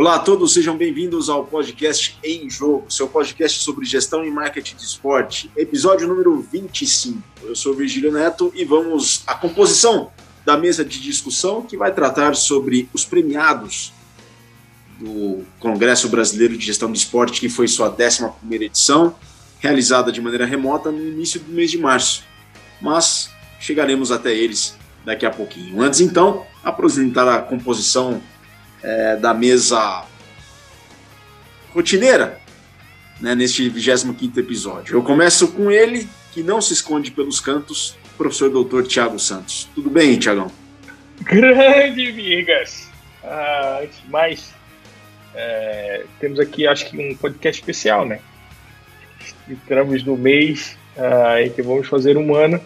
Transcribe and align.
Olá 0.00 0.14
a 0.14 0.18
todos, 0.18 0.54
sejam 0.54 0.78
bem-vindos 0.78 1.28
ao 1.28 1.44
podcast 1.44 2.18
Em 2.24 2.48
Jogo, 2.48 2.86
seu 2.88 3.06
podcast 3.06 3.62
sobre 3.62 3.84
gestão 3.84 4.24
e 4.24 4.30
marketing 4.30 4.76
de 4.76 4.82
esporte, 4.82 5.50
episódio 5.54 6.08
número 6.08 6.40
25. 6.40 7.22
Eu 7.42 7.54
sou 7.54 7.74
Virgílio 7.74 8.10
Neto 8.10 8.50
e 8.54 8.64
vamos 8.64 9.22
à 9.26 9.34
composição 9.34 10.10
da 10.42 10.56
mesa 10.56 10.82
de 10.86 10.98
discussão 11.02 11.60
que 11.60 11.76
vai 11.76 11.92
tratar 11.92 12.34
sobre 12.34 12.88
os 12.94 13.04
premiados 13.04 13.92
do 14.98 15.44
Congresso 15.58 16.08
Brasileiro 16.08 16.56
de 16.56 16.64
Gestão 16.64 16.90
de 16.90 16.96
Esporte, 16.96 17.38
que 17.38 17.50
foi 17.50 17.68
sua 17.68 17.94
11 17.94 18.32
edição, 18.52 19.14
realizada 19.58 20.10
de 20.10 20.22
maneira 20.22 20.46
remota 20.46 20.90
no 20.90 21.06
início 21.06 21.38
do 21.40 21.52
mês 21.52 21.70
de 21.70 21.76
março. 21.76 22.24
Mas 22.80 23.28
chegaremos 23.60 24.10
até 24.10 24.34
eles 24.34 24.74
daqui 25.04 25.26
a 25.26 25.30
pouquinho. 25.30 25.82
Antes, 25.82 26.00
então, 26.00 26.46
apresentar 26.64 27.28
a 27.28 27.42
composição 27.42 28.22
é, 28.82 29.16
da 29.16 29.34
mesa 29.34 30.04
rotineira 31.72 32.40
né, 33.20 33.34
neste 33.34 33.68
25 33.68 34.40
episódio. 34.40 34.96
Eu 34.96 35.02
começo 35.02 35.48
com 35.48 35.70
ele, 35.70 36.08
que 36.32 36.42
não 36.42 36.60
se 36.60 36.72
esconde 36.72 37.10
pelos 37.10 37.40
cantos, 37.40 37.96
professor 38.16 38.50
doutor 38.50 38.86
Tiago 38.86 39.18
Santos. 39.18 39.68
Tudo 39.74 39.90
bem, 39.90 40.18
Tiagão? 40.18 40.50
Grande 41.22 42.10
Vigas! 42.12 42.88
Ah, 43.22 43.80
antes 43.82 44.02
de 44.02 44.10
mais, 44.10 44.54
é, 45.34 46.04
temos 46.18 46.40
aqui, 46.40 46.66
acho 46.66 46.88
que, 46.88 46.96
um 46.96 47.14
podcast 47.14 47.60
especial, 47.60 48.06
né? 48.06 48.20
Entramos 49.48 50.02
no 50.02 50.16
mês 50.16 50.76
ah, 50.96 51.42
em 51.42 51.50
que 51.50 51.60
vamos 51.60 51.86
fazer 51.88 52.16
um 52.16 52.34
ano 52.34 52.60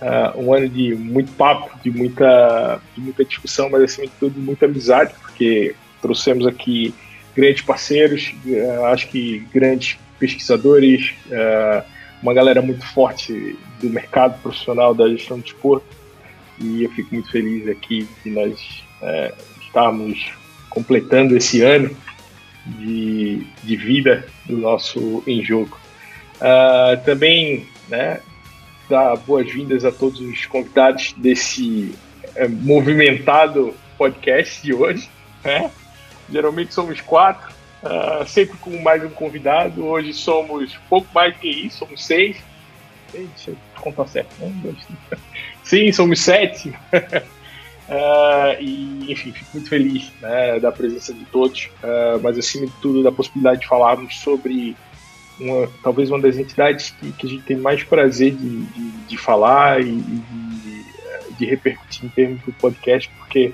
uh, 0.00 0.40
um 0.40 0.52
ano 0.52 0.68
de 0.68 0.94
muito 0.94 1.32
papo, 1.32 1.78
de 1.82 1.90
muita, 1.90 2.80
de 2.94 3.00
muita 3.00 3.24
discussão, 3.24 3.68
mas 3.70 3.82
acima 3.82 4.06
de 4.06 4.12
tudo 4.18 4.40
muita 4.40 4.66
amizade, 4.66 5.14
porque 5.20 5.74
trouxemos 6.00 6.46
aqui 6.46 6.94
grandes 7.34 7.62
parceiros, 7.62 8.34
uh, 8.44 8.84
acho 8.86 9.08
que 9.08 9.46
grandes 9.52 9.98
pesquisadores, 10.18 11.14
uh, 11.26 11.84
uma 12.22 12.34
galera 12.34 12.60
muito 12.60 12.84
forte 12.86 13.56
do 13.80 13.88
mercado 13.88 14.40
profissional 14.42 14.94
da 14.94 15.08
gestão 15.08 15.38
de 15.38 15.48
esporte, 15.48 15.86
e 16.58 16.84
eu 16.84 16.90
fico 16.90 17.14
muito 17.14 17.30
feliz 17.30 17.66
aqui 17.68 18.06
de 18.22 18.30
nós 18.30 18.84
uh, 19.00 19.34
estarmos 19.62 20.32
completando 20.68 21.36
esse 21.36 21.62
ano 21.62 21.96
de, 22.66 23.46
de 23.62 23.76
vida 23.76 24.26
do 24.46 24.58
nosso 24.58 25.22
em 25.26 25.42
jogo. 25.42 25.78
Uh, 26.36 27.02
também 27.04 27.66
né, 27.88 28.20
dar 28.90 29.16
boas-vindas 29.18 29.84
a 29.84 29.92
todos 29.92 30.20
os 30.20 30.46
convidados 30.46 31.14
desse 31.16 31.94
é, 32.34 32.48
movimentado 32.48 33.72
podcast 33.96 34.60
de 34.60 34.74
hoje. 34.74 35.08
Né? 35.44 35.70
Geralmente 36.28 36.74
somos 36.74 37.00
quatro, 37.00 37.54
uh, 37.84 38.26
sempre 38.26 38.58
com 38.58 38.76
mais 38.82 39.02
um 39.04 39.10
convidado. 39.10 39.86
Hoje 39.86 40.12
somos 40.12 40.76
pouco 40.88 41.06
mais 41.14 41.36
que 41.36 41.48
isso, 41.48 41.78
somos 41.78 42.04
seis. 42.04 42.36
Deixa 43.12 43.52
eu 43.52 43.56
contar 43.80 44.08
certo. 44.08 44.30
Um, 44.42 44.50
dois, 44.60 44.76
três. 44.84 45.22
Sim, 45.62 45.92
somos 45.92 46.20
sete. 46.20 46.70
Uh, 47.88 48.58
e, 48.60 49.12
enfim, 49.12 49.30
fico 49.32 49.50
muito 49.54 49.68
feliz 49.68 50.10
né, 50.20 50.58
da 50.58 50.72
presença 50.72 51.14
de 51.14 51.24
todos, 51.26 51.66
uh, 51.82 52.20
mas 52.20 52.36
acima 52.36 52.66
de 52.66 52.72
tudo 52.82 53.04
da 53.04 53.12
possibilidade 53.12 53.60
de 53.60 53.68
falarmos 53.68 54.18
sobre 54.18 54.76
uma, 55.40 55.68
talvez 55.82 56.10
uma 56.10 56.20
das 56.20 56.36
entidades 56.36 56.90
que, 56.90 57.12
que 57.12 57.26
a 57.26 57.30
gente 57.30 57.42
tem 57.44 57.56
mais 57.56 57.82
prazer 57.82 58.34
de, 58.34 58.64
de, 58.66 58.90
de 59.08 59.16
falar 59.16 59.80
e, 59.80 59.96
de, 59.96 61.36
de, 61.38 61.46
repercutir 61.46 62.04
em 62.04 62.08
termos 62.08 62.40
do 62.42 62.52
podcast, 62.52 63.10
porque 63.18 63.52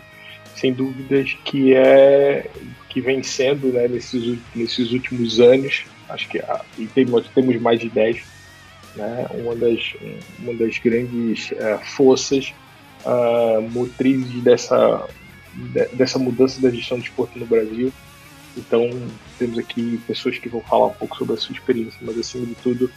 sem 0.55 0.73
dúvidas 0.73 1.37
que 1.45 1.75
é 1.75 2.51
que 2.89 3.01
vem 3.01 3.23
sendo 3.23 3.69
né, 3.69 3.87
nesses, 3.89 4.39
nesses 4.55 4.91
últimos 4.91 5.39
anos, 5.39 5.85
acho 6.09 6.29
que 6.29 6.43
e 6.79 6.87
tem, 6.87 7.05
nós 7.05 7.29
temos 7.29 7.61
mais 7.61 7.79
de 7.79 7.91
10, 7.91 8.23
né, 8.97 9.27
uma, 9.35 9.55
das, 9.55 9.95
uma 10.39 10.55
das 10.55 10.79
grandes 10.79 11.51
uh, 11.51 11.79
forças 11.85 12.55
uh, 13.05 13.61
motrizes 13.71 14.43
dessa, 14.43 15.07
dessa 15.93 16.19
mudança 16.19 16.59
da 16.63 16.71
gestão 16.71 16.99
de 16.99 17.05
esporte 17.05 17.39
no 17.39 17.45
Brasil 17.45 17.93
então, 18.57 18.89
temos 19.39 19.59
aqui 19.59 20.01
pessoas 20.07 20.39
que 20.39 20.49
vão 20.49 20.63
falar 20.63 20.87
um 20.87 20.95
pouco 20.95 21.17
sobre 21.17 21.35
a 21.35 21.37
sua 21.37 21.55
experiência, 21.55 21.99
mas 22.01 22.19
acima 22.19 22.47
de 22.47 22.55
tudo, 22.55 22.91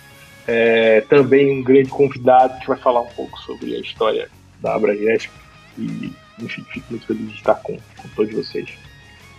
é, 0.47 1.01
também 1.01 1.59
um 1.59 1.63
grande 1.63 1.89
convidado 1.89 2.59
que 2.59 2.67
vai 2.67 2.77
falar 2.77 3.01
um 3.01 3.09
pouco 3.09 3.37
sobre 3.41 3.75
a 3.75 3.79
história 3.79 4.29
da 4.61 4.75
Abragesp. 4.75 5.29
E, 5.77 6.13
enfim, 6.39 6.65
fico 6.71 6.85
muito 6.89 7.05
feliz 7.05 7.27
de 7.29 7.35
estar 7.35 7.55
com, 7.55 7.77
com 7.97 8.07
todos 8.15 8.33
vocês. 8.33 8.69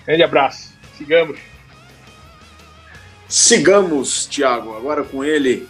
Grande 0.06 0.22
abraço, 0.22 0.74
sigamos. 0.96 1.38
Sigamos, 3.26 4.26
Tiago, 4.26 4.76
agora 4.76 5.04
com 5.04 5.24
ele, 5.24 5.68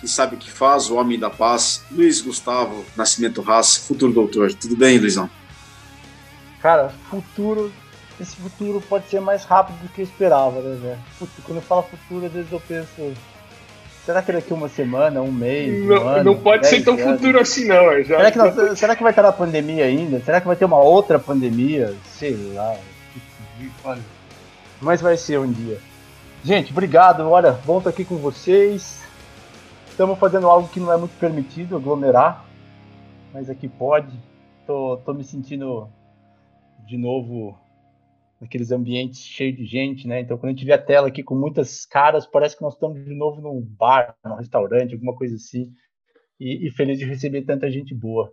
que 0.00 0.08
sabe 0.08 0.34
o 0.34 0.38
que 0.38 0.50
faz, 0.50 0.90
o 0.90 0.96
homem 0.96 1.18
da 1.18 1.30
paz, 1.30 1.84
Luiz 1.90 2.20
Gustavo 2.20 2.84
Nascimento 2.96 3.44
Haas, 3.48 3.76
futuro 3.76 4.12
doutor. 4.12 4.52
Tudo 4.54 4.76
bem, 4.76 4.98
Luizão? 4.98 5.30
Cara, 6.60 6.88
futuro 7.08 7.72
esse 8.20 8.36
futuro 8.36 8.80
pode 8.82 9.08
ser 9.08 9.20
mais 9.20 9.44
rápido 9.44 9.76
do 9.82 9.88
que 9.88 10.02
eu 10.02 10.04
esperava, 10.04 10.60
né, 10.60 10.76
velho? 10.80 11.30
Quando 11.44 11.58
eu 11.58 11.62
falo 11.62 11.82
futuro, 11.82 12.26
às 12.26 12.32
vezes 12.32 12.52
eu 12.52 12.60
penso. 12.60 13.14
Será 14.04 14.22
que 14.22 14.32
daqui 14.32 14.52
uma 14.52 14.68
semana, 14.68 15.22
um 15.22 15.32
mês? 15.32 15.84
Não, 15.86 16.04
um 16.04 16.08
ano, 16.08 16.24
não 16.24 16.40
pode 16.40 16.66
ser 16.66 16.82
tão 16.82 16.94
anos? 16.94 17.04
futuro 17.04 17.40
assim, 17.40 17.66
não. 17.66 18.02
Já... 18.02 18.16
Será, 18.16 18.30
que 18.30 18.38
nós, 18.38 18.78
será 18.78 18.96
que 18.96 19.02
vai 19.02 19.12
estar 19.12 19.22
na 19.22 19.32
pandemia 19.32 19.84
ainda? 19.84 20.20
Será 20.20 20.40
que 20.40 20.46
vai 20.46 20.56
ter 20.56 20.64
uma 20.64 20.78
outra 20.78 21.18
pandemia? 21.18 21.94
Sei 22.04 22.34
lá. 22.54 22.76
Mas 24.80 25.00
vai 25.00 25.16
ser 25.16 25.38
um 25.38 25.50
dia. 25.50 25.78
Gente, 26.42 26.72
obrigado. 26.72 27.28
Olha, 27.28 27.52
bom 27.64 27.78
estar 27.78 27.90
aqui 27.90 28.04
com 28.04 28.16
vocês. 28.16 29.02
Estamos 29.88 30.18
fazendo 30.18 30.48
algo 30.48 30.68
que 30.68 30.80
não 30.80 30.92
é 30.92 30.96
muito 30.96 31.16
permitido, 31.18 31.76
aglomerar. 31.76 32.44
Mas 33.32 33.50
aqui 33.50 33.68
pode. 33.68 34.12
Tô, 34.66 34.98
tô 35.04 35.12
me 35.12 35.24
sentindo 35.24 35.88
de 36.86 36.96
novo 36.96 37.58
naqueles 38.40 38.72
ambientes 38.72 39.20
cheios 39.20 39.56
de 39.56 39.66
gente, 39.66 40.08
né? 40.08 40.20
Então, 40.20 40.38
quando 40.38 40.50
a 40.50 40.54
gente 40.54 40.64
vê 40.64 40.72
a 40.72 40.82
tela 40.82 41.08
aqui 41.08 41.22
com 41.22 41.34
muitas 41.34 41.84
caras, 41.84 42.26
parece 42.26 42.56
que 42.56 42.62
nós 42.62 42.74
estamos 42.74 43.04
de 43.04 43.14
novo 43.14 43.40
num 43.40 43.60
bar, 43.60 44.16
num 44.24 44.36
restaurante, 44.36 44.94
alguma 44.94 45.14
coisa 45.14 45.34
assim. 45.34 45.70
E, 46.38 46.66
e 46.66 46.70
feliz 46.70 46.98
de 46.98 47.04
receber 47.04 47.42
tanta 47.42 47.70
gente 47.70 47.94
boa. 47.94 48.32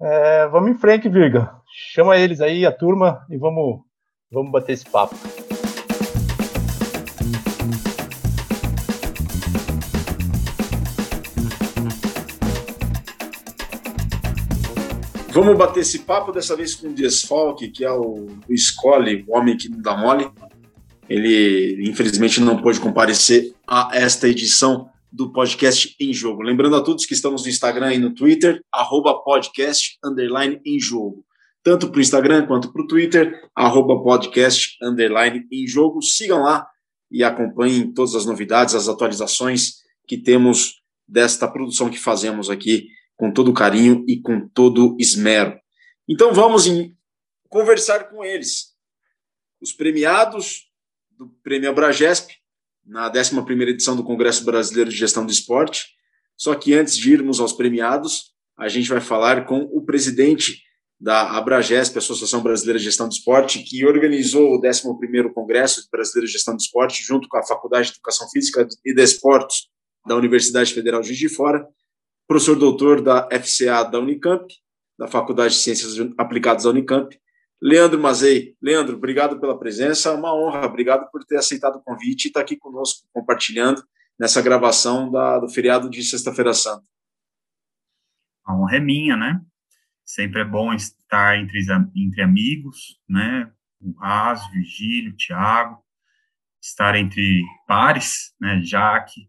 É, 0.00 0.46
vamos 0.46 0.70
em 0.70 0.78
frente, 0.78 1.08
Virga. 1.08 1.52
Chama 1.92 2.16
eles 2.16 2.40
aí, 2.40 2.64
a 2.64 2.72
turma, 2.72 3.26
e 3.28 3.36
vamos, 3.36 3.80
vamos 4.30 4.52
bater 4.52 4.72
esse 4.72 4.88
papo. 4.88 5.16
Vamos 15.32 15.56
bater 15.56 15.80
esse 15.80 16.00
papo 16.00 16.32
dessa 16.32 16.56
vez 16.56 16.74
com 16.74 16.88
o 16.88 16.92
Desfalque, 16.92 17.68
que 17.68 17.84
é 17.84 17.92
o, 17.92 18.26
o 18.48 18.56
Scully, 18.56 19.24
o 19.28 19.36
homem 19.36 19.56
que 19.56 19.68
não 19.68 19.80
dá 19.80 19.96
mole. 19.96 20.28
Ele, 21.08 21.88
infelizmente, 21.88 22.40
não 22.40 22.60
pôde 22.60 22.80
comparecer 22.80 23.54
a 23.64 23.90
esta 23.92 24.28
edição 24.28 24.88
do 25.10 25.32
podcast 25.32 25.94
em 26.00 26.12
jogo. 26.12 26.42
Lembrando 26.42 26.74
a 26.74 26.82
todos 26.82 27.06
que 27.06 27.14
estamos 27.14 27.44
no 27.44 27.48
Instagram 27.48 27.94
e 27.94 27.98
no 27.98 28.12
Twitter, 28.12 28.60
arroba 28.72 29.22
podcast 29.22 29.98
underline 30.04 30.60
em 30.66 30.80
jogo. 30.80 31.24
Tanto 31.62 31.88
para 31.88 31.98
o 31.98 32.02
Instagram 32.02 32.46
quanto 32.46 32.72
para 32.72 32.82
o 32.82 32.86
Twitter, 32.86 33.32
arroba 33.54 34.02
podcast 34.02 34.76
underline 34.82 35.46
em 35.52 35.64
jogo. 35.64 36.02
Sigam 36.02 36.42
lá 36.42 36.66
e 37.08 37.22
acompanhem 37.22 37.92
todas 37.92 38.16
as 38.16 38.26
novidades, 38.26 38.74
as 38.74 38.88
atualizações 38.88 39.74
que 40.08 40.16
temos 40.16 40.80
desta 41.06 41.46
produção 41.46 41.88
que 41.88 41.98
fazemos 41.98 42.50
aqui 42.50 42.88
com 43.20 43.30
todo 43.30 43.52
carinho 43.52 44.02
e 44.08 44.18
com 44.18 44.48
todo 44.48 44.96
esmero. 44.98 45.60
Então 46.08 46.32
vamos 46.32 46.64
conversar 47.50 48.08
com 48.08 48.24
eles. 48.24 48.74
Os 49.60 49.74
premiados 49.74 50.70
do 51.18 51.28
Prêmio 51.42 51.68
Abragesp, 51.68 52.30
na 52.82 53.12
11ª 53.12 53.68
edição 53.68 53.94
do 53.94 54.02
Congresso 54.02 54.42
Brasileiro 54.42 54.88
de 54.88 54.96
Gestão 54.96 55.26
do 55.26 55.30
Esporte. 55.30 55.88
Só 56.34 56.54
que 56.54 56.72
antes 56.72 56.96
de 56.96 57.12
irmos 57.12 57.40
aos 57.40 57.52
premiados, 57.52 58.32
a 58.56 58.68
gente 58.68 58.88
vai 58.88 59.02
falar 59.02 59.44
com 59.44 59.60
o 59.70 59.84
presidente 59.84 60.62
da 60.98 61.36
Abragesp, 61.36 61.98
Associação 61.98 62.42
Brasileira 62.42 62.78
de 62.78 62.86
Gestão 62.86 63.06
do 63.06 63.12
Esporte, 63.12 63.58
que 63.58 63.84
organizou 63.84 64.54
o 64.54 64.60
11º 64.62 65.30
Congresso 65.34 65.86
Brasileiro 65.92 66.26
de 66.26 66.32
Gestão 66.32 66.56
do 66.56 66.60
Esporte, 66.60 67.02
junto 67.02 67.28
com 67.28 67.36
a 67.36 67.46
Faculdade 67.46 67.88
de 67.88 67.92
Educação 67.96 68.26
Física 68.30 68.66
e 68.82 68.94
Desportos 68.94 69.68
da 70.06 70.16
Universidade 70.16 70.72
Federal 70.72 71.02
de 71.02 71.08
Juiz 71.08 71.18
de 71.18 71.28
Fora, 71.28 71.66
professor 72.30 72.54
doutor 72.54 73.02
da 73.02 73.28
FCA 73.28 73.82
da 73.82 73.98
Unicamp, 73.98 74.46
da 74.96 75.08
Faculdade 75.08 75.52
de 75.52 75.60
Ciências 75.60 75.96
Aplicadas 76.16 76.62
da 76.62 76.70
Unicamp. 76.70 77.20
Leandro 77.60 78.00
Mazei. 78.00 78.56
Leandro, 78.62 78.96
obrigado 78.96 79.40
pela 79.40 79.58
presença, 79.58 80.14
uma 80.14 80.32
honra, 80.32 80.64
obrigado 80.64 81.10
por 81.10 81.24
ter 81.24 81.38
aceitado 81.38 81.78
o 81.78 81.82
convite 81.82 82.26
e 82.26 82.28
estar 82.28 82.42
aqui 82.42 82.56
conosco, 82.56 83.08
compartilhando 83.12 83.82
nessa 84.16 84.40
gravação 84.40 85.10
da, 85.10 85.40
do 85.40 85.48
feriado 85.48 85.90
de 85.90 86.04
Sexta-feira 86.04 86.54
Santa. 86.54 86.84
A 88.46 88.54
honra 88.54 88.76
é 88.76 88.80
minha, 88.80 89.16
né? 89.16 89.40
Sempre 90.04 90.42
é 90.42 90.44
bom 90.44 90.72
estar 90.72 91.36
entre, 91.36 91.58
entre 91.96 92.22
amigos, 92.22 92.96
né? 93.08 93.52
o 93.80 93.90
Raz, 93.98 94.48
Virgílio, 94.52 95.16
Thiago, 95.16 95.82
estar 96.62 96.94
entre 96.94 97.42
pares, 97.66 98.32
né, 98.40 98.60
Jaque, 98.62 99.28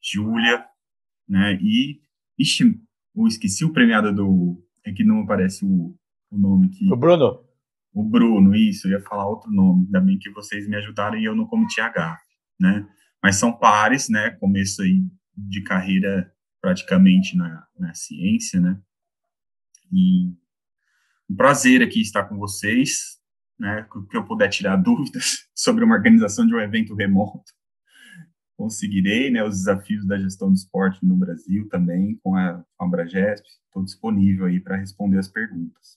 Júlia, 0.00 0.64
né, 1.28 1.58
e, 1.60 2.00
ixi, 2.38 2.80
eu 3.14 3.26
esqueci 3.26 3.64
o 3.64 3.72
premiado 3.72 4.14
do, 4.14 4.62
é 4.84 4.92
que 4.92 5.04
não 5.04 5.20
aparece 5.20 5.64
o, 5.64 5.94
o 6.30 6.38
nome 6.38 6.66
aqui. 6.66 6.90
O 6.92 6.96
Bruno. 6.96 7.44
O 7.92 8.04
Bruno, 8.04 8.54
isso, 8.54 8.86
eu 8.86 8.92
ia 8.92 9.00
falar 9.00 9.26
outro 9.26 9.50
nome, 9.50 9.86
ainda 9.86 10.00
bem 10.00 10.18
que 10.18 10.30
vocês 10.30 10.68
me 10.68 10.76
ajudaram 10.76 11.18
e 11.18 11.24
eu 11.24 11.34
não 11.34 11.46
cometi 11.46 11.80
H, 11.80 12.20
né, 12.60 12.86
mas 13.22 13.36
são 13.36 13.52
pares, 13.52 14.08
né, 14.08 14.30
começo 14.30 14.82
aí 14.82 15.02
de 15.36 15.62
carreira 15.62 16.32
praticamente 16.60 17.36
na, 17.36 17.66
na 17.78 17.94
ciência, 17.94 18.60
né, 18.60 18.78
e 19.90 20.28
um 21.28 21.34
prazer 21.34 21.82
aqui 21.82 22.00
estar 22.00 22.24
com 22.24 22.36
vocês, 22.36 23.18
né, 23.58 23.86
que 24.10 24.16
eu 24.16 24.24
puder 24.24 24.48
tirar 24.48 24.76
dúvidas 24.80 25.48
sobre 25.54 25.82
uma 25.82 25.96
organização 25.96 26.46
de 26.46 26.54
um 26.54 26.60
evento 26.60 26.94
remoto, 26.94 27.52
conseguirei, 28.58 29.30
né, 29.30 29.44
os 29.44 29.58
desafios 29.58 30.04
da 30.04 30.18
gestão 30.18 30.48
do 30.48 30.56
esporte 30.56 30.98
no 31.06 31.14
Brasil 31.14 31.68
também, 31.68 32.18
com 32.24 32.34
a 32.34 32.64
Ambragesp, 32.80 33.46
estou 33.46 33.84
disponível 33.84 34.46
aí 34.46 34.58
para 34.58 34.76
responder 34.76 35.16
as 35.16 35.28
perguntas. 35.28 35.96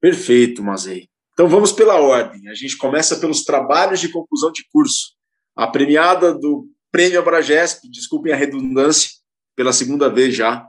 Perfeito, 0.00 0.62
Mazei. 0.62 1.10
Então 1.34 1.46
vamos 1.46 1.70
pela 1.70 2.00
ordem. 2.00 2.48
A 2.48 2.54
gente 2.54 2.78
começa 2.78 3.18
pelos 3.18 3.44
trabalhos 3.44 4.00
de 4.00 4.08
conclusão 4.08 4.50
de 4.50 4.66
curso. 4.72 5.14
A 5.54 5.66
premiada 5.66 6.32
do 6.32 6.66
Prêmio 6.90 7.20
Abragesp, 7.20 7.86
desculpem 7.90 8.32
a 8.32 8.36
redundância, 8.36 9.10
pela 9.54 9.72
segunda 9.72 10.08
vez 10.08 10.34
já. 10.34 10.66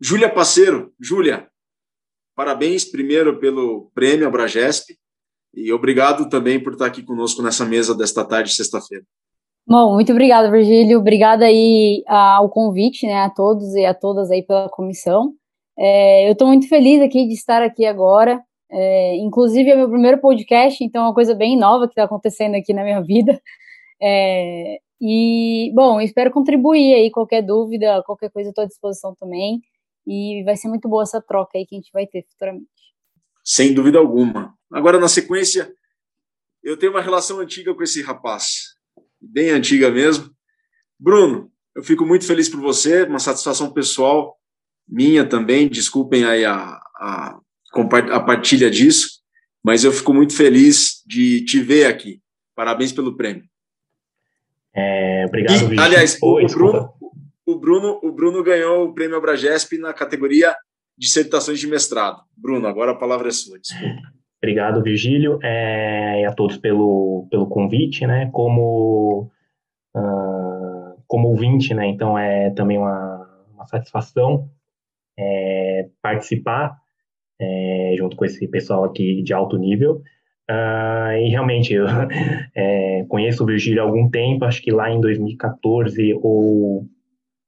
Júlia 0.00 0.28
Parceiro. 0.28 0.92
Júlia, 1.00 1.48
parabéns 2.34 2.84
primeiro 2.84 3.38
pelo 3.38 3.92
Prêmio 3.94 4.26
Abragesp 4.26 4.98
e 5.54 5.72
obrigado 5.72 6.28
também 6.28 6.60
por 6.60 6.72
estar 6.72 6.86
aqui 6.86 7.04
conosco 7.04 7.40
nessa 7.40 7.64
mesa 7.64 7.94
desta 7.94 8.24
tarde, 8.24 8.52
sexta-feira. 8.52 9.06
Bom, 9.66 9.94
muito 9.94 10.12
obrigada, 10.12 10.50
Virgílio. 10.50 10.98
Obrigada 10.98 11.46
aí 11.46 12.04
ao 12.06 12.50
convite, 12.50 13.06
né, 13.06 13.22
a 13.22 13.30
todos 13.30 13.74
e 13.74 13.84
a 13.84 13.94
todas 13.94 14.30
aí 14.30 14.42
pela 14.42 14.68
comissão. 14.68 15.32
É, 15.78 16.28
eu 16.28 16.32
estou 16.32 16.48
muito 16.48 16.68
feliz 16.68 17.00
aqui 17.00 17.26
de 17.26 17.34
estar 17.34 17.62
aqui 17.62 17.86
agora. 17.86 18.42
É, 18.70 19.16
inclusive, 19.16 19.70
é 19.70 19.76
meu 19.76 19.88
primeiro 19.88 20.20
podcast, 20.20 20.82
então 20.82 21.04
é 21.04 21.06
uma 21.06 21.14
coisa 21.14 21.34
bem 21.34 21.56
nova 21.56 21.86
que 21.86 21.92
está 21.92 22.04
acontecendo 22.04 22.54
aqui 22.56 22.74
na 22.74 22.84
minha 22.84 23.00
vida. 23.02 23.40
É, 24.02 24.78
e, 25.00 25.72
bom, 25.74 26.00
espero 26.00 26.30
contribuir 26.30 26.94
aí. 26.94 27.10
Qualquer 27.10 27.42
dúvida, 27.42 28.02
qualquer 28.04 28.30
coisa, 28.30 28.50
estou 28.50 28.64
à 28.64 28.66
disposição 28.66 29.14
também. 29.14 29.60
E 30.06 30.42
vai 30.44 30.56
ser 30.56 30.68
muito 30.68 30.88
boa 30.88 31.02
essa 31.02 31.20
troca 31.20 31.56
aí 31.56 31.66
que 31.66 31.74
a 31.74 31.78
gente 31.78 31.90
vai 31.92 32.06
ter 32.06 32.24
futuramente. 32.30 32.68
Sem 33.42 33.72
dúvida 33.72 33.98
alguma. 33.98 34.54
Agora, 34.72 34.98
na 34.98 35.08
sequência, 35.08 35.72
eu 36.62 36.78
tenho 36.78 36.92
uma 36.92 37.00
relação 37.00 37.40
antiga 37.40 37.74
com 37.74 37.82
esse 37.82 38.02
rapaz, 38.02 38.73
bem 39.30 39.50
antiga 39.50 39.90
mesmo. 39.90 40.30
Bruno, 40.98 41.50
eu 41.74 41.82
fico 41.82 42.06
muito 42.06 42.26
feliz 42.26 42.48
por 42.48 42.60
você, 42.60 43.02
uma 43.02 43.18
satisfação 43.18 43.72
pessoal 43.72 44.36
minha 44.88 45.26
também. 45.26 45.68
Desculpem 45.68 46.24
aí 46.24 46.44
a, 46.44 46.80
a, 46.96 47.38
a 48.12 48.20
partilha 48.20 48.70
disso, 48.70 49.20
mas 49.62 49.84
eu 49.84 49.92
fico 49.92 50.14
muito 50.14 50.36
feliz 50.36 51.02
de 51.06 51.44
te 51.44 51.60
ver 51.60 51.86
aqui. 51.86 52.20
Parabéns 52.54 52.92
pelo 52.92 53.16
prêmio. 53.16 53.44
É, 54.74 55.24
obrigado, 55.26 55.72
e, 55.72 55.78
Aliás, 55.78 56.18
Oi, 56.20 56.44
o, 56.44 56.48
Bruno, 56.48 56.92
o, 57.46 57.58
Bruno, 57.58 58.00
o 58.02 58.12
Bruno 58.12 58.42
ganhou 58.42 58.84
o 58.84 58.94
prêmio 58.94 59.16
Abragesp 59.16 59.78
na 59.78 59.92
categoria 59.92 60.54
dissertações 60.96 61.58
de 61.58 61.66
mestrado. 61.66 62.22
Bruno, 62.36 62.66
agora 62.66 62.92
a 62.92 62.96
palavra 62.96 63.28
é 63.28 63.32
sua. 63.32 63.58
Desculpa. 63.58 64.02
Obrigado, 64.44 64.82
Virgílio, 64.82 65.38
é, 65.42 66.20
e 66.20 66.24
a 66.26 66.32
todos 66.34 66.58
pelo, 66.58 67.26
pelo 67.30 67.46
convite, 67.46 68.06
né? 68.06 68.28
Como, 68.30 69.30
uh, 69.96 71.02
como 71.06 71.28
ouvinte, 71.28 71.72
né? 71.72 71.86
Então 71.86 72.18
é 72.18 72.50
também 72.50 72.76
uma, 72.76 73.26
uma 73.54 73.66
satisfação 73.66 74.50
é, 75.18 75.88
participar 76.02 76.76
é, 77.40 77.94
junto 77.96 78.18
com 78.18 78.26
esse 78.26 78.46
pessoal 78.46 78.84
aqui 78.84 79.22
de 79.22 79.32
alto 79.32 79.56
nível. 79.56 80.02
Uh, 80.50 81.16
e 81.22 81.30
realmente, 81.30 81.72
eu 81.72 81.86
é, 82.54 83.06
conheço 83.08 83.44
o 83.44 83.46
Virgílio 83.46 83.80
há 83.80 83.86
algum 83.86 84.10
tempo, 84.10 84.44
acho 84.44 84.60
que 84.60 84.70
lá 84.70 84.90
em 84.90 85.00
2014 85.00 86.12
ou, 86.22 86.86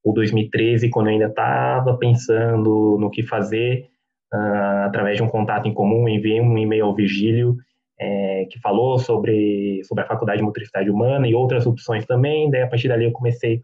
ou 0.02 0.14
2013, 0.14 0.88
quando 0.88 1.08
eu 1.08 1.12
ainda 1.12 1.26
estava 1.26 1.94
pensando 1.98 2.96
no 2.98 3.10
que 3.10 3.22
fazer, 3.22 3.84
uh, 4.32 4.84
através 4.87 5.17
de 5.17 5.23
um 5.23 5.28
contato 5.28 5.69
em 5.69 5.75
comum, 5.75 6.08
enviei 6.08 6.40
um 6.40 6.56
e-mail 6.56 6.87
ao 6.87 6.94
Virgílio, 6.94 7.56
é, 7.99 8.46
que 8.50 8.61
falou 8.61 8.99
sobre, 8.99 9.82
sobre 9.84 10.05
a 10.05 10.06
Faculdade 10.06 10.38
de 10.38 10.44
Motricidade 10.44 10.90
Humana 10.90 11.26
e 11.26 11.34
outras 11.34 11.67
opções 11.67 12.05
também, 12.05 12.50
daí 12.50 12.62
a 12.62 12.69
partir 12.69 12.88
dali 12.88 13.05
eu 13.05 13.12
comecei 13.12 13.62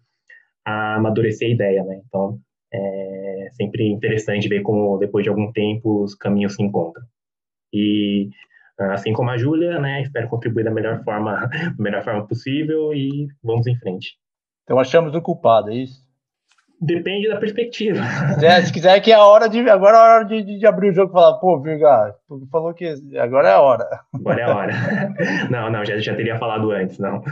a 0.64 0.96
amadurecer 0.96 1.48
a 1.48 1.52
ideia, 1.52 1.84
né? 1.84 2.00
Então, 2.06 2.38
é 2.72 3.48
sempre 3.52 3.86
interessante 3.88 4.48
ver 4.48 4.62
como, 4.62 4.96
depois 4.98 5.22
de 5.22 5.28
algum 5.28 5.52
tempo, 5.52 6.02
os 6.02 6.14
caminhos 6.14 6.54
se 6.54 6.62
encontram. 6.62 7.04
E, 7.72 8.30
assim 8.78 9.12
como 9.12 9.30
a 9.30 9.36
Júlia, 9.36 9.78
né, 9.78 10.02
espero 10.02 10.28
contribuir 10.28 10.64
da 10.64 10.70
melhor 10.70 11.02
forma, 11.04 11.48
da 11.76 11.82
melhor 11.82 12.02
forma 12.02 12.26
possível 12.26 12.94
e 12.94 13.28
vamos 13.42 13.66
em 13.66 13.76
frente. 13.76 14.16
Então 14.64 14.78
achamos 14.78 15.14
o 15.14 15.20
culpado, 15.20 15.70
é 15.70 15.74
isso? 15.74 16.01
Depende 16.82 17.28
da 17.28 17.36
perspectiva. 17.36 18.00
É, 18.42 18.60
se 18.60 18.72
quiser 18.72 19.00
que 19.00 19.12
é 19.12 19.14
a 19.14 19.24
hora 19.24 19.48
de. 19.48 19.60
Agora 19.70 19.96
é 19.96 20.00
a 20.00 20.02
hora 20.02 20.24
de, 20.24 20.58
de 20.58 20.66
abrir 20.66 20.90
o 20.90 20.94
jogo 20.94 21.10
e 21.10 21.12
falar, 21.12 21.38
pô, 21.38 21.60
Virga, 21.60 22.12
tu 22.26 22.48
falou 22.50 22.74
que 22.74 22.92
agora 23.16 23.48
é 23.50 23.52
a 23.52 23.60
hora. 23.60 24.00
Agora 24.12 24.40
é 24.40 24.44
a 24.44 24.54
hora. 24.54 24.72
Não, 25.48 25.70
não, 25.70 25.84
já, 25.84 25.98
já 25.98 26.16
teria 26.16 26.38
falado 26.38 26.72
antes, 26.72 26.98
não. 26.98 27.22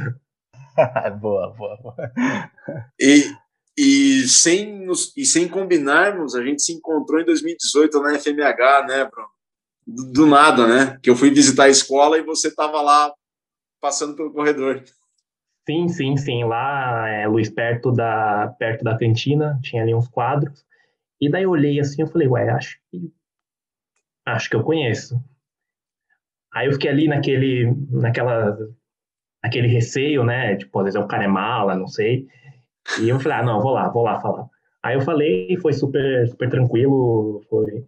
boa, 1.20 1.52
boa, 1.56 1.76
boa. 1.82 2.12
E, 3.00 3.24
e, 3.76 4.28
sem 4.28 4.86
nos, 4.86 5.12
e 5.16 5.24
sem 5.24 5.48
combinarmos, 5.48 6.34
a 6.36 6.44
gente 6.44 6.62
se 6.62 6.72
encontrou 6.72 7.20
em 7.20 7.24
2018 7.24 8.00
na 8.00 8.18
FMH, 8.18 8.86
né, 8.86 9.04
Bruno? 9.04 9.28
Do, 9.86 10.12
do 10.12 10.26
nada, 10.26 10.66
né? 10.66 10.98
Que 11.02 11.10
eu 11.10 11.16
fui 11.16 11.30
visitar 11.30 11.64
a 11.64 11.68
escola 11.68 12.18
e 12.18 12.22
você 12.22 12.48
estava 12.48 12.80
lá 12.80 13.12
passando 13.80 14.14
pelo 14.14 14.32
corredor. 14.32 14.82
Sim, 15.70 15.86
sim, 15.86 16.16
sim. 16.16 16.42
Lá, 16.42 17.08
é, 17.08 17.28
Luiz, 17.28 17.48
perto 17.48 17.92
da, 17.92 18.48
perto 18.58 18.82
da 18.82 18.98
cantina, 18.98 19.56
tinha 19.62 19.82
ali 19.84 19.94
uns 19.94 20.08
quadros. 20.08 20.64
E 21.20 21.30
daí 21.30 21.44
eu 21.44 21.50
olhei 21.50 21.78
assim, 21.78 22.02
eu 22.02 22.08
falei, 22.08 22.26
ué, 22.26 22.50
acho 22.50 22.76
que, 22.90 23.12
acho 24.26 24.50
que 24.50 24.56
eu 24.56 24.64
conheço. 24.64 25.14
Aí 26.52 26.66
eu 26.66 26.72
fiquei 26.72 26.90
ali 26.90 27.06
naquele, 27.06 27.72
naquela, 27.88 28.58
naquele 29.40 29.68
receio, 29.68 30.24
né? 30.24 30.56
Tipo, 30.56 30.80
às 30.80 30.86
vezes 30.86 31.00
é 31.00 31.04
o 31.04 31.06
cara 31.06 31.22
é 31.22 31.28
mala, 31.28 31.76
não 31.76 31.86
sei. 31.86 32.26
E 33.00 33.08
eu 33.08 33.20
falei, 33.20 33.38
ah, 33.38 33.42
não, 33.44 33.60
vou 33.60 33.70
lá, 33.70 33.88
vou 33.88 34.02
lá 34.02 34.20
falar. 34.20 34.48
Aí 34.82 34.96
eu 34.96 35.02
falei, 35.02 35.56
foi 35.58 35.72
super, 35.72 36.26
super 36.26 36.50
tranquilo, 36.50 37.44
foi... 37.48 37.86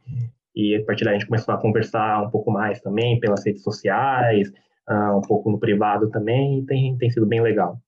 E 0.55 0.77
a 0.77 0.85
partir 0.85 1.05
daí 1.05 1.17
a 1.17 1.19
gente 1.19 1.27
começou 1.27 1.53
a 1.53 1.61
conversar 1.61 2.23
um 2.23 2.31
pouco 2.31 2.53
mais 2.53 2.81
também 2.81 3.19
pelas 3.19 3.45
redes 3.45 3.65
sociais, 3.65 4.53
uh, 4.89 5.19
um 5.19 5.23
pouco 5.23 5.51
no 5.51 5.59
privado 5.59 6.11
também, 6.11 6.61
e 6.61 6.67
tem, 6.67 6.97
tem 6.99 7.11
sido 7.11 7.27
bem 7.27 7.43
legal. 7.43 7.79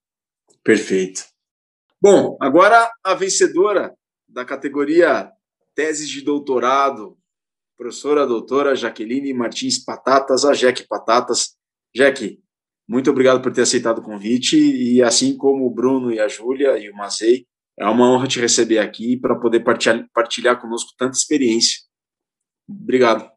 Perfeito. 0.62 1.24
Bom, 2.00 2.36
agora 2.40 2.90
a 3.02 3.14
vencedora 3.14 3.94
da 4.28 4.44
categoria 4.44 5.30
Teses 5.74 6.08
de 6.08 6.22
Doutorado, 6.22 7.16
professora 7.76 8.26
doutora 8.26 8.74
Jaqueline 8.74 9.32
Martins 9.32 9.82
Patatas, 9.82 10.44
a 10.44 10.54
Jaque 10.54 10.86
Patatas. 10.86 11.56
Jaque, 11.94 12.38
muito 12.88 13.10
obrigado 13.10 13.42
por 13.42 13.52
ter 13.52 13.62
aceitado 13.62 13.98
o 13.98 14.02
convite 14.02 14.56
e 14.56 15.02
assim 15.02 15.36
como 15.36 15.66
o 15.66 15.70
Bruno 15.70 16.12
e 16.12 16.20
a 16.20 16.28
Júlia 16.28 16.78
e 16.78 16.90
o 16.90 16.94
Mazei, 16.94 17.46
é 17.78 17.86
uma 17.86 18.08
honra 18.10 18.28
te 18.28 18.38
receber 18.38 18.78
aqui 18.78 19.16
para 19.16 19.38
poder 19.38 19.60
partilhar, 19.60 20.06
partilhar 20.12 20.60
conosco 20.60 20.92
tanta 20.96 21.16
experiência. 21.16 21.80
Obrigado. 22.68 23.33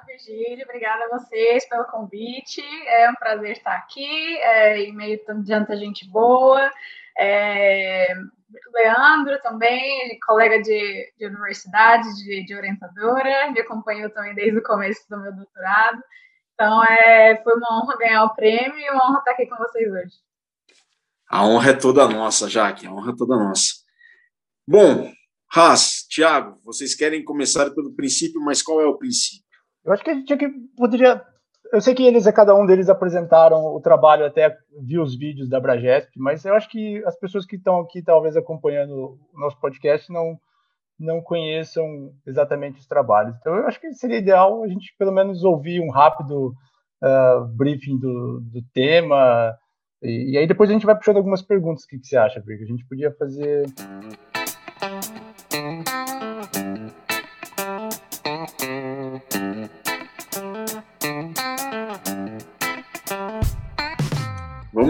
Obrigada, 0.00 0.04
Virgílio. 0.06 0.64
Obrigada 0.64 1.04
a 1.04 1.18
vocês 1.18 1.68
pelo 1.68 1.84
convite. 1.84 2.62
É 2.86 3.10
um 3.10 3.14
prazer 3.14 3.52
estar 3.52 3.76
aqui, 3.76 4.36
é, 4.38 4.80
em 4.80 4.94
meio 4.94 5.20
a 5.22 5.46
tanta 5.46 5.76
gente 5.76 6.08
boa. 6.10 6.70
É, 7.18 8.14
Leandro 8.74 9.40
também, 9.42 10.18
colega 10.26 10.60
de, 10.60 11.12
de 11.18 11.26
universidade, 11.26 12.08
de, 12.16 12.44
de, 12.44 12.54
orientadora, 12.54 13.50
me 13.50 13.60
acompanhou 13.60 14.10
também 14.10 14.34
desde 14.34 14.58
o 14.58 14.62
começo 14.62 15.08
do 15.08 15.20
meu 15.20 15.32
doutorado. 15.34 16.02
Então, 16.54 16.84
é, 16.84 17.40
foi 17.42 17.54
uma 17.54 17.82
honra 17.82 17.98
ganhar 17.98 18.24
o 18.24 18.34
prêmio 18.34 18.78
e 18.78 18.90
uma 18.90 19.08
honra 19.08 19.18
estar 19.18 19.32
aqui 19.32 19.46
com 19.46 19.56
vocês 19.56 19.90
hoje. 19.90 20.14
A 21.28 21.46
honra 21.46 21.70
é 21.70 21.74
toda 21.74 22.08
nossa, 22.08 22.48
Jaque, 22.48 22.86
a 22.86 22.92
honra 22.92 23.12
é 23.12 23.16
toda 23.16 23.36
nossa. 23.36 23.74
Bom, 24.66 25.12
Haas, 25.54 26.06
Tiago, 26.08 26.60
vocês 26.64 26.94
querem 26.94 27.24
começar 27.24 27.70
pelo 27.70 27.94
princípio, 27.94 28.40
mas 28.40 28.62
qual 28.62 28.80
é 28.80 28.86
o 28.86 28.98
princípio? 28.98 29.49
Eu 29.84 29.92
acho 29.92 30.04
que 30.04 30.10
a 30.10 30.14
gente 30.14 30.36
que 30.36 30.48
poderia. 30.76 31.22
Eu 31.72 31.80
sei 31.80 31.94
que 31.94 32.04
eles, 32.04 32.28
cada 32.32 32.54
um 32.54 32.66
deles 32.66 32.88
apresentaram 32.88 33.58
o 33.58 33.80
trabalho, 33.80 34.26
até 34.26 34.56
vi 34.82 34.98
os 34.98 35.16
vídeos 35.16 35.48
da 35.48 35.60
Bragesp, 35.60 36.10
mas 36.16 36.44
eu 36.44 36.54
acho 36.54 36.68
que 36.68 37.02
as 37.04 37.16
pessoas 37.18 37.46
que 37.46 37.56
estão 37.56 37.78
aqui, 37.78 38.02
talvez 38.02 38.36
acompanhando 38.36 39.18
o 39.32 39.40
nosso 39.40 39.58
podcast, 39.60 40.12
não, 40.12 40.36
não 40.98 41.22
conheçam 41.22 42.12
exatamente 42.26 42.80
os 42.80 42.86
trabalhos. 42.86 43.36
Então, 43.38 43.54
eu 43.54 43.66
acho 43.66 43.80
que 43.80 43.92
seria 43.92 44.18
ideal 44.18 44.64
a 44.64 44.68
gente, 44.68 44.92
pelo 44.98 45.12
menos, 45.12 45.44
ouvir 45.44 45.80
um 45.80 45.90
rápido 45.90 46.52
uh, 47.02 47.46
briefing 47.56 47.98
do, 47.98 48.40
do 48.40 48.62
tema. 48.74 49.56
E, 50.02 50.32
e, 50.32 50.38
aí 50.38 50.46
depois 50.46 50.68
a 50.70 50.72
gente 50.72 50.86
vai 50.86 50.96
puxando 50.96 51.18
algumas 51.18 51.42
perguntas. 51.42 51.84
O 51.84 51.88
que, 51.88 51.98
que 51.98 52.06
você 52.06 52.16
acha, 52.16 52.40
Briga? 52.40 52.64
A 52.64 52.68
gente 52.68 52.86
podia 52.86 53.12
fazer. 53.12 53.64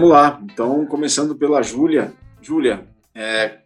Vamos 0.01 0.15
lá. 0.15 0.41
Então, 0.51 0.83
começando 0.87 1.37
pela 1.37 1.61
Júlia. 1.61 2.11
Júlia, 2.41 2.87
é, 3.13 3.59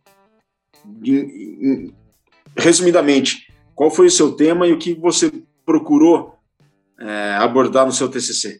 resumidamente, 2.57 3.47
qual 3.73 3.89
foi 3.89 4.07
o 4.07 4.11
seu 4.11 4.35
tema 4.35 4.67
e 4.67 4.73
o 4.73 4.77
que 4.77 4.93
você 4.95 5.31
procurou 5.65 6.35
é, 6.99 7.35
abordar 7.35 7.85
no 7.85 7.93
seu 7.93 8.11
TCC? 8.11 8.59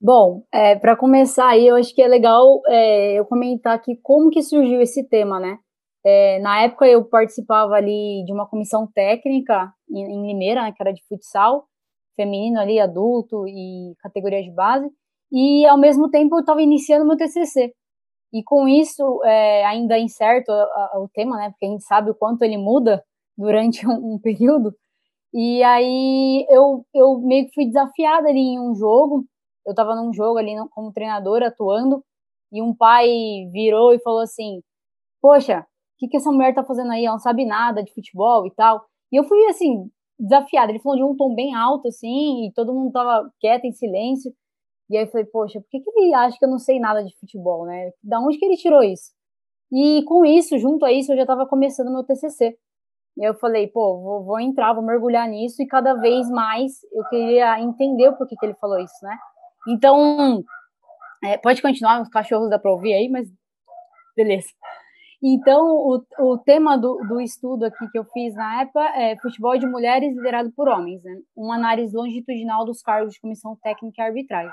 Bom, 0.00 0.44
é, 0.52 0.76
para 0.76 0.94
começar 0.94 1.48
aí, 1.48 1.66
eu 1.66 1.74
acho 1.74 1.92
que 1.92 2.00
é 2.00 2.06
legal 2.06 2.62
é, 2.68 3.18
eu 3.18 3.24
comentar 3.24 3.74
aqui 3.74 3.98
como 4.00 4.30
que 4.30 4.40
surgiu 4.40 4.80
esse 4.80 5.02
tema, 5.08 5.40
né? 5.40 5.58
É, 6.06 6.38
na 6.38 6.62
época 6.62 6.86
eu 6.86 7.04
participava 7.04 7.74
ali 7.74 8.22
de 8.24 8.32
uma 8.32 8.46
comissão 8.48 8.86
técnica 8.86 9.72
em, 9.90 10.00
em 10.00 10.26
Limeira, 10.28 10.62
né, 10.62 10.70
que 10.70 10.80
era 10.80 10.92
de 10.92 11.02
futsal, 11.08 11.66
feminino 12.14 12.60
ali, 12.60 12.78
adulto 12.78 13.48
e 13.48 13.96
categoria 14.00 14.40
de 14.40 14.52
base, 14.52 14.88
e 15.34 15.66
ao 15.66 15.78
mesmo 15.78 16.08
tempo 16.10 16.36
eu 16.36 16.40
estava 16.40 16.62
iniciando 16.62 17.06
meu 17.06 17.16
TCC. 17.16 17.74
E 18.32 18.42
com 18.44 18.68
isso, 18.68 19.22
é, 19.24 19.64
ainda 19.66 19.98
incerto 19.98 20.50
o 20.96 21.08
tema, 21.12 21.36
né, 21.36 21.50
porque 21.50 21.66
a 21.66 21.68
gente 21.70 21.84
sabe 21.84 22.10
o 22.10 22.14
quanto 22.14 22.42
ele 22.42 22.56
muda 22.58 23.04
durante 23.36 23.86
um, 23.88 24.14
um 24.14 24.18
período, 24.18 24.74
e 25.34 25.62
aí 25.64 26.46
eu, 26.48 26.86
eu 26.94 27.18
meio 27.18 27.46
que 27.46 27.54
fui 27.54 27.66
desafiada 27.66 28.28
ali 28.28 28.38
em 28.38 28.60
um 28.60 28.74
jogo, 28.76 29.24
eu 29.66 29.72
estava 29.72 29.96
num 29.96 30.12
jogo 30.12 30.38
ali 30.38 30.52
como 30.70 30.92
treinadora, 30.92 31.48
atuando, 31.48 32.04
e 32.52 32.62
um 32.62 32.74
pai 32.74 33.08
virou 33.52 33.92
e 33.92 33.98
falou 34.00 34.20
assim, 34.20 34.60
poxa, 35.20 35.60
o 35.60 35.64
que, 35.98 36.08
que 36.08 36.16
essa 36.18 36.30
mulher 36.30 36.54
tá 36.54 36.62
fazendo 36.64 36.92
aí? 36.92 37.04
Ela 37.04 37.14
não 37.14 37.20
sabe 37.20 37.44
nada 37.44 37.82
de 37.82 37.92
futebol 37.92 38.46
e 38.46 38.50
tal. 38.52 38.84
E 39.10 39.16
eu 39.16 39.24
fui, 39.24 39.44
assim, 39.46 39.90
desafiada. 40.18 40.70
Ele 40.70 40.80
falou 40.80 40.98
de 40.98 41.04
um 41.04 41.16
tom 41.16 41.34
bem 41.34 41.54
alto, 41.54 41.88
assim, 41.88 42.46
e 42.46 42.52
todo 42.52 42.74
mundo 42.74 42.92
tava 42.92 43.28
quieto, 43.40 43.64
em 43.64 43.72
silêncio. 43.72 44.32
E 44.90 44.96
aí 44.96 45.04
eu 45.04 45.10
falei, 45.10 45.26
poxa, 45.26 45.60
por 45.60 45.68
que, 45.70 45.80
que 45.80 45.90
ele 45.90 46.14
acha 46.14 46.38
que 46.38 46.44
eu 46.44 46.50
não 46.50 46.58
sei 46.58 46.78
nada 46.78 47.02
de 47.02 47.16
futebol, 47.18 47.66
né? 47.66 47.90
Da 48.02 48.20
onde 48.20 48.38
que 48.38 48.44
ele 48.44 48.56
tirou 48.56 48.82
isso? 48.82 49.12
E 49.72 50.02
com 50.04 50.24
isso, 50.24 50.58
junto 50.58 50.84
a 50.84 50.92
isso, 50.92 51.12
eu 51.12 51.16
já 51.16 51.22
estava 51.22 51.46
começando 51.46 51.92
meu 51.92 52.04
TCC. 52.04 52.56
E 53.16 53.24
eu 53.24 53.34
falei, 53.34 53.68
pô, 53.68 54.00
vou, 54.00 54.24
vou, 54.24 54.40
entrar, 54.40 54.72
vou 54.72 54.84
mergulhar 54.84 55.28
nisso, 55.28 55.62
e 55.62 55.66
cada 55.66 55.94
vez 55.94 56.28
mais 56.28 56.72
eu 56.92 57.04
queria 57.08 57.60
entender 57.60 58.08
o 58.08 58.16
porquê 58.16 58.36
que 58.38 58.44
ele 58.44 58.54
falou 58.54 58.78
isso, 58.78 58.94
né? 59.02 59.16
Então, 59.68 60.44
é, 61.24 61.38
pode 61.38 61.62
continuar, 61.62 62.02
os 62.02 62.08
cachorros 62.08 62.50
dá 62.50 62.58
para 62.58 62.72
ouvir 62.72 62.92
aí, 62.92 63.08
mas 63.08 63.28
beleza. 64.16 64.48
Então, 65.22 65.64
o, 65.66 66.04
o 66.18 66.38
tema 66.38 66.76
do, 66.76 66.96
do 67.08 67.20
estudo 67.20 67.64
aqui 67.64 67.88
que 67.90 67.98
eu 67.98 68.04
fiz 68.04 68.34
na 68.34 68.60
época 68.60 68.80
é 68.94 69.16
futebol 69.16 69.56
de 69.56 69.66
mulheres 69.66 70.14
liderado 70.14 70.52
por 70.52 70.68
homens, 70.68 71.02
né? 71.02 71.16
uma 71.34 71.54
análise 71.54 71.96
longitudinal 71.96 72.66
dos 72.66 72.82
cargos 72.82 73.14
de 73.14 73.20
comissão 73.20 73.56
técnica 73.62 74.02
e 74.02 74.04
arbitragem. 74.04 74.52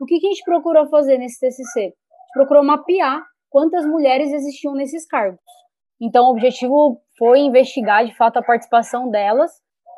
O 0.00 0.06
que, 0.06 0.18
que 0.18 0.26
a 0.26 0.30
gente 0.30 0.44
procurou 0.44 0.88
fazer 0.88 1.18
nesse 1.18 1.38
TCC? 1.38 1.80
A 1.80 1.84
gente 1.84 2.32
procurou 2.32 2.64
mapear 2.64 3.22
quantas 3.50 3.84
mulheres 3.84 4.32
existiam 4.32 4.72
nesses 4.74 5.06
cargos. 5.06 5.38
Então, 6.00 6.24
o 6.24 6.30
objetivo 6.30 6.98
foi 7.18 7.40
investigar, 7.40 8.06
de 8.06 8.16
fato, 8.16 8.38
a 8.38 8.42
participação 8.42 9.10
delas 9.10 9.50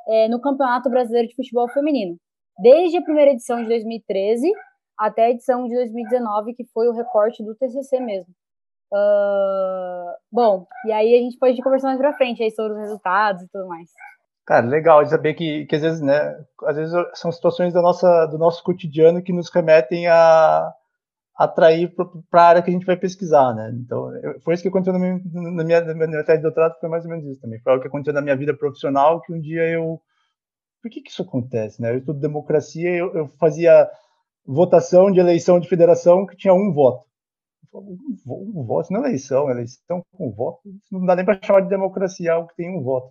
é, 0.08 0.28
no 0.28 0.40
Campeonato 0.40 0.90
Brasileiro 0.90 1.28
de 1.28 1.36
Futebol 1.36 1.68
Feminino, 1.68 2.16
desde 2.60 2.98
a 2.98 3.02
primeira 3.02 3.30
edição 3.30 3.62
de 3.62 3.68
2013 3.68 4.50
até 4.98 5.26
a 5.26 5.30
edição 5.30 5.66
de 5.68 5.74
2019, 5.74 6.54
que 6.54 6.64
foi 6.74 6.88
o 6.88 6.92
recorte 6.92 7.44
do 7.44 7.54
TCC 7.54 8.00
mesmo. 8.00 8.32
Uh, 8.92 10.12
bom, 10.30 10.66
e 10.86 10.92
aí 10.92 11.14
a 11.14 11.18
gente 11.18 11.38
pode 11.38 11.60
conversar 11.62 11.88
mais 11.88 11.98
pra 11.98 12.12
frente 12.12 12.42
aí 12.42 12.50
sobre 12.50 12.72
os 12.72 12.78
resultados 12.78 13.42
e 13.42 13.48
tudo 13.48 13.66
mais. 13.68 13.88
Cara, 14.44 14.66
legal 14.66 15.04
de 15.04 15.10
saber 15.10 15.34
que, 15.34 15.66
que 15.66 15.76
às 15.76 15.82
vezes, 15.82 16.00
né, 16.00 16.36
às 16.64 16.76
vezes 16.76 16.92
são 17.14 17.30
situações 17.30 17.72
da 17.72 17.80
nossa, 17.80 18.26
do 18.26 18.38
nosso 18.38 18.62
cotidiano 18.64 19.22
que 19.22 19.32
nos 19.32 19.48
remetem 19.50 20.08
a 20.08 20.72
atrair 21.36 21.94
para 22.30 22.42
a 22.42 22.48
área 22.48 22.62
que 22.62 22.70
a 22.70 22.72
gente 22.72 22.86
vai 22.86 22.96
pesquisar, 22.96 23.54
né? 23.54 23.70
Então, 23.74 24.14
eu, 24.16 24.40
foi 24.40 24.54
isso 24.54 24.62
que 24.62 24.68
aconteceu 24.68 24.92
na 24.92 24.98
minha, 24.98 25.20
na 25.32 25.64
minha, 25.64 25.94
minha 25.94 26.24
tese 26.24 26.38
de 26.38 26.42
doutorado, 26.42 26.78
foi 26.80 26.88
mais 26.88 27.04
ou 27.04 27.10
menos 27.10 27.24
isso 27.26 27.40
também. 27.40 27.60
Foi 27.60 27.72
algo 27.72 27.82
que 27.82 27.88
aconteceu 27.88 28.12
na 28.12 28.20
minha 28.20 28.36
vida 28.36 28.54
profissional, 28.56 29.20
que 29.20 29.32
um 29.32 29.40
dia 29.40 29.62
eu... 29.68 30.00
Por 30.82 30.90
que 30.90 31.00
que 31.00 31.10
isso 31.10 31.22
acontece, 31.22 31.80
né? 31.80 31.92
Eu 31.92 31.98
estudo 31.98 32.18
democracia, 32.18 32.90
eu, 32.90 33.14
eu 33.14 33.28
fazia 33.38 33.88
votação 34.44 35.10
de 35.10 35.20
eleição 35.20 35.60
de 35.60 35.68
federação 35.68 36.26
que 36.26 36.36
tinha 36.36 36.52
um 36.52 36.72
voto. 36.72 37.06
Um, 37.72 38.64
voto 38.64 38.92
não 38.92 39.04
é 39.04 39.08
eleição, 39.08 39.48
é 39.48 39.52
eleição 39.52 40.02
com 40.12 40.32
voto. 40.32 40.60
Não 40.90 41.06
dá 41.06 41.16
nem 41.16 41.24
para 41.24 41.40
chamar 41.42 41.60
de 41.60 41.68
democracia 41.68 42.32
algo 42.32 42.48
que 42.48 42.56
tem 42.56 42.76
um 42.76 42.82
voto. 42.82 43.10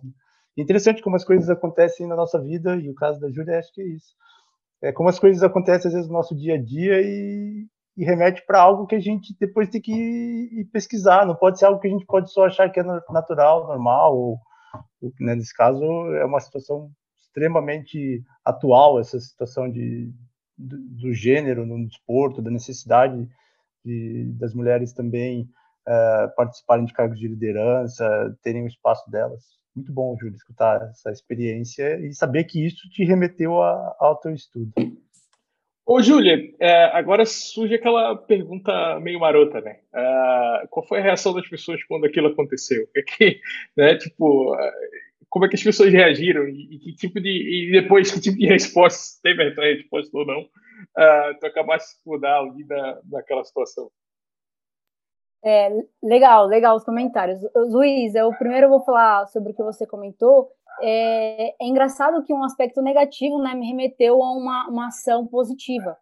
Interessante 0.56 1.02
como 1.02 1.16
as 1.16 1.24
coisas 1.24 1.48
acontecem 1.48 2.06
na 2.06 2.14
nossa 2.14 2.40
vida, 2.40 2.76
e 2.76 2.90
o 2.90 2.94
caso 2.94 3.18
da 3.20 3.30
Júlia 3.30 3.58
acho 3.58 3.72
que 3.72 3.80
é 3.80 3.86
isso. 3.86 4.14
É 4.82 4.92
como 4.92 5.08
as 5.08 5.18
coisas 5.18 5.42
acontecem 5.42 5.88
às 5.88 5.94
vezes 5.94 6.08
no 6.08 6.14
nosso 6.14 6.34
dia 6.34 6.54
a 6.54 6.62
dia 6.62 7.00
e, 7.00 7.66
e 7.96 8.04
remete 8.04 8.44
para 8.46 8.60
algo 8.60 8.86
que 8.86 8.96
a 8.96 9.00
gente 9.00 9.34
depois 9.38 9.68
tem 9.68 9.80
que 9.80 9.92
ir, 9.92 10.64
pesquisar. 10.72 11.24
Não 11.24 11.36
pode 11.36 11.58
ser 11.58 11.66
algo 11.66 11.80
que 11.80 11.88
a 11.88 11.90
gente 11.90 12.04
pode 12.04 12.30
só 12.32 12.46
achar 12.46 12.68
que 12.70 12.80
é 12.80 12.82
natural, 12.82 13.66
normal, 13.66 14.16
ou, 14.16 14.38
ou 15.00 15.12
né, 15.20 15.34
nesse 15.34 15.54
caso 15.54 15.84
é 16.16 16.24
uma 16.24 16.40
situação 16.40 16.90
extremamente 17.22 18.22
atual, 18.44 19.00
essa 19.00 19.18
situação 19.20 19.70
de, 19.70 20.12
do, 20.58 20.76
do 20.78 21.14
gênero 21.14 21.64
no 21.64 21.86
desporto, 21.86 22.42
da 22.42 22.50
necessidade 22.50 23.28
de, 23.84 24.32
das 24.38 24.52
mulheres 24.52 24.92
também 24.92 25.48
uh, 25.88 26.34
participarem 26.36 26.84
de 26.84 26.92
cargos 26.92 27.18
de 27.18 27.28
liderança, 27.28 28.36
terem 28.42 28.64
o 28.64 28.68
espaço 28.68 29.10
delas. 29.10 29.61
Muito 29.74 29.92
bom, 29.92 30.16
Júlio, 30.18 30.36
escutar 30.36 30.82
essa 30.90 31.10
experiência 31.10 31.98
e 32.00 32.12
saber 32.12 32.44
que 32.44 32.64
isso 32.64 32.88
te 32.90 33.04
remeteu 33.04 33.62
a, 33.62 33.96
ao 33.98 34.16
teu 34.16 34.32
estudo. 34.32 34.72
Ô, 35.84 36.00
Júlia, 36.00 36.38
é, 36.60 36.84
agora 36.96 37.24
surge 37.24 37.74
aquela 37.74 38.16
pergunta 38.16 39.00
meio 39.00 39.18
marota, 39.18 39.60
né? 39.60 39.80
Uh, 39.92 40.68
qual 40.68 40.86
foi 40.86 41.00
a 41.00 41.02
reação 41.02 41.34
das 41.34 41.48
pessoas 41.48 41.82
quando 41.84 42.06
aquilo 42.06 42.28
aconteceu? 42.28 42.86
É 42.94 43.02
que, 43.02 43.40
né, 43.76 43.96
tipo, 43.96 44.54
como 45.32 45.46
é 45.46 45.48
que 45.48 45.56
as 45.56 45.62
pessoas 45.62 45.90
reagiram 45.90 46.46
e, 46.46 46.78
que 46.78 46.94
tipo 46.94 47.18
de 47.18 47.30
e 47.30 47.72
depois 47.72 48.12
que 48.12 48.20
tipo 48.20 48.36
de 48.36 48.46
resposta 48.46 49.18
teve 49.22 49.42
a 49.42 49.74
resposta 49.74 50.16
ou 50.16 50.26
não 50.26 50.46
tu 51.40 51.46
acabasse 51.46 51.96
de 51.96 52.02
mudar 52.04 52.38
ali 52.40 52.64
da, 52.64 53.00
daquela 53.04 53.42
situação 53.42 53.90
é, 55.44 55.70
legal, 56.02 56.46
legal 56.46 56.76
os 56.76 56.84
comentários. 56.84 57.40
Luiz, 57.54 58.14
eu 58.14 58.30
primeiro 58.38 58.68
vou 58.68 58.80
falar 58.80 59.26
sobre 59.26 59.52
o 59.52 59.54
que 59.54 59.62
você 59.62 59.86
comentou. 59.86 60.48
É, 60.80 61.50
é, 61.50 61.66
engraçado 61.66 62.22
que 62.24 62.32
um 62.32 62.44
aspecto 62.44 62.80
negativo 62.80 63.38
né, 63.38 63.54
me 63.54 63.66
remeteu 63.66 64.22
a 64.22 64.32
uma, 64.32 64.68
uma 64.68 64.86
ação 64.88 65.26
positiva. 65.26 65.96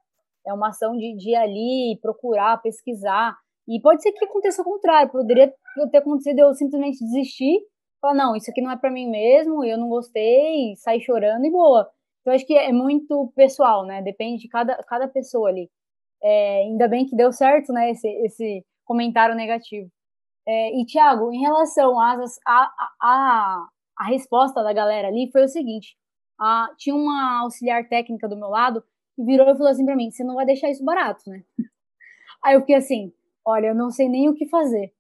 É 0.47 0.52
uma 0.52 0.68
ação 0.68 0.97
de, 0.97 1.16
de 1.16 1.30
ir 1.30 1.37
ali, 1.37 1.99
procurar, 2.00 2.61
pesquisar. 2.62 3.37
E 3.68 3.80
pode 3.80 4.02
ser 4.02 4.12
que 4.12 4.25
aconteça 4.25 4.62
o 4.62 4.64
contrário. 4.64 5.11
Poderia 5.11 5.52
ter 5.90 5.99
acontecido 5.99 6.38
eu 6.40 6.54
simplesmente 6.54 7.04
desistir, 7.04 7.61
falar, 8.00 8.14
não, 8.14 8.37
isso 8.37 8.50
aqui 8.50 8.61
não 8.61 8.70
é 8.70 8.76
para 8.76 8.90
mim 8.90 9.09
mesmo, 9.09 9.64
eu 9.64 9.78
não 9.78 9.88
gostei, 9.88 10.75
sair 10.76 11.00
chorando 11.00 11.44
e 11.44 11.50
boa. 11.50 11.88
Então, 12.20 12.35
acho 12.35 12.47
que 12.47 12.54
é 12.54 12.73
muito 12.73 13.32
pessoal, 13.35 13.87
né? 13.87 14.02
Depende 14.02 14.42
de 14.42 14.49
cada, 14.49 14.76
cada 14.85 15.09
pessoa 15.09 15.49
ali. 15.49 15.70
É, 16.23 16.62
ainda 16.62 16.88
bem 16.88 17.06
que 17.06 17.16
deu 17.16 17.32
certo, 17.32 17.73
né? 17.73 17.90
Esse, 17.90 18.09
esse, 18.25 18.64
comentário 18.90 19.37
negativo. 19.37 19.88
É, 20.49 20.76
e, 20.76 20.85
Thiago, 20.85 21.32
em 21.32 21.40
relação 21.40 22.00
às, 22.00 22.40
a, 22.44 22.70
a, 23.00 23.68
a 23.97 24.04
resposta 24.09 24.64
da 24.64 24.73
galera 24.73 25.06
ali 25.06 25.30
foi 25.30 25.44
o 25.44 25.49
seguinte: 25.49 25.97
a, 26.40 26.68
tinha 26.76 26.97
uma 26.97 27.42
auxiliar 27.42 27.88
técnica 27.88 28.28
do 28.28 28.37
meu 28.37 28.49
lado 28.49 28.82
que 29.14 29.23
virou 29.25 29.47
e 29.47 29.56
falou 29.56 29.68
assim 29.68 29.85
para 29.85 29.94
mim: 29.94 30.11
você 30.11 30.25
não 30.25 30.35
vai 30.35 30.44
deixar 30.44 30.70
isso 30.70 30.85
barato, 30.85 31.23
né? 31.30 31.44
Aí 32.42 32.56
eu 32.56 32.61
fiquei 32.62 32.75
assim: 32.75 33.12
olha, 33.47 33.68
eu 33.68 33.76
não 33.76 33.90
sei 33.90 34.09
nem 34.09 34.28
o 34.28 34.35
que 34.35 34.49
fazer. 34.49 34.92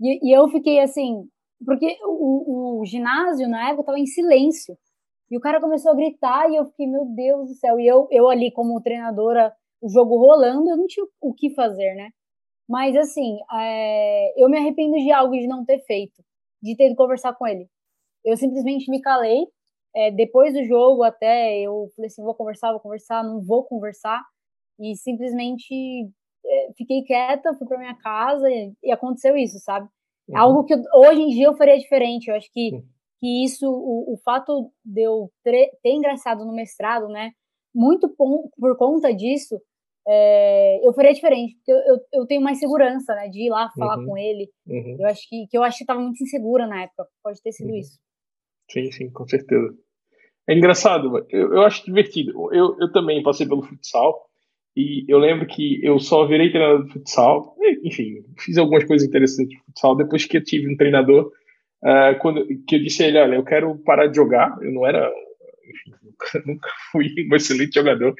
E, 0.00 0.30
e 0.30 0.32
eu 0.32 0.48
fiquei 0.48 0.78
assim, 0.78 1.28
porque 1.66 1.98
o, 2.04 2.80
o 2.80 2.86
ginásio 2.86 3.48
na 3.48 3.70
época 3.70 3.82
estava 3.82 3.98
em 3.98 4.06
silêncio. 4.06 4.78
E 5.28 5.36
o 5.36 5.40
cara 5.40 5.60
começou 5.60 5.90
a 5.90 5.96
gritar 5.96 6.48
e 6.50 6.56
eu 6.56 6.66
fiquei, 6.66 6.86
meu 6.86 7.06
Deus 7.06 7.48
do 7.48 7.54
céu. 7.54 7.80
E 7.80 7.86
eu, 7.86 8.06
eu 8.10 8.28
ali, 8.28 8.52
como 8.52 8.80
treinadora, 8.82 9.52
o 9.80 9.88
jogo 9.88 10.16
rolando, 10.16 10.68
eu 10.68 10.76
não 10.76 10.86
tinha 10.86 11.06
o 11.20 11.32
que 11.32 11.54
fazer, 11.54 11.94
né? 11.94 12.10
Mas, 12.68 12.96
assim, 12.96 13.38
é, 13.52 14.42
eu 14.42 14.48
me 14.48 14.58
arrependo 14.58 14.96
de 14.96 15.10
algo 15.10 15.34
de 15.34 15.46
não 15.46 15.64
ter 15.64 15.80
feito, 15.80 16.22
de 16.62 16.76
ter 16.76 16.86
ido 16.86 16.96
conversar 16.96 17.34
com 17.34 17.46
ele. 17.46 17.68
Eu 18.24 18.36
simplesmente 18.36 18.90
me 18.90 19.00
calei. 19.00 19.46
É, 19.94 20.10
depois 20.10 20.54
do 20.54 20.64
jogo, 20.64 21.02
até 21.02 21.60
eu 21.60 21.90
falei 21.94 22.06
assim: 22.06 22.22
vou 22.22 22.34
conversar, 22.34 22.70
vou 22.72 22.80
conversar, 22.80 23.22
não 23.22 23.42
vou 23.42 23.64
conversar. 23.64 24.22
E 24.80 24.96
simplesmente 24.96 26.08
é, 26.46 26.72
fiquei 26.76 27.02
quieta, 27.02 27.54
fui 27.54 27.66
para 27.66 27.78
minha 27.78 27.94
casa 27.96 28.48
e, 28.50 28.72
e, 28.82 28.92
aconteceu 28.92 29.36
isso, 29.36 29.58
sabe? 29.58 29.88
Uhum. 30.28 30.38
Algo 30.38 30.64
que 30.64 30.74
eu, 30.74 30.82
hoje 30.94 31.20
em 31.20 31.28
dia 31.28 31.46
eu 31.46 31.56
faria 31.56 31.78
diferente. 31.78 32.28
Eu 32.28 32.36
acho 32.36 32.50
que, 32.52 32.82
que 33.20 33.44
isso, 33.44 33.68
o, 33.68 34.14
o 34.14 34.16
fato 34.24 34.72
de 34.84 35.02
eu 35.02 35.30
ter, 35.44 35.70
ter 35.82 35.90
ingressado 35.90 36.44
no 36.44 36.54
mestrado, 36.54 37.08
né? 37.08 37.32
muito 37.74 38.08
por 38.08 38.76
conta 38.76 39.14
disso, 39.14 39.60
é, 40.06 40.86
eu 40.86 40.92
faria 40.92 41.12
diferente, 41.12 41.54
porque 41.56 41.72
eu, 41.72 41.76
eu, 41.76 42.00
eu, 42.12 42.26
tenho 42.26 42.42
mais 42.42 42.58
segurança, 42.58 43.14
né, 43.14 43.28
de 43.28 43.46
ir 43.46 43.50
lá 43.50 43.70
falar 43.76 43.98
uhum. 43.98 44.06
com 44.06 44.18
ele. 44.18 44.48
Uhum. 44.66 44.96
Eu 44.98 45.06
acho 45.06 45.28
que, 45.28 45.46
que 45.48 45.56
eu 45.56 45.62
acho 45.62 45.78
que 45.78 45.84
estava 45.84 46.00
muito 46.00 46.22
insegura 46.22 46.66
na 46.66 46.82
época, 46.82 47.06
pode 47.22 47.40
ter 47.40 47.52
sido 47.52 47.70
uhum. 47.70 47.78
isso. 47.78 47.98
Sim, 48.70 48.90
sim, 48.90 49.10
com 49.10 49.26
certeza. 49.26 49.74
É 50.48 50.54
engraçado, 50.54 51.24
eu, 51.30 51.54
eu 51.54 51.62
acho 51.62 51.84
divertido. 51.84 52.32
Eu, 52.52 52.76
eu 52.80 52.90
também 52.90 53.22
passei 53.22 53.46
pelo 53.46 53.62
futsal 53.62 54.26
e 54.76 55.04
eu 55.06 55.18
lembro 55.18 55.46
que 55.46 55.84
eu 55.84 55.98
só 56.00 56.26
virei 56.26 56.50
treinador 56.50 56.84
de 56.86 56.92
futsal, 56.92 57.54
enfim, 57.84 58.24
fiz 58.38 58.58
algumas 58.58 58.84
coisas 58.84 59.06
interessantes 59.06 59.50
de 59.50 59.64
futsal 59.64 59.96
depois 59.96 60.24
que 60.24 60.36
eu 60.36 60.42
tive 60.42 60.72
um 60.72 60.76
treinador 60.76 61.30
uh, 61.84 62.18
quando, 62.20 62.44
que 62.66 62.76
eu 62.76 62.82
disse 62.82 63.04
a 63.04 63.08
ele, 63.08 63.18
olha, 63.18 63.34
eu 63.36 63.44
quero 63.44 63.76
parar 63.84 64.06
de 64.06 64.16
jogar, 64.16 64.56
eu 64.62 64.72
não 64.72 64.86
era, 64.86 65.12
enfim, 65.68 65.92
nunca, 66.02 66.42
nunca 66.46 66.70
fui 66.90 67.08
um 67.30 67.36
excelente 67.36 67.74
jogador, 67.74 68.14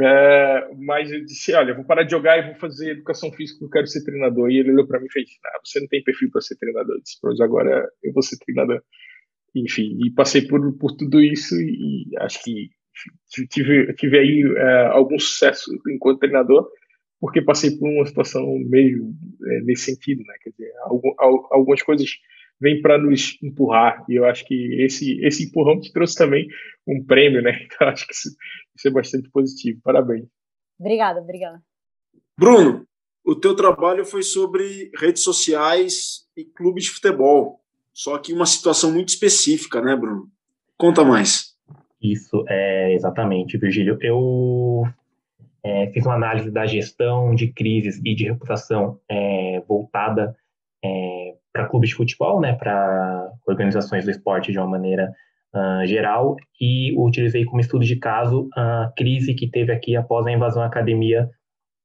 uh, 0.00 0.76
mas 0.78 1.10
eu 1.10 1.24
disse, 1.24 1.52
olha, 1.54 1.74
vou 1.74 1.84
parar 1.84 2.02
de 2.02 2.10
jogar 2.10 2.38
e 2.38 2.46
vou 2.46 2.54
fazer 2.56 2.92
educação 2.92 3.30
física, 3.32 3.64
eu 3.64 3.70
quero 3.70 3.86
ser 3.86 4.04
treinador. 4.04 4.50
E 4.50 4.58
ele 4.58 4.72
olhou 4.72 4.86
para 4.86 5.00
mim 5.00 5.06
e 5.06 5.12
fez, 5.12 5.28
ah, 5.44 5.60
você 5.64 5.80
não 5.80 5.88
tem 5.88 6.02
perfil 6.02 6.30
para 6.30 6.40
ser 6.40 6.56
treinador. 6.56 6.96
Eu 6.96 7.02
disse, 7.02 7.18
pois 7.20 7.40
agora 7.40 7.88
eu 8.02 8.12
vou 8.12 8.22
ser 8.22 8.36
treinador 8.38 8.82
enfim, 9.54 9.98
e 10.04 10.10
passei 10.10 10.42
por, 10.42 10.60
por 10.78 10.92
tudo 10.96 11.20
isso 11.20 11.60
e, 11.60 12.06
acho 12.18 12.42
que 12.42 12.70
tive, 13.48 13.92
tive 13.94 14.18
aí 14.18 14.44
uh, 14.44 14.92
algum 14.92 15.18
sucesso 15.18 15.70
enquanto 15.88 16.20
treinador, 16.20 16.68
porque 17.18 17.42
passei 17.42 17.76
por 17.76 17.88
uma 17.88 18.06
situação 18.06 18.46
meio 18.66 19.12
é, 19.46 19.60
nesse 19.62 19.84
sentido, 19.84 20.22
né? 20.26 20.34
Quer 20.42 20.50
dizer, 20.50 20.72
algum, 20.84 21.12
algumas 21.50 21.82
coisas 21.82 22.10
vêm 22.60 22.80
para 22.82 22.98
nos 22.98 23.38
empurrar 23.42 24.04
e 24.08 24.16
eu 24.16 24.24
acho 24.24 24.44
que 24.44 24.82
esse 24.82 25.18
esse 25.24 25.44
empurrão 25.44 25.80
te 25.80 25.92
trouxe 25.92 26.16
também 26.16 26.46
um 26.86 27.02
prêmio, 27.04 27.42
né? 27.42 27.52
Então 27.64 27.88
acho 27.88 28.06
que 28.06 28.12
isso, 28.12 28.28
isso 28.76 28.88
é 28.88 28.90
bastante 28.90 29.30
positivo. 29.30 29.80
Parabéns. 29.82 30.26
Obrigada, 30.78 31.20
obrigada. 31.20 31.62
Bruno, 32.38 32.86
o 33.24 33.34
teu 33.34 33.54
trabalho 33.54 34.04
foi 34.04 34.22
sobre 34.22 34.90
redes 34.98 35.22
sociais 35.22 36.26
e 36.36 36.44
clubes 36.44 36.84
de 36.84 36.90
futebol. 36.90 37.60
Só 37.92 38.16
que 38.18 38.32
uma 38.32 38.46
situação 38.46 38.92
muito 38.92 39.08
específica, 39.08 39.80
né, 39.80 39.94
Bruno? 39.94 40.28
Conta 40.76 41.04
mais. 41.04 41.54
Isso, 42.00 42.44
é 42.48 42.94
exatamente, 42.94 43.58
Virgílio. 43.58 43.98
Eu 44.00 44.84
é, 45.62 45.88
fiz 45.88 46.06
uma 46.06 46.14
análise 46.14 46.50
da 46.50 46.64
gestão 46.64 47.34
de 47.34 47.52
crises 47.52 48.00
e 48.04 48.14
de 48.14 48.24
reputação 48.24 48.98
é, 49.08 49.60
voltada 49.68 50.34
é, 50.82 51.09
para 51.60 51.68
clubes 51.68 51.90
de 51.90 51.96
futebol, 51.96 52.40
né, 52.40 52.54
para 52.54 53.30
organizações 53.46 54.04
do 54.04 54.10
esporte 54.10 54.50
de 54.50 54.58
uma 54.58 54.66
maneira 54.66 55.12
uh, 55.54 55.86
geral, 55.86 56.36
e 56.60 56.94
utilizei 56.96 57.44
como 57.44 57.60
estudo 57.60 57.84
de 57.84 57.96
caso 57.96 58.48
a 58.56 58.90
crise 58.96 59.34
que 59.34 59.50
teve 59.50 59.72
aqui 59.72 59.94
após 59.94 60.26
a 60.26 60.32
invasão 60.32 60.62
à 60.62 60.66
academia 60.66 61.28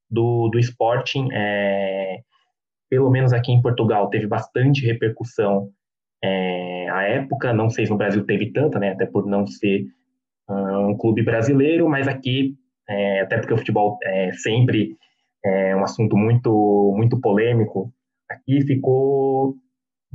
do, 0.10 0.48
do 0.50 0.60
Sporting. 0.60 1.28
É, 1.34 2.20
pelo 2.90 3.10
menos 3.10 3.34
aqui 3.34 3.52
em 3.52 3.62
Portugal, 3.62 4.10
teve 4.10 4.28
bastante 4.28 4.86
repercussão 4.86 5.70
é, 6.24 6.90
a 6.90 7.04
época, 7.04 7.52
não 7.52 7.70
sei 7.70 7.86
se 7.86 7.92
no 7.92 7.98
Brasil 7.98 8.24
teve 8.26 8.52
tanta, 8.52 8.80
né, 8.80 8.92
até 8.92 9.06
por 9.06 9.26
não 9.26 9.46
ser 9.46 9.86
uh, 10.50 10.88
um 10.88 10.98
clube 10.98 11.22
brasileiro, 11.22 11.90
mas 11.90 12.08
aqui, 12.08 12.56
é, 12.88 13.22
até 13.22 13.38
porque 13.38 13.54
o 13.54 13.58
futebol 13.58 13.98
é 14.04 14.32
sempre 14.32 14.96
é 15.44 15.76
um 15.76 15.84
assunto 15.84 16.18
muito, 16.18 16.94
muito 16.98 17.20
polêmico, 17.22 17.94
aqui 18.30 18.62
ficou 18.62 19.56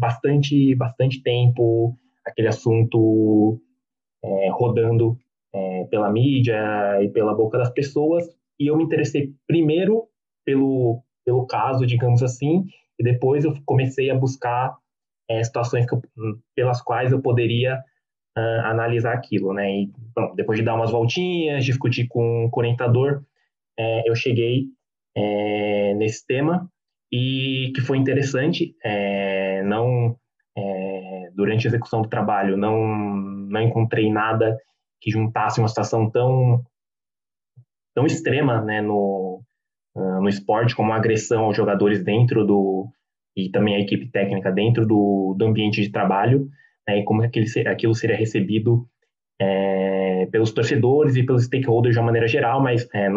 bastante, 0.00 0.74
bastante 0.74 1.22
tempo 1.22 1.96
aquele 2.26 2.48
assunto 2.48 3.60
é, 4.24 4.48
rodando 4.50 5.16
é, 5.54 5.84
pela 5.90 6.10
mídia 6.10 7.02
e 7.02 7.08
pela 7.10 7.34
boca 7.34 7.58
das 7.58 7.70
pessoas, 7.70 8.24
e 8.58 8.66
eu 8.66 8.76
me 8.76 8.84
interessei 8.84 9.32
primeiro 9.46 10.04
pelo, 10.44 11.02
pelo 11.24 11.46
caso, 11.46 11.86
digamos 11.86 12.22
assim, 12.22 12.64
e 12.98 13.04
depois 13.04 13.44
eu 13.44 13.54
comecei 13.64 14.10
a 14.10 14.14
buscar 14.14 14.76
é, 15.28 15.42
situações 15.42 15.86
eu, 15.90 16.02
pelas 16.54 16.82
quais 16.82 17.12
eu 17.12 17.22
poderia 17.22 17.78
uh, 18.36 18.66
analisar 18.66 19.14
aquilo, 19.14 19.52
né? 19.52 19.70
E, 19.70 19.92
depois 20.34 20.58
de 20.58 20.64
dar 20.64 20.74
umas 20.74 20.90
voltinhas, 20.90 21.64
discutir 21.64 22.06
com, 22.08 22.48
com 22.50 22.60
o 22.60 22.62
orientador, 22.62 23.22
é, 23.78 24.08
eu 24.08 24.14
cheguei 24.14 24.66
é, 25.16 25.94
nesse 25.94 26.26
tema 26.26 26.68
e 27.12 27.72
que 27.74 27.80
foi 27.80 27.98
interessante. 27.98 28.74
É, 28.84 29.62
não 29.64 30.16
é, 30.56 31.30
durante 31.34 31.66
a 31.66 31.70
execução 31.70 32.02
do 32.02 32.08
trabalho, 32.08 32.56
não 32.56 32.84
não 33.50 33.62
encontrei 33.62 34.10
nada 34.10 34.56
que 35.00 35.10
juntasse 35.10 35.58
uma 35.58 35.68
situação 35.68 36.10
tão 36.10 36.62
tão 37.94 38.06
extrema, 38.06 38.60
né? 38.60 38.80
No 38.80 39.42
uh, 39.94 40.20
no 40.20 40.28
esporte 40.28 40.74
como 40.74 40.92
a 40.92 40.96
agressão 40.96 41.44
aos 41.44 41.56
jogadores 41.56 42.02
dentro 42.04 42.44
do 42.46 42.88
e 43.36 43.50
também 43.50 43.76
a 43.76 43.80
equipe 43.80 44.10
técnica 44.10 44.50
dentro 44.50 44.86
do, 44.86 45.34
do 45.38 45.44
ambiente 45.44 45.80
de 45.80 45.90
trabalho, 45.90 46.48
né, 46.86 46.98
e 46.98 47.04
como 47.04 47.22
aquele, 47.22 47.46
aquilo 47.68 47.94
seria 47.94 48.16
recebido 48.16 48.86
é, 49.40 50.26
pelos 50.26 50.52
torcedores 50.52 51.16
e 51.16 51.22
pelos 51.22 51.44
stakeholders 51.44 51.94
de 51.94 51.98
uma 51.98 52.06
maneira 52.06 52.26
geral, 52.26 52.60
mas 52.60 52.88
é, 52.92 53.08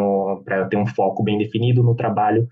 para 0.45 0.67
ter 0.67 0.77
um 0.77 0.85
foco 0.85 1.23
bem 1.23 1.37
definido 1.37 1.83
no 1.83 1.95
trabalho, 1.95 2.47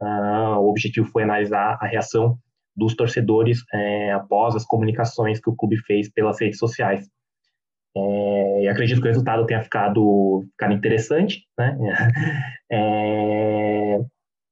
uh, 0.00 0.58
o 0.58 0.68
objetivo 0.68 1.08
foi 1.08 1.22
analisar 1.22 1.78
a 1.80 1.86
reação 1.86 2.38
dos 2.76 2.94
torcedores 2.94 3.60
é, 3.72 4.12
após 4.12 4.54
as 4.54 4.64
comunicações 4.64 5.40
que 5.40 5.48
o 5.48 5.56
clube 5.56 5.78
fez 5.78 6.10
pelas 6.10 6.38
redes 6.40 6.58
sociais. 6.58 7.08
É, 7.96 8.64
e 8.64 8.68
acredito 8.68 9.00
que 9.00 9.06
o 9.06 9.10
resultado 9.10 9.46
tenha 9.46 9.62
ficado, 9.62 10.44
ficado 10.52 10.74
interessante, 10.74 11.46
né? 11.58 11.76
É, 12.70 14.00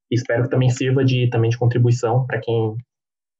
espero 0.08 0.44
que 0.44 0.48
também 0.48 0.70
sirva 0.70 1.04
de, 1.04 1.28
também 1.28 1.50
de 1.50 1.58
contribuição 1.58 2.24
para 2.24 2.40
quem 2.40 2.76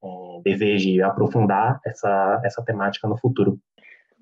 é, 0.03 0.09
deseje 0.45 1.01
aprofundar 1.01 1.81
essa, 1.87 2.43
essa 2.45 2.63
temática 2.65 3.07
no 3.07 3.17
futuro. 3.17 3.59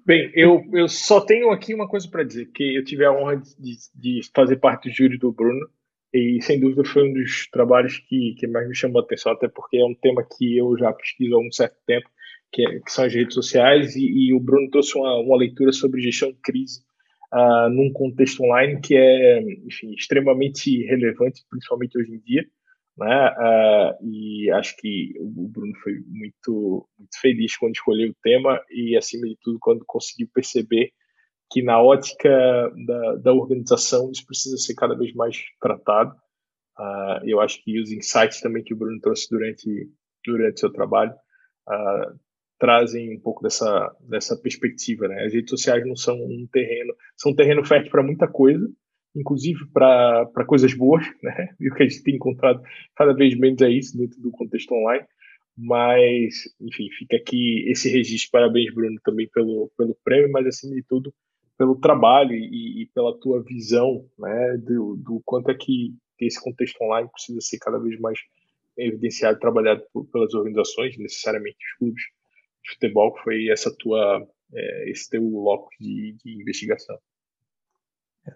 Bem, 0.05 0.31
eu, 0.35 0.63
eu 0.73 0.89
só 0.89 1.21
tenho 1.21 1.51
aqui 1.51 1.75
uma 1.75 1.89
coisa 1.89 2.09
para 2.09 2.23
dizer, 2.23 2.47
que 2.53 2.77
eu 2.77 2.85
tive 2.85 3.05
a 3.05 3.13
honra 3.13 3.37
de, 3.37 3.77
de 3.95 4.21
fazer 4.35 4.57
parte 4.57 4.89
do 4.91 4.95
júri 4.95 5.17
do 5.17 5.33
Bruno, 5.33 5.67
e 6.13 6.43
sem 6.43 6.61
dúvida 6.61 6.85
foi 6.85 7.09
um 7.09 7.13
dos 7.13 7.49
trabalhos 7.51 7.99
que, 7.99 8.35
que 8.39 8.47
mais 8.47 8.69
me 8.69 8.75
chamou 8.75 9.01
a 9.01 9.05
atenção, 9.05 9.33
até 9.33 9.49
porque 9.49 9.79
é 9.79 9.85
um 9.85 9.95
tema 9.95 10.23
que 10.25 10.57
eu 10.57 10.77
já 10.77 10.93
pesquiso 10.93 11.35
há 11.35 11.41
um 11.41 11.51
certo 11.51 11.77
tempo, 11.87 12.09
que, 12.53 12.67
é, 12.67 12.81
que 12.81 12.93
são 12.93 13.05
as 13.05 13.15
redes 13.15 13.35
sociais, 13.35 13.97
e, 13.97 14.07
e, 14.07 14.35
o 14.35 14.41
Bruno 14.41 14.71
trouxe 14.71 14.97
uma, 14.97 15.19
uma 15.21 15.39
leitura 15.39 15.73
sobre 15.73 16.03
gestão 16.03 16.31
de 16.31 16.39
crise 16.43 16.81
uh, 17.33 17.71
num 17.71 17.91
contexto 17.93 18.43
online 18.43 18.81
que 18.81 18.95
é, 18.95 19.41
enfim, 19.67 19.93
extremamente 19.95 20.85
relevante, 20.85 21.43
principalmente 21.49 21.99
hoje 21.99 22.13
em 22.13 22.19
dia, 22.19 22.45
né? 22.99 23.31
Uh, 23.31 24.07
e 24.07 24.51
acho 24.51 24.77
que 24.77 25.15
o 25.19 25.49
Bruno 25.49 25.73
foi 25.83 25.95
muito, 26.07 26.87
muito 26.99 27.21
feliz 27.21 27.57
quando 27.57 27.75
escolheu 27.75 28.11
o 28.11 28.17
tema 28.23 28.61
e, 28.71 28.97
acima 28.97 29.27
de 29.27 29.37
tudo, 29.41 29.59
quando 29.59 29.83
conseguiu 29.87 30.29
perceber 30.33 30.93
que 31.53 31.63
na 31.63 31.81
ótica 31.81 32.29
da, 32.87 33.17
da 33.17 33.33
organização 33.33 34.11
isso 34.11 34.25
precisa 34.27 34.57
ser 34.57 34.75
cada 34.75 34.97
vez 34.97 35.13
mais 35.15 35.37
tratado. 35.61 36.15
Uh, 36.79 37.25
eu 37.25 37.41
acho 37.41 37.63
que 37.63 37.79
os 37.81 37.93
insights 37.93 38.41
também 38.41 38.65
que 38.65 38.73
o 38.73 38.77
Bruno 38.77 38.99
trouxe 39.01 39.29
durante 39.31 39.91
durante 40.25 40.61
seu 40.61 40.73
trabalho 40.73 41.13
uh, 41.69 42.19
trazem 42.59 43.17
um 43.17 43.21
pouco 43.21 43.43
dessa, 43.43 43.95
dessa 44.09 44.37
perspectiva. 44.37 45.09
Né? 45.09 45.25
As 45.25 45.33
redes 45.33 45.51
sociais 45.51 45.85
não 45.85 45.97
são 45.97 46.15
um 46.15 46.47
terreno, 46.51 46.95
são 47.17 47.33
um 47.33 47.35
terreno 47.35 47.65
fértil 47.65 47.91
para 47.91 48.05
muita 48.05 48.29
coisa, 48.29 48.65
inclusive 49.17 49.67
para 49.73 50.47
coisas 50.47 50.73
boas, 50.73 51.05
né? 51.23 51.49
e 51.61 51.69
o 51.69 51.75
que 51.75 51.83
a 51.83 51.89
gente 51.89 52.03
tem 52.05 52.15
encontrado 52.15 52.63
cada 52.95 53.13
vez 53.13 53.37
menos 53.37 53.61
é 53.63 53.69
isso 53.69 53.99
dentro 53.99 54.21
do 54.21 54.31
contexto 54.31 54.73
online. 54.73 55.05
Mas, 55.59 56.35
enfim, 56.61 56.89
fica 56.99 57.17
aqui 57.17 57.69
esse 57.69 57.91
registro. 57.91 58.31
Parabéns, 58.31 58.73
Bruno, 58.73 58.99
também 59.05 59.29
pelo, 59.29 59.71
pelo 59.77 59.95
prêmio, 60.03 60.31
mas 60.33 60.47
acima 60.47 60.75
de 60.75 60.83
tudo 60.85 61.13
pelo 61.63 61.77
trabalho 61.77 62.33
e, 62.33 62.83
e 62.83 62.87
pela 62.93 63.17
tua 63.21 63.41
visão 63.41 64.05
né, 64.19 64.57
do, 64.59 64.97
do 64.97 65.23
quanto 65.25 65.49
é 65.49 65.55
que 65.55 65.95
esse 66.21 66.43
contexto 66.43 66.83
online 66.83 67.09
precisa 67.09 67.41
ser 67.41 67.59
cada 67.59 67.79
vez 67.79 68.01
mais 68.01 68.19
evidenciado, 68.77 69.39
trabalhado 69.39 69.81
por, 69.93 70.05
pelas 70.07 70.35
organizações, 70.35 70.99
necessariamente 70.99 71.57
os 71.57 71.79
clubes, 71.79 72.03
de 72.65 72.73
futebol, 72.73 73.15
que 73.15 73.23
foi 73.23 73.49
essa 73.49 73.73
tua, 73.79 74.27
é, 74.53 74.91
esse 74.91 75.09
teu 75.09 75.23
loco 75.23 75.69
de, 75.79 76.17
de 76.25 76.43
investigação. 76.43 76.99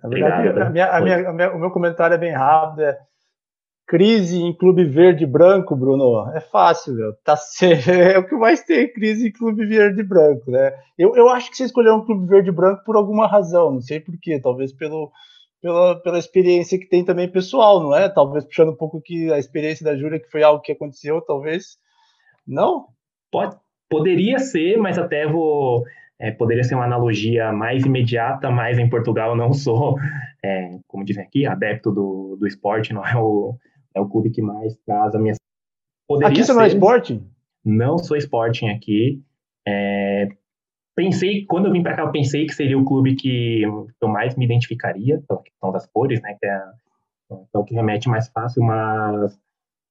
Na 0.05 0.09
verdade, 0.09 0.49
a 0.49 0.71
minha, 0.71 0.87
a 0.87 1.01
minha, 1.01 1.29
a 1.29 1.33
minha, 1.33 1.53
o 1.53 1.59
meu 1.59 1.71
comentário 1.73 2.15
é 2.15 2.19
bem 2.19 2.33
rápido. 2.33 2.83
É 2.83 2.99
crise 3.87 4.38
em 4.38 4.53
clube 4.53 4.85
verde 4.85 5.25
e 5.25 5.27
branco, 5.27 5.77
Bruno. 5.77 6.31
É 6.35 6.40
fácil, 6.40 6.94
meu. 6.94 7.14
Tá, 7.25 7.37
é 7.88 8.18
o 8.18 8.27
que 8.27 8.35
mais 8.35 8.62
tem 8.62 8.92
crise 8.92 9.29
em 9.29 9.33
clube 9.33 9.64
verde 9.66 10.01
e 10.01 10.05
branco, 10.05 10.51
né? 10.51 10.72
Eu, 10.99 11.14
eu 11.16 11.29
acho 11.29 11.51
que 11.51 11.57
você 11.57 11.64
escolheu 11.64 11.94
um 11.94 12.05
clube 12.05 12.27
verde 12.27 12.49
e 12.49 12.53
branco 12.53 12.83
por 12.85 12.96
alguma 12.96 13.27
razão, 13.27 13.72
não 13.72 13.81
sei 13.81 14.01
porquê. 14.01 14.40
Talvez 14.40 14.72
pelo, 14.72 15.12
pela, 15.61 16.01
pela 16.03 16.18
experiência 16.18 16.79
que 16.79 16.88
tem 16.88 17.05
também 17.05 17.31
pessoal, 17.31 17.81
não 17.83 17.94
é? 17.94 18.09
Talvez 18.09 18.44
puxando 18.44 18.70
um 18.70 18.77
pouco 18.77 19.01
que 19.01 19.33
a 19.33 19.38
experiência 19.38 19.85
da 19.85 19.96
Júlia, 19.96 20.20
que 20.20 20.31
foi 20.31 20.42
algo 20.42 20.62
que 20.62 20.72
aconteceu, 20.72 21.20
talvez. 21.20 21.79
Não? 22.46 22.87
Pode, 23.31 23.57
Poderia 23.88 24.38
ser, 24.40 24.77
mas 24.79 24.99
até 24.99 25.27
vou 25.27 25.85
é, 26.18 26.31
poderia 26.31 26.64
ser 26.64 26.75
uma 26.75 26.85
analogia 26.85 27.53
mais 27.53 27.85
imediata, 27.85 28.51
mas 28.51 28.79
em 28.79 28.88
Portugal 28.88 29.31
eu 29.31 29.37
não 29.37 29.53
sou, 29.53 29.96
é, 30.44 30.70
como 30.88 31.05
dizem 31.05 31.22
aqui, 31.22 31.46
adepto 31.46 31.92
do, 31.92 32.37
do 32.38 32.46
esporte, 32.46 32.92
não 32.92 33.07
é 33.07 33.16
o, 33.16 33.57
é 33.97 34.01
o 34.01 34.09
clube 34.09 34.31
que 34.31 34.43
mais 34.43 34.77
traz 34.85 35.15
a 35.15 35.19
minha. 35.19 35.35
Poderia 36.07 36.31
aqui 36.31 36.41
você 36.41 36.53
ser, 36.53 36.55
não 36.55 36.63
é 36.63 36.69
esporte? 36.69 37.23
Não 37.65 37.99
sou 37.99 38.17
Sporting 38.17 38.69
aqui. 38.69 39.23
É, 39.67 40.29
pensei, 40.95 41.45
quando 41.47 41.67
eu 41.67 41.73
vim 41.73 41.83
para 41.83 41.97
cá, 41.97 42.03
eu 42.03 42.13
pensei 42.13 42.47
que 42.47 42.55
seria 42.55 42.79
o 42.79 42.85
clube 42.85 43.17
que 43.17 43.63
eu 44.01 44.09
mais 44.09 44.37
me 44.37 44.45
identificaria, 44.45 45.21
pela 45.27 45.43
questão 45.43 45.73
das 45.73 45.87
cores, 45.87 46.21
né? 46.23 46.37
Que 46.39 46.47
é, 46.47 46.63
é 47.33 47.59
o 47.59 47.65
que 47.65 47.75
remete 47.75 48.09
mais 48.09 48.29
fácil, 48.29 48.63
mas, 48.63 49.35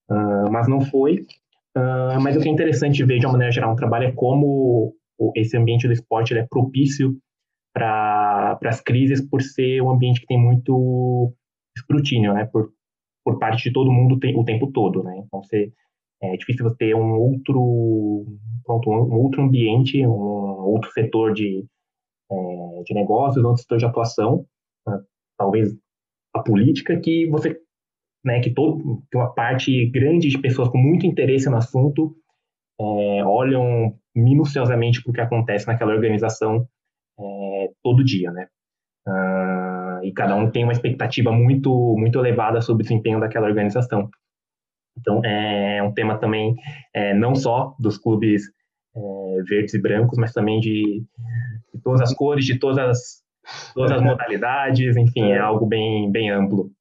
uh, 0.10 0.52
mas 0.52 0.68
não 0.68 0.80
foi. 0.80 1.26
Uh, 1.76 2.22
mas 2.22 2.38
o 2.38 2.39
que 2.39 2.48
é 2.48 2.52
interessante 2.52 3.04
ver 3.04 3.20
de 3.20 3.26
uma 3.26 3.34
maneira 3.34 3.52
geral 3.52 3.74
um 3.74 3.76
trabalho 3.76 4.08
é 4.08 4.12
como 4.12 4.96
esse 5.36 5.58
ambiente 5.58 5.88
do 5.88 5.94
esporte 5.94 6.38
é 6.38 6.48
propício 6.50 7.18
para 7.74 8.58
as 8.63 8.80
crises 8.80 9.20
por 9.20 9.41
ser 9.41 9.82
um 9.82 9.89
ambiente 9.89 10.22
que 10.22 10.28
tem 10.28 10.39
muito 10.39 11.34
escrutínio, 11.76 12.34
né? 12.34 12.46
Por, 12.46 12.72
por 13.26 13.40
parte 13.40 13.64
de 13.64 13.74
todo 13.74 13.92
mundo 13.92 14.20
o 14.36 14.46
tempo 14.46 14.72
todo, 14.72 15.04
né? 15.04 15.24
Então 15.26 15.44
você 15.44 15.74
é 16.22 16.38
difícil 16.38 16.64
você 16.64 16.78
ter 16.78 16.96
um 16.96 17.16
outro 17.16 18.26
pronto 18.64 18.90
um, 18.90 19.16
outro 19.16 19.42
ambiente, 19.42 20.06
um 20.06 20.12
outro 20.12 20.92
setor 20.92 21.34
de 21.34 21.66
é, 22.32 22.84
de 22.84 22.94
negócios, 22.94 23.44
outro 23.44 23.62
setor 23.62 23.80
de 23.80 23.86
atuação, 23.86 24.46
né? 24.88 25.00
talvez 25.38 25.76
a 26.34 26.40
política 26.42 27.00
que 27.00 27.28
você 27.30 27.60
né, 28.24 28.40
que 28.40 28.52
todo 28.52 29.04
que 29.12 29.18
uma 29.18 29.34
parte 29.34 29.90
grande 29.90 30.30
de 30.30 30.40
pessoas 30.40 30.70
com 30.70 30.78
muito 30.78 31.06
interesse 31.06 31.50
no 31.50 31.58
assunto 31.58 32.16
é, 32.80 33.24
olham 33.26 33.98
minuciosamente 34.16 35.02
para 35.02 35.10
o 35.10 35.14
que 35.14 35.22
acontece 35.22 35.68
naquela 35.68 35.94
organização 35.94 36.68
é, 37.20 37.72
todo 37.84 38.04
dia, 38.04 38.32
né? 38.32 38.48
Uh, 39.99 40.05
e 40.05 40.13
cada 40.13 40.36
um 40.36 40.49
tem 40.49 40.63
uma 40.63 40.73
expectativa 40.73 41.31
muito 41.31 41.95
muito 41.97 42.19
elevada 42.19 42.62
sobre 42.62 42.81
o 42.81 42.84
desempenho 42.84 43.19
daquela 43.19 43.47
organização. 43.47 44.10
Então 44.97 45.21
é 45.23 45.81
um 45.84 45.93
tema 45.93 46.17
também 46.17 46.55
é, 46.93 47.13
não 47.13 47.36
só 47.36 47.75
dos 47.79 47.97
clubes 47.97 48.43
é, 48.95 49.43
verdes 49.47 49.73
e 49.73 49.81
brancos, 49.81 50.17
mas 50.17 50.31
também 50.31 50.60
de, 50.60 51.03
de, 51.73 51.81
todas 51.84 52.01
as 52.01 52.13
cores, 52.13 52.45
de 52.45 52.58
todas 52.58 52.77
as, 52.77 53.23
todas 53.73 53.91
as 53.91 54.01
modalidades, 54.03 54.95
enfim, 54.95 55.31
é 55.31 55.38
algo 55.38 55.65
bem 55.65 56.12
bem 56.12 56.29
amplo. 56.29 56.71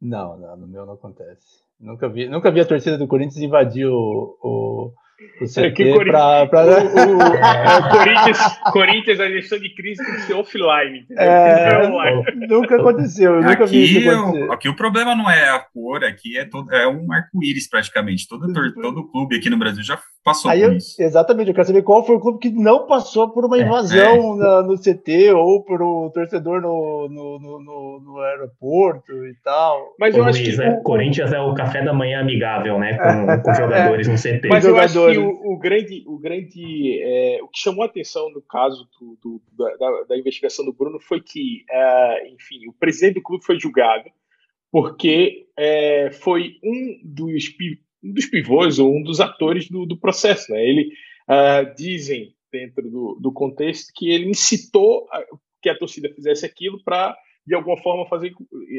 Não, 0.00 0.38
não, 0.38 0.56
no 0.56 0.66
meu 0.66 0.86
não 0.86 0.94
acontece. 0.94 1.62
Nunca 1.78 2.08
vi, 2.08 2.28
nunca 2.28 2.50
vi 2.50 2.60
a 2.60 2.66
torcida 2.66 2.96
do 2.96 3.06
Corinthians 3.06 3.42
invadir 3.42 3.86
o, 3.86 4.36
o 4.42 4.92
é 5.56 5.70
que 5.70 5.92
o, 5.92 5.98
pra, 5.98 6.46
pra... 6.46 6.64
O, 6.64 7.16
o, 7.16 7.22
é, 7.22 7.78
o, 7.78 7.90
Corinthians, 7.90 8.38
Corinthians, 8.72 9.20
a 9.20 9.28
gestão 9.28 9.58
de 9.58 9.74
crise 9.74 10.04
tem 10.04 10.14
que 10.14 10.20
ser 10.22 10.34
offline. 10.34 11.06
É, 11.16 11.88
nunca 12.48 12.76
aconteceu, 12.76 13.34
eu 13.34 13.42
nunca 13.42 13.64
aqui, 13.64 13.84
vi 13.84 13.98
isso 13.98 14.52
Aqui 14.52 14.68
o 14.68 14.76
problema 14.76 15.16
não 15.16 15.28
é 15.28 15.50
a 15.50 15.58
cor, 15.58 16.04
aqui 16.04 16.38
é, 16.38 16.44
todo, 16.44 16.72
é 16.72 16.86
um 16.86 17.12
arco-íris 17.12 17.68
praticamente. 17.68 18.28
Todo, 18.28 18.52
todo 18.74 19.10
clube 19.10 19.36
aqui 19.36 19.50
no 19.50 19.58
Brasil 19.58 19.82
já 19.82 19.98
passou 20.28 20.50
Aí 20.50 20.60
por 20.60 20.72
eu, 20.72 20.76
isso. 20.76 21.02
Exatamente, 21.02 21.48
eu 21.48 21.54
quero 21.54 21.66
saber 21.66 21.82
qual 21.82 22.04
foi 22.04 22.16
o 22.16 22.20
clube 22.20 22.38
que 22.38 22.50
não 22.50 22.86
passou 22.86 23.30
por 23.30 23.44
uma 23.44 23.58
é, 23.58 23.62
invasão 23.62 24.34
é, 24.34 24.38
na, 24.38 24.62
no 24.62 24.76
CT 24.78 25.32
ou 25.32 25.62
por 25.64 25.82
um 25.82 26.10
torcedor 26.10 26.60
no, 26.60 27.08
no, 27.08 27.38
no, 27.38 28.00
no 28.00 28.20
aeroporto 28.20 29.12
e 29.26 29.34
tal. 29.42 29.94
Mas 29.98 30.16
eu 30.16 30.24
acho 30.24 30.42
que. 30.42 30.60
O 30.60 30.82
Corinthians 30.82 31.32
é 31.32 31.40
o 31.40 31.54
café 31.54 31.82
da 31.82 31.92
manhã 31.92 32.20
amigável, 32.20 32.78
né? 32.78 32.96
Com, 32.98 33.42
com 33.42 33.54
jogadores 33.54 34.08
no 34.08 34.14
CT. 34.14 34.48
Mas 34.48 34.64
eu 34.64 34.76
acho 34.78 35.10
que 35.10 35.18
o, 35.18 35.52
o 35.52 35.58
grande. 35.58 36.04
O, 36.06 36.18
grande 36.18 37.00
é, 37.02 37.40
o 37.42 37.48
que 37.48 37.58
chamou 37.58 37.82
a 37.82 37.86
atenção 37.86 38.30
no 38.30 38.42
caso 38.42 38.88
do, 39.00 39.18
do 39.22 39.42
da, 39.56 40.04
da, 40.08 40.18
investigação 40.18 40.64
do 40.64 40.72
Bruno 40.72 40.98
foi 41.00 41.20
que, 41.20 41.64
uh, 41.70 42.34
enfim, 42.34 42.68
o 42.68 42.72
presidente 42.72 43.14
do 43.14 43.22
clube 43.22 43.44
foi 43.44 43.58
julgado 43.58 44.10
porque 44.70 45.46
é, 45.56 46.10
foi 46.10 46.56
um 46.62 47.00
dos 47.02 47.48
um 48.02 48.12
dos 48.12 48.26
pivôs 48.26 48.78
ou 48.78 48.94
um 48.94 49.02
dos 49.02 49.20
atores 49.20 49.68
do, 49.68 49.86
do 49.86 49.98
processo. 49.98 50.52
Né? 50.52 50.64
Ele 50.64 50.92
uh, 51.28 51.74
dizem 51.76 52.34
dentro 52.50 52.90
do, 52.90 53.18
do 53.20 53.32
contexto 53.32 53.92
que 53.94 54.10
ele 54.10 54.30
incitou 54.30 55.06
a, 55.12 55.24
que 55.62 55.68
a 55.68 55.78
torcida 55.78 56.12
fizesse 56.14 56.46
aquilo 56.46 56.82
para 56.82 57.16
de 57.46 57.54
alguma 57.54 57.78
forma 57.78 58.06
fazer 58.06 58.32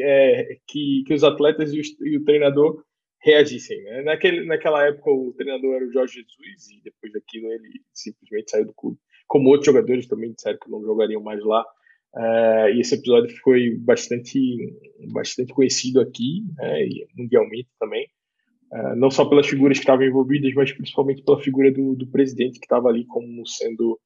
é, 0.03 0.57
que, 0.67 1.03
que 1.05 1.13
os 1.13 1.23
atletas 1.23 1.73
e 1.73 1.79
o, 1.79 2.07
e 2.07 2.17
o 2.17 2.23
treinador 2.23 2.83
reagissem. 3.21 3.81
Né? 3.83 4.03
Naquele, 4.03 4.45
naquela 4.45 4.85
época 4.85 5.11
o 5.11 5.33
treinador 5.33 5.75
era 5.75 5.85
o 5.85 5.91
Jorge 5.91 6.21
Jesus 6.21 6.69
e 6.69 6.81
depois 6.83 7.11
daquilo 7.11 7.51
ele 7.51 7.81
simplesmente 7.93 8.51
saiu 8.51 8.67
do 8.67 8.73
clube. 8.73 8.97
Como 9.27 9.49
outros 9.49 9.65
jogadores 9.65 10.07
também 10.07 10.33
disseram 10.33 10.59
que 10.59 10.69
não 10.69 10.81
jogariam 10.83 11.21
mais 11.21 11.43
lá. 11.43 11.65
Uh, 12.15 12.69
e 12.73 12.81
esse 12.81 12.95
episódio 12.95 13.35
foi 13.43 13.75
bastante, 13.77 14.39
bastante 15.11 15.53
conhecido 15.53 15.99
aqui, 15.99 16.43
né, 16.57 16.83
e 16.85 17.07
mundialmente 17.15 17.69
também. 17.79 18.07
Uh, 18.71 18.95
não 18.95 19.09
só 19.09 19.25
pelas 19.25 19.47
figuras 19.47 19.77
que 19.77 19.83
estavam 19.83 20.05
envolvidas, 20.05 20.53
mas 20.53 20.71
principalmente 20.71 21.23
pela 21.23 21.41
figura 21.41 21.71
do, 21.71 21.95
do 21.95 22.07
presidente 22.07 22.59
que 22.59 22.65
estava 22.65 22.87
ali 22.87 23.03
como 23.05 23.45
sendo 23.47 23.99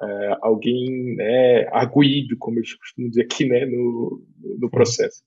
uh, 0.00 0.36
alguém 0.42 1.14
né, 1.14 1.68
arguído, 1.70 2.36
como 2.38 2.58
eles 2.58 2.74
costumam 2.74 3.10
dizer 3.10 3.22
aqui, 3.22 3.46
né, 3.46 3.64
no, 3.66 4.20
no 4.58 4.70
processo. 4.70 5.22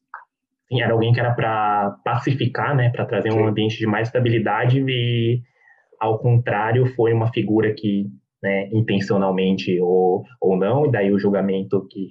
Sim, 0.68 0.82
era 0.82 0.94
alguém 0.94 1.12
que 1.12 1.20
era 1.20 1.34
para 1.34 1.98
pacificar, 2.04 2.76
né, 2.76 2.90
para 2.90 3.06
trazer 3.06 3.32
Sim. 3.32 3.40
um 3.40 3.48
ambiente 3.48 3.78
de 3.78 3.86
mais 3.86 4.08
estabilidade 4.08 4.84
e, 4.88 5.42
ao 6.00 6.20
contrário, 6.20 6.86
foi 6.96 7.14
uma 7.14 7.32
figura 7.32 7.74
que, 7.74 8.08
né, 8.42 8.70
intencionalmente 8.72 9.80
ou, 9.80 10.24
ou 10.42 10.58
não, 10.58 10.86
e 10.86 10.92
daí 10.92 11.12
o 11.12 11.20
julgamento 11.20 11.86
que, 11.90 12.10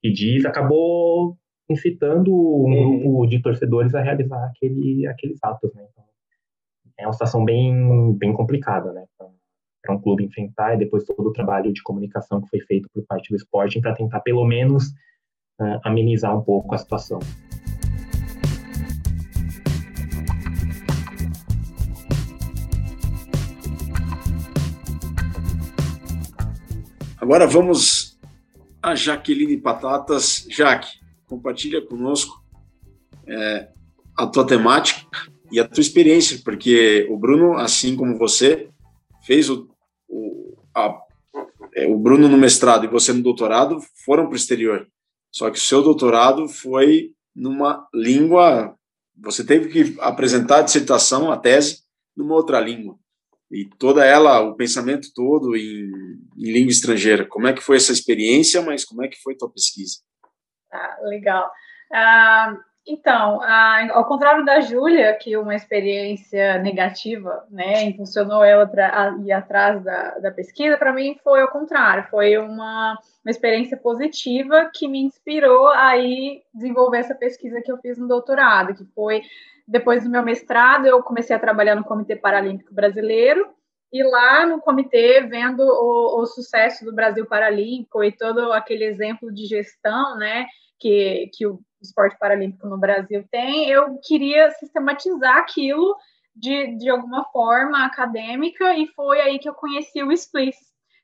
que 0.00 0.12
diz 0.12 0.44
acabou 0.44 1.36
incitando 1.72 2.30
um 2.32 2.34
uhum. 2.34 2.98
grupo 3.00 3.26
de 3.26 3.40
torcedores 3.40 3.94
a 3.94 4.02
realizar 4.02 4.44
aquele, 4.46 5.06
aqueles 5.06 5.38
atos, 5.42 5.72
né? 5.74 5.84
Então, 5.90 6.04
é 6.98 7.06
uma 7.06 7.12
situação 7.12 7.44
bem, 7.44 8.12
bem 8.14 8.32
complicada, 8.32 8.92
né? 8.92 9.04
Para 9.82 9.94
um 9.94 10.00
clube 10.00 10.24
enfrentar 10.24 10.74
e 10.74 10.78
depois 10.78 11.04
todo 11.04 11.26
o 11.26 11.32
trabalho 11.32 11.72
de 11.72 11.82
comunicação 11.82 12.40
que 12.40 12.48
foi 12.48 12.60
feito 12.60 12.88
por 12.94 13.04
parte 13.04 13.30
do 13.30 13.36
Sporting 13.36 13.80
para 13.80 13.94
tentar 13.94 14.20
pelo 14.20 14.44
menos 14.44 14.88
uh, 15.60 15.80
amenizar 15.82 16.36
um 16.36 16.42
pouco 16.42 16.74
a 16.74 16.78
situação. 16.78 17.18
Agora 27.20 27.46
vamos 27.46 28.12
a 28.82 28.96
Jaqueline 28.96 29.56
Patatas. 29.56 30.46
Jaque, 30.50 31.01
compartilha 31.32 31.80
conosco 31.80 32.44
é, 33.26 33.70
a 34.18 34.26
tua 34.26 34.46
temática 34.46 35.08
e 35.50 35.58
a 35.58 35.66
tua 35.66 35.80
experiência, 35.80 36.38
porque 36.44 37.06
o 37.10 37.16
Bruno, 37.16 37.54
assim 37.54 37.96
como 37.96 38.18
você, 38.18 38.68
fez 39.24 39.48
o, 39.48 39.66
o, 40.06 40.58
a, 40.74 40.94
é, 41.74 41.86
o 41.86 41.98
Bruno 41.98 42.28
no 42.28 42.36
mestrado 42.36 42.84
e 42.84 42.88
você 42.88 43.14
no 43.14 43.22
doutorado 43.22 43.80
foram 44.04 44.24
para 44.24 44.34
o 44.34 44.36
exterior. 44.36 44.86
Só 45.30 45.50
que 45.50 45.56
o 45.56 45.62
seu 45.62 45.82
doutorado 45.82 46.46
foi 46.46 47.12
numa 47.34 47.88
língua. 47.94 48.76
Você 49.16 49.42
teve 49.42 49.70
que 49.70 49.98
apresentar 50.00 50.58
a 50.58 50.62
dissertação, 50.62 51.32
a 51.32 51.38
tese, 51.38 51.78
numa 52.14 52.34
outra 52.34 52.60
língua. 52.60 52.98
E 53.50 53.70
toda 53.78 54.04
ela, 54.04 54.40
o 54.40 54.54
pensamento 54.54 55.08
todo 55.14 55.56
em, 55.56 55.90
em 56.36 56.52
língua 56.52 56.70
estrangeira. 56.70 57.26
Como 57.26 57.46
é 57.46 57.54
que 57.54 57.62
foi 57.62 57.76
essa 57.78 57.92
experiência, 57.92 58.60
mas 58.60 58.84
como 58.84 59.02
é 59.02 59.08
que 59.08 59.20
foi 59.22 59.34
tua 59.34 59.50
pesquisa? 59.50 59.98
Ah, 60.72 60.96
legal. 61.02 61.50
Ah, 61.92 62.56
então, 62.86 63.40
ao 63.92 64.04
contrário 64.06 64.44
da 64.44 64.60
Júlia, 64.60 65.14
que 65.14 65.36
uma 65.36 65.54
experiência 65.54 66.58
negativa, 66.58 67.46
né, 67.48 67.84
impulsionou 67.84 68.42
ela 68.42 68.66
para 68.66 69.16
ir 69.24 69.30
atrás 69.30 69.84
da, 69.84 70.18
da 70.18 70.30
pesquisa, 70.32 70.76
para 70.76 70.92
mim 70.92 71.16
foi 71.22 71.40
ao 71.42 71.48
contrário, 71.48 72.08
foi 72.10 72.36
uma, 72.38 72.98
uma 73.24 73.30
experiência 73.30 73.76
positiva 73.76 74.68
que 74.74 74.88
me 74.88 75.00
inspirou 75.00 75.68
a 75.68 75.96
ir 75.96 76.42
desenvolver 76.52 76.98
essa 76.98 77.14
pesquisa 77.14 77.62
que 77.62 77.70
eu 77.70 77.78
fiz 77.78 77.98
no 77.98 78.08
doutorado, 78.08 78.74
que 78.74 78.84
foi 78.96 79.22
depois 79.66 80.02
do 80.02 80.10
meu 80.10 80.24
mestrado, 80.24 80.86
eu 80.86 81.00
comecei 81.04 81.36
a 81.36 81.38
trabalhar 81.38 81.76
no 81.76 81.84
Comitê 81.84 82.16
Paralímpico 82.16 82.74
Brasileiro, 82.74 83.48
e 83.92 84.02
lá 84.02 84.46
no 84.46 84.60
comitê, 84.60 85.20
vendo 85.20 85.60
o, 85.60 86.22
o, 86.22 86.26
sucesso 86.26 86.84
do 86.84 86.94
Brasil 86.94 87.26
Paralímpico 87.26 88.02
e 88.02 88.10
todo 88.10 88.52
aquele 88.52 88.84
exemplo 88.84 89.30
de 89.30 89.44
gestão, 89.44 90.16
né, 90.16 90.46
que, 90.80 91.28
que 91.34 91.46
o 91.46 91.60
esporte 91.82 92.16
paralímpico 92.18 92.66
no 92.66 92.78
Brasil 92.78 93.24
tem, 93.30 93.68
eu 93.68 93.98
queria 94.02 94.50
sistematizar 94.52 95.36
aquilo 95.36 95.94
de, 96.34 96.78
de 96.78 96.88
alguma 96.88 97.24
forma 97.26 97.84
acadêmica 97.84 98.74
e 98.76 98.86
foi 98.88 99.20
aí 99.20 99.38
que 99.38 99.48
eu 99.48 99.54
conheci 99.54 100.02
o 100.02 100.10
Spliss, 100.10 100.56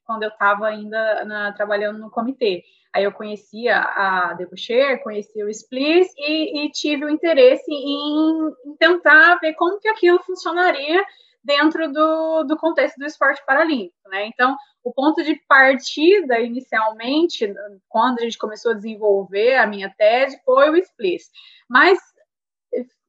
quando 0.07 0.22
eu 0.22 0.31
estava 0.31 0.66
ainda 0.66 1.24
na, 1.27 1.53
trabalhando 1.53 1.98
no 1.98 2.11
comitê. 2.11 2.62
Aí 2.94 3.05
eu 3.05 3.12
conhecia 3.12 3.79
a 3.79 4.33
Deboucher, 4.33 5.03
conhecia 5.03 5.44
o 5.44 5.51
Spliss 5.51 6.11
e, 6.16 6.64
e 6.64 6.70
tive 6.70 7.05
o 7.05 7.11
interesse 7.11 7.70
em, 7.70 8.48
em 8.66 8.77
tentar 8.79 9.37
ver 9.40 9.53
como 9.55 9.79
que 9.79 9.88
aquilo 9.88 10.18
funcionaria 10.20 11.05
dentro 11.42 11.92
do, 11.92 12.44
do 12.44 12.57
contexto 12.57 12.96
do 12.96 13.07
esporte 13.07 13.44
paralímpico, 13.46 14.09
né? 14.09 14.27
Então, 14.27 14.57
o 14.83 14.92
ponto 14.92 15.22
de 15.22 15.35
partida, 15.48 16.40
inicialmente, 16.40 17.53
quando 17.88 18.20
a 18.20 18.22
gente 18.22 18.38
começou 18.38 18.72
a 18.72 18.74
desenvolver 18.74 19.57
a 19.57 19.66
minha 19.66 19.92
tese, 19.96 20.40
foi 20.44 20.70
o 20.70 20.77
SPLIS. 20.77 21.31
Mas, 21.68 21.98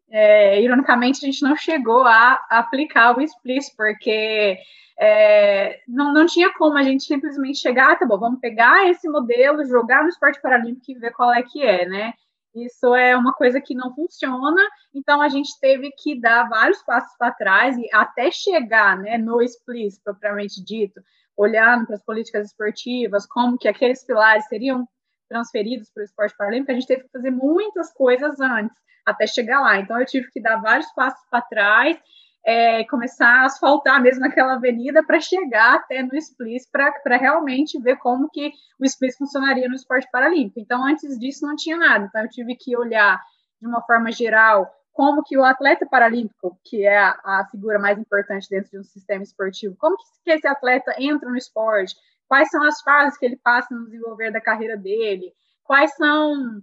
é, 0.09 0.61
ironicamente, 0.61 1.23
a 1.23 1.25
gente 1.25 1.41
não 1.41 1.55
chegou 1.55 2.03
a 2.03 2.45
aplicar 2.49 3.17
o 3.17 3.21
SPLIS, 3.21 3.75
porque 3.75 4.57
é, 4.99 5.79
não, 5.87 6.13
não 6.13 6.25
tinha 6.25 6.53
como 6.53 6.77
a 6.77 6.83
gente 6.83 7.03
simplesmente 7.03 7.59
chegar, 7.59 7.93
ah, 7.93 7.95
tá 7.95 8.05
bom, 8.05 8.19
vamos 8.19 8.41
pegar 8.41 8.89
esse 8.89 9.07
modelo, 9.07 9.65
jogar 9.65 10.03
no 10.03 10.09
esporte 10.09 10.41
paralímpico 10.41 10.91
e 10.91 10.99
ver 10.99 11.11
qual 11.11 11.33
é 11.33 11.41
que 11.41 11.63
é, 11.63 11.85
né? 11.87 12.13
Isso 12.55 12.95
é 12.95 13.15
uma 13.15 13.33
coisa 13.33 13.61
que 13.61 13.75
não 13.75 13.93
funciona, 13.93 14.61
então 14.93 15.21
a 15.21 15.29
gente 15.29 15.51
teve 15.59 15.91
que 15.91 16.19
dar 16.19 16.49
vários 16.49 16.81
passos 16.83 17.15
para 17.17 17.31
trás 17.31 17.77
e 17.77 17.87
até 17.93 18.31
chegar 18.31 18.97
né, 18.97 19.17
no 19.17 19.41
SPLIS, 19.41 19.99
propriamente 20.03 20.63
dito, 20.63 20.99
olhando 21.37 21.85
para 21.85 21.95
as 21.95 22.03
políticas 22.03 22.47
esportivas, 22.47 23.27
como 23.27 23.57
que 23.57 23.67
aqueles 23.67 24.03
pilares 24.03 24.47
seriam 24.47 24.87
transferidos 25.29 25.91
para 25.91 26.01
o 26.01 26.03
esporte 26.03 26.35
paralímpico, 26.35 26.71
a 26.71 26.75
gente 26.75 26.87
teve 26.87 27.03
que 27.03 27.11
fazer 27.11 27.29
muitas 27.29 27.93
coisas 27.93 28.39
antes, 28.39 28.75
até 29.05 29.27
chegar 29.27 29.61
lá. 29.61 29.77
Então 29.77 29.99
eu 29.99 30.05
tive 30.05 30.29
que 30.31 30.41
dar 30.41 30.57
vários 30.57 30.91
passos 30.93 31.23
para 31.29 31.41
trás 31.43 31.97
é, 32.45 32.83
começar 32.85 33.41
a 33.41 33.45
asfaltar 33.45 34.01
mesmo 34.01 34.25
aquela 34.25 34.53
avenida 34.53 35.03
para 35.03 35.19
chegar 35.19 35.75
até 35.75 36.01
no 36.01 36.15
Split, 36.15 36.63
para 36.71 37.17
realmente 37.17 37.79
ver 37.79 37.97
como 37.97 38.29
que 38.29 38.51
o 38.79 38.85
Split 38.85 39.15
funcionaria 39.17 39.67
no 39.67 39.75
esporte 39.75 40.07
paralímpico. 40.11 40.59
Então, 40.59 40.85
antes 40.85 41.17
disso, 41.19 41.45
não 41.45 41.55
tinha 41.55 41.77
nada. 41.77 42.05
Então, 42.05 42.21
eu 42.21 42.29
tive 42.29 42.55
que 42.55 42.77
olhar 42.77 43.21
de 43.61 43.67
uma 43.67 43.81
forma 43.81 44.11
geral 44.11 44.71
como 44.91 45.23
que 45.23 45.37
o 45.37 45.43
atleta 45.43 45.85
paralímpico, 45.85 46.59
que 46.65 46.85
é 46.85 46.97
a, 46.97 47.17
a 47.23 47.47
figura 47.49 47.79
mais 47.79 47.97
importante 47.97 48.49
dentro 48.49 48.71
de 48.71 48.79
um 48.79 48.83
sistema 48.83 49.23
esportivo, 49.23 49.75
como 49.77 49.95
que, 49.95 50.03
que 50.25 50.31
esse 50.31 50.47
atleta 50.47 50.93
entra 50.97 51.29
no 51.29 51.37
esporte, 51.37 51.95
quais 52.27 52.49
são 52.49 52.61
as 52.63 52.81
fases 52.81 53.17
que 53.17 53.25
ele 53.25 53.37
passa 53.37 53.73
no 53.73 53.85
desenvolver 53.85 54.31
da 54.31 54.41
carreira 54.41 54.75
dele, 54.75 55.33
quais 55.63 55.93
são 55.95 56.61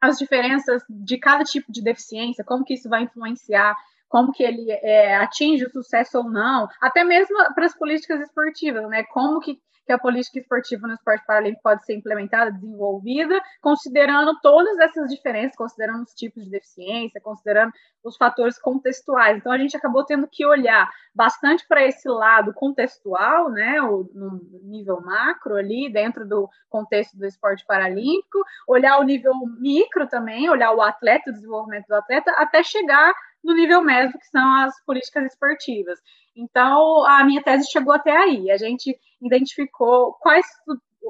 as 0.00 0.18
diferenças 0.18 0.82
de 0.88 1.16
cada 1.16 1.44
tipo 1.44 1.70
de 1.70 1.82
deficiência, 1.82 2.44
como 2.44 2.64
que 2.64 2.74
isso 2.74 2.88
vai 2.88 3.02
influenciar 3.02 3.76
como 4.08 4.32
que 4.32 4.42
ele 4.42 4.70
é, 4.70 5.16
atinge 5.16 5.64
o 5.64 5.70
sucesso 5.70 6.18
ou 6.18 6.24
não, 6.30 6.68
até 6.80 7.04
mesmo 7.04 7.36
para 7.54 7.66
as 7.66 7.76
políticas 7.76 8.20
esportivas, 8.20 8.88
né? 8.88 9.04
Como 9.04 9.40
que, 9.40 9.58
que 9.84 9.92
a 9.92 9.98
política 9.98 10.38
esportiva 10.38 10.86
no 10.86 10.94
esporte 10.94 11.24
paralímpico 11.26 11.62
pode 11.62 11.84
ser 11.84 11.94
implementada, 11.94 12.52
desenvolvida, 12.52 13.40
considerando 13.60 14.38
todas 14.40 14.78
essas 14.78 15.10
diferenças, 15.10 15.56
considerando 15.56 16.02
os 16.02 16.14
tipos 16.14 16.44
de 16.44 16.50
deficiência, 16.50 17.20
considerando 17.20 17.72
os 18.04 18.16
fatores 18.16 18.58
contextuais. 18.58 19.38
Então 19.38 19.52
a 19.52 19.58
gente 19.58 19.76
acabou 19.76 20.04
tendo 20.04 20.28
que 20.30 20.46
olhar 20.46 20.88
bastante 21.14 21.66
para 21.66 21.84
esse 21.84 22.08
lado 22.08 22.52
contextual, 22.54 23.50
né? 23.50 23.80
O, 23.82 24.08
no 24.14 24.40
nível 24.62 25.00
macro 25.00 25.56
ali, 25.56 25.90
dentro 25.92 26.26
do 26.26 26.48
contexto 26.68 27.16
do 27.16 27.26
esporte 27.26 27.64
paralímpico, 27.66 28.38
olhar 28.68 28.98
o 28.98 29.04
nível 29.04 29.32
micro 29.58 30.06
também, 30.06 30.48
olhar 30.48 30.72
o 30.72 30.82
atleta, 30.82 31.30
o 31.30 31.32
desenvolvimento 31.32 31.86
do 31.86 31.94
atleta, 31.94 32.30
até 32.32 32.62
chegar 32.62 33.12
no 33.46 33.54
nível 33.54 33.80
médio, 33.80 34.18
que 34.18 34.26
são 34.26 34.54
as 34.56 34.74
políticas 34.84 35.24
esportivas. 35.26 36.00
Então, 36.36 37.06
a 37.06 37.24
minha 37.24 37.42
tese 37.42 37.70
chegou 37.70 37.94
até 37.94 38.10
aí. 38.10 38.50
A 38.50 38.56
gente 38.58 38.98
identificou 39.22 40.14
quais, 40.14 40.44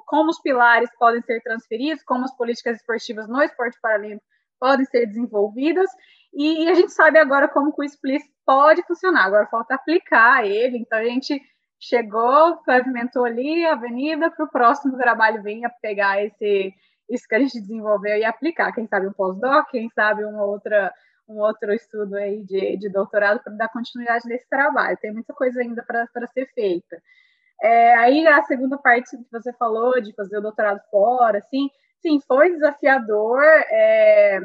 como 0.07 0.29
os 0.31 0.41
pilares 0.41 0.91
podem 0.99 1.23
ser 1.23 1.41
transferidos, 1.41 2.05
como 2.05 2.25
as 2.25 2.37
políticas 2.37 2.77
esportivas 2.77 3.27
no 3.27 3.43
esporte 3.43 3.79
paralímpico 3.81 4.25
podem 4.61 4.85
ser 4.87 5.07
desenvolvidas, 5.07 5.91
e 6.33 6.69
a 6.69 6.75
gente 6.75 6.93
sabe 6.93 7.19
agora 7.19 7.47
como 7.47 7.75
que 7.75 7.83
o 7.83 7.85
Split 7.85 8.23
pode 8.45 8.83
funcionar. 8.87 9.25
Agora 9.25 9.47
falta 9.47 9.75
aplicar 9.75 10.47
ele. 10.47 10.79
Então, 10.79 10.99
a 10.99 11.05
gente 11.05 11.41
chegou, 11.81 12.57
pavimentou 12.65 13.25
ali 13.25 13.65
a 13.67 13.73
avenida 13.73 14.31
para 14.31 14.45
o 14.45 14.51
próximo 14.51 14.97
trabalho 14.99 15.43
venha 15.43 15.71
pegar 15.81 16.23
esse 16.23 16.75
isso 17.09 17.27
que 17.29 17.35
a 17.37 17.39
gente 17.39 17.61
desenvolveu 17.61 18.19
e 18.19 18.25
aplicar. 18.25 18.73
Quem 18.73 18.87
sabe 18.87 19.07
um 19.07 19.13
pós-doc, 19.13 19.69
quem 19.71 19.89
sabe 19.91 20.25
uma 20.25 20.45
outra 20.45 20.93
um 21.29 21.39
outro 21.39 21.73
estudo 21.73 22.15
aí 22.17 22.43
de, 22.45 22.77
de 22.77 22.89
doutorado 22.89 23.43
para 23.43 23.53
dar 23.55 23.69
continuidade 23.69 24.29
nesse 24.29 24.49
trabalho. 24.49 24.99
Tem 25.01 25.13
muita 25.13 25.33
coisa 25.35 25.61
ainda 25.61 25.83
para 25.83 26.27
ser 26.29 26.47
feita. 26.55 27.01
É, 27.61 27.95
aí 27.97 28.27
a 28.27 28.43
segunda 28.45 28.79
parte 28.79 29.17
que 29.17 29.25
você 29.33 29.53
falou 29.55 30.01
de 30.01 30.15
fazer 30.15 30.39
o 30.39 30.43
doutorado 30.43 30.81
fora, 30.91 31.39
assim, 31.39 31.69
sim, 32.01 32.21
foi 32.21 32.53
desafiador 32.53 33.43
é, 33.43 34.41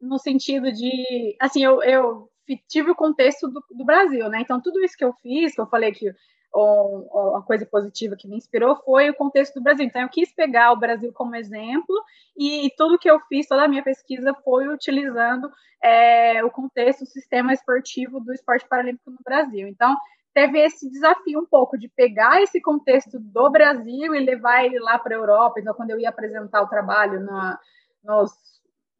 no 0.00 0.18
sentido 0.18 0.72
de, 0.72 1.36
assim, 1.40 1.64
eu, 1.64 1.82
eu 1.82 2.28
tive 2.68 2.90
o 2.90 2.96
contexto 2.96 3.48
do, 3.48 3.62
do, 3.70 3.84
Brasil, 3.84 4.28
né? 4.28 4.40
Então 4.40 4.60
tudo 4.60 4.82
isso 4.84 4.96
que 4.96 5.04
eu 5.04 5.12
fiz, 5.22 5.54
que 5.54 5.60
eu 5.60 5.66
falei 5.66 5.92
que 5.92 6.12
ou, 6.52 7.36
a 7.36 7.42
coisa 7.42 7.64
positiva 7.64 8.16
que 8.16 8.28
me 8.28 8.36
inspirou 8.36 8.76
foi 8.76 9.10
o 9.10 9.14
contexto 9.14 9.54
do 9.54 9.62
Brasil. 9.62 9.86
Então, 9.86 10.02
eu 10.02 10.08
quis 10.08 10.32
pegar 10.32 10.72
o 10.72 10.78
Brasil 10.78 11.12
como 11.12 11.36
exemplo 11.36 11.94
e 12.36 12.72
tudo 12.76 12.98
que 12.98 13.10
eu 13.10 13.20
fiz, 13.28 13.46
toda 13.46 13.64
a 13.64 13.68
minha 13.68 13.82
pesquisa 13.82 14.34
foi 14.44 14.68
utilizando 14.68 15.50
é, 15.82 16.44
o 16.44 16.50
contexto, 16.50 17.02
o 17.02 17.06
sistema 17.06 17.52
esportivo 17.52 18.20
do 18.20 18.32
esporte 18.32 18.66
paralímpico 18.68 19.10
no 19.10 19.18
Brasil. 19.24 19.68
Então, 19.68 19.96
teve 20.34 20.58
esse 20.58 20.90
desafio 20.90 21.40
um 21.40 21.46
pouco 21.46 21.78
de 21.78 21.88
pegar 21.88 22.42
esse 22.42 22.60
contexto 22.60 23.18
do 23.18 23.50
Brasil 23.50 24.14
e 24.14 24.24
levar 24.24 24.64
ele 24.64 24.78
lá 24.78 24.98
para 24.98 25.14
a 25.14 25.18
Europa. 25.18 25.60
Então, 25.60 25.74
quando 25.74 25.90
eu 25.90 26.00
ia 26.00 26.08
apresentar 26.08 26.62
o 26.62 26.68
trabalho 26.68 27.20
na, 27.20 27.58
nos 28.04 28.32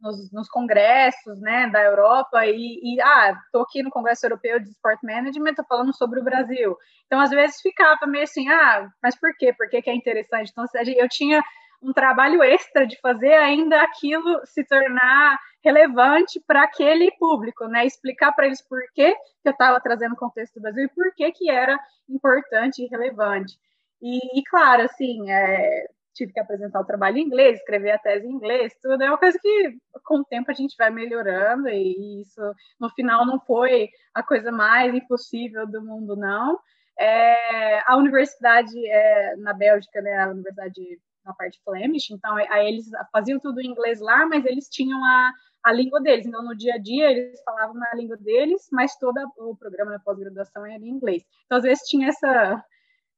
nos, 0.01 0.33
nos, 0.33 0.49
congressos 0.49 1.41
né, 1.41 1.69
da 1.69 1.83
Europa 1.83 2.47
e, 2.47 2.81
e 2.83 3.01
ah, 3.01 3.39
estou 3.45 3.63
aqui 3.63 3.83
no 3.83 3.91
Congresso 3.91 4.27
Europeu 4.27 4.59
de 4.59 4.71
Sport 4.71 5.01
Management, 5.03 5.51
estou 5.51 5.65
falando 5.67 5.95
sobre 5.95 6.21
o 6.21 6.25
Brasil. 6.25 6.77
Então, 7.07 7.21
às 7.21 7.31
vezes 7.31 7.61
ficava 7.61 8.07
meio 8.07 8.25
assim, 8.25 8.49
ah, 8.49 8.89
mas 9.03 9.19
por 9.19 9.37
quê? 9.37 9.53
Por 9.53 9.69
que, 9.69 9.83
que 9.83 9.91
é 9.91 9.95
interessante? 9.95 10.51
Então, 10.51 10.65
eu 10.97 11.09
tinha 11.09 11.43
um 11.83 11.93
trabalho 11.93 12.43
extra 12.43 12.87
de 12.87 12.99
fazer 13.01 13.35
ainda 13.35 13.81
aquilo 13.83 14.41
se 14.45 14.65
tornar 14.65 15.39
relevante 15.65 16.41
para 16.47 16.65
aquele 16.65 17.11
público, 17.13 17.67
né? 17.67 17.87
Explicar 17.87 18.33
para 18.33 18.47
eles 18.47 18.67
por 18.67 18.81
que, 18.95 19.13
que 19.15 19.49
eu 19.49 19.53
estava 19.53 19.81
trazendo 19.81 20.13
o 20.13 20.19
contexto 20.19 20.55
do 20.55 20.63
Brasil 20.63 20.85
e 20.85 20.89
por 20.89 21.15
que, 21.15 21.33
que 21.33 21.51
era 21.51 21.79
importante 22.09 22.83
e 22.83 22.89
relevante. 22.89 23.55
E, 24.03 24.39
e 24.39 24.43
claro, 24.45 24.83
assim, 24.83 25.31
é, 25.31 25.87
tive 26.21 26.33
que 26.33 26.41
apresentar 26.41 26.81
o 26.81 26.85
trabalho 26.85 27.17
em 27.17 27.23
inglês, 27.23 27.59
escrever 27.59 27.93
a 27.93 27.99
tese 27.99 28.27
em 28.27 28.31
inglês, 28.31 28.75
tudo. 28.83 29.03
É 29.03 29.09
uma 29.09 29.19
coisa 29.19 29.39
que, 29.41 29.79
com 30.05 30.19
o 30.19 30.25
tempo, 30.25 30.51
a 30.51 30.55
gente 30.55 30.77
vai 30.77 30.91
melhorando, 30.91 31.69
e 31.69 32.21
isso, 32.21 32.41
no 32.79 32.91
final, 32.91 33.25
não 33.25 33.41
foi 33.41 33.89
a 34.15 34.23
coisa 34.23 34.53
mais 34.53 34.95
impossível 34.95 35.67
do 35.67 35.83
mundo, 35.83 36.15
não. 36.15 36.59
É, 36.99 37.81
a 37.91 37.97
universidade 37.97 38.77
é, 38.87 39.37
na 39.37 39.55
Bélgica, 39.55 40.03
né, 40.03 40.23
a 40.23 40.29
universidade 40.29 41.01
na 41.25 41.33
parte 41.35 41.61
Flemish, 41.65 42.11
então 42.11 42.35
aí 42.37 42.69
eles 42.69 42.87
faziam 43.13 43.39
tudo 43.39 43.61
em 43.61 43.69
inglês 43.69 44.01
lá, 44.01 44.27
mas 44.27 44.45
eles 44.45 44.69
tinham 44.69 45.03
a, 45.05 45.33
a 45.65 45.73
língua 45.73 46.01
deles. 46.01 46.27
Então, 46.27 46.43
no 46.43 46.57
dia 46.57 46.75
a 46.75 46.79
dia, 46.79 47.11
eles 47.11 47.43
falavam 47.43 47.75
na 47.75 47.95
língua 47.95 48.17
deles, 48.17 48.69
mas 48.73 48.97
todo 48.97 49.19
o 49.39 49.57
programa 49.57 49.93
da 49.93 49.99
pós-graduação 49.99 50.67
era 50.67 50.83
em 50.83 50.89
inglês. 50.89 51.23
Então, 51.47 51.59
às 51.59 51.65
vezes, 51.65 51.87
tinha 51.87 52.09
essa 52.09 52.63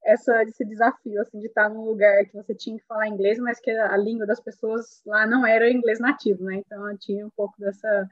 essa, 0.05 0.43
esse 0.43 0.65
desafio, 0.65 1.21
assim, 1.21 1.39
de 1.41 1.47
estar 1.47 1.69
num 1.69 1.85
lugar 1.85 2.25
que 2.27 2.35
você 2.35 2.55
tinha 2.55 2.79
que 2.79 2.87
falar 2.87 3.09
inglês, 3.09 3.39
mas 3.39 3.61
que 3.61 3.71
a 3.71 3.97
língua 3.97 4.27
das 4.27 4.41
pessoas 4.41 5.03
lá 5.07 5.27
não 5.27 5.47
era 5.47 5.71
inglês 5.71 6.01
nativo, 6.01 6.45
né? 6.45 6.57
Então, 6.57 6.91
eu 6.91 6.99
tinha 6.99 7.27
um 7.27 7.31
pouco 7.31 7.55
dessa, 7.59 8.09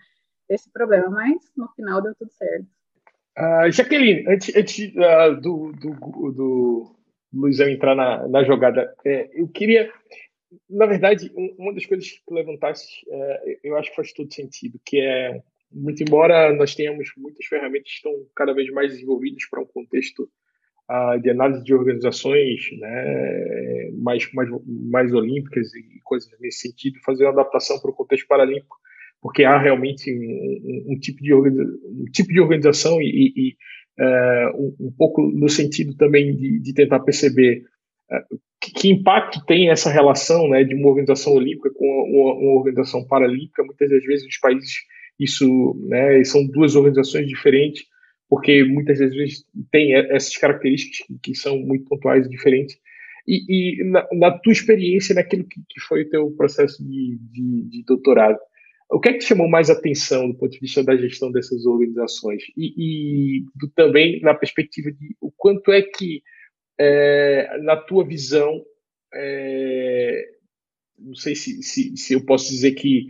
desse 0.49 0.71
problema, 0.71 1.11
mas 1.11 1.37
no 1.57 1.69
final 1.75 2.01
deu 2.01 2.15
tudo 2.15 2.31
certo. 2.33 2.67
Uh, 3.39 3.71
Jaqueline, 3.71 4.25
antes, 4.29 4.55
antes 4.55 4.93
uh, 4.95 5.41
do, 5.41 5.73
do, 5.73 6.33
do 6.33 6.97
Luizão 7.33 7.69
entrar 7.69 7.95
na, 7.95 8.27
na 8.29 8.45
jogada, 8.45 8.95
é, 9.05 9.31
eu 9.33 9.49
queria, 9.49 9.93
na 10.69 10.87
verdade, 10.87 11.33
uma 11.59 11.73
das 11.73 11.87
coisas 11.87 12.09
que 12.11 12.23
tu 12.27 12.35
levantaste, 12.35 13.07
é, 13.09 13.59
eu 13.63 13.77
acho 13.77 13.91
que 13.91 13.97
faz 13.97 14.13
todo 14.13 14.33
sentido, 14.33 14.81
que 14.85 15.01
é, 15.01 15.41
muito 15.73 16.03
embora 16.03 16.53
nós 16.53 16.75
tenhamos 16.75 17.13
muitas 17.17 17.47
ferramentas 17.47 17.89
que 17.89 17.97
estão 17.97 18.13
cada 18.35 18.53
vez 18.53 18.69
mais 18.71 18.93
desenvolvidas 18.93 19.47
para 19.49 19.63
um 19.63 19.67
contexto 19.67 20.29
de 21.23 21.31
análise 21.31 21.63
de 21.63 21.73
organizações 21.73 22.61
né, 22.79 23.91
mais, 23.97 24.29
mais, 24.33 24.49
mais 24.67 25.13
olímpicas 25.13 25.73
e 25.75 26.01
coisas 26.03 26.29
nesse 26.41 26.69
sentido, 26.69 26.99
fazer 27.05 27.25
uma 27.25 27.33
adaptação 27.33 27.79
para 27.79 27.91
o 27.91 27.95
contexto 27.95 28.27
paralímpico, 28.27 28.77
porque 29.23 29.45
há 29.45 29.57
realmente 29.59 30.13
um, 30.13 30.93
um 30.93 30.99
tipo, 30.99 31.23
de 31.23 31.33
um 31.33 32.05
tipo 32.13 32.33
de 32.33 32.41
organização 32.41 33.01
e, 33.01 33.33
e 33.37 33.57
uh, 34.01 34.57
um, 34.57 34.87
um, 34.89 34.93
pouco 34.97 35.23
no 35.23 35.49
sentido 35.49 35.95
também 35.97 36.35
de, 36.35 36.59
de 36.59 36.75
tentar 36.75 37.01
perceber 37.01 37.63
uh, 38.11 38.39
que, 38.61 38.73
que, 38.73 38.91
impacto 38.91 39.45
tem 39.47 39.71
essa 39.71 39.91
relação 39.91 40.49
né, 40.49 40.65
de 40.65 40.75
uma 40.75 40.89
organização 40.89 41.35
olímpica 41.35 41.71
com 41.73 41.87
uma, 41.87 42.35
uma 42.35 42.59
organização 42.59 43.07
paralímpica. 43.07 43.63
Muitas 43.63 43.89
das 43.89 44.05
vezes 44.05 44.27
os 44.27 44.39
países 44.39 44.75
isso 45.21 45.77
né, 45.87 46.25
são 46.25 46.47
duas 46.47 46.75
organizações 46.75 47.29
diferentes 47.29 47.85
porque 48.31 48.63
muitas 48.63 49.01
vezes 49.01 49.45
tem 49.73 49.93
essas 49.93 50.37
características 50.37 51.05
que 51.21 51.35
são 51.35 51.59
muito 51.59 51.85
pontuais 51.87 52.25
e 52.25 52.31
diferentes. 52.31 52.79
E, 53.27 53.81
e 53.81 53.85
na, 53.85 54.07
na, 54.13 54.39
tua 54.39 54.53
experiência, 54.53 55.17
naquilo 55.17 55.45
que, 55.45 55.61
que, 55.69 55.81
foi 55.81 56.03
o 56.03 56.09
teu 56.09 56.31
processo 56.31 56.83
de, 56.83 57.19
de, 57.21 57.63
de 57.69 57.85
doutorado, 57.85 58.39
o 58.89 59.01
que 59.01 59.09
é 59.09 59.13
que 59.15 59.25
chamou 59.25 59.49
mais 59.49 59.69
atenção 59.69 60.29
do 60.29 60.37
ponto 60.37 60.53
de 60.53 60.61
vista 60.61 60.83
da 60.83 60.97
gestão 60.97 61.31
dessas 61.33 61.67
organizações? 61.67 62.45
E, 62.57 62.75
e 62.77 63.45
do, 63.55 63.69
também 63.69 64.21
na 64.21 64.33
perspectiva 64.33 64.93
de 64.93 65.17
o 65.21 65.31
quanto 65.37 65.73
é 65.73 65.83
que, 65.83 66.23
é, 66.79 67.59
na 67.63 67.77
tua 67.77 68.07
visão, 68.07 68.65
é, 69.13 70.25
não 70.97 71.15
sei 71.17 71.35
se, 71.35 71.63
se, 71.65 71.97
se, 71.97 72.15
eu 72.15 72.25
posso 72.25 72.49
dizer 72.49 72.73
que 72.73 73.09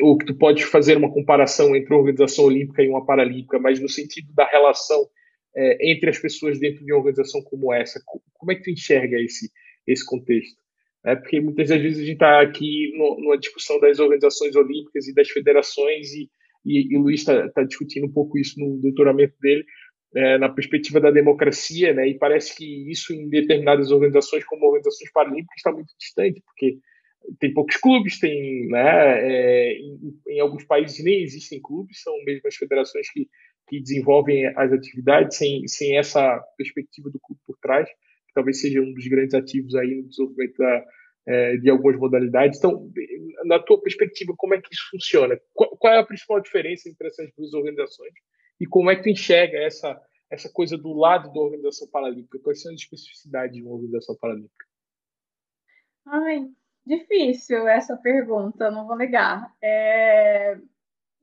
ou 0.00 0.18
que 0.18 0.26
tu 0.26 0.34
pode 0.34 0.64
fazer 0.64 0.96
uma 0.96 1.12
comparação 1.12 1.74
entre 1.76 1.92
uma 1.92 2.00
organização 2.00 2.44
olímpica 2.44 2.82
e 2.82 2.88
uma 2.88 3.04
paralímpica, 3.04 3.58
mas 3.58 3.80
no 3.80 3.88
sentido 3.88 4.32
da 4.34 4.46
relação 4.46 5.08
é, 5.56 5.90
entre 5.92 6.10
as 6.10 6.18
pessoas 6.18 6.58
dentro 6.58 6.84
de 6.84 6.92
uma 6.92 6.98
organização 6.98 7.40
como 7.42 7.72
essa, 7.72 8.00
como 8.34 8.52
é 8.52 8.54
que 8.54 8.62
tu 8.62 8.70
enxerga 8.70 9.20
esse, 9.20 9.50
esse 9.86 10.04
contexto? 10.04 10.56
É 11.04 11.14
porque 11.14 11.40
muitas 11.40 11.68
das 11.68 11.80
vezes 11.80 11.98
a 11.98 12.02
gente 12.02 12.14
está 12.14 12.40
aqui 12.40 12.92
no, 12.96 13.20
numa 13.20 13.38
discussão 13.38 13.78
das 13.80 13.98
organizações 13.98 14.56
olímpicas 14.56 15.06
e 15.06 15.14
das 15.14 15.28
federações 15.28 16.12
e, 16.12 16.28
e, 16.66 16.92
e 16.92 16.96
o 16.96 17.02
Luiz 17.02 17.20
está 17.20 17.48
tá 17.50 17.62
discutindo 17.62 18.06
um 18.06 18.12
pouco 18.12 18.36
isso 18.38 18.58
no 18.58 18.78
doutoramento 18.80 19.34
dele, 19.40 19.64
é, 20.14 20.38
na 20.38 20.48
perspectiva 20.48 21.00
da 21.00 21.10
democracia, 21.10 21.94
né? 21.94 22.08
E 22.08 22.18
parece 22.18 22.56
que 22.56 22.90
isso 22.90 23.12
em 23.12 23.28
determinadas 23.28 23.90
organizações, 23.92 24.44
como 24.44 24.66
organizações 24.66 25.10
paralímpicas, 25.12 25.56
está 25.56 25.70
muito 25.70 25.94
distante, 25.98 26.42
porque 26.44 26.78
tem 27.38 27.52
poucos 27.52 27.76
clubes, 27.76 28.18
tem, 28.18 28.68
né? 28.68 29.20
É, 29.20 29.72
em, 29.78 30.20
em, 30.28 30.40
alguns 30.40 30.64
países 30.64 31.02
nem 31.04 31.22
existem 31.22 31.60
clubes, 31.60 32.02
são 32.02 32.14
mesmo 32.24 32.46
as 32.46 32.56
federações 32.56 33.10
que, 33.10 33.28
que 33.68 33.80
desenvolvem 33.80 34.46
as 34.56 34.72
atividades 34.72 35.36
sem, 35.36 35.66
sem 35.68 35.98
essa 35.98 36.40
perspectiva 36.56 37.10
do 37.10 37.20
clube 37.20 37.40
por 37.46 37.56
trás 37.58 37.88
talvez 38.38 38.60
seja 38.60 38.80
um 38.80 38.92
dos 38.92 39.06
grandes 39.08 39.34
ativos 39.34 39.74
aí 39.74 39.96
no 39.96 40.08
desenvolvimento 40.08 40.56
da, 40.58 40.84
é, 41.26 41.56
de 41.56 41.68
algumas 41.68 41.98
modalidades. 41.98 42.58
Então, 42.58 42.90
na 43.44 43.58
tua 43.58 43.80
perspectiva, 43.80 44.32
como 44.36 44.54
é 44.54 44.60
que 44.60 44.72
isso 44.72 44.88
funciona? 44.90 45.38
Qual, 45.52 45.76
qual, 45.76 45.92
é 45.92 45.98
a 45.98 46.06
principal 46.06 46.40
diferença 46.40 46.88
entre 46.88 47.08
essas 47.08 47.28
duas 47.36 47.52
organizações? 47.52 48.12
E 48.60 48.66
como 48.66 48.90
é 48.90 48.96
que 48.96 49.02
tu 49.02 49.08
enxerga 49.08 49.58
essa, 49.58 50.00
essa 50.30 50.48
coisa 50.50 50.78
do 50.78 50.92
lado 50.92 51.32
da 51.32 51.40
organização 51.40 51.88
paralímpica? 51.88 52.38
Quais 52.38 52.62
são 52.62 52.72
as 52.72 52.80
especificidades 52.80 53.56
de 53.56 53.62
uma 53.62 53.74
organização 53.74 54.16
paralímpica? 54.20 54.66
Ai, 56.06 56.46
difícil 56.88 57.68
essa 57.68 57.96
pergunta, 57.96 58.70
não 58.70 58.86
vou 58.86 58.96
negar. 58.96 59.52
É, 59.62 60.56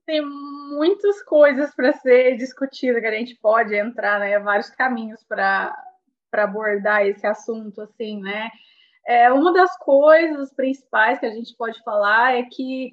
tem 0.06 0.22
muitas 0.24 1.22
coisas 1.24 1.74
para 1.74 1.92
ser 1.92 2.36
discutida 2.36 3.00
que 3.00 3.06
a 3.06 3.12
gente 3.12 3.34
pode 3.36 3.74
entrar, 3.74 4.20
né? 4.20 4.38
Vários 4.38 4.70
caminhos 4.70 5.22
para 5.24 5.76
abordar 6.32 7.06
esse 7.06 7.26
assunto, 7.26 7.80
assim, 7.82 8.20
né? 8.22 8.50
É, 9.06 9.32
uma 9.32 9.52
das 9.52 9.76
coisas 9.78 10.52
principais 10.54 11.18
que 11.18 11.26
a 11.26 11.30
gente 11.30 11.54
pode 11.56 11.82
falar 11.82 12.36
é 12.36 12.42
que 12.44 12.92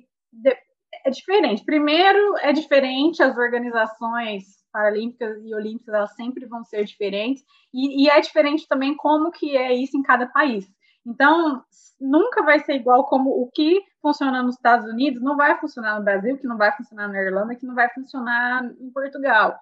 é 1.05 1.09
diferente. 1.09 1.63
Primeiro, 1.63 2.37
é 2.37 2.51
diferente 2.51 3.21
as 3.21 3.37
organizações 3.37 4.63
paralímpicas 4.71 5.37
e 5.45 5.53
olímpicas, 5.53 5.93
elas 5.93 6.15
sempre 6.15 6.47
vão 6.47 6.63
ser 6.63 6.83
diferentes, 6.83 7.43
e, 7.71 8.03
e 8.05 8.09
é 8.09 8.19
diferente 8.19 8.67
também 8.67 8.95
como 8.95 9.29
que 9.29 9.55
é 9.55 9.71
isso 9.71 9.95
em 9.95 10.01
cada 10.01 10.25
país. 10.25 10.67
Então, 11.05 11.63
nunca 11.99 12.43
vai 12.43 12.59
ser 12.59 12.75
igual 12.75 13.05
como 13.05 13.29
o 13.29 13.49
que 13.51 13.81
funciona 14.01 14.41
nos 14.41 14.55
Estados 14.55 14.85
Unidos 14.87 15.21
não 15.21 15.35
vai 15.35 15.59
funcionar 15.59 15.97
no 15.97 16.05
Brasil, 16.05 16.37
que 16.37 16.47
não 16.47 16.57
vai 16.57 16.75
funcionar 16.75 17.07
na 17.09 17.21
Irlanda, 17.21 17.55
que 17.55 17.65
não 17.65 17.75
vai 17.75 17.89
funcionar 17.89 18.63
em 18.79 18.91
Portugal. 18.91 19.57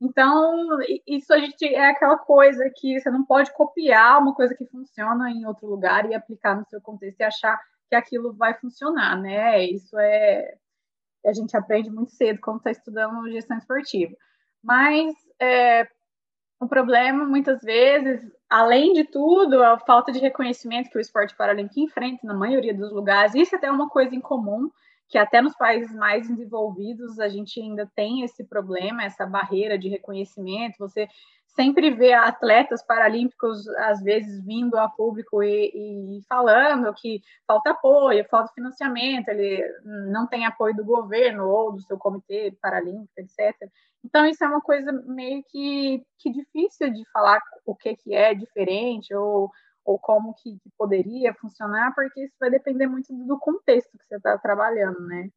Então, 0.00 0.78
isso 1.06 1.32
a 1.32 1.38
gente 1.38 1.64
é 1.64 1.90
aquela 1.90 2.18
coisa 2.18 2.70
que 2.76 3.00
você 3.00 3.10
não 3.10 3.24
pode 3.24 3.52
copiar 3.54 4.20
uma 4.20 4.34
coisa 4.34 4.54
que 4.54 4.66
funciona 4.66 5.30
em 5.30 5.46
outro 5.46 5.66
lugar 5.66 6.08
e 6.08 6.14
aplicar 6.14 6.54
no 6.54 6.66
seu 6.66 6.80
contexto 6.80 7.20
e 7.20 7.24
achar 7.24 7.58
que 7.88 7.96
aquilo 7.96 8.34
vai 8.34 8.54
funcionar, 8.54 9.20
né? 9.20 9.64
Isso 9.64 9.98
é 9.98 10.56
a 11.24 11.32
gente 11.32 11.56
aprende 11.56 11.90
muito 11.90 12.12
cedo 12.12 12.38
quando 12.40 12.58
está 12.58 12.70
estudando 12.70 13.28
gestão 13.30 13.58
esportiva. 13.58 14.14
Mas 14.62 15.12
é, 15.40 15.86
o 16.58 16.66
problema, 16.66 17.26
muitas 17.26 17.60
vezes, 17.62 18.20
além 18.48 18.92
de 18.92 19.04
tudo, 19.04 19.62
a 19.62 19.78
falta 19.78 20.10
de 20.10 20.18
reconhecimento 20.18 20.90
que 20.90 20.98
o 20.98 21.00
esporte 21.00 21.36
paralímpico 21.36 21.80
enfrenta 21.80 22.26
na 22.26 22.34
maioria 22.34 22.74
dos 22.74 22.90
lugares, 22.92 23.34
isso 23.34 23.54
é 23.54 23.58
até 23.58 23.70
uma 23.70 23.88
coisa 23.88 24.14
em 24.14 24.20
comum 24.20 24.70
que 25.08 25.18
até 25.18 25.40
nos 25.40 25.54
países 25.54 25.94
mais 25.94 26.28
desenvolvidos 26.28 27.18
a 27.20 27.28
gente 27.28 27.60
ainda 27.60 27.88
tem 27.94 28.22
esse 28.22 28.42
problema, 28.44 29.04
essa 29.04 29.24
barreira 29.24 29.78
de 29.78 29.88
reconhecimento. 29.88 30.78
Você 30.78 31.08
sempre 31.54 31.90
vê 31.90 32.12
atletas 32.12 32.84
paralímpicos, 32.84 33.66
às 33.78 34.02
vezes, 34.02 34.44
vindo 34.44 34.76
a 34.76 34.88
público 34.88 35.42
e, 35.42 36.18
e, 36.18 36.22
falando 36.28 36.92
que 36.94 37.20
falta 37.46 37.70
apoio, 37.70 38.26
falta 38.28 38.52
financiamento, 38.52 39.28
ele 39.28 39.64
não 40.10 40.26
tem 40.26 40.44
apoio 40.44 40.74
do 40.74 40.84
governo 40.84 41.48
ou 41.48 41.72
do 41.72 41.80
seu 41.82 41.96
comitê 41.96 42.54
paralímpico, 42.60 43.12
etc. 43.18 43.54
Então, 44.04 44.24
isso 44.26 44.44
é 44.44 44.48
uma 44.48 44.60
coisa 44.60 44.92
meio 45.06 45.42
que, 45.48 46.02
que 46.18 46.30
difícil 46.30 46.92
de 46.92 47.02
falar 47.12 47.40
o 47.64 47.74
que, 47.74 47.96
que 47.96 48.14
é 48.14 48.34
diferente 48.34 49.14
ou 49.14 49.50
ou 49.86 49.98
como 49.98 50.34
que, 50.34 50.58
poderia 50.76 51.32
funcionar, 51.34 51.94
porque 51.94 52.24
isso 52.24 52.34
vai 52.40 52.50
depender 52.50 52.88
muito 52.88 53.14
do 53.24 53.38
contexto 53.38 53.96
que 53.96 54.04
você 54.04 54.16
está 54.16 54.36
trabalhando, 54.36 54.98
né? 55.06 55.28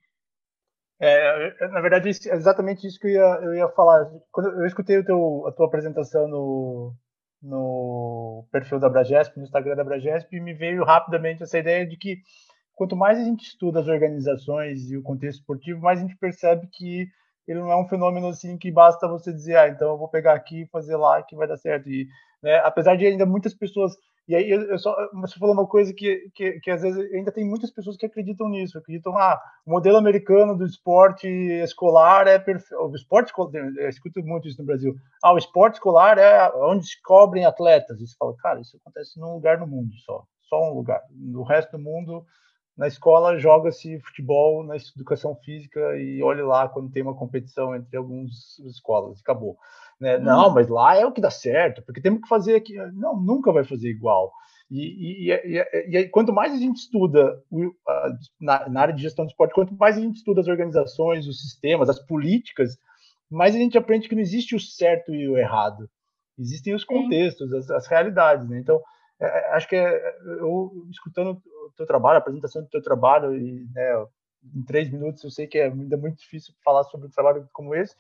É, 1.00 1.68
na 1.70 1.80
verdade, 1.80 2.10
é 2.10 2.36
exatamente 2.36 2.86
isso 2.86 3.00
que 3.00 3.08
eu 3.08 3.12
ia, 3.12 3.40
eu 3.44 3.54
ia 3.54 3.70
falar. 3.70 4.12
Quando 4.32 4.50
eu 4.50 4.66
escutei 4.66 5.02
teu, 5.04 5.48
a 5.48 5.52
tua 5.52 5.68
apresentação 5.68 6.28
no, 6.28 6.94
no 7.42 8.46
perfil 8.52 8.80
da 8.80 8.90
Bragesp, 8.90 9.38
no 9.38 9.44
Instagram 9.44 9.76
da 9.76 9.84
Bragesp, 9.84 10.30
me 10.42 10.54
veio 10.54 10.84
rapidamente 10.84 11.44
essa 11.44 11.58
ideia 11.58 11.88
de 11.88 11.96
que 11.96 12.18
quanto 12.74 12.98
mais 12.98 13.18
a 13.18 13.24
gente 13.24 13.44
estuda 13.44 13.80
as 13.80 13.88
organizações 13.88 14.92
e 14.92 14.98
o 14.98 15.04
contexto 15.04 15.40
esportivo, 15.40 15.80
mais 15.80 16.00
a 16.00 16.02
gente 16.02 16.18
percebe 16.18 16.68
que 16.68 17.08
ele 17.50 17.60
não 17.60 17.72
é 17.72 17.78
um 17.78 17.88
fenômeno 17.88 18.28
assim 18.28 18.58
que 18.58 18.72
basta 18.72 19.08
você 19.08 19.34
dizer, 19.34 19.58
ah, 19.58 19.68
então 19.68 19.90
eu 19.90 19.98
vou 19.98 20.08
pegar 20.08 20.34
aqui 20.34 20.66
fazer 20.72 20.96
lá 20.96 21.22
que 21.24 21.36
vai 21.36 21.48
dar 21.48 21.58
certo. 21.58 21.90
E, 21.90 22.08
né, 22.44 22.58
apesar 22.64 22.96
de 22.96 23.06
ainda 23.06 23.26
muitas 23.26 23.54
pessoas 23.54 23.94
e 24.30 24.36
aí 24.36 24.52
eu, 24.52 24.78
só 24.78 24.96
você 25.12 25.40
falou 25.40 25.56
uma 25.56 25.66
coisa 25.66 25.92
que, 25.92 26.30
que, 26.36 26.60
que, 26.60 26.70
às 26.70 26.84
vezes 26.84 27.12
ainda 27.12 27.32
tem 27.32 27.44
muitas 27.44 27.72
pessoas 27.72 27.98
que 27.98 28.06
acreditam 28.06 28.48
nisso, 28.48 28.78
acreditam 28.78 29.18
ah, 29.18 29.42
o 29.66 29.72
modelo 29.72 29.98
americano 29.98 30.56
do 30.56 30.68
esporte 30.68 31.28
escolar 31.28 32.28
é 32.28 32.38
perfeito. 32.38 32.80
O 32.80 32.96
esporte 32.96 33.34
eu 33.36 33.90
escuto 33.90 34.22
muito 34.22 34.48
isso 34.48 34.60
no 34.60 34.68
Brasil. 34.68 34.96
Ah, 35.24 35.34
o 35.34 35.38
esporte 35.40 35.76
escolar 35.76 36.20
é 36.20 36.48
onde 36.58 36.86
se 36.86 37.02
cobrem 37.02 37.44
atletas. 37.44 38.00
E 38.00 38.06
você 38.06 38.16
fala, 38.20 38.36
cara, 38.38 38.62
isso 38.62 38.78
acontece 38.78 39.20
num 39.20 39.34
lugar 39.34 39.58
no 39.58 39.66
mundo 39.66 39.92
só, 40.06 40.24
só 40.44 40.62
um 40.62 40.76
lugar. 40.76 41.02
No 41.10 41.42
resto 41.42 41.72
do 41.72 41.80
mundo, 41.80 42.24
na 42.80 42.88
escola 42.88 43.38
joga-se 43.38 44.00
futebol 44.00 44.64
na 44.64 44.78
educação 44.78 45.36
física 45.36 45.98
e 45.98 46.24
olhe 46.24 46.42
lá 46.42 46.70
quando 46.70 46.90
tem 46.90 47.04
uma 47.04 47.14
competição 47.14 47.76
entre 47.76 47.98
algumas 47.98 48.58
escolas, 48.60 49.20
acabou. 49.20 49.58
Né? 50.00 50.18
Hum. 50.18 50.22
Não, 50.22 50.50
mas 50.54 50.70
lá 50.70 50.96
é 50.96 51.06
o 51.06 51.12
que 51.12 51.20
dá 51.20 51.30
certo, 51.30 51.82
porque 51.82 52.00
temos 52.00 52.22
que 52.22 52.30
fazer 52.30 52.56
aqui. 52.56 52.78
Não, 52.94 53.20
nunca 53.20 53.52
vai 53.52 53.66
fazer 53.66 53.90
igual. 53.90 54.32
E, 54.72 55.30
e, 55.30 55.34
e, 55.34 55.98
e 55.98 56.08
quanto 56.08 56.32
mais 56.32 56.54
a 56.54 56.58
gente 56.58 56.78
estuda 56.78 57.44
na, 58.40 58.70
na, 58.70 58.82
área 58.82 58.94
de 58.94 59.02
gestão 59.02 59.26
do 59.26 59.30
esporte, 59.30 59.54
quanto 59.54 59.76
mais 59.76 59.98
a 59.98 60.02
gente 60.02 60.16
estuda 60.16 60.40
as 60.40 60.48
organizações, 60.48 61.28
os 61.28 61.42
sistemas, 61.42 61.90
as 61.90 62.00
políticas, 62.00 62.78
mais 63.30 63.54
a 63.56 63.58
gente 63.58 63.78
aprende 63.78 64.08
que 64.08 64.16
não 64.16 64.22
existe 64.22 64.56
o 64.56 64.60
certo 64.60 65.14
e 65.14 65.28
o 65.28 65.38
errado. 65.38 65.90
Existem 66.38 66.74
os 66.74 66.86
contextos, 66.86 67.52
as, 67.52 67.70
as, 67.70 67.88
realidades. 67.88 68.48
Né? 68.48 68.58
Então, 68.58 68.80
é, 69.20 69.26
é 69.26 69.52
acho 69.54 69.68
que 69.68 69.76
é, 69.76 70.18
eu, 70.40 70.72
escutando 70.90 71.32
o 71.32 71.72
teu 71.76 71.86
trabalho, 71.86 72.16
a 72.16 72.20
apresentação 72.20 72.62
do 72.62 72.70
teu 72.70 72.82
trabalho, 72.82 73.36
e 73.36 73.68
né, 73.74 74.06
em 74.56 74.64
três 74.64 74.90
minutos 74.90 75.24
eu 75.24 75.32
sei 75.32 75.48
que 75.48 75.58
é 75.58 75.66
ainda 75.66 75.98
muito 75.98 76.20
difícil 76.20 76.54
falar 76.64 76.84
sobre 76.86 77.08
um 77.08 77.12
trabalho 77.12 77.48
como 77.52 77.76
esse, 77.76 77.96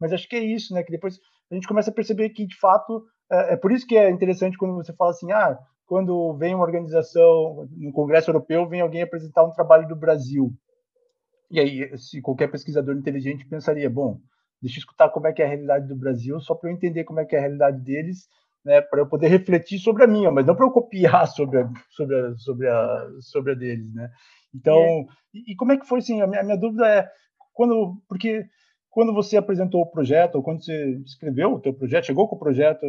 mas 0.00 0.12
acho 0.12 0.28
que 0.28 0.36
é 0.36 0.40
isso, 0.40 0.74
né? 0.74 0.82
Que 0.82 0.92
depois 0.92 1.20
a 1.50 1.54
gente 1.54 1.68
começa 1.68 1.90
a 1.90 1.94
perceber 1.94 2.30
que, 2.30 2.46
de 2.46 2.58
fato, 2.58 3.04
é, 3.30 3.54
é 3.54 3.56
por 3.56 3.72
isso 3.72 3.86
que 3.86 3.96
é 3.96 4.10
interessante 4.10 4.58
quando 4.58 4.74
você 4.74 4.92
fala 4.92 5.10
assim, 5.10 5.30
ah, 5.32 5.58
quando 5.86 6.34
vem 6.34 6.54
uma 6.54 6.64
organização, 6.64 7.68
no 7.72 7.92
Congresso 7.92 8.30
Europeu, 8.30 8.68
vem 8.68 8.80
alguém 8.80 9.02
apresentar 9.02 9.44
um 9.44 9.52
trabalho 9.52 9.86
do 9.86 9.96
Brasil. 9.96 10.52
E 11.50 11.60
aí, 11.60 11.96
se 11.98 12.20
qualquer 12.20 12.50
pesquisador 12.50 12.96
inteligente 12.96 13.46
pensaria, 13.46 13.88
bom, 13.88 14.18
deixa 14.60 14.78
eu 14.78 14.80
escutar 14.80 15.10
como 15.10 15.26
é 15.26 15.32
que 15.32 15.42
é 15.42 15.44
a 15.44 15.48
realidade 15.48 15.86
do 15.86 15.94
Brasil, 15.94 16.40
só 16.40 16.54
para 16.54 16.70
eu 16.70 16.74
entender 16.74 17.04
como 17.04 17.20
é 17.20 17.24
que 17.24 17.36
é 17.36 17.38
a 17.38 17.42
realidade 17.42 17.80
deles, 17.80 18.28
né, 18.64 18.80
para 18.80 19.00
eu 19.00 19.06
poder 19.06 19.28
refletir 19.28 19.78
sobre 19.78 20.04
a 20.04 20.06
minha, 20.06 20.30
mas 20.30 20.46
não 20.46 20.56
para 20.56 20.66
eu 20.66 20.70
copiar 20.70 21.26
sobre 21.28 21.60
a, 21.60 21.70
sobre 21.90 22.16
a, 22.16 22.36
sobre 22.36 22.68
a, 22.68 23.08
sobre 23.20 23.52
a 23.52 23.54
deles, 23.54 23.92
né? 23.92 24.10
Então, 24.54 24.78
é. 24.78 25.06
e, 25.34 25.52
e, 25.52 25.56
como 25.56 25.72
é 25.72 25.76
que 25.76 25.86
foi, 25.86 25.98
assim, 25.98 26.22
a 26.22 26.26
minha, 26.26 26.40
a 26.40 26.44
minha 26.44 26.56
dúvida 26.56 26.86
é, 26.86 27.08
quando, 27.52 28.00
porque 28.08 28.44
quando 28.88 29.12
você 29.12 29.36
apresentou 29.36 29.82
o 29.82 29.90
projeto, 29.90 30.36
ou 30.36 30.42
quando 30.42 30.64
você 30.64 31.02
escreveu 31.04 31.54
o 31.54 31.60
teu 31.60 31.74
projeto, 31.74 32.06
chegou 32.06 32.28
com 32.28 32.36
o 32.36 32.38
projeto 32.38 32.86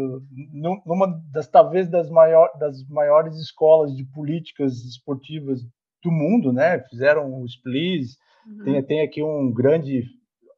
numa 0.53 1.19
das 1.31 1.47
talvez 1.47 1.89
das, 1.89 2.11
maior, 2.11 2.51
das 2.59 2.87
maiores 2.87 3.35
escolas 3.39 3.95
de 3.95 4.05
políticas 4.05 4.85
esportivas 4.85 5.61
do 6.03 6.11
mundo, 6.11 6.53
né? 6.53 6.79
Fizeram 6.89 7.41
os 7.41 7.55
PLIS, 7.55 8.17
uhum. 8.45 8.63
tem, 8.63 8.83
tem 8.83 9.01
aqui 9.01 9.23
um 9.23 9.51
grande 9.51 10.03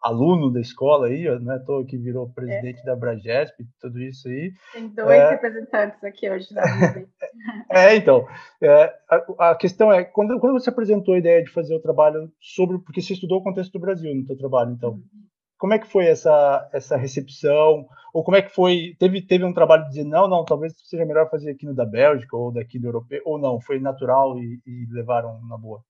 aluno 0.08 0.52
da 0.52 0.62
escola 0.62 1.08
aí, 1.08 1.24
né? 1.40 1.62
Tô 1.66 1.84
que 1.84 1.98
virou 1.98 2.30
presidente 2.30 2.80
é. 2.82 2.84
da 2.84 2.96
Bragesp, 2.96 3.56
tudo 3.80 4.00
isso 4.02 4.28
aí. 4.28 4.54
Tem 4.74 4.88
dois 4.88 5.10
é, 5.10 5.30
representantes 5.32 6.04
aqui 6.04 6.30
hoje 6.30 6.54
da 6.54 6.64
É, 7.70 7.96
então, 7.96 8.26
é, 8.62 8.94
a, 9.10 9.50
a, 9.52 9.56
questão 9.56 9.92
é, 9.92 10.04
quando, 10.04 10.40
quando 10.40 10.54
você 10.54 10.70
apresentou 10.70 11.14
a 11.14 11.18
ideia 11.18 11.44
de 11.44 11.52
fazer 11.52 11.76
o 11.76 11.82
trabalho 11.82 12.32
sobre, 12.40 12.80
porque 12.80 13.02
você 13.02 13.14
estudou 13.14 13.40
o 13.40 13.44
contexto 13.44 13.74
do 13.74 13.80
Brasil 13.80 14.14
no 14.16 14.26
seu 14.26 14.38
trabalho, 14.38 14.72
então, 14.72 14.92
uhum. 14.92 15.04
como 15.58 15.74
é 15.74 15.80
que 15.80 15.88
foi 15.88 16.06
essa, 16.06 16.70
essa 16.74 16.96
recepção, 16.96 17.86
ou 18.14 18.24
como 18.24 18.38
é 18.38 18.42
que 18.42 18.54
foi, 18.54 18.96
teve, 18.98 19.22
teve 19.22 19.44
um 19.44 19.54
trabalho 19.54 19.84
de 19.84 19.90
dizer, 19.90 20.06
não, 20.06 20.28
não, 20.28 20.46
talvez 20.46 20.74
seja 20.78 21.06
melhor 21.06 21.30
fazer 21.30 21.52
aqui 21.52 21.66
no 21.66 21.76
da 21.76 21.86
Bélgica, 21.86 22.36
ou 22.36 22.52
daqui 22.52 22.80
do 22.80 22.88
europeu, 22.88 23.22
ou 23.26 23.38
não, 23.38 23.60
foi 23.60 23.80
natural 23.80 24.38
e, 24.40 24.62
e 24.66 24.88
levaram 24.90 25.40
na 25.48 25.58
boa? 25.58 25.82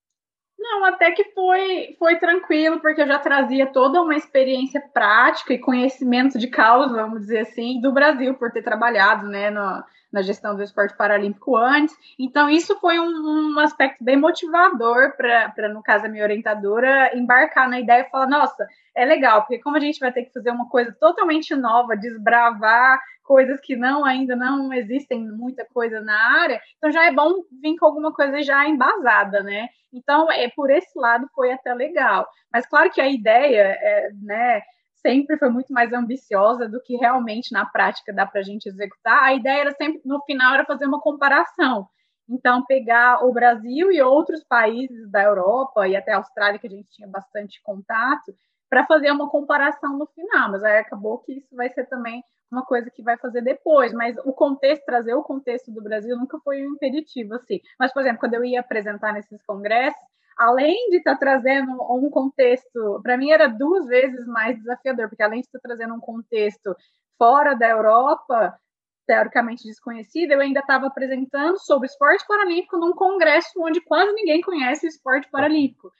Não, 0.69 0.83
até 0.83 1.11
que 1.11 1.23
foi, 1.33 1.95
foi 1.97 2.17
tranquilo, 2.17 2.81
porque 2.81 3.01
eu 3.01 3.07
já 3.07 3.17
trazia 3.17 3.67
toda 3.67 4.01
uma 4.01 4.15
experiência 4.15 4.81
prática 4.93 5.53
e 5.53 5.59
conhecimento 5.59 6.37
de 6.37 6.47
causa, 6.47 6.93
vamos 6.93 7.21
dizer 7.21 7.39
assim, 7.39 7.79
do 7.79 7.93
Brasil, 7.93 8.33
por 8.33 8.51
ter 8.51 8.61
trabalhado 8.61 9.27
né, 9.27 9.49
no, 9.49 9.81
na 10.17 10.23
gestão 10.23 10.55
do 10.55 10.63
esporte 10.63 10.97
paralímpico 10.97 11.55
antes. 11.55 11.95
Então, 12.17 12.49
isso 12.49 12.79
foi 12.79 12.99
um, 12.99 13.53
um 13.53 13.59
aspecto 13.59 14.03
bem 14.03 14.17
motivador 14.17 15.15
para, 15.15 15.69
no 15.69 15.83
caso, 15.83 16.05
a 16.05 16.09
minha 16.09 16.23
orientadora 16.23 17.15
embarcar 17.15 17.69
na 17.69 17.79
ideia 17.79 18.01
e 18.01 18.09
falar: 18.09 18.27
nossa, 18.27 18.67
é 18.95 19.05
legal, 19.05 19.41
porque 19.41 19.59
como 19.59 19.77
a 19.77 19.79
gente 19.79 19.99
vai 19.99 20.11
ter 20.11 20.23
que 20.23 20.33
fazer 20.33 20.49
uma 20.49 20.67
coisa 20.67 20.91
totalmente 20.99 21.55
nova, 21.55 21.95
desbravar 21.95 22.99
coisas 23.23 23.59
que 23.59 23.75
não 23.75 24.05
ainda 24.05 24.35
não 24.35 24.73
existem 24.73 25.21
muita 25.27 25.65
coisa 25.65 25.99
na 26.01 26.41
área, 26.41 26.61
então 26.77 26.91
já 26.91 27.05
é 27.05 27.11
bom 27.11 27.43
vir 27.61 27.77
com 27.77 27.85
alguma 27.85 28.13
coisa 28.13 28.41
já 28.41 28.67
embasada, 28.67 29.43
né? 29.43 29.67
Então, 29.93 30.31
é 30.31 30.49
por 30.49 30.69
esse 30.71 30.97
lado 30.97 31.29
foi 31.35 31.51
até 31.51 31.73
legal. 31.73 32.27
Mas 32.51 32.65
claro 32.65 32.89
que 32.89 33.01
a 33.01 33.07
ideia, 33.07 33.77
é, 33.79 34.09
né, 34.21 34.61
sempre 35.07 35.37
foi 35.37 35.49
muito 35.49 35.71
mais 35.71 35.93
ambiciosa 35.93 36.67
do 36.67 36.81
que 36.81 36.97
realmente 36.97 37.53
na 37.53 37.65
prática 37.65 38.11
dá 38.11 38.25
para 38.25 38.41
a 38.41 38.43
gente 38.43 38.67
executar. 38.67 39.23
A 39.23 39.33
ideia 39.33 39.61
era 39.61 39.71
sempre, 39.71 40.01
no 40.03 40.21
final, 40.23 40.53
era 40.53 40.65
fazer 40.65 40.85
uma 40.85 40.99
comparação. 40.99 41.87
Então, 42.29 42.65
pegar 42.65 43.25
o 43.25 43.31
Brasil 43.31 43.89
e 43.89 44.01
outros 44.01 44.43
países 44.43 45.09
da 45.09 45.23
Europa 45.23 45.87
e 45.87 45.95
até 45.95 46.11
a 46.11 46.17
Austrália, 46.17 46.59
que 46.59 46.67
a 46.67 46.69
gente 46.69 46.89
tinha 46.91 47.07
bastante 47.07 47.61
contato, 47.63 48.35
para 48.69 48.85
fazer 48.85 49.09
uma 49.11 49.29
comparação 49.29 49.97
no 49.97 50.05
final. 50.07 50.51
Mas 50.51 50.61
aí 50.61 50.79
acabou 50.79 51.19
que 51.19 51.37
isso 51.37 51.55
vai 51.55 51.69
ser 51.69 51.85
também 51.85 52.21
uma 52.51 52.65
coisa 52.65 52.91
que 52.91 53.01
vai 53.01 53.17
fazer 53.17 53.41
depois, 53.41 53.93
mas 53.93 54.17
o 54.25 54.33
contexto, 54.33 54.83
trazer 54.85 55.13
o 55.13 55.23
contexto 55.23 55.71
do 55.71 55.81
Brasil 55.81 56.17
nunca 56.17 56.37
foi 56.39 56.67
um 56.67 56.73
impeditivo, 56.73 57.35
assim. 57.35 57.61
Mas, 57.79 57.93
por 57.93 58.01
exemplo, 58.01 58.19
quando 58.19 58.33
eu 58.33 58.43
ia 58.43 58.59
apresentar 58.59 59.13
nesses 59.13 59.41
congressos, 59.43 60.01
além 60.37 60.89
de 60.89 60.97
estar 60.97 61.13
tá 61.13 61.19
trazendo 61.19 61.71
um 61.71 62.09
contexto, 62.09 62.99
para 63.01 63.17
mim 63.17 63.31
era 63.31 63.47
duas 63.47 63.85
vezes 63.87 64.25
mais 64.27 64.57
desafiador, 64.57 65.09
porque 65.09 65.23
além 65.23 65.41
de 65.41 65.47
estar 65.47 65.59
tá 65.59 65.69
trazendo 65.69 65.93
um 65.93 65.99
contexto 65.99 66.75
fora 67.17 67.55
da 67.55 67.67
Europa, 67.67 68.57
teoricamente 69.07 69.63
desconhecido, 69.63 70.33
eu 70.33 70.41
ainda 70.41 70.59
estava 70.59 70.87
apresentando 70.87 71.57
sobre 71.57 71.87
esporte 71.87 72.25
paralímpico 72.27 72.77
num 72.77 72.93
congresso 72.93 73.49
onde 73.57 73.81
quase 73.81 74.11
ninguém 74.13 74.41
conhece 74.41 74.85
o 74.85 74.89
esporte 74.89 75.29
paralímpico. 75.31 75.91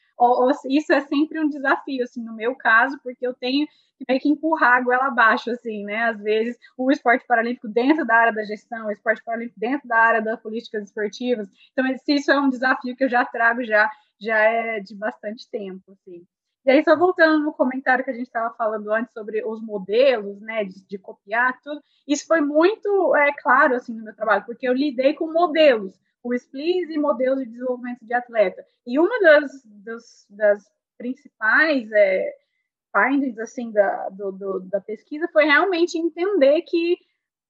Isso 0.69 0.91
é 0.93 1.01
sempre 1.01 1.39
um 1.39 1.47
desafio, 1.47 2.03
assim, 2.03 2.23
no 2.23 2.33
meu 2.33 2.55
caso, 2.55 2.99
porque 3.03 3.25
eu 3.25 3.33
tenho 3.33 3.67
que 3.97 4.05
meio 4.07 4.19
que 4.19 4.29
empurrar 4.29 4.77
a 4.77 4.81
goela 4.81 5.07
abaixo, 5.07 5.49
assim, 5.49 5.83
né? 5.83 6.03
Às 6.03 6.21
vezes, 6.21 6.57
o 6.77 6.91
esporte 6.91 7.25
paralímpico 7.25 7.67
dentro 7.67 8.05
da 8.05 8.15
área 8.15 8.33
da 8.33 8.43
gestão, 8.43 8.87
o 8.87 8.91
esporte 8.91 9.23
paralímpico 9.23 9.59
dentro 9.59 9.87
da 9.87 9.97
área 9.97 10.21
das 10.21 10.39
políticas 10.39 10.83
esportivas. 10.83 11.47
Então, 11.71 11.85
isso 12.07 12.31
é 12.31 12.39
um 12.39 12.49
desafio 12.49 12.95
que 12.95 13.03
eu 13.03 13.09
já 13.09 13.25
trago 13.25 13.63
já, 13.63 13.89
já 14.19 14.37
é 14.37 14.79
de 14.79 14.95
bastante 14.95 15.49
tempo, 15.49 15.91
assim. 15.91 16.25
E 16.65 16.71
aí, 16.71 16.83
só 16.83 16.97
voltando 16.97 17.45
no 17.45 17.53
comentário 17.53 18.03
que 18.03 18.11
a 18.11 18.13
gente 18.13 18.27
estava 18.27 18.53
falando 18.53 18.91
antes 18.91 19.13
sobre 19.13 19.41
os 19.45 19.61
modelos, 19.61 20.41
né, 20.41 20.65
de, 20.65 20.85
de, 20.85 20.97
copiar 20.97 21.57
tudo, 21.61 21.81
isso 22.05 22.27
foi 22.27 22.41
muito 22.41 23.15
é, 23.15 23.31
claro, 23.41 23.75
assim, 23.75 23.93
no 23.93 24.03
meu 24.03 24.13
trabalho, 24.13 24.43
porque 24.45 24.67
eu 24.67 24.73
lidei 24.73 25.13
com 25.13 25.31
modelos, 25.31 25.97
o 26.21 26.33
SPLIS 26.33 26.89
e 26.89 26.97
modelos 26.97 27.39
de 27.39 27.45
desenvolvimento 27.45 28.05
de 28.05 28.13
atleta. 28.13 28.65
E 28.85 28.99
uma 28.99 29.17
das, 29.21 29.63
das, 29.65 30.27
das 30.29 30.65
principais 30.97 31.89
é, 31.93 32.33
findings 32.93 33.39
assim 33.39 33.71
da, 33.71 34.09
do, 34.09 34.31
do, 34.31 34.59
da 34.61 34.81
pesquisa 34.81 35.29
foi 35.31 35.45
realmente 35.45 35.97
entender 35.97 36.63
que 36.63 36.97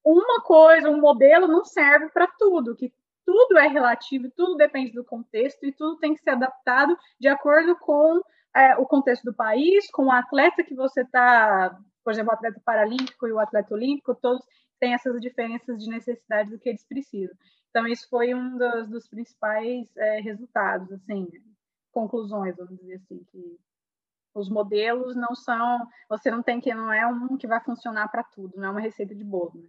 uma 0.06 0.42
coisa, 0.42 0.90
um 0.90 1.02
modelo 1.02 1.48
não 1.48 1.66
serve 1.66 2.10
para 2.10 2.28
tudo, 2.28 2.76
que 2.76 2.94
tudo 3.28 3.58
é 3.58 3.68
relativo, 3.68 4.32
tudo 4.34 4.56
depende 4.56 4.94
do 4.94 5.04
contexto 5.04 5.66
e 5.66 5.74
tudo 5.74 5.98
tem 5.98 6.16
que 6.16 6.22
ser 6.22 6.30
adaptado 6.30 6.98
de 7.20 7.28
acordo 7.28 7.76
com 7.76 8.22
é, 8.56 8.78
o 8.78 8.86
contexto 8.86 9.26
do 9.26 9.34
país, 9.34 9.92
com 9.92 10.06
o 10.06 10.12
atleta 10.12 10.64
que 10.64 10.74
você 10.74 11.02
está, 11.02 11.78
por 12.06 12.14
exemplo, 12.14 12.32
o 12.32 12.36
atleta 12.36 12.62
paralímpico 12.64 13.28
e 13.28 13.34
o 13.34 13.40
atleta 13.40 13.74
olímpico, 13.74 14.16
todos 14.16 14.46
têm 14.80 14.94
essas 14.94 15.20
diferenças 15.20 15.84
de 15.84 15.90
necessidade 15.90 16.52
do 16.52 16.58
que 16.58 16.70
eles 16.70 16.88
precisam. 16.88 17.36
Então, 17.70 17.86
isso 17.86 18.08
foi 18.10 18.34
um 18.34 18.58
dos, 18.58 18.88
dos 18.88 19.10
principais 19.10 19.86
é, 19.98 20.22
resultados, 20.22 20.90
assim, 20.94 21.28
conclusões, 21.92 22.56
vamos 22.56 22.78
dizer 22.78 22.96
assim, 22.96 23.22
que 23.30 23.60
os 24.34 24.50
modelos 24.50 25.18
não 25.18 25.36
são, 25.36 25.86
você 26.08 26.32
não 26.32 26.42
tem 26.42 26.62
que, 26.62 26.74
não 26.74 26.94
é 26.94 27.06
um 27.06 27.36
que 27.36 27.46
vai 27.46 27.60
funcionar 27.60 28.08
para 28.08 28.24
tudo, 28.24 28.54
não 28.56 28.70
é 28.70 28.72
uma 28.72 28.80
receita 28.80 29.14
de 29.14 29.24
bolo, 29.26 29.52
né? 29.56 29.68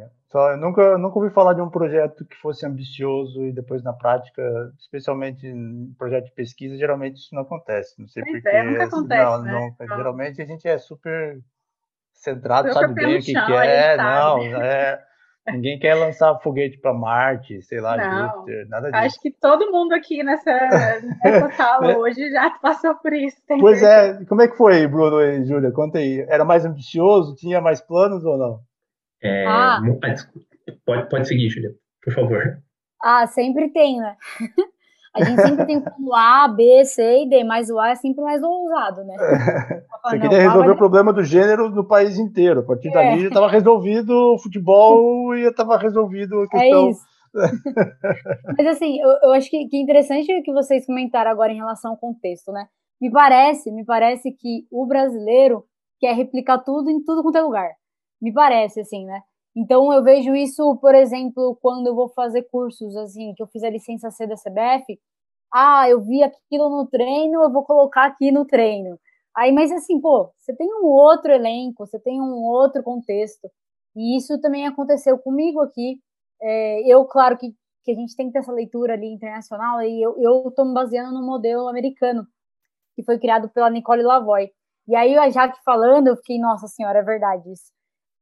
É. 0.00 0.08
Só, 0.26 0.50
eu 0.50 0.56
nunca, 0.56 0.98
nunca 0.98 1.18
ouvi 1.18 1.32
falar 1.32 1.54
de 1.54 1.60
um 1.60 1.70
projeto 1.70 2.24
que 2.24 2.36
fosse 2.36 2.66
ambicioso 2.66 3.44
e 3.44 3.52
depois 3.52 3.82
na 3.82 3.92
prática, 3.92 4.42
especialmente 4.78 5.46
em 5.46 5.94
projeto 5.96 6.24
de 6.24 6.32
pesquisa, 6.32 6.76
geralmente 6.76 7.16
isso 7.16 7.34
não 7.34 7.42
acontece. 7.42 7.94
Não 8.00 8.08
sei 8.08 8.24
pois 8.24 8.42
porque. 8.42 8.56
É, 8.56 8.62
nunca 8.64 8.84
acontece, 8.84 9.24
não, 9.24 9.42
né? 9.42 9.52
não, 9.52 9.68
então... 9.68 9.96
Geralmente 9.96 10.42
a 10.42 10.44
gente 10.44 10.66
é 10.66 10.78
super 10.78 11.40
centrado, 12.12 12.72
sabe 12.72 12.94
bem 12.94 13.18
o 13.18 13.20
que, 13.20 13.32
que 13.32 13.52
é. 13.52 13.96
Não, 13.96 14.42
é, 14.42 15.00
Ninguém 15.52 15.78
quer 15.78 15.94
lançar 15.94 16.36
foguete 16.40 16.78
para 16.78 16.92
Marte, 16.92 17.62
sei 17.62 17.80
lá, 17.80 17.96
não, 17.96 18.28
Júpiter, 18.28 18.68
nada 18.68 18.90
disso. 18.90 19.04
Acho 19.04 19.20
que 19.20 19.30
todo 19.30 19.70
mundo 19.70 19.92
aqui 19.92 20.22
nessa, 20.24 20.50
nessa 21.22 21.50
sala 21.54 21.86
né? 21.86 21.96
hoje 21.96 22.30
já 22.30 22.50
passou 22.58 22.96
por 22.96 23.12
isso. 23.12 23.36
Pois 23.60 23.80
é, 23.80 24.06
certeza. 24.06 24.22
é, 24.22 24.26
como 24.26 24.42
é 24.42 24.48
que 24.48 24.56
foi, 24.56 24.86
Bruno 24.88 25.22
e 25.22 25.44
Júlia? 25.44 25.70
Conta 25.70 25.98
aí. 25.98 26.26
Era 26.28 26.44
mais 26.44 26.64
ambicioso? 26.64 27.36
Tinha 27.36 27.60
mais 27.60 27.80
planos 27.80 28.24
ou 28.24 28.36
não? 28.36 28.60
É, 29.22 29.46
ah. 29.46 29.80
pode, 30.84 31.08
pode 31.08 31.28
seguir, 31.28 31.48
Júlia, 31.48 31.70
por 32.02 32.12
favor. 32.12 32.62
Ah, 33.02 33.26
sempre 33.26 33.70
tem, 33.70 33.98
né? 33.98 34.16
A 35.16 35.24
gente 35.24 35.40
sempre 35.40 35.64
tem 35.64 35.80
como 35.80 36.14
A, 36.14 36.46
B, 36.46 36.84
C 36.84 37.22
e 37.22 37.28
D, 37.28 37.42
mas 37.42 37.70
o 37.70 37.78
A 37.78 37.90
é 37.90 37.94
sempre 37.94 38.22
mais 38.22 38.42
ousado, 38.42 39.02
né? 39.02 39.16
Você 40.04 40.18
queria 40.20 40.42
resolver 40.42 40.72
o 40.72 40.76
problema 40.76 41.12
do 41.12 41.24
gênero 41.24 41.70
no 41.70 41.84
país 41.84 42.18
inteiro. 42.18 42.60
A 42.60 42.62
partir 42.62 42.88
é. 42.88 42.92
dali 42.92 43.22
já 43.22 43.28
estava 43.28 43.48
resolvido 43.48 44.12
o 44.12 44.38
futebol 44.38 45.34
e 45.34 45.48
estava 45.48 45.78
resolvido 45.78 46.40
a 46.40 46.44
é 46.44 46.48
questão. 46.48 46.86
É 46.86 46.90
isso. 46.90 47.06
mas 48.58 48.66
assim, 48.66 49.00
eu, 49.00 49.08
eu 49.22 49.32
acho 49.32 49.50
que, 49.50 49.66
que 49.68 49.78
interessante 49.78 50.32
o 50.32 50.42
que 50.42 50.52
vocês 50.52 50.86
comentaram 50.86 51.30
agora 51.30 51.52
em 51.52 51.56
relação 51.56 51.92
ao 51.92 51.96
contexto, 51.96 52.52
né? 52.52 52.66
Me 53.00 53.10
parece, 53.10 53.70
me 53.72 53.84
parece 53.84 54.30
que 54.32 54.66
o 54.70 54.86
brasileiro 54.86 55.64
quer 55.98 56.14
replicar 56.14 56.58
tudo 56.58 56.90
em 56.90 57.02
tudo 57.02 57.22
quanto 57.22 57.38
é 57.38 57.42
lugar. 57.42 57.70
Me 58.20 58.32
parece, 58.32 58.80
assim, 58.80 59.04
né? 59.04 59.22
Então 59.54 59.92
eu 59.92 60.02
vejo 60.02 60.34
isso, 60.34 60.76
por 60.76 60.94
exemplo, 60.94 61.58
quando 61.62 61.86
eu 61.86 61.94
vou 61.94 62.08
fazer 62.10 62.42
cursos 62.44 62.94
assim, 62.96 63.34
que 63.34 63.42
eu 63.42 63.46
fiz 63.46 63.62
a 63.64 63.70
licença 63.70 64.10
C 64.10 64.26
da 64.26 64.36
CBF, 64.36 64.98
ah, 65.52 65.88
eu 65.88 66.00
vi 66.02 66.22
aquilo 66.22 66.68
no 66.70 66.86
treino, 66.88 67.42
eu 67.42 67.52
vou 67.52 67.64
colocar 67.64 68.06
aqui 68.06 68.30
no 68.32 68.44
treino. 68.46 68.98
Aí, 69.36 69.52
mas 69.52 69.72
assim, 69.72 70.00
pô, 70.00 70.30
você 70.38 70.54
tem 70.56 70.68
um 70.74 70.86
outro 70.86 71.32
elenco, 71.32 71.86
você 71.86 71.98
tem 72.00 72.20
um 72.20 72.34
outro 72.44 72.82
contexto. 72.82 73.50
E 73.96 74.16
isso 74.18 74.40
também 74.40 74.66
aconteceu 74.66 75.18
comigo 75.18 75.60
aqui. 75.62 76.00
É, 76.42 76.82
eu, 76.86 77.04
claro 77.06 77.38
que, 77.38 77.54
que 77.84 77.92
a 77.92 77.94
gente 77.94 78.16
tem 78.16 78.26
que 78.28 78.32
ter 78.34 78.40
essa 78.40 78.52
leitura 78.52 78.94
ali 78.94 79.08
internacional, 79.08 79.82
e 79.82 80.02
eu 80.02 80.48
estou 80.48 80.64
me 80.66 80.74
baseando 80.74 81.12
no 81.12 81.26
modelo 81.26 81.68
americano, 81.68 82.26
que 82.96 83.04
foi 83.04 83.18
criado 83.18 83.48
pela 83.50 83.70
Nicole 83.70 84.02
Lavoy. 84.02 84.50
E 84.88 84.96
aí, 84.96 85.16
a 85.18 85.30
Jaque 85.30 85.60
falando, 85.64 86.08
eu 86.08 86.16
fiquei, 86.16 86.38
nossa 86.40 86.68
senhora, 86.68 87.00
é 87.00 87.02
verdade 87.02 87.50
isso 87.52 87.75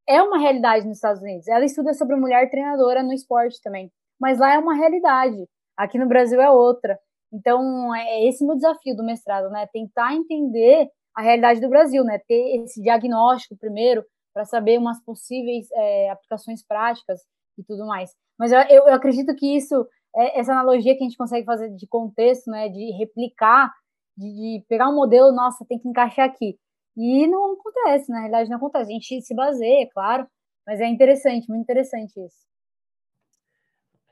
é 0.07 0.21
uma 0.21 0.37
realidade 0.37 0.85
nos 0.85 0.97
Estados 0.97 1.21
Unidos. 1.21 1.47
Ela 1.47 1.65
estuda 1.65 1.93
sobre 1.93 2.15
mulher 2.15 2.49
treinadora 2.49 3.03
no 3.03 3.13
esporte 3.13 3.61
também, 3.61 3.91
mas 4.19 4.39
lá 4.39 4.53
é 4.53 4.59
uma 4.59 4.75
realidade. 4.75 5.47
Aqui 5.77 5.97
no 5.97 6.07
Brasil 6.07 6.39
é 6.41 6.49
outra. 6.49 6.97
Então, 7.33 7.93
é 7.93 8.27
esse 8.27 8.45
meu 8.45 8.55
desafio 8.55 8.95
do 8.95 9.03
mestrado, 9.03 9.49
né? 9.49 9.67
Tentar 9.73 10.13
entender 10.13 10.87
a 11.15 11.21
realidade 11.21 11.59
do 11.59 11.69
Brasil, 11.69 12.03
né? 12.03 12.19
Ter 12.27 12.63
esse 12.63 12.81
diagnóstico 12.81 13.57
primeiro 13.57 14.03
para 14.33 14.45
saber 14.45 14.77
umas 14.77 15.03
possíveis 15.03 15.67
é, 15.73 16.09
aplicações 16.09 16.65
práticas 16.65 17.21
e 17.57 17.63
tudo 17.63 17.85
mais. 17.85 18.11
Mas 18.37 18.51
eu, 18.51 18.59
eu 18.59 18.93
acredito 18.93 19.35
que 19.35 19.55
isso, 19.55 19.87
é, 20.15 20.39
essa 20.39 20.53
analogia 20.53 20.93
que 20.95 21.03
a 21.03 21.07
gente 21.07 21.17
consegue 21.17 21.45
fazer 21.45 21.69
de 21.69 21.87
contexto, 21.87 22.49
né? 22.49 22.69
De 22.69 22.91
replicar, 22.97 23.71
de, 24.17 24.27
de 24.27 24.65
pegar 24.69 24.89
um 24.89 24.95
modelo, 24.95 25.31
nossa, 25.33 25.65
tem 25.67 25.79
que 25.79 25.89
encaixar 25.89 26.25
aqui. 26.25 26.57
E 26.97 27.27
não 27.27 27.53
acontece, 27.53 28.11
na 28.11 28.19
realidade 28.19 28.49
não 28.49 28.57
acontece. 28.57 28.89
A 28.89 28.93
gente 28.93 29.21
se 29.21 29.35
baseia, 29.35 29.83
é 29.83 29.87
claro, 29.87 30.25
mas 30.65 30.79
é 30.79 30.87
interessante, 30.87 31.49
muito 31.49 31.63
interessante 31.63 32.13
isso. 32.19 32.45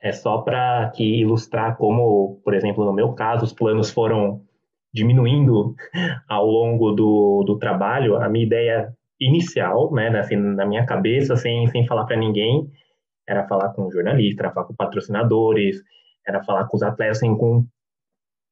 É 0.01 0.11
só 0.11 0.39
para 0.39 0.91
que 0.93 1.21
ilustrar 1.21 1.77
como, 1.77 2.41
por 2.43 2.53
exemplo, 2.53 2.83
no 2.83 2.93
meu 2.93 3.13
caso, 3.13 3.45
os 3.45 3.53
planos 3.53 3.89
foram 3.89 4.41
diminuindo 4.93 5.75
ao 6.27 6.45
longo 6.45 6.91
do, 6.91 7.43
do 7.45 7.57
trabalho. 7.57 8.17
A 8.17 8.27
minha 8.27 8.45
ideia 8.45 8.93
inicial, 9.19 9.91
né, 9.93 10.09
assim, 10.19 10.35
na 10.35 10.65
minha 10.65 10.85
cabeça, 10.85 11.37
sem, 11.37 11.67
sem 11.67 11.87
falar 11.87 12.05
para 12.05 12.17
ninguém, 12.17 12.69
era 13.27 13.47
falar 13.47 13.69
com 13.69 13.89
jornalistas, 13.89 14.39
era 14.43 14.53
falar 14.53 14.67
com 14.67 14.75
patrocinadores, 14.75 15.81
era 16.27 16.43
falar 16.43 16.67
com 16.67 16.75
os 16.75 16.83
atletas, 16.83 17.17
assim, 17.17 17.35
com 17.37 17.65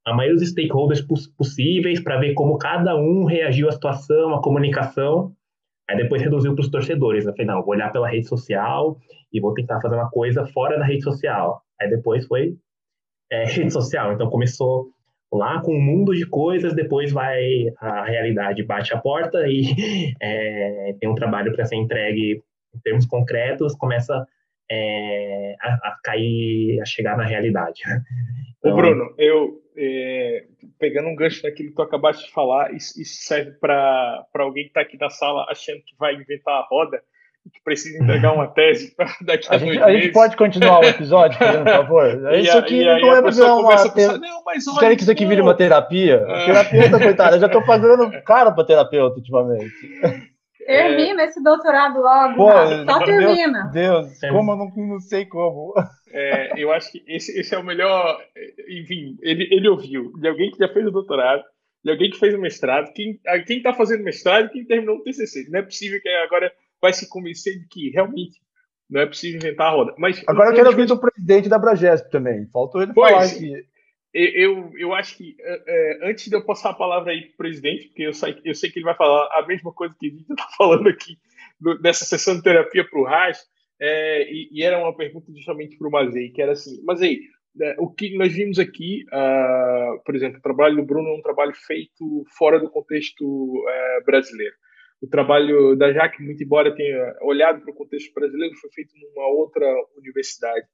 a 0.06 0.14
maioria 0.14 0.40
dos 0.40 0.50
stakeholders 0.50 1.02
possíveis 1.38 2.00
para 2.00 2.18
ver 2.18 2.34
como 2.34 2.58
cada 2.58 2.96
um 2.96 3.26
reagiu 3.26 3.70
à 3.70 3.72
situação, 3.72 4.34
à 4.34 4.42
comunicação. 4.42 5.32
Aí 5.90 5.98
depois 5.98 6.22
reduziu 6.22 6.56
para 6.56 6.62
os 6.62 6.70
torcedores. 6.70 7.26
Eu 7.26 7.34
falei, 7.34 7.48
não, 7.48 7.62
vou 7.62 7.74
olhar 7.74 7.92
pela 7.92 8.10
rede 8.10 8.28
social 8.28 8.98
e 9.32 9.40
vou 9.40 9.54
tentar 9.54 9.80
fazer 9.82 9.96
uma 9.96 10.10
coisa 10.10 10.46
fora 10.48 10.78
da 10.80 10.86
rede 10.86 11.04
social. 11.04 11.62
Aí 11.80 11.90
depois 11.90 12.26
foi 12.26 12.56
é, 13.32 13.46
rede 13.52 13.72
social. 13.72 14.14
Então 14.14 14.30
começou 14.30 14.90
lá 15.32 15.62
com 15.62 15.74
um 15.74 15.82
mundo 15.82 16.14
de 16.14 16.26
coisas, 16.26 16.74
depois 16.74 17.12
vai 17.12 17.68
a 17.80 18.04
realidade 18.04 18.64
bate 18.64 18.94
a 18.94 18.98
porta 18.98 19.48
e 19.48 19.64
é, 20.22 20.96
tem 21.00 21.10
um 21.10 21.16
trabalho 21.16 21.54
para 21.54 21.66
ser 21.66 21.76
entregue 21.76 22.44
em 22.76 22.80
termos 22.80 23.06
concretos, 23.06 23.76
começa 23.76 24.26
é, 24.70 25.56
a, 25.62 25.74
a, 25.74 25.98
cair, 26.04 26.80
a 26.82 26.86
chegar 26.86 27.18
na 27.18 27.26
realidade. 27.26 27.82
Então, 28.58 28.74
Ô 28.74 28.76
Bruno, 28.76 29.14
eu 29.18 29.61
é, 29.78 30.46
pegando 30.80 31.10
um 31.10 31.16
gancho 31.16 31.44
naquilo 31.44 31.70
que 31.70 31.76
tu 31.76 31.82
acabaste 31.82 32.26
de 32.26 32.32
falar, 32.32 32.74
isso, 32.74 33.00
isso 33.02 33.24
serve 33.24 33.52
para 33.52 34.26
alguém 34.36 34.64
que 34.64 34.70
está 34.70 34.82
aqui 34.82 34.98
na 35.00 35.10
sala 35.10 35.46
achando 35.50 35.82
que 35.86 35.96
vai 35.98 36.16
inventar 36.16 36.56
a 36.56 36.68
roda 36.70 37.02
e 37.46 37.50
que 37.50 37.62
precisa 37.64 38.04
entregar 38.04 38.34
uma 38.34 38.48
tese 38.54 38.94
daqui 39.22 39.48
a, 39.50 39.56
a 39.56 39.58
gente, 39.58 39.82
A 39.82 39.92
gente 39.92 40.12
pode 40.12 40.36
continuar 40.36 40.80
o 40.80 40.86
episódio, 40.86 41.38
por 41.40 41.66
favor? 41.66 42.34
Isso 42.36 42.58
aqui 42.58 42.88
a, 42.88 43.00
não 43.00 43.16
é 43.16 43.22
para 43.22 43.56
uma... 43.56 43.76
Mas 44.46 44.68
olha, 44.68 44.80
Querem 44.80 44.98
que 44.98 45.04
isso 45.04 45.12
aqui 45.12 45.26
vire 45.26 45.42
uma 45.42 45.56
terapia? 45.56 46.24
É. 46.28 46.46
Terapeuta, 46.46 47.00
coitada, 47.00 47.36
eu 47.38 47.42
já 47.42 47.48
estou 47.48 47.66
pagando 47.66 48.12
caro 48.24 48.54
para 48.54 48.66
terapeuta 48.66 49.18
ultimamente. 49.18 49.72
Termina 50.66 51.24
é... 51.24 51.26
esse 51.26 51.42
doutorado 51.42 52.00
logo, 52.00 52.36
Pô, 52.36 52.50
só 52.86 53.04
termina. 53.04 53.70
Deus, 53.74 54.20
como 54.30 54.52
eu 54.52 54.58
não, 54.58 54.72
não 54.76 55.00
sei 55.00 55.26
como. 55.26 55.74
É, 56.14 56.54
eu 56.58 56.72
acho 56.72 56.92
que 56.92 57.04
esse, 57.08 57.38
esse 57.40 57.54
é 57.54 57.58
o 57.58 57.64
melhor. 57.64 58.24
Enfim, 58.70 59.18
ele, 59.22 59.48
ele 59.52 59.68
ouviu 59.68 60.14
de 60.18 60.28
alguém 60.28 60.52
que 60.52 60.58
já 60.58 60.68
fez 60.68 60.86
o 60.86 60.92
doutorado, 60.92 61.44
de 61.84 61.92
alguém 61.92 62.10
que 62.10 62.20
fez 62.20 62.34
o 62.34 62.40
mestrado, 62.40 62.94
quem 62.94 63.20
está 63.50 63.74
fazendo 63.74 64.04
mestrado 64.04 64.48
e 64.48 64.50
quem 64.50 64.66
terminou 64.66 64.98
o 64.98 65.04
TCC. 65.04 65.48
Não 65.50 65.60
é 65.60 65.64
possível 65.64 66.02
que 66.02 66.10
agora 66.10 66.52
vai 66.82 66.94
se 66.94 67.10
convencer 67.10 67.60
de 67.60 67.68
que 67.68 67.90
realmente 67.90 68.40
não 68.90 69.02
é 69.02 69.06
possível 69.06 69.38
inventar 69.38 69.68
a 69.68 69.72
roda. 69.72 69.94
Mas, 69.98 70.24
agora 70.28 70.50
eu 70.50 70.56
quero 70.56 70.70
ouvir 70.70 70.86
do 70.86 71.00
presidente 71.00 71.48
da 71.48 71.58
Bragesp 71.58 72.10
também. 72.10 72.48
Faltou 72.48 72.82
ele 72.82 72.94
pois, 72.94 73.12
falar 73.12 73.26
aqui 73.26 73.66
eu, 74.14 74.72
eu 74.78 74.94
acho 74.94 75.16
que 75.16 75.38
é, 75.40 75.64
é, 75.68 76.10
antes 76.10 76.28
de 76.28 76.36
eu 76.36 76.46
passar 76.46 76.72
a 76.72 76.76
palavra 76.76 77.12
aí 77.12 77.22
para 77.22 77.34
o 77.34 77.38
presidente, 77.38 77.88
porque 77.88 78.04
eu 78.04 78.14
sei, 78.14 78.40
eu 78.44 78.54
sei 78.54 78.70
que 78.70 78.80
ele 78.80 78.86
vai 78.86 78.96
falar 78.96 79.30
a 79.32 79.46
mesma 79.48 79.72
coisa 79.72 79.96
que 79.98 80.08
a 80.08 80.10
gente 80.10 80.30
está 80.30 80.48
falando 80.58 80.90
aqui 80.90 81.18
do, 81.60 81.80
dessa 81.80 82.04
sessão 82.04 82.36
de 82.36 82.44
terapia 82.44 82.84
para 82.84 83.00
o 83.00 83.06
Raj, 83.06 83.38
é, 83.82 84.32
e, 84.32 84.50
e, 84.52 84.64
era 84.64 84.78
uma 84.78 84.96
pergunta 84.96 85.32
justamente 85.36 85.78
para 85.78 85.88
o 85.88 85.92
Mazei, 85.92 86.30
que 86.30 86.42
era 86.42 86.52
assim, 86.52 86.84
Mazei, 86.84 87.22
né, 87.56 87.76
o 87.80 87.92
que 87.92 88.16
nós 88.16 88.32
vimos 88.32 88.60
aqui, 88.60 89.04
uh, 89.08 90.02
por 90.06 90.16
exemplo, 90.16 90.38
o 90.38 90.42
trabalho 90.42 90.76
do 90.76 90.86
Bruno 90.86 91.10
é 91.10 91.18
um 91.18 91.22
trabalho 91.22 91.54
feito 91.54 92.24
fora 92.38 92.60
do 92.60 92.70
contexto 92.70 93.26
uh, 93.26 94.06
brasileiro. 94.06 94.54
O 95.02 95.08
trabalho 95.08 95.76
da 95.76 95.92
Jaque, 95.92 96.22
muito 96.22 96.44
embora 96.44 96.76
tenha 96.76 97.16
olhado 97.24 97.62
para 97.62 97.72
o 97.72 97.76
contexto 97.76 98.14
brasileiro, 98.14 98.56
foi 98.56 98.70
feito 98.72 98.94
numa 98.96 99.28
outra 99.30 99.66
universidade. 99.98 100.68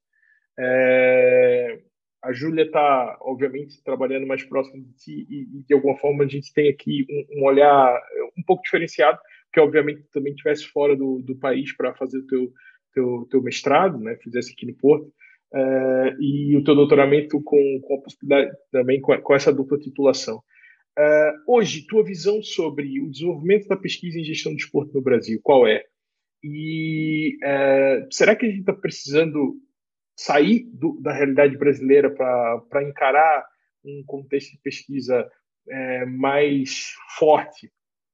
É, 0.59 1.79
a 2.21 2.33
Júlia 2.33 2.63
está, 2.63 3.17
obviamente, 3.21 3.81
trabalhando 3.83 4.27
mais 4.27 4.43
próximo 4.43 4.83
de 4.83 4.93
ti 4.97 5.27
e, 5.29 5.63
de 5.65 5.73
alguma 5.73 5.97
forma, 5.97 6.25
a 6.25 6.27
gente 6.27 6.53
tem 6.53 6.69
aqui 6.69 7.05
um, 7.09 7.39
um, 7.39 7.45
olhar 7.45 7.97
um 8.37 8.43
pouco 8.43 8.63
diferenciado, 8.63 9.17
que 9.53 9.61
obviamente 9.61 10.03
também 10.11 10.33
estivesse 10.33 10.65
fora 10.67 10.95
do, 10.95 11.21
do 11.21 11.37
país 11.37 11.75
para 11.75 11.95
fazer 11.95 12.17
o 12.17 12.27
teu, 12.27 12.51
teu, 12.97 13.27
teu 13.29 13.43
mestrado, 13.43 13.99
né, 13.99 14.17
fizesse 14.23 14.53
aqui 14.53 14.65
no 14.65 14.75
Porto, 14.75 15.05
uh, 15.53 16.21
e 16.21 16.57
o 16.57 16.63
teu 16.63 16.73
doutoramento 16.73 17.41
com, 17.43 17.79
com 17.81 17.95
a 17.95 18.01
possibilidade 18.01 18.51
também 18.71 18.99
com, 18.99 19.15
com 19.21 19.35
essa 19.35 19.53
dupla 19.53 19.77
titulação. 19.77 20.37
Uh, 20.97 21.53
hoje, 21.53 21.85
tua 21.85 22.03
visão 22.03 22.41
sobre 22.41 22.99
o 22.99 23.09
desenvolvimento 23.09 23.67
da 23.67 23.77
pesquisa 23.77 24.19
em 24.19 24.23
gestão 24.23 24.55
de 24.55 24.63
esporte 24.63 24.95
no 24.95 25.01
Brasil, 25.01 25.39
qual 25.43 25.67
é? 25.67 25.83
E 26.43 27.37
uh, 27.43 28.07
será 28.11 28.35
que 28.35 28.45
a 28.45 28.49
gente 28.49 28.61
está 28.61 28.73
precisando 28.73 29.55
sair 30.17 30.67
do, 30.73 30.99
da 30.99 31.13
realidade 31.13 31.55
brasileira 31.55 32.09
para 32.09 32.83
encarar 32.83 33.45
um 33.85 34.03
contexto 34.07 34.53
de 34.53 34.61
pesquisa 34.63 35.29
é, 35.69 36.05
mais 36.05 36.93
forte 37.19 37.71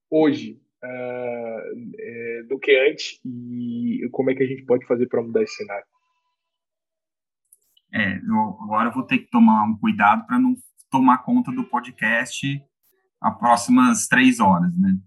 hoje 0.09 0.59
é, 0.83 1.71
é, 1.97 2.43
do 2.43 2.59
que 2.59 2.75
antes 2.89 3.19
e 3.25 4.07
como 4.11 4.31
é 4.31 4.35
que 4.35 4.43
a 4.43 4.47
gente 4.47 4.65
pode 4.65 4.85
fazer 4.85 5.07
para 5.07 5.21
mudar 5.21 5.41
esse 5.41 5.55
cenário? 5.55 5.85
É, 7.93 8.17
eu, 8.17 8.57
agora 8.61 8.89
eu 8.89 8.93
vou 8.93 9.03
ter 9.03 9.19
que 9.19 9.29
tomar 9.29 9.63
um 9.63 9.77
cuidado 9.77 10.25
para 10.25 10.39
não 10.39 10.55
tomar 10.89 11.19
conta 11.19 11.51
do 11.51 11.63
podcast 11.63 12.61
as 13.21 13.37
próximas 13.37 14.07
três 14.07 14.39
horas, 14.39 14.77
né? 14.77 14.97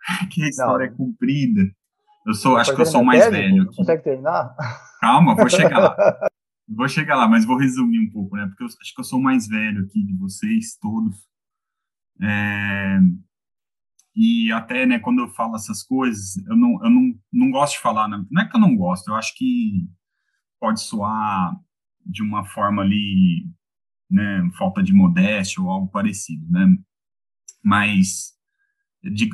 que 0.30 0.42
a 0.42 0.48
história 0.48 0.86
não. 0.86 0.94
é 0.94 0.96
comprida. 0.96 1.70
Eu 2.26 2.34
sou, 2.34 2.56
acho 2.56 2.74
que 2.74 2.80
eu 2.80 2.86
sou 2.86 3.04
mais 3.04 3.28
velho. 3.30 3.62
Aqui. 3.62 3.76
Consegue 3.76 4.02
terminar? 4.02 4.54
Calma, 5.00 5.34
vou 5.34 5.48
chegar 5.48 5.78
lá. 5.78 5.96
Vou 6.68 6.88
chegar 6.88 7.16
lá, 7.16 7.28
mas 7.28 7.44
vou 7.44 7.56
resumir 7.56 8.00
um 8.00 8.10
pouco, 8.10 8.36
né? 8.36 8.46
Porque 8.46 8.62
eu 8.62 8.66
acho 8.66 8.94
que 8.94 9.00
eu 9.00 9.04
sou 9.04 9.20
mais 9.20 9.46
velho 9.46 9.84
aqui 9.84 10.02
de 10.02 10.16
vocês 10.16 10.76
todos. 10.80 11.28
É... 12.20 12.98
E 14.14 14.52
até, 14.52 14.84
né, 14.84 14.98
quando 14.98 15.20
eu 15.20 15.28
falo 15.28 15.56
essas 15.56 15.82
coisas, 15.82 16.36
eu 16.46 16.56
não, 16.56 16.84
eu 16.84 16.90
não, 16.90 17.14
não 17.32 17.50
gosto 17.50 17.74
de 17.74 17.82
falar, 17.82 18.08
né? 18.08 18.22
não 18.30 18.42
é 18.42 18.48
que 18.48 18.54
eu 18.54 18.60
não 18.60 18.76
gosto, 18.76 19.08
eu 19.08 19.14
acho 19.14 19.34
que 19.36 19.88
pode 20.60 20.80
soar 20.80 21.56
de 22.04 22.22
uma 22.22 22.44
forma 22.44 22.82
ali, 22.82 23.46
né, 24.10 24.50
falta 24.58 24.82
de 24.82 24.92
modéstia 24.92 25.62
ou 25.62 25.70
algo 25.70 25.88
parecido, 25.88 26.44
né? 26.50 26.76
Mas 27.64 28.32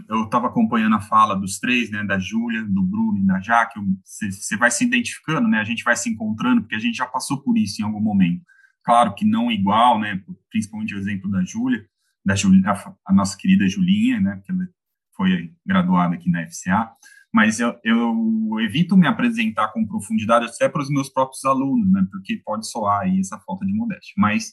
eu 0.08 0.24
estava 0.24 0.46
acompanhando 0.46 0.96
a 0.96 1.00
fala 1.00 1.34
dos 1.34 1.58
três, 1.58 1.90
né, 1.90 2.02
da 2.04 2.18
Júlia, 2.18 2.64
do 2.64 2.82
Bruno 2.82 3.18
e 3.18 3.26
da 3.26 3.40
Jaque, 3.40 3.78
você 4.04 4.56
vai 4.56 4.70
se 4.70 4.84
identificando, 4.84 5.48
né, 5.48 5.58
a 5.58 5.64
gente 5.64 5.84
vai 5.84 5.96
se 5.96 6.08
encontrando, 6.08 6.62
porque 6.62 6.76
a 6.76 6.80
gente 6.80 6.96
já 6.96 7.06
passou 7.06 7.42
por 7.42 7.58
isso 7.58 7.82
em 7.82 7.84
algum 7.84 8.00
momento. 8.00 8.42
Claro 8.82 9.14
que 9.14 9.26
não 9.26 9.50
igual, 9.50 10.00
né, 10.00 10.22
principalmente 10.50 10.94
o 10.94 10.98
exemplo 10.98 11.30
da 11.30 11.44
Júlia, 11.44 11.84
da 12.28 12.34
Julia, 12.34 12.70
a, 12.70 12.94
a, 13.06 13.12
nossa 13.12 13.36
querida 13.36 13.66
Julinha, 13.66 14.20
né, 14.20 14.40
que 14.44 14.52
ela 14.52 14.68
foi 15.16 15.52
graduada 15.66 16.14
aqui 16.14 16.30
na 16.30 16.46
FCA, 16.46 16.90
mas 17.32 17.58
eu, 17.58 17.78
eu 17.82 18.60
evito 18.60 18.96
me 18.96 19.06
apresentar 19.06 19.68
com 19.68 19.86
profundidade 19.86 20.46
até 20.46 20.68
para 20.68 20.82
os 20.82 20.90
meus 20.90 21.08
próprios 21.08 21.44
alunos, 21.44 21.90
né, 21.90 22.06
porque 22.10 22.40
pode 22.44 22.68
soar 22.68 23.02
aí 23.02 23.18
essa 23.18 23.38
falta 23.40 23.66
de 23.66 23.72
modéstia. 23.72 24.14
Mas 24.16 24.52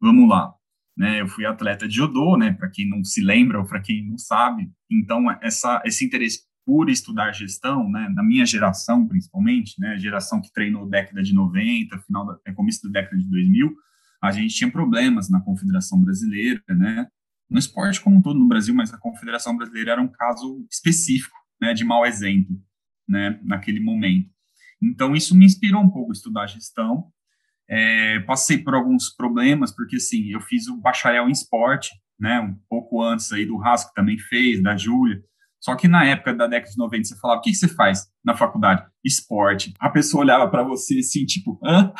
vamos 0.00 0.28
lá 0.28 0.54
né? 0.96 1.20
Eu 1.20 1.28
fui 1.28 1.44
atleta 1.44 1.88
de 1.88 1.94
judô, 1.96 2.36
né? 2.36 2.52
Para 2.52 2.70
quem 2.70 2.88
não 2.88 3.02
se 3.04 3.20
lembra 3.20 3.58
ou 3.58 3.66
para 3.66 3.80
quem 3.80 4.06
não 4.06 4.16
sabe. 4.16 4.70
Então, 4.90 5.30
essa, 5.42 5.82
esse 5.84 6.04
interesse 6.04 6.42
por 6.64 6.88
estudar 6.88 7.32
gestão, 7.32 7.90
né? 7.90 8.08
Na 8.14 8.22
minha 8.22 8.46
geração, 8.46 9.06
principalmente, 9.06 9.78
né? 9.78 9.98
Geração 9.98 10.40
que 10.40 10.52
treinou 10.52 10.88
década 10.88 11.22
de 11.22 11.34
90, 11.34 11.98
final 12.00 12.26
da, 12.26 12.38
é, 12.46 12.52
começo 12.52 12.82
da 12.84 13.00
década 13.00 13.16
de 13.20 13.28
2000, 13.28 13.74
a 14.28 14.32
gente 14.32 14.54
tinha 14.54 14.70
problemas 14.70 15.28
na 15.30 15.40
Confederação 15.40 16.00
Brasileira, 16.00 16.62
né? 16.68 17.06
No 17.48 17.58
esporte 17.58 18.00
como 18.00 18.16
um 18.16 18.22
todo 18.22 18.38
no 18.38 18.48
Brasil, 18.48 18.74
mas 18.74 18.92
a 18.92 18.98
Confederação 18.98 19.56
Brasileira 19.56 19.92
era 19.92 20.02
um 20.02 20.08
caso 20.08 20.66
específico, 20.70 21.36
né? 21.60 21.74
De 21.74 21.84
mau 21.84 22.06
exemplo, 22.06 22.56
né? 23.08 23.38
Naquele 23.42 23.80
momento. 23.80 24.30
Então, 24.82 25.14
isso 25.14 25.36
me 25.36 25.44
inspirou 25.44 25.82
um 25.82 25.90
pouco 25.90 26.10
a 26.10 26.14
estudar 26.14 26.46
gestão 26.46 27.12
é, 27.68 28.20
passei 28.20 28.58
por 28.58 28.74
alguns 28.74 29.10
problemas, 29.10 29.74
porque 29.74 29.96
assim, 29.96 30.30
eu 30.30 30.40
fiz 30.40 30.68
o 30.68 30.76
bacharel 30.76 31.28
em 31.28 31.32
esporte, 31.32 31.90
né, 32.18 32.40
um 32.40 32.54
pouco 32.68 33.02
antes 33.02 33.32
aí 33.32 33.44
do 33.44 33.56
Rasco 33.56 33.92
também 33.94 34.18
fez, 34.18 34.62
da 34.62 34.76
Júlia. 34.76 35.22
Só 35.60 35.74
que 35.74 35.88
na 35.88 36.04
época 36.04 36.34
da 36.34 36.46
década 36.46 36.70
de 36.70 36.76
90, 36.76 37.04
você 37.04 37.18
falava, 37.18 37.40
o 37.40 37.42
que, 37.42 37.50
que 37.50 37.56
você 37.56 37.68
faz 37.68 38.06
na 38.22 38.36
faculdade? 38.36 38.86
Esporte. 39.02 39.72
A 39.80 39.88
pessoa 39.88 40.22
olhava 40.22 40.48
para 40.48 40.62
você 40.62 40.98
assim, 40.98 41.24
tipo, 41.24 41.58
hã? 41.64 41.90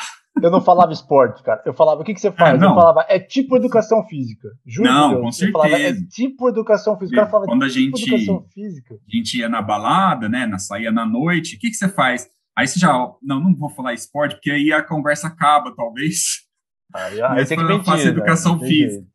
Eu 0.41 0.51
não 0.51 0.61
falava 0.61 0.91
esporte, 0.91 1.41
cara. 1.43 1.61
Eu 1.65 1.73
falava, 1.73 2.01
o 2.01 2.03
que, 2.03 2.13
que 2.13 2.19
você 2.19 2.31
faz? 2.31 2.61
É, 2.61 2.65
eu 2.65 2.75
falava, 2.75 3.05
é 3.07 3.19
tipo 3.19 3.55
educação 3.55 4.05
física. 4.05 4.49
Juro 4.65 4.89
não, 4.89 5.09
Deus. 5.11 5.21
com 5.21 5.31
certeza. 5.31 5.63
Falava, 5.63 5.81
é 5.81 5.93
tipo 5.93 6.49
educação 6.49 6.97
física. 6.99 7.25
Falava, 7.25 7.45
Quando 7.45 7.63
a 7.63 7.69
tipo 7.69 7.97
gente, 7.97 8.13
educação 8.13 8.45
física. 8.53 8.95
A 8.95 9.15
gente 9.15 9.37
ia 9.39 9.47
na 9.47 9.61
balada, 9.61 10.27
né, 10.27 10.45
na, 10.45 10.59
saía 10.59 10.91
na 10.91 11.05
noite, 11.05 11.55
o 11.55 11.59
que, 11.59 11.69
que 11.69 11.75
você 11.75 11.87
faz? 11.87 12.27
Aí 12.57 12.67
você 12.67 12.79
já, 12.79 12.91
não, 13.21 13.39
não 13.39 13.55
vou 13.55 13.69
falar 13.69 13.93
esporte, 13.93 14.35
porque 14.35 14.51
aí 14.51 14.71
a 14.71 14.83
conversa 14.83 15.27
acaba, 15.27 15.73
talvez. 15.75 16.45
Aí, 16.93 17.21
aí 17.21 17.45
tem 17.45 17.57
que 17.57 17.63
mentir, 17.63 17.85
faço 17.85 18.03
né? 18.03 18.09
educação 18.09 18.57
né? 18.57 18.67
física. 18.67 19.07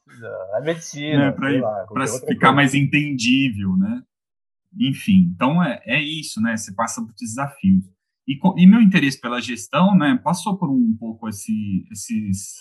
É 0.54 0.60
medicina. 0.62 1.26
Né? 1.26 1.32
Para 1.32 2.06
ficar 2.06 2.26
coisa. 2.26 2.52
mais 2.52 2.74
entendível, 2.74 3.76
né? 3.76 4.02
Enfim, 4.78 5.32
então 5.34 5.62
é, 5.62 5.80
é 5.84 6.00
isso, 6.00 6.40
né? 6.40 6.56
Você 6.56 6.74
passa 6.74 7.00
por 7.00 7.12
desafios. 7.14 7.84
E, 8.30 8.38
e 8.62 8.66
meu 8.66 8.80
interesse 8.80 9.20
pela 9.20 9.40
gestão, 9.40 9.96
né, 9.96 10.16
passou 10.22 10.56
por 10.56 10.70
um 10.70 10.96
pouco 10.96 11.28
esse, 11.28 11.84
esses, 11.90 12.60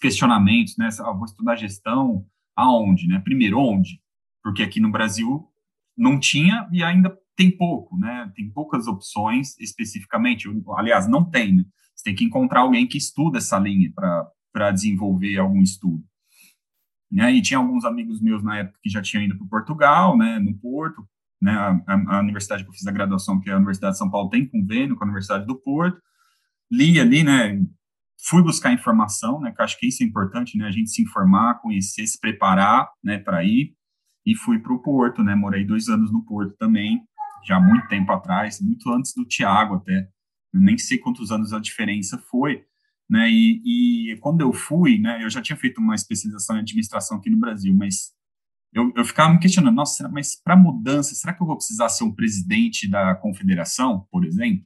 questionamentos, 0.00 0.78
né? 0.78 0.88
Ah, 1.00 1.12
vou 1.12 1.26
estudar 1.26 1.56
gestão 1.56 2.24
aonde, 2.56 3.06
né? 3.06 3.18
Primeiro, 3.18 3.58
onde? 3.58 4.00
Porque 4.42 4.62
aqui 4.62 4.80
no 4.80 4.90
Brasil 4.90 5.46
não 5.94 6.18
tinha 6.18 6.66
e 6.72 6.82
ainda 6.82 7.14
tem 7.36 7.50
pouco, 7.50 7.98
né? 7.98 8.32
Tem 8.34 8.48
poucas 8.48 8.86
opções 8.86 9.58
especificamente. 9.58 10.48
Aliás, 10.76 11.06
não 11.06 11.22
tem, 11.22 11.56
né? 11.56 11.64
Você 11.94 12.04
tem 12.04 12.14
que 12.14 12.24
encontrar 12.24 12.60
alguém 12.60 12.86
que 12.86 12.96
estuda 12.96 13.38
essa 13.38 13.58
linha 13.58 13.92
para 14.52 14.70
desenvolver 14.70 15.36
algum 15.38 15.60
estudo. 15.60 16.02
Né? 17.10 17.32
E 17.34 17.42
tinha 17.42 17.58
alguns 17.58 17.84
amigos 17.84 18.22
meus 18.22 18.42
na 18.42 18.58
época 18.58 18.78
que 18.82 18.88
já 18.88 19.02
tinham 19.02 19.24
ido 19.24 19.36
para 19.36 19.48
Portugal, 19.48 20.16
né, 20.16 20.38
no 20.38 20.56
Porto, 20.56 21.06
né, 21.40 21.52
a, 21.52 22.16
a, 22.16 22.20
universidade 22.20 22.62
que 22.62 22.68
eu 22.68 22.74
fiz 22.74 22.86
a 22.86 22.92
graduação, 22.92 23.40
que 23.40 23.48
é 23.48 23.52
a 23.52 23.56
Universidade 23.56 23.94
de 23.94 23.98
São 23.98 24.10
Paulo, 24.10 24.28
tem 24.28 24.46
convênio 24.46 24.96
com 24.96 25.04
a 25.04 25.06
Universidade 25.06 25.46
do 25.46 25.56
Porto, 25.56 26.00
li 26.70 27.00
ali, 27.00 27.24
né, 27.24 27.60
fui 28.28 28.42
buscar 28.42 28.72
informação, 28.72 29.40
né, 29.40 29.52
que 29.52 29.62
acho 29.62 29.78
que 29.78 29.86
isso 29.88 30.02
é 30.02 30.06
importante, 30.06 30.58
né, 30.58 30.66
a 30.66 30.70
gente 30.70 30.90
se 30.90 31.02
informar, 31.02 31.60
conhecer, 31.60 32.06
se 32.06 32.20
preparar, 32.20 32.88
né, 33.02 33.18
para 33.18 33.42
ir, 33.44 33.74
e 34.26 34.36
fui 34.36 34.58
para 34.58 34.72
o 34.72 34.82
Porto, 34.82 35.22
né, 35.22 35.34
morei 35.34 35.64
dois 35.64 35.88
anos 35.88 36.12
no 36.12 36.24
Porto 36.24 36.54
também, 36.58 37.02
já 37.46 37.56
há 37.56 37.60
muito 37.60 37.88
tempo 37.88 38.12
atrás, 38.12 38.60
muito 38.60 38.90
antes 38.92 39.14
do 39.14 39.24
Tiago 39.24 39.76
até, 39.76 40.08
nem 40.52 40.76
sei 40.76 40.98
quantos 40.98 41.30
anos 41.30 41.52
a 41.52 41.60
diferença 41.60 42.18
foi, 42.30 42.64
né? 43.08 43.28
E, 43.28 44.12
e, 44.12 44.16
quando 44.18 44.40
eu 44.40 44.52
fui, 44.52 44.98
né, 44.98 45.22
eu 45.24 45.28
já 45.28 45.42
tinha 45.42 45.56
feito 45.56 45.80
uma 45.80 45.96
especialização 45.96 46.56
em 46.56 46.60
administração 46.60 47.18
aqui 47.18 47.28
no 47.28 47.38
Brasil, 47.38 47.74
mas 47.74 48.12
eu, 48.72 48.92
eu 48.96 49.04
ficava 49.04 49.32
me 49.32 49.40
questionando, 49.40 49.74
nossa, 49.74 50.08
mas 50.08 50.40
para 50.42 50.56
mudança, 50.56 51.14
será 51.14 51.34
que 51.34 51.42
eu 51.42 51.46
vou 51.46 51.56
precisar 51.56 51.88
ser 51.88 52.04
um 52.04 52.14
presidente 52.14 52.88
da 52.88 53.14
confederação, 53.14 54.06
por 54.10 54.24
exemplo? 54.24 54.64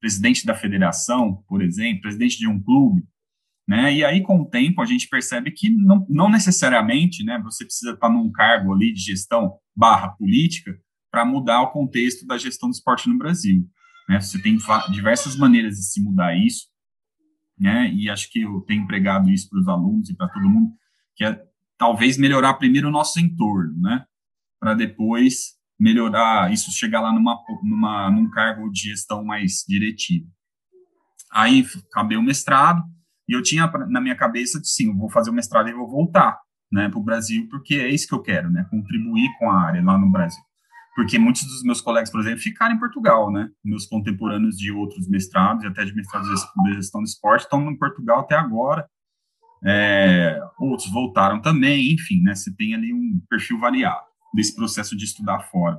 Presidente 0.00 0.44
da 0.44 0.54
federação, 0.54 1.42
por 1.48 1.62
exemplo? 1.62 2.02
Presidente 2.02 2.38
de 2.38 2.46
um 2.46 2.62
clube? 2.62 3.02
Né? 3.66 3.94
E 3.94 4.04
aí, 4.04 4.22
com 4.22 4.40
o 4.40 4.48
tempo, 4.48 4.80
a 4.80 4.86
gente 4.86 5.08
percebe 5.08 5.50
que 5.50 5.70
não, 5.70 6.06
não 6.08 6.30
necessariamente 6.30 7.24
né, 7.24 7.40
você 7.42 7.64
precisa 7.64 7.92
estar 7.92 8.08
num 8.08 8.30
cargo 8.30 8.72
ali 8.72 8.92
de 8.92 9.00
gestão 9.00 9.58
barra 9.74 10.10
política 10.10 10.78
para 11.10 11.24
mudar 11.24 11.62
o 11.62 11.70
contexto 11.70 12.26
da 12.26 12.38
gestão 12.38 12.68
do 12.68 12.74
esporte 12.74 13.08
no 13.08 13.18
Brasil. 13.18 13.66
Né? 14.08 14.20
Você 14.20 14.40
tem 14.40 14.56
diversas 14.90 15.34
maneiras 15.36 15.76
de 15.76 15.84
se 15.84 16.00
mudar 16.00 16.36
isso, 16.36 16.66
né? 17.58 17.90
E 17.92 18.10
acho 18.10 18.30
que 18.30 18.42
eu 18.42 18.60
tenho 18.60 18.82
empregado 18.82 19.30
isso 19.30 19.48
para 19.48 19.60
os 19.60 19.68
alunos 19.68 20.10
e 20.10 20.14
para 20.14 20.28
todo 20.28 20.48
mundo, 20.48 20.72
que 21.14 21.24
é 21.24 21.42
talvez 21.78 22.16
melhorar 22.16 22.54
primeiro 22.54 22.88
o 22.88 22.90
nosso 22.90 23.20
entorno, 23.20 23.80
né? 23.80 24.04
Para 24.60 24.74
depois 24.74 25.56
melhorar 25.78 26.52
isso, 26.52 26.72
chegar 26.72 27.00
lá 27.00 27.12
numa, 27.12 27.38
numa, 27.62 28.10
num 28.10 28.30
cargo 28.30 28.70
de 28.70 28.90
gestão 28.90 29.24
mais 29.24 29.64
diretivo. 29.68 30.26
Aí 31.32 31.66
acabei 31.90 32.16
o 32.16 32.22
mestrado 32.22 32.82
e 33.28 33.34
eu 33.34 33.42
tinha 33.42 33.66
na 33.88 34.00
minha 34.00 34.16
cabeça 34.16 34.60
de 34.60 34.68
sim, 34.68 34.88
eu 34.88 34.96
vou 34.96 35.10
fazer 35.10 35.30
o 35.30 35.34
mestrado 35.34 35.68
e 35.68 35.74
vou 35.74 35.88
voltar, 35.88 36.38
né, 36.72 36.88
para 36.88 36.98
o 36.98 37.02
Brasil, 37.02 37.46
porque 37.50 37.74
é 37.74 37.88
isso 37.88 38.06
que 38.08 38.14
eu 38.14 38.22
quero, 38.22 38.50
né, 38.50 38.66
contribuir 38.70 39.28
com 39.38 39.50
a 39.50 39.60
área 39.60 39.82
lá 39.82 39.98
no 39.98 40.10
Brasil 40.10 40.42
porque 40.96 41.18
muitos 41.18 41.44
dos 41.44 41.62
meus 41.62 41.82
colegas, 41.82 42.10
por 42.10 42.22
exemplo, 42.22 42.40
ficaram 42.40 42.74
em 42.74 42.78
Portugal, 42.78 43.30
né? 43.30 43.50
Meus 43.62 43.84
contemporâneos 43.84 44.56
de 44.56 44.72
outros 44.72 45.06
mestrados 45.06 45.62
e 45.62 45.66
até 45.66 45.84
de 45.84 45.94
mestrados 45.94 46.26
de 46.26 46.74
gestão 46.74 47.02
do 47.02 47.06
esporte 47.06 47.42
estão 47.42 47.70
em 47.70 47.76
Portugal 47.76 48.20
até 48.20 48.34
agora. 48.34 48.88
É, 49.64 50.40
outros 50.58 50.90
voltaram 50.90 51.40
também, 51.40 51.92
enfim, 51.92 52.22
né? 52.22 52.34
Você 52.34 52.54
tem 52.54 52.74
ali 52.74 52.92
um 52.92 53.20
perfil 53.28 53.58
variado 53.58 54.06
desse 54.34 54.54
processo 54.54 54.96
de 54.96 55.04
estudar 55.04 55.40
fora. 55.40 55.78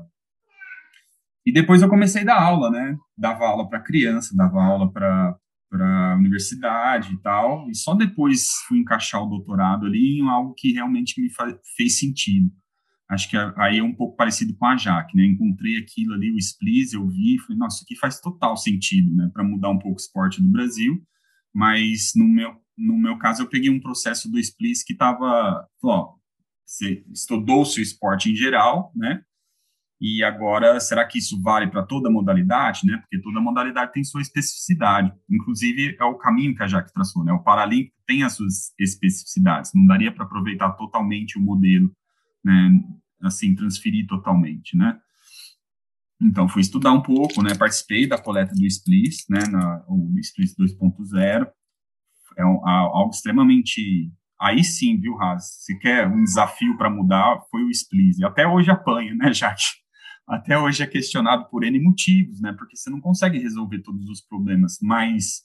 E 1.46 1.52
depois 1.52 1.82
eu 1.82 1.90
comecei 1.90 2.24
a 2.24 2.26
dar 2.26 2.42
aula, 2.42 2.70
né? 2.70 2.98
Dava 3.18 3.46
aula 3.46 3.70
para 3.70 3.80
criança, 3.80 4.36
dava 4.36 4.62
aula 4.62 4.92
para 4.92 5.36
para 5.70 6.16
universidade 6.16 7.14
e 7.14 7.18
tal, 7.18 7.70
e 7.70 7.76
só 7.76 7.94
depois 7.94 8.52
fui 8.70 8.80
encaixar 8.80 9.22
o 9.22 9.28
doutorado 9.28 9.86
ali 9.86 10.18
em 10.18 10.30
algo 10.30 10.54
que 10.56 10.72
realmente 10.72 11.22
me 11.22 11.30
fez 11.76 12.00
sentido 12.00 12.50
acho 13.10 13.30
que 13.30 13.38
aí 13.56 13.78
é 13.78 13.84
um 13.84 13.94
pouco 13.94 14.16
parecido 14.16 14.56
com 14.56 14.66
a 14.66 14.76
Jaque, 14.76 15.16
né? 15.16 15.26
Encontrei 15.26 15.78
aquilo 15.78 16.14
ali, 16.14 16.32
o 16.32 16.38
Splis, 16.38 16.94
eu 16.94 17.08
vi, 17.08 17.40
falei, 17.40 17.58
nossa, 17.58 17.78
isso 17.78 17.86
aqui 17.86 17.96
faz 17.96 18.20
total 18.20 18.58
sentido, 18.58 19.16
né? 19.16 19.30
Para 19.34 19.44
mudar 19.44 19.70
um 19.70 19.80
pouco 19.80 19.98
o 19.98 20.02
esporte 20.02 20.42
do 20.42 20.50
Brasil, 20.50 21.02
mas 21.54 22.12
no 22.16 22.28
meu, 22.28 22.56
no 22.78 22.98
meu 22.98 23.18
caso 23.18 23.42
eu 23.42 23.48
peguei 23.48 23.70
um 23.70 23.80
processo 23.80 24.30
do 24.30 24.40
Splis 24.40 24.84
que 24.84 24.94
estava, 24.94 25.68
você 26.66 27.04
estudou-se 27.12 27.80
o 27.80 27.84
esporte 27.84 28.32
em 28.32 28.36
geral, 28.36 28.92
né? 28.96 29.24
E 30.00 30.24
agora, 30.24 30.80
será 30.80 31.04
que 31.06 31.18
isso 31.18 31.42
vale 31.42 31.66
para 31.68 31.82
toda 31.82 32.10
modalidade, 32.10 32.86
né? 32.86 32.98
Porque 32.98 33.20
toda 33.20 33.42
modalidade 33.42 33.94
tem 33.94 34.04
sua 34.04 34.22
especificidade. 34.22 35.12
Inclusive, 35.28 35.98
é 36.00 36.04
o 36.04 36.20
caminho 36.20 36.56
que 36.56 36.62
a 36.62 36.68
Jaque 36.68 36.94
traçou, 36.94 37.24
né? 37.24 37.34
O 37.34 37.42
Paralímpico 37.42 37.98
tem 38.06 38.22
as 38.22 38.34
suas 38.34 38.74
especificidades. 38.78 39.72
Não 39.74 39.88
daria 39.88 40.12
para 40.12 40.24
aproveitar 40.24 40.72
totalmente 40.74 41.40
o 41.40 41.42
modelo 41.42 41.92
né, 42.44 42.70
assim, 43.22 43.56
transferir 43.56 44.08
totalmente, 44.08 44.78
né. 44.78 45.00
Então, 46.22 46.48
fui 46.48 46.62
estudar 46.62 46.94
um 46.94 47.02
pouco, 47.02 47.44
né, 47.44 47.54
participei 47.54 48.08
da 48.08 48.18
coleta 48.18 48.54
do 48.56 48.66
SPLIS, 48.66 49.26
né, 49.30 49.40
na, 49.52 49.84
o 49.88 50.18
SPLIS 50.20 50.56
2.0, 50.56 51.48
é 52.38 52.46
um, 52.46 52.66
algo 52.68 53.12
extremamente, 53.12 54.12
aí 54.40 54.64
sim, 54.64 55.00
viu, 55.00 55.16
Raz, 55.16 55.64
se 55.64 55.78
quer 55.80 56.08
um 56.08 56.24
desafio 56.24 56.78
para 56.78 56.90
mudar, 56.90 57.42
foi 57.50 57.64
o 57.64 57.72
SPLIS, 57.72 58.20
e 58.20 58.26
até 58.26 58.48
hoje 58.48 58.70
apanha, 58.70 59.14
né, 59.16 59.34
Jaque? 59.34 59.64
Até 60.28 60.58
hoje 60.58 60.84
é 60.84 60.88
questionado 60.88 61.50
por 61.50 61.64
N 61.64 61.80
motivos, 61.80 62.42
né, 62.42 62.54
porque 62.58 62.76
você 62.76 62.90
não 62.90 63.02
consegue 63.02 63.40
resolver 63.40 63.80
todos 63.80 64.10
os 64.10 64.22
problemas, 64.22 64.78
mas 64.82 65.44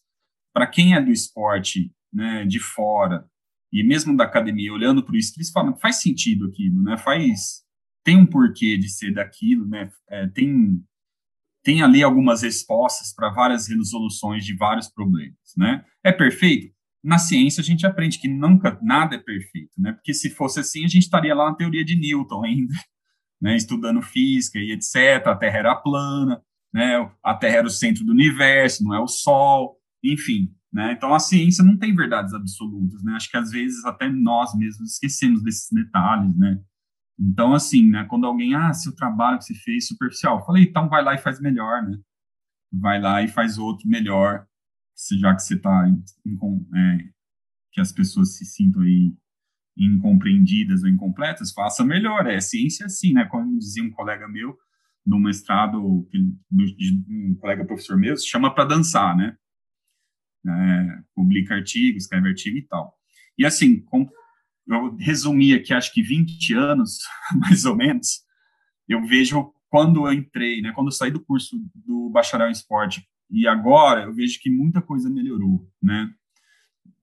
para 0.53 0.67
quem 0.67 0.95
é 0.95 1.01
do 1.01 1.11
esporte, 1.11 1.91
né, 2.13 2.45
de 2.45 2.61
fora, 2.61 3.25
e 3.73 3.83
mesmo 3.83 4.15
da 4.15 4.25
academia, 4.25 4.73
olhando 4.73 5.03
para 5.03 5.17
isso, 5.17 5.33
eles 5.37 5.51
falam, 5.51 5.75
faz 5.79 6.03
sentido 6.03 6.47
aquilo, 6.47 6.83
né? 6.83 6.99
Faz, 6.99 7.63
tem 8.05 8.19
um 8.19 8.27
porquê 8.27 8.77
de 8.77 8.91
ser 8.91 9.15
daquilo, 9.15 9.67
né? 9.67 9.91
É, 10.11 10.27
tem, 10.29 10.85
tem 11.65 11.83
ali 11.83 12.03
algumas 12.03 12.43
respostas 12.43 13.15
para 13.15 13.31
várias 13.31 13.69
resoluções 13.69 14.45
de 14.45 14.55
vários 14.55 14.89
problemas, 14.91 15.39
né? 15.57 15.85
É 16.05 16.13
perfeito? 16.13 16.72
Na 17.03 17.19
ciência 17.19 17.61
a 17.61 17.65
gente 17.65 17.87
aprende 17.87 18.19
que 18.19 18.29
nunca 18.29 18.79
nada 18.83 19.17
é 19.17 19.19
perfeito, 19.19 19.73
né? 19.79 19.93
Porque 19.93 20.15
se 20.15 20.31
fosse 20.31 20.61
assim 20.61 20.85
a 20.85 20.89
gente 20.89 21.03
estaria 21.03 21.35
lá 21.35 21.51
na 21.51 21.57
teoria 21.57 21.85
de 21.85 21.97
Newton 21.97 22.45
ainda, 22.45 22.75
né? 23.41 23.57
Estudando 23.57 24.01
física 24.03 24.59
e 24.59 24.73
etc. 24.73 25.27
A 25.27 25.37
Terra 25.37 25.59
era 25.59 25.75
plana, 25.75 26.41
né? 26.73 27.11
A 27.23 27.35
Terra 27.35 27.59
era 27.59 27.67
o 27.67 27.71
centro 27.71 28.05
do 28.05 28.13
universo, 28.13 28.85
não 28.85 28.95
é 28.95 29.01
o 29.01 29.09
Sol, 29.09 29.77
enfim. 30.03 30.55
Né? 30.73 30.93
Então, 30.93 31.13
a 31.13 31.19
ciência 31.19 31.63
não 31.63 31.77
tem 31.77 31.95
verdades 31.95 32.33
absolutas, 32.33 33.03
né? 33.05 33.13
Acho 33.13 33.31
que 33.31 33.37
às 33.37 33.51
vezes 33.51 33.85
até 33.85 34.09
nós 34.09 34.55
mesmos 34.55 34.93
esquecemos 34.93 35.43
desses 35.43 35.69
detalhes, 35.71 36.35
né? 36.39 36.59
Então, 37.21 37.53
assim, 37.53 37.91
né? 37.91 38.05
Quando 38.09 38.27
alguém, 38.27 38.55
ah, 38.55 38.73
seu 38.73 38.95
trabalho 38.95 39.39
que 39.39 39.45
você 39.45 39.55
fez 39.55 39.87
superficial, 39.87 40.39
eu 40.39 40.45
falei, 40.47 40.65
então 40.65 40.89
vai 40.89 41.05
lá 41.05 41.15
e 41.15 41.19
faz 41.19 41.39
melhor, 41.41 41.83
né? 41.83 41.99
Vai 42.73 42.99
lá 42.99 43.23
e 43.23 43.29
faz 43.29 43.59
outro 43.59 43.87
melhor, 43.87 44.47
já 45.19 45.35
que 45.35 45.43
você 45.43 45.55
está 45.55 45.89
é, 45.89 46.99
que 47.73 47.81
as 47.81 47.93
pessoas 47.93 48.37
se 48.37 48.45
sintam 48.45 48.83
aí 48.83 49.15
incompreendidas 49.77 50.83
ou 50.83 50.89
incompletas, 50.89 51.53
faça 51.53 51.85
melhor. 51.85 52.27
É 52.27 52.41
ciência 52.41 52.87
assim, 52.87 53.13
né? 53.13 53.25
Como 53.25 53.59
dizia 53.59 53.83
um 53.83 53.91
colega 53.91 54.29
meu 54.29 54.57
no 55.05 55.19
mestrado, 55.19 55.79
um 55.83 57.37
colega 57.41 57.65
professor 57.65 57.99
meu, 57.99 58.17
chama 58.17 58.55
para 58.55 58.67
dançar, 58.67 59.17
né? 59.17 59.37
né, 60.45 61.03
publica 61.15 61.55
artigos, 61.55 62.05
escreve 62.05 62.29
artigo 62.29 62.59
e 62.59 62.63
tal. 62.63 62.95
E 63.39 63.47
assim, 63.47 63.81
com, 63.81 64.09
eu 64.67 64.97
resumi 64.97 65.55
aqui, 65.55 65.73
acho 65.73 65.93
que 65.93 66.03
20 66.03 66.55
anos, 66.55 66.99
mais 67.39 67.65
ou 67.65 67.77
menos, 67.77 68.23
eu 68.89 69.05
vejo 69.07 69.53
quando 69.69 70.07
eu 70.07 70.13
entrei, 70.13 70.61
né, 70.61 70.73
quando 70.73 70.89
eu 70.89 70.93
saí 70.93 71.11
do 71.11 71.25
curso 71.25 71.57
do 71.75 72.11
bacharel 72.11 72.49
em 72.49 72.53
esporte, 72.53 73.07
e 73.33 73.47
agora 73.49 74.05
eu 74.05 74.15
vejo 74.15 74.39
que 74.41 74.51
muita 74.51 74.83
coisa 74.83 75.09
melhorou, 75.09 75.67
né? 75.83 76.11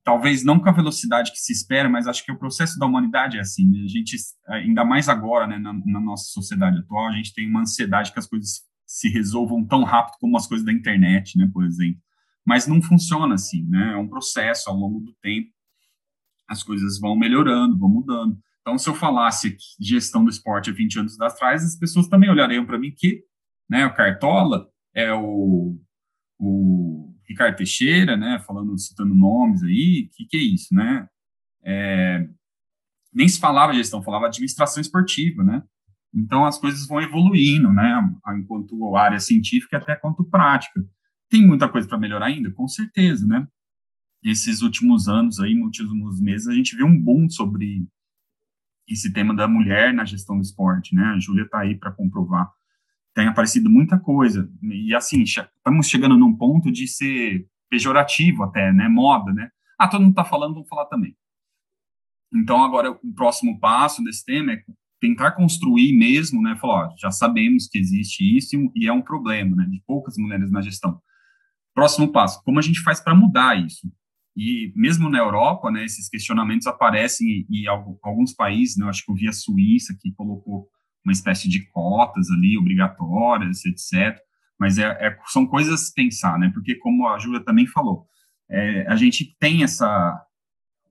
Talvez 0.04 0.44
não 0.44 0.60
com 0.60 0.70
a 0.70 0.74
velocidade 0.74 1.32
que 1.32 1.38
se 1.38 1.52
espera, 1.52 1.90
mas 1.90 2.08
acho 2.08 2.24
que 2.24 2.32
o 2.32 2.38
processo 2.40 2.80
da 2.80 2.86
humanidade 2.86 3.38
é 3.38 3.42
assim. 3.42 3.70
Né? 3.70 3.84
A 3.84 3.88
gente, 3.88 4.16
ainda 4.48 4.84
mais 4.84 5.10
agora, 5.10 5.46
né, 5.46 5.60
na, 5.60 5.74
na 5.74 6.00
nossa 6.00 6.32
sociedade 6.32 6.80
atual, 6.80 7.08
a 7.08 7.16
gente 7.16 7.34
tem 7.34 7.48
uma 7.48 7.62
ansiedade 7.62 8.12
que 8.12 8.18
as 8.18 8.26
coisas 8.26 8.62
se 8.88 9.10
resolvam 9.10 9.64
tão 9.66 9.84
rápido 9.84 10.16
como 10.20 10.38
as 10.38 10.48
coisas 10.48 10.66
da 10.66 10.74
internet, 10.74 11.38
né, 11.38 11.48
por 11.54 11.64
exemplo 11.64 12.02
mas 12.50 12.66
não 12.66 12.82
funciona 12.82 13.36
assim, 13.36 13.64
né? 13.70 13.94
É 13.94 13.98
um 13.98 14.08
processo 14.08 14.72
ao 14.72 14.76
longo 14.76 15.00
do 15.02 15.14
tempo, 15.22 15.52
as 16.48 16.64
coisas 16.64 17.00
vão 17.00 17.16
melhorando, 17.16 17.78
vão 17.78 17.88
mudando. 17.88 18.40
Então, 18.62 18.76
se 18.76 18.90
eu 18.90 18.96
falasse 18.96 19.56
gestão 19.80 20.24
do 20.24 20.32
esporte 20.32 20.72
há 20.72 20.74
20 20.74 21.00
anos 21.00 21.22
atrás, 21.22 21.64
as 21.64 21.78
pessoas 21.78 22.08
também 22.08 22.28
olhariam 22.28 22.66
para 22.66 22.80
mim 22.80 22.92
que, 22.92 23.24
né, 23.70 23.86
o 23.86 23.94
Cartola 23.94 24.68
é 24.96 25.14
o, 25.14 25.80
o 26.40 27.14
Ricardo 27.28 27.58
Teixeira, 27.58 28.16
né, 28.16 28.40
falando, 28.48 28.78
citando 28.78 29.14
nomes 29.14 29.62
aí, 29.62 30.10
que, 30.14 30.26
que 30.26 30.38
é 30.38 30.40
isso, 30.40 30.74
né? 30.74 31.08
É, 31.64 32.28
nem 33.14 33.28
se 33.28 33.40
falava 33.40 33.74
gestão, 33.74 34.02
falava 34.02 34.28
administração 34.28 34.80
esportiva, 34.82 35.44
né? 35.44 35.62
Então, 36.14 36.46
as 36.46 36.58
coisas 36.58 36.88
vão 36.88 37.02
evoluindo, 37.02 37.72
né, 37.72 38.02
enquanto 38.36 38.96
área 38.96 39.20
científica 39.20 39.78
até 39.78 39.96
quanto 39.96 40.24
prática. 40.24 40.84
Tem 41.30 41.46
muita 41.46 41.70
coisa 41.70 41.88
para 41.88 42.00
melhorar 42.00 42.28
ainda? 42.28 42.52
Com 42.52 42.68
certeza, 42.68 43.28
né? 43.28 43.48
Esses 44.24 44.62
últimos 44.62 45.08
anos 45.08 45.40
aí, 45.40 45.54
últimos 45.62 46.20
meses, 46.20 46.48
a 46.48 46.54
gente 46.54 46.76
viu 46.76 46.88
um 46.88 47.00
boom 47.00 47.30
sobre 47.30 47.88
esse 48.88 49.14
tema 49.14 49.36
da 49.36 49.48
mulher 49.48 49.94
na 49.94 50.04
gestão 50.04 50.38
do 50.38 50.42
esporte, 50.42 50.96
né? 50.96 51.04
A 51.04 51.20
Júlia 51.20 51.44
está 51.44 51.60
aí 51.60 51.76
para 51.78 51.92
comprovar. 51.92 52.52
Tem 53.20 53.28
aparecido 53.28 53.70
muita 53.70 54.00
coisa. 54.00 54.50
E 54.64 54.96
assim, 54.96 55.24
estamos 55.24 55.90
chegando 55.90 56.18
num 56.18 56.34
ponto 56.34 56.72
de 56.72 56.88
ser 56.88 57.46
pejorativo 57.70 58.44
até, 58.44 58.72
né? 58.72 58.88
Moda, 58.88 59.34
né? 59.34 59.50
Ah, 59.78 59.90
todo 59.90 60.00
mundo 60.00 60.12
está 60.12 60.24
falando, 60.24 60.54
vamos 60.54 60.70
falar 60.70 60.86
também. 60.86 61.14
Então, 62.34 62.64
agora, 62.64 62.92
o 62.92 63.14
próximo 63.14 63.60
passo 63.60 64.02
desse 64.06 64.24
tema 64.24 64.54
é 64.54 64.64
tentar 65.02 65.32
construir 65.32 65.92
mesmo, 65.98 66.42
né? 66.42 66.56
Falar, 66.56 66.88
ó, 66.88 66.96
já 66.98 67.12
sabemos 67.12 67.68
que 67.68 67.78
existe 67.78 68.24
isso 68.38 68.56
e 68.74 68.88
é 68.88 68.94
um 68.94 69.02
problema, 69.02 69.54
né? 69.54 69.66
De 69.70 69.84
poucas 69.86 70.16
mulheres 70.18 70.50
na 70.50 70.62
gestão. 70.62 71.02
Próximo 71.76 72.14
passo, 72.14 72.42
como 72.46 72.58
a 72.58 72.62
gente 72.62 72.80
faz 72.82 73.02
para 73.02 73.14
mudar 73.14 73.60
isso? 73.60 73.92
E 74.34 74.72
mesmo 74.78 75.10
na 75.10 75.18
Europa, 75.18 75.70
né, 75.70 75.84
esses 75.84 76.08
questionamentos 76.08 76.68
aparecem 76.68 77.46
e, 77.50 77.68
alguns 77.68 78.34
países, 78.34 78.78
né, 78.78 78.88
acho 78.88 79.04
que 79.04 79.12
eu 79.12 79.16
vi 79.16 79.28
a 79.28 79.34
Suíça 79.34 79.94
que 80.00 80.14
colocou 80.14 80.70
uma 81.06 81.12
espécie 81.12 81.50
de 81.50 81.66
cotas 81.72 82.30
ali 82.30 82.58
obrigatórias, 82.58 83.66
etc. 83.66 84.20
Mas 84.60 84.78
é, 84.78 84.86
é 84.86 85.18
são 85.28 85.46
coisas 85.46 85.90
a 85.90 85.94
pensar, 85.96 86.38
né? 86.38 86.52
Porque 86.54 86.76
como 86.76 87.08
a 87.08 87.18
Júlia 87.18 87.44
também 87.44 87.66
falou, 87.66 88.06
é, 88.50 88.86
a 88.88 88.96
gente 88.96 89.36
tem 89.40 89.64
essa 89.64 90.22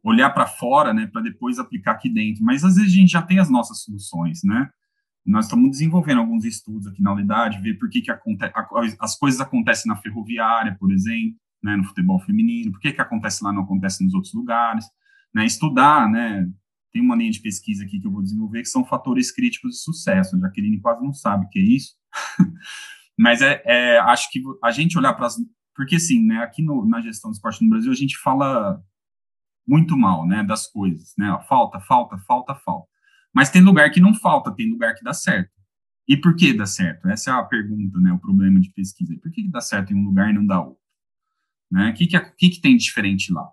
olhar 0.02 0.30
para 0.30 0.46
fora, 0.46 0.94
né, 0.94 1.06
para 1.06 1.20
depois 1.20 1.58
aplicar 1.58 1.92
aqui 1.92 2.08
dentro. 2.08 2.42
Mas 2.42 2.64
às 2.64 2.76
vezes 2.76 2.92
a 2.92 2.94
gente 2.94 3.10
já 3.10 3.20
tem 3.20 3.38
as 3.38 3.50
nossas 3.50 3.82
soluções, 3.82 4.40
né? 4.44 4.70
Nós 5.26 5.44
estamos 5.44 5.70
desenvolvendo 5.70 6.18
alguns 6.20 6.44
estudos 6.44 6.86
aqui 6.86 7.02
na 7.02 7.12
unidade, 7.12 7.60
ver 7.60 7.74
por 7.74 7.90
que, 7.90 8.00
que 8.00 8.10
as 8.98 9.18
coisas 9.18 9.40
acontecem 9.40 9.90
na 9.90 9.96
ferroviária, 9.96 10.74
por 10.80 10.90
exemplo, 10.90 11.36
né, 11.62 11.76
no 11.76 11.84
futebol 11.84 12.18
feminino, 12.20 12.72
por 12.72 12.80
que, 12.80 12.92
que 12.92 13.00
acontece 13.00 13.44
lá 13.44 13.52
não 13.52 13.62
acontece 13.62 14.02
nos 14.02 14.14
outros 14.14 14.32
lugares, 14.32 14.86
né, 15.34 15.44
estudar, 15.44 16.08
né, 16.08 16.48
tem 16.92 17.02
uma 17.02 17.16
linha 17.16 17.30
de 17.30 17.40
pesquisa 17.40 17.84
aqui 17.84 18.00
que 18.00 18.06
eu 18.06 18.10
vou 18.10 18.22
desenvolver 18.22 18.62
que 18.62 18.68
são 18.68 18.84
fatores 18.84 19.30
críticos 19.32 19.72
de 19.72 19.78
sucesso, 19.82 20.36
a 20.36 20.40
Jaqueline 20.40 20.80
quase 20.80 21.02
não 21.02 21.12
sabe 21.12 21.46
o 21.46 21.48
que 21.48 21.58
é 21.58 21.62
isso, 21.62 21.94
mas 23.18 23.42
é, 23.42 23.62
é, 23.64 23.98
acho 23.98 24.30
que 24.30 24.42
a 24.62 24.70
gente 24.70 24.98
olhar 24.98 25.14
para 25.14 25.26
as, 25.26 25.36
porque 25.74 25.96
assim, 25.96 26.24
né, 26.24 26.38
aqui 26.38 26.62
no, 26.62 26.86
na 26.86 27.00
gestão 27.00 27.30
do 27.30 27.34
esporte 27.34 27.62
no 27.62 27.70
Brasil 27.70 27.92
a 27.92 27.96
gente 27.96 28.16
fala 28.18 28.82
muito 29.66 29.96
mal, 29.96 30.26
né, 30.26 30.42
das 30.42 30.66
coisas, 30.66 31.12
né, 31.18 31.26
falta, 31.48 31.80
falta, 31.80 32.16
falta, 32.18 32.54
falta, 32.54 32.88
mas 33.34 33.50
tem 33.50 33.62
lugar 33.62 33.90
que 33.90 34.00
não 34.00 34.14
falta, 34.14 34.54
tem 34.54 34.70
lugar 34.70 34.94
que 34.94 35.04
dá 35.04 35.12
certo. 35.12 35.58
E 36.08 36.16
por 36.16 36.34
que 36.34 36.54
dá 36.54 36.64
certo? 36.64 37.06
Essa 37.08 37.30
é 37.30 37.34
a 37.34 37.42
pergunta, 37.42 38.00
né, 38.00 38.10
o 38.10 38.18
problema 38.18 38.58
de 38.58 38.70
pesquisa. 38.70 39.14
Por 39.22 39.30
que, 39.30 39.46
dá 39.46 39.60
certo 39.60 39.92
em 39.92 39.96
um 39.96 40.04
lugar 40.04 40.30
e 40.30 40.32
não 40.32 40.46
dá 40.46 40.58
outro? 40.58 40.82
Né? 41.70 41.90
O 41.90 41.94
que, 41.94 42.06
que, 42.06 42.16
é, 42.16 42.20
que, 42.20 42.48
que 42.48 42.60
tem 42.62 42.76
diferente 42.78 43.30
lá? 43.30 43.46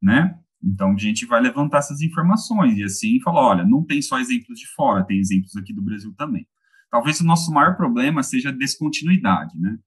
Né? 0.00 0.38
Então, 0.62 0.92
a 0.92 0.98
gente 0.98 1.24
vai 1.24 1.40
levantar 1.40 1.78
essas 1.78 2.00
informações 2.02 2.76
e 2.76 2.84
assim 2.84 3.20
falar, 3.20 3.40
olha, 3.40 3.64
não 3.64 3.84
tem 3.84 4.02
só 4.02 4.18
exemplos 4.18 4.58
de 4.58 4.66
fora, 4.74 5.04
tem 5.04 5.18
exemplos 5.18 5.56
aqui 5.56 5.72
do 5.72 5.82
Brasil 5.82 6.14
também. 6.16 6.46
Talvez 6.90 7.20
o 7.20 7.24
nosso 7.24 7.50
maior 7.52 7.76
problema 7.76 8.22
seja 8.22 8.50
a 8.50 8.52
descontinuidade, 8.52 9.58
né? 9.58 9.78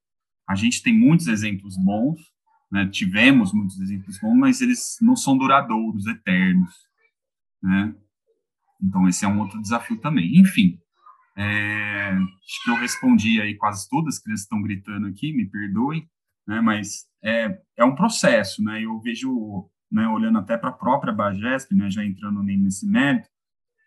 A 0.49 0.55
gente 0.55 0.81
tem 0.81 0.97
muitos 0.97 1.27
exemplos 1.27 1.75
bons, 1.77 2.19
né? 2.71 2.87
tivemos 2.87 3.53
muitos 3.53 3.79
exemplos 3.79 4.17
bons, 4.19 4.35
mas 4.35 4.61
eles 4.61 4.97
não 5.01 5.15
são 5.15 5.37
duradouros, 5.37 6.07
eternos, 6.07 6.73
né? 7.61 7.93
Então, 8.81 9.07
esse 9.07 9.23
é 9.23 9.27
um 9.27 9.39
outro 9.39 9.61
desafio 9.61 9.97
também. 9.97 10.37
Enfim, 10.39 10.77
é, 11.35 12.11
acho 12.11 12.63
que 12.63 12.69
eu 12.69 12.75
respondi 12.75 13.41
aí 13.41 13.55
quase 13.55 13.87
todas, 13.89 14.15
as 14.15 14.21
crianças 14.21 14.43
estão 14.43 14.61
gritando 14.61 15.07
aqui, 15.07 15.33
me 15.33 15.49
perdoem, 15.49 16.07
né, 16.47 16.61
mas 16.61 17.07
é, 17.23 17.59
é 17.77 17.85
um 17.85 17.95
processo, 17.95 18.63
né, 18.63 18.83
eu 18.83 18.99
vejo, 18.99 19.69
né, 19.93 20.07
olhando 20.07 20.39
até 20.39 20.57
para 20.57 20.69
a 20.69 20.73
própria 20.73 21.13
Bagesp, 21.13 21.73
né, 21.73 21.89
já 21.89 22.03
entrando 22.03 22.41
nesse 22.41 22.87
mérito, 22.87 23.29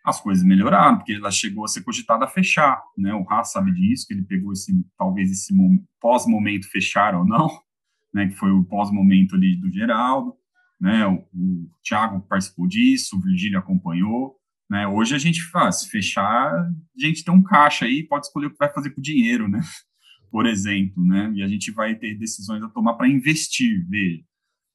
as 0.05 0.21
coisas 0.21 0.43
melhoraram, 0.43 0.97
porque 0.97 1.13
ela 1.13 1.29
chegou 1.29 1.65
a 1.65 1.67
ser 1.67 1.83
cogitada 1.83 2.23
a 2.23 2.29
fechar, 2.29 2.81
né, 2.97 3.13
o 3.13 3.25
Haas 3.29 3.51
sabe 3.51 3.73
disso, 3.73 4.07
que 4.07 4.13
ele 4.13 4.23
pegou 4.23 4.53
esse, 4.53 4.73
talvez 4.97 5.29
esse 5.29 5.53
pós-momento 5.99 6.69
fechar 6.71 7.13
ou 7.13 7.25
não, 7.25 7.49
né, 8.13 8.27
que 8.27 8.35
foi 8.35 8.51
o 8.51 8.63
pós-momento 8.63 9.35
ali 9.35 9.57
do 9.57 9.69
Geraldo, 9.69 10.33
né, 10.79 11.05
o, 11.05 11.27
o 11.33 11.69
Thiago 11.83 12.21
participou 12.21 12.67
disso, 12.67 13.17
o 13.17 13.21
Virgílio 13.21 13.59
acompanhou, 13.59 14.37
né? 14.69 14.85
Hoje 14.85 15.15
a 15.15 15.17
gente 15.17 15.41
faz, 15.43 15.85
fechar, 15.85 16.53
a 16.53 16.69
gente 16.97 17.23
tem 17.23 17.33
um 17.33 17.41
caixa 17.41 17.85
aí, 17.85 18.03
pode 18.03 18.25
escolher 18.25 18.47
o 18.47 18.51
que 18.51 18.57
vai 18.57 18.71
fazer 18.71 18.89
com 18.89 18.99
o 18.99 19.03
dinheiro, 19.03 19.47
né? 19.47 19.61
Por 20.29 20.45
exemplo, 20.45 21.03
né? 21.05 21.31
E 21.35 21.41
a 21.41 21.47
gente 21.47 21.71
vai 21.71 21.95
ter 21.95 22.15
decisões 22.15 22.61
a 22.61 22.69
tomar 22.69 22.95
para 22.95 23.07
investir, 23.07 23.87
veja. 23.87 24.23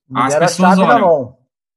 Me 0.09 0.29
deram 0.29 0.45
a 0.45 0.49
chave 0.49 0.81
olham, 0.83 0.89
na 0.89 0.99
mão. 0.99 1.37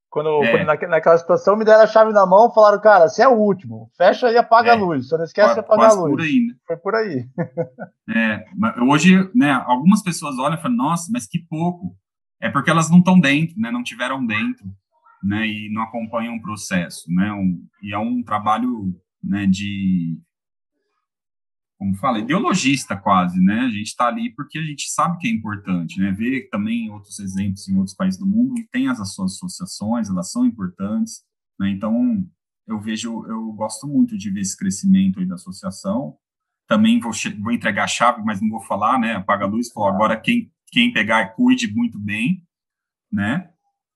Quando, 0.10 0.44
é, 0.44 0.66
quando 0.66 0.90
naquela 0.90 1.18
situação, 1.18 1.56
me 1.56 1.66
deram 1.66 1.84
a 1.84 1.88
chave 1.88 2.14
na 2.14 2.26
mão 2.26 2.54
falaram, 2.54 2.82
cara, 2.82 3.10
você 3.10 3.24
é 3.24 3.28
o 3.28 3.38
último, 3.38 3.90
fecha 3.98 4.32
e 4.32 4.38
apaga 4.38 4.70
é, 4.70 4.72
a 4.72 4.76
luz, 4.76 5.10
só 5.10 5.18
não 5.18 5.26
esquece 5.26 5.54
de 5.56 5.60
apagar 5.60 5.92
a 5.92 5.94
luz. 5.94 6.12
Por 6.12 6.22
aí, 6.22 6.48
né? 6.48 6.56
Foi 6.66 6.78
por 6.78 6.96
aí. 6.96 7.26
é, 8.16 8.46
hoje, 8.88 9.30
né, 9.36 9.52
algumas 9.66 10.02
pessoas 10.02 10.38
olham 10.38 10.58
e 10.58 10.62
falam, 10.62 10.78
nossa, 10.78 11.10
mas 11.12 11.28
que 11.28 11.40
pouco. 11.40 11.96
É 12.42 12.50
porque 12.50 12.70
elas 12.70 12.90
não 12.90 13.00
estão 13.00 13.20
dentro, 13.20 13.60
né, 13.60 13.72
não 13.72 13.84
tiveram 13.84 14.26
dentro 14.26 14.66
né, 15.26 15.48
e 15.48 15.70
não 15.72 15.82
acompanham 15.82 16.36
o 16.36 16.42
processo, 16.42 17.12
né, 17.12 17.32
um, 17.32 17.60
e 17.82 17.94
é 17.94 17.98
um 17.98 18.22
trabalho, 18.24 18.94
né, 19.24 19.48
de, 19.48 20.20
como 21.78 21.96
fala, 21.96 22.20
ideologista 22.20 22.96
quase, 22.96 23.40
né, 23.40 23.62
a 23.62 23.70
gente 23.70 23.88
está 23.88 24.08
ali 24.08 24.34
porque 24.34 24.58
a 24.58 24.62
gente 24.62 24.90
sabe 24.90 25.18
que 25.18 25.28
é 25.28 25.32
importante, 25.32 26.00
né, 26.00 26.12
ver 26.12 26.50
também 26.50 26.90
outros 26.90 27.20
exemplos 27.20 27.68
em 27.68 27.78
outros 27.78 27.96
países 27.96 28.20
do 28.20 28.26
mundo 28.26 28.58
e 28.58 28.68
tem 28.68 28.88
as 28.88 28.98
suas 29.14 29.34
associações, 29.34 30.10
elas 30.10 30.32
são 30.32 30.46
importantes, 30.46 31.24
né, 31.60 31.70
então 31.70 32.26
eu 32.68 32.80
vejo, 32.80 33.26
eu 33.28 33.52
gosto 33.54 33.88
muito 33.88 34.18
de 34.18 34.30
ver 34.32 34.42
esse 34.42 34.58
crescimento 34.58 35.20
aí 35.20 35.26
da 35.26 35.36
associação, 35.36 36.18
também 36.68 37.00
vou, 37.00 37.12
vou 37.42 37.52
entregar 37.52 37.84
a 37.84 37.88
chave, 37.88 38.24
mas 38.24 38.42
não 38.42 38.50
vou 38.50 38.62
falar, 38.62 39.00
né, 39.00 39.14
apaga 39.14 39.46
a 39.46 39.48
luz, 39.48 39.72
falou, 39.72 39.90
agora 39.90 40.20
quem, 40.20 40.52
quem 40.72 40.94
pegar, 40.94 41.36
cuide 41.36 41.74
muito 41.74 42.00
bem, 42.00 42.42
né, 43.12 43.50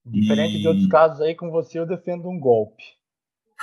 Diferente 0.05 0.57
e... 0.57 0.61
de 0.61 0.67
outros 0.67 0.87
casos 0.87 1.21
aí, 1.21 1.35
com 1.35 1.49
você 1.51 1.79
eu 1.79 1.85
defendo 1.85 2.29
um 2.29 2.39
golpe. 2.39 2.83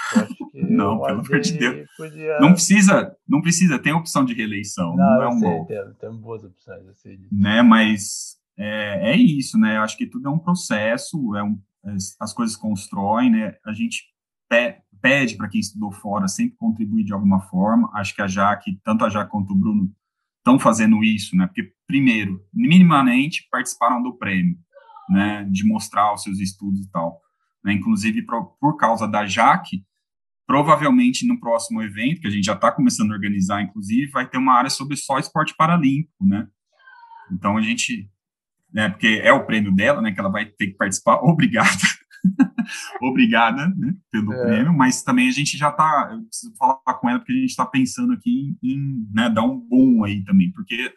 não, 0.54 1.00
pelo 1.00 1.20
amor 1.20 1.40
de 1.40 1.52
Deus. 1.52 1.88
Podia... 1.96 2.38
Não 2.40 2.52
precisa, 2.52 3.16
não 3.28 3.40
precisa, 3.40 3.78
tem 3.78 3.92
opção 3.92 4.24
de 4.24 4.34
reeleição. 4.34 4.96
Não, 4.96 5.14
não 5.16 5.22
é 5.22 5.28
um 5.28 5.38
sei. 5.38 5.64
Tem, 5.64 5.92
tem 6.00 6.16
boas 6.16 6.44
opções, 6.44 6.86
eu 6.86 6.94
sei 6.94 7.16
disso. 7.16 7.34
Né, 7.34 7.62
mas 7.62 8.36
é, 8.58 9.12
é 9.12 9.16
isso, 9.16 9.58
né? 9.58 9.76
Eu 9.76 9.82
acho 9.82 9.96
que 9.96 10.06
tudo 10.06 10.28
é 10.28 10.30
um 10.30 10.38
processo, 10.38 11.36
é 11.36 11.42
um, 11.42 11.60
as 12.20 12.32
coisas 12.32 12.56
constroem, 12.56 13.30
né? 13.30 13.56
A 13.64 13.72
gente 13.72 14.04
pe, 14.48 14.76
pede 15.00 15.36
para 15.36 15.48
quem 15.48 15.60
estudou 15.60 15.92
fora 15.92 16.26
sempre 16.28 16.56
contribuir 16.56 17.04
de 17.04 17.12
alguma 17.12 17.40
forma. 17.40 17.90
Acho 17.94 18.14
que 18.14 18.22
a 18.22 18.26
Jaque, 18.26 18.80
tanto 18.82 19.04
a 19.04 19.10
Jaque 19.10 19.30
quanto 19.30 19.52
o 19.52 19.56
Bruno, 19.56 19.92
estão 20.38 20.58
fazendo 20.58 21.02
isso, 21.02 21.36
né? 21.36 21.46
Porque, 21.46 21.72
primeiro, 21.86 22.44
minimamente 22.52 23.46
participaram 23.50 24.02
do 24.02 24.16
prêmio 24.16 24.56
né, 25.08 25.44
de 25.50 25.64
mostrar 25.64 26.12
os 26.14 26.22
seus 26.22 26.38
estudos 26.40 26.80
e 26.84 26.90
tal. 26.90 27.20
Né, 27.66 27.72
inclusive, 27.72 28.22
por, 28.22 28.56
por 28.60 28.76
causa 28.76 29.08
da 29.08 29.26
Jaque, 29.26 29.84
provavelmente 30.46 31.26
no 31.26 31.40
próximo 31.40 31.82
evento, 31.82 32.20
que 32.20 32.28
a 32.28 32.30
gente 32.30 32.44
já 32.44 32.52
está 32.52 32.70
começando 32.70 33.10
a 33.10 33.14
organizar, 33.14 33.60
inclusive, 33.60 34.12
vai 34.12 34.24
ter 34.24 34.38
uma 34.38 34.54
área 34.54 34.70
sobre 34.70 34.96
só 34.96 35.18
esporte 35.18 35.52
paralímpico, 35.56 36.24
né? 36.24 36.46
Então, 37.32 37.56
a 37.56 37.60
gente, 37.60 38.08
né, 38.72 38.88
porque 38.88 39.20
é 39.20 39.32
o 39.32 39.44
prêmio 39.44 39.74
dela, 39.74 40.00
né, 40.00 40.12
que 40.12 40.20
ela 40.20 40.30
vai 40.30 40.46
ter 40.46 40.68
que 40.68 40.76
participar, 40.76 41.16
obrigada, 41.26 41.82
obrigada, 43.02 43.66
né, 43.70 43.96
pelo 44.12 44.32
é. 44.32 44.46
prêmio, 44.46 44.72
mas 44.72 45.02
também 45.02 45.26
a 45.26 45.32
gente 45.32 45.58
já 45.58 45.70
está, 45.70 46.10
eu 46.12 46.22
preciso 46.22 46.54
falar 46.56 46.94
com 47.00 47.10
ela, 47.10 47.18
porque 47.18 47.32
a 47.32 47.36
gente 47.36 47.50
está 47.50 47.66
pensando 47.66 48.12
aqui 48.12 48.56
em, 48.62 48.70
em 48.74 49.08
né, 49.12 49.28
dar 49.28 49.42
um 49.42 49.58
boom 49.58 50.04
aí 50.04 50.22
também, 50.22 50.52
porque 50.52 50.94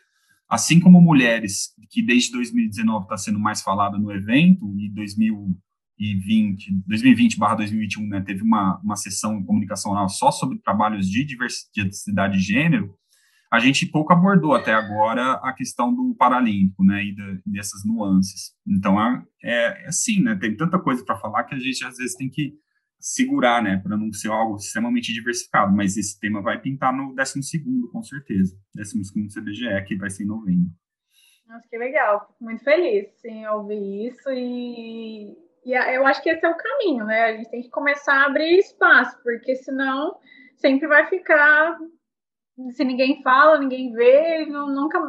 assim 0.47 0.79
como 0.79 1.01
mulheres, 1.01 1.73
que 1.89 2.03
desde 2.03 2.31
2019 2.31 3.05
está 3.05 3.17
sendo 3.17 3.39
mais 3.39 3.59
falada 3.59 3.97
no 3.97 4.11
evento, 4.11 4.71
e 4.77 4.87
2020, 5.99 6.83
2020/2021, 6.87 8.07
né, 8.07 8.21
teve 8.21 8.41
uma, 8.41 8.79
uma 8.81 8.95
sessão 8.95 9.43
comunicacional 9.43 10.07
só 10.07 10.31
sobre 10.31 10.57
trabalhos 10.59 11.09
de 11.09 11.25
diversidade 11.25 12.37
de 12.37 12.43
gênero, 12.43 12.97
a 13.51 13.59
gente 13.59 13.85
pouco 13.85 14.13
abordou 14.13 14.53
até 14.53 14.73
agora 14.73 15.33
a 15.43 15.51
questão 15.53 15.93
do 15.93 16.15
paralímpico, 16.15 16.83
né, 16.83 17.03
e 17.03 17.15
da, 17.15 17.37
dessas 17.45 17.83
nuances. 17.83 18.53
Então, 18.67 19.01
é, 19.01 19.23
é 19.43 19.87
assim, 19.87 20.21
né, 20.21 20.35
tem 20.35 20.55
tanta 20.55 20.79
coisa 20.79 21.03
para 21.03 21.17
falar 21.17 21.43
que 21.43 21.55
a 21.55 21.59
gente 21.59 21.83
às 21.83 21.97
vezes 21.97 22.15
tem 22.15 22.29
que 22.29 22.53
segurar, 22.99 23.63
né, 23.63 23.77
para 23.77 23.97
não 23.97 24.11
ser 24.13 24.29
algo 24.29 24.57
extremamente 24.57 25.11
diversificado, 25.13 25.75
mas 25.75 25.97
esse 25.97 26.19
tema 26.19 26.41
vai 26.41 26.61
pintar 26.61 26.93
no 26.93 27.15
12 27.15 27.63
com 27.91 28.03
certeza, 28.03 28.55
12 28.75 29.01
CBGE, 29.33 29.83
que 29.87 29.95
vai 29.95 30.09
ser 30.09 30.23
em 30.23 30.27
novembro. 30.27 30.69
Nossa, 31.47 31.67
que 31.67 31.77
legal, 31.77 32.27
fico 32.27 32.43
muito 32.43 32.63
feliz 32.63 33.07
em 33.25 33.47
ouvir 33.47 34.09
isso 34.09 34.29
e, 34.29 35.35
e 35.65 35.73
eu 35.73 36.05
acho 36.05 36.21
que 36.21 36.29
esse 36.29 36.45
é 36.45 36.49
o 36.49 36.57
caminho, 36.57 37.05
né, 37.05 37.25
a 37.25 37.37
gente 37.37 37.49
tem 37.49 37.61
que 37.61 37.69
começar 37.69 38.13
a 38.13 38.25
abrir 38.25 38.57
espaço, 38.57 39.21
porque 39.23 39.55
senão 39.55 40.17
sempre 40.57 40.87
vai 40.87 41.07
ficar, 41.07 41.77
se 42.71 42.83
ninguém 42.83 43.21
fala, 43.21 43.59
ninguém 43.59 43.91
vê, 43.91 44.45
não, 44.45 44.67
nunca 44.67 44.99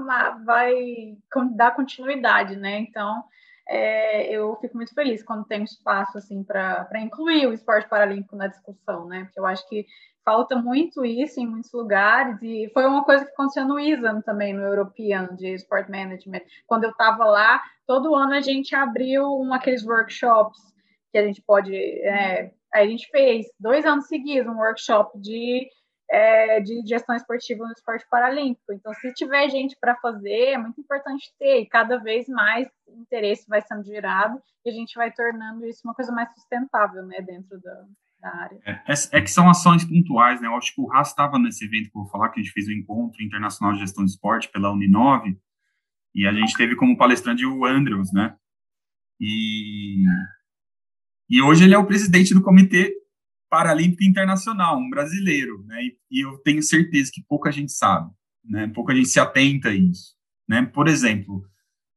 vai 0.44 1.16
dar 1.54 1.74
continuidade, 1.74 2.56
né, 2.56 2.78
então 2.78 3.22
é, 3.70 4.26
eu 4.34 4.56
fico 4.60 4.76
muito 4.76 4.92
feliz 4.92 5.22
quando 5.22 5.44
tem 5.44 5.62
espaço 5.62 6.18
assim 6.18 6.42
para 6.42 6.88
incluir 6.96 7.46
o 7.46 7.52
esporte 7.52 7.88
paralímpico 7.88 8.34
na 8.34 8.48
discussão, 8.48 9.06
né? 9.06 9.22
Porque 9.26 9.38
eu 9.38 9.46
acho 9.46 9.66
que 9.68 9.86
falta 10.24 10.56
muito 10.56 11.04
isso 11.04 11.38
em 11.38 11.46
muitos 11.46 11.72
lugares 11.72 12.42
e 12.42 12.68
foi 12.74 12.84
uma 12.84 13.04
coisa 13.04 13.24
que 13.24 13.30
aconteceu 13.30 13.64
no 13.64 13.78
ISAM 13.78 14.20
também, 14.22 14.52
no 14.52 14.62
European 14.62 15.28
de 15.36 15.54
Sport 15.54 15.88
Management. 15.88 16.42
Quando 16.66 16.84
eu 16.84 16.90
estava 16.90 17.24
lá, 17.24 17.62
todo 17.90 18.14
ano 18.14 18.34
a 18.34 18.40
gente 18.40 18.72
abriu 18.72 19.24
um 19.40 19.52
aqueles 19.52 19.84
workshops 19.84 20.60
que 21.10 21.18
a 21.18 21.26
gente 21.26 21.42
pode, 21.42 21.74
é, 21.74 22.52
a 22.72 22.86
gente 22.86 23.10
fez 23.10 23.46
dois 23.58 23.84
anos 23.84 24.06
seguidos 24.06 24.46
um 24.46 24.58
workshop 24.58 25.18
de 25.20 25.68
é, 26.08 26.60
de 26.60 26.86
gestão 26.86 27.16
esportiva 27.16 27.64
no 27.64 27.72
esporte 27.72 28.04
paralímpico. 28.08 28.72
Então, 28.72 28.92
se 28.94 29.12
tiver 29.14 29.48
gente 29.48 29.76
para 29.80 29.96
fazer, 29.96 30.52
é 30.52 30.58
muito 30.58 30.80
importante 30.80 31.32
ter, 31.38 31.60
e 31.60 31.66
cada 31.66 31.98
vez 31.98 32.28
mais 32.28 32.68
interesse 32.88 33.48
vai 33.48 33.60
sendo 33.60 33.84
gerado, 33.84 34.40
e 34.64 34.70
a 34.70 34.72
gente 34.72 34.94
vai 34.94 35.12
tornando 35.12 35.64
isso 35.66 35.80
uma 35.84 35.94
coisa 35.94 36.12
mais 36.12 36.32
sustentável, 36.34 37.04
né, 37.06 37.20
dentro 37.22 37.60
da, 37.60 37.86
área. 38.28 38.58
É, 38.66 38.72
é, 38.72 39.18
é, 39.18 39.20
que 39.20 39.30
são 39.30 39.48
ações 39.48 39.84
pontuais, 39.84 40.40
né, 40.40 40.48
eu 40.48 40.54
acho 40.56 40.74
que 40.74 40.80
o 40.80 40.86
Ras 40.86 41.08
estava 41.08 41.38
nesse 41.38 41.64
evento 41.64 41.90
que 41.90 41.96
eu 41.96 42.02
vou 42.02 42.10
falar, 42.10 42.28
que 42.30 42.40
a 42.40 42.42
gente 42.42 42.52
fez 42.52 42.66
o 42.66 42.72
Encontro 42.72 43.22
Internacional 43.22 43.74
de 43.74 43.80
Gestão 43.80 44.04
de 44.04 44.10
Esporte 44.10 44.50
pela 44.50 44.72
Uninove, 44.72 45.38
e 46.14 46.26
a 46.26 46.32
gente 46.32 46.56
teve 46.56 46.76
como 46.76 46.96
palestrante 46.96 47.44
o 47.44 47.64
Andrews, 47.64 48.12
né, 48.12 48.34
e, 49.20 50.02
e 51.28 51.42
hoje 51.42 51.64
ele 51.64 51.74
é 51.74 51.78
o 51.78 51.86
presidente 51.86 52.32
do 52.32 52.42
Comitê 52.42 52.96
Paralímpico 53.50 54.04
Internacional, 54.04 54.78
um 54.78 54.88
brasileiro, 54.88 55.62
né? 55.66 55.82
E, 55.82 55.98
e, 56.10 56.24
eu 56.24 56.38
tenho 56.38 56.62
certeza 56.62 57.10
que 57.12 57.22
pouca 57.28 57.50
gente 57.50 57.72
sabe, 57.72 58.10
né? 58.44 58.68
Pouca 58.68 58.94
gente 58.94 59.08
se 59.08 59.20
atenta 59.20 59.68
a 59.68 59.74
isso, 59.74 60.14
né? 60.48 60.64
Por 60.64 60.88
exemplo, 60.88 61.44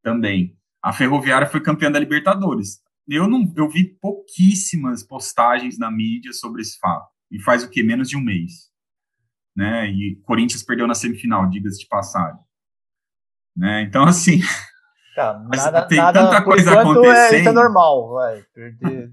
também 0.01 0.57
a 0.81 0.91
Ferroviária 0.91 1.47
foi 1.47 1.61
campeã 1.61 1.91
da 1.91 1.99
Libertadores. 1.99 2.81
Eu 3.07 3.27
não, 3.27 3.53
eu 3.55 3.69
vi 3.69 3.85
pouquíssimas 4.01 5.03
postagens 5.03 5.77
na 5.77 5.91
mídia 5.91 6.33
sobre 6.33 6.61
esse 6.61 6.77
fato. 6.79 7.07
E 7.31 7.39
faz 7.39 7.63
o 7.63 7.69
que 7.69 7.83
menos 7.83 8.09
de 8.09 8.17
um 8.17 8.21
mês, 8.21 8.69
né? 9.55 9.89
E 9.89 10.15
Corinthians 10.23 10.63
perdeu 10.63 10.87
na 10.87 10.95
semifinal, 10.95 11.49
diga-se 11.49 11.79
de 11.79 11.87
passagem, 11.87 12.39
né? 13.55 13.83
Então 13.83 14.03
assim, 14.03 14.41
Tá, 15.15 15.39
nada, 15.47 15.87
tem 15.87 15.97
nada, 15.99 16.23
tanta 16.23 16.41
coisa 16.41 16.81
acontecendo. 16.81 17.35
É, 17.35 17.39
isso 17.39 17.49
é 17.49 17.51
normal, 17.51 18.13
vai. 18.13 18.43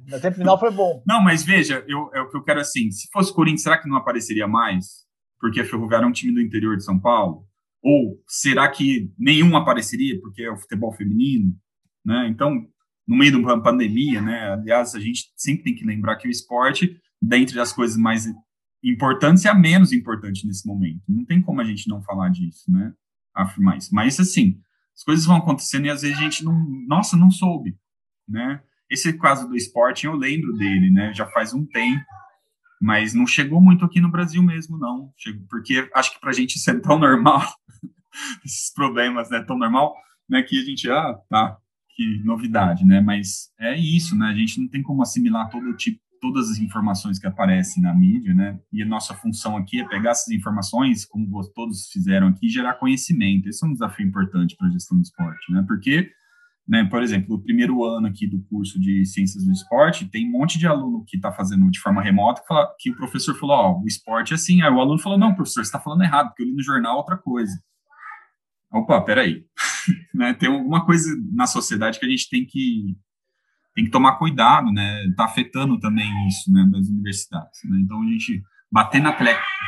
Na 0.09 0.18
tempo 0.18 0.36
final 0.36 0.59
foi 0.59 0.70
bom. 0.70 1.03
Não, 1.07 1.22
mas 1.22 1.45
veja, 1.45 1.84
eu, 1.86 2.11
é 2.14 2.22
o 2.22 2.30
que 2.30 2.36
eu 2.38 2.43
quero 2.43 2.61
assim. 2.61 2.91
Se 2.91 3.09
fosse 3.12 3.34
Corinthians, 3.34 3.62
será 3.62 3.76
que 3.76 3.88
não 3.88 3.99
apareceria 3.99 4.49
mais? 4.49 5.05
Porque 5.38 5.61
a 5.61 5.64
Ferroviária 5.64 6.07
é 6.07 6.09
um 6.09 6.12
time 6.12 6.32
do 6.32 6.41
interior 6.41 6.76
de 6.76 6.84
São 6.84 6.99
Paulo? 6.99 7.45
Ou 7.82 8.18
será 8.26 8.68
que 8.68 9.12
nenhum 9.18 9.55
apareceria 9.57 10.18
porque 10.20 10.43
é 10.43 10.51
o 10.51 10.57
futebol 10.57 10.93
feminino? 10.93 11.55
Né? 12.05 12.28
Então, 12.30 12.66
no 13.07 13.16
meio 13.16 13.32
de 13.32 13.36
uma 13.36 13.62
pandemia, 13.62 14.22
né? 14.22 14.53
Aliás, 14.53 14.95
a 14.95 15.01
gente 15.01 15.32
sempre 15.36 15.64
tem 15.64 15.74
que 15.74 15.84
lembrar 15.84 16.16
que 16.16 16.28
o 16.28 16.30
esporte, 16.30 16.97
dentre 17.20 17.61
as 17.61 17.72
coisas 17.72 17.97
mais 17.99 18.26
importantes, 18.82 19.45
é 19.45 19.51
a 19.51 19.55
menos 19.55 19.93
importante 19.93 20.47
nesse 20.47 20.66
momento. 20.66 21.03
Não 21.09 21.26
tem 21.26 21.43
como 21.43 21.61
a 21.61 21.64
gente 21.64 21.88
não 21.88 22.03
falar 22.03 22.30
disso, 22.30 22.70
né? 22.70 22.93
Afirmar 23.35 23.78
isso. 23.78 23.95
Mas, 23.95 24.18
assim, 24.18 24.61
as 24.97 25.05
coisas 25.05 25.24
vão 25.24 25.37
acontecendo 25.37 25.87
e 25.87 25.91
às 25.91 26.03
vezes 26.03 26.18
a 26.18 26.20
gente 26.20 26.45
não, 26.45 26.55
nossa, 26.87 27.16
não 27.16 27.31
soube, 27.31 27.76
né? 28.28 28.62
Esse 28.91 29.12
caso 29.18 29.49
do 29.49 29.57
esporte, 29.57 30.05
eu 30.05 30.14
lembro 30.14 30.53
dele, 30.55 30.91
né? 30.91 31.12
Já 31.14 31.26
faz 31.26 31.55
um 31.55 31.64
tempo, 31.64 32.05
mas 32.81 33.14
não 33.14 33.26
chegou 33.26 33.61
muito 33.61 33.85
aqui 33.85 34.01
no 34.01 34.11
Brasil 34.11 34.43
mesmo, 34.43 34.76
não. 34.76 35.12
Chegou, 35.16 35.47
porque 35.49 35.89
acho 35.95 36.12
que 36.12 36.20
para 36.20 36.31
a 36.31 36.33
gente 36.35 36.57
isso 36.57 36.70
é 36.70 36.78
tão 36.81 36.99
normal, 36.99 37.43
esses 38.45 38.72
problemas, 38.74 39.31
né? 39.31 39.43
Tão 39.43 39.57
normal, 39.57 39.95
né? 40.28 40.43
Que 40.43 40.61
a 40.61 40.64
gente, 40.64 40.91
ah, 40.91 41.18
tá, 41.28 41.57
que 41.95 42.22
novidade, 42.24 42.85
né? 42.85 43.01
Mas 43.01 43.53
é 43.59 43.76
isso, 43.78 44.16
né? 44.16 44.26
A 44.26 44.35
gente 44.35 44.61
não 44.61 44.68
tem 44.68 44.83
como 44.83 45.03
assimilar 45.03 45.49
todo 45.49 45.74
tipo 45.76 46.01
todas 46.21 46.51
as 46.51 46.59
informações 46.59 47.18
que 47.18 47.27
aparecem 47.27 47.83
na 47.83 47.95
mídia, 47.95 48.35
né? 48.35 48.59
E 48.73 48.83
a 48.83 48.87
nossa 48.87 49.14
função 49.14 49.57
aqui 49.57 49.81
é 49.81 49.89
pegar 49.89 50.11
essas 50.11 50.29
informações, 50.29 51.05
como 51.05 51.27
todos 51.55 51.89
fizeram 51.91 52.29
aqui, 52.29 52.47
e 52.47 52.51
gerar 52.51 52.75
conhecimento. 52.75 53.49
Esse 53.49 53.64
é 53.64 53.68
um 53.68 53.73
desafio 53.73 54.07
importante 54.07 54.55
para 54.57 54.68
a 54.68 54.71
gestão 54.71 54.99
do 54.99 55.03
esporte, 55.03 55.53
né? 55.53 55.64
Porque, 55.66 56.11
né, 56.68 56.85
por 56.85 57.03
exemplo, 57.03 57.37
o 57.37 57.43
primeiro 57.43 57.83
ano 57.85 58.07
aqui 58.07 58.27
do 58.27 58.43
curso 58.45 58.79
de 58.79 59.05
Ciências 59.07 59.45
do 59.45 59.53
Esporte, 59.53 60.09
tem 60.09 60.29
um 60.29 60.33
monte 60.33 60.59
de 60.59 60.66
aluno 60.66 61.05
que 61.07 61.16
está 61.16 61.33
fazendo 61.33 61.71
de 61.71 61.81
forma 61.81 62.03
remota, 62.03 62.43
que, 62.43 62.47
fala, 62.47 62.68
que 62.79 62.91
o 62.91 62.97
professor 62.97 63.35
falou, 63.35 63.57
ó, 63.57 63.73
oh, 63.73 63.83
o 63.83 63.87
esporte 63.87 64.33
é 64.33 64.37
assim. 64.37 64.62
Aí 64.62 64.71
o 64.71 64.81
aluno 64.81 64.99
falou, 64.99 65.18
não, 65.18 65.35
professor, 65.35 65.64
você 65.64 65.68
está 65.68 65.81
falando 65.81 66.03
errado, 66.03 66.29
porque 66.29 66.43
eu 66.43 66.47
li 66.47 66.55
no 66.55 66.62
jornal 66.62 66.99
outra 66.99 67.16
coisa. 67.16 67.59
Opa, 68.73 69.01
peraí. 69.01 69.45
né, 70.14 70.35
tem 70.35 70.51
alguma 70.51 70.85
coisa 70.85 71.11
na 71.33 71.47
sociedade 71.47 71.99
que 71.99 72.07
a 72.07 72.09
gente 72.09 72.29
tem 72.29 72.47
que 72.47 72.97
tem 73.75 73.85
que 73.85 73.91
tomar 73.91 74.16
cuidado, 74.16 74.73
né? 74.73 75.05
Está 75.07 75.25
afetando 75.25 75.79
também 75.79 76.11
isso, 76.27 76.51
né, 76.53 76.68
das 76.71 76.89
universidades. 76.89 77.61
Né? 77.64 77.79
Então 77.81 78.03
a 78.03 78.07
gente 78.07 78.43
bater 78.71 79.01
na 79.01 79.12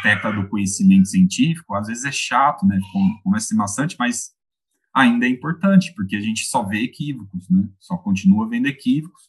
tecla 0.03 0.33
do 0.33 0.49
conhecimento 0.49 1.09
científico, 1.09 1.75
às 1.75 1.89
vezes 1.89 2.05
é 2.05 2.13
chato, 2.13 2.65
né? 2.67 2.79
Conversa 3.25 3.57
bastante, 3.57 3.97
mas 3.99 4.31
ainda 4.95 5.27
é 5.27 5.29
importante, 5.29 5.93
porque 5.95 6.15
a 6.17 6.21
gente 6.21 6.45
só 6.45 6.63
vê 6.63 6.83
equívocos, 6.83 7.49
né? 7.51 7.69
Só 7.81 7.97
continua 7.97 8.49
vendo 8.49 8.67
equívocos. 8.67 9.23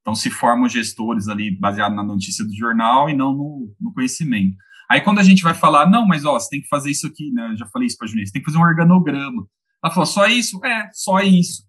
Então 0.00 0.14
se 0.14 0.30
formam 0.30 0.68
gestores 0.68 1.28
ali 1.28 1.50
baseado 1.50 1.94
na 1.94 2.02
notícia 2.02 2.44
do 2.44 2.54
jornal 2.54 3.08
e 3.08 3.14
não 3.14 3.32
no, 3.32 3.74
no 3.80 3.92
conhecimento. 3.94 4.56
Aí 4.90 5.00
quando 5.00 5.18
a 5.18 5.22
gente 5.22 5.42
vai 5.42 5.54
falar, 5.54 5.88
não, 5.88 6.06
mas 6.06 6.26
ó, 6.26 6.38
você 6.38 6.50
tem 6.50 6.60
que 6.60 6.68
fazer 6.68 6.90
isso 6.90 7.06
aqui, 7.06 7.30
né? 7.30 7.52
Eu 7.52 7.56
já 7.56 7.66
falei 7.66 7.86
isso 7.86 7.96
para 7.96 8.06
a 8.06 8.08
Juliana, 8.08 8.26
você 8.26 8.32
tem 8.32 8.42
que 8.42 8.50
fazer 8.50 8.58
um 8.58 8.68
organograma. 8.68 9.46
Ela 9.82 9.92
falou, 9.92 10.06
só 10.06 10.26
isso? 10.26 10.62
É, 10.64 10.90
só 10.92 11.20
isso 11.20 11.64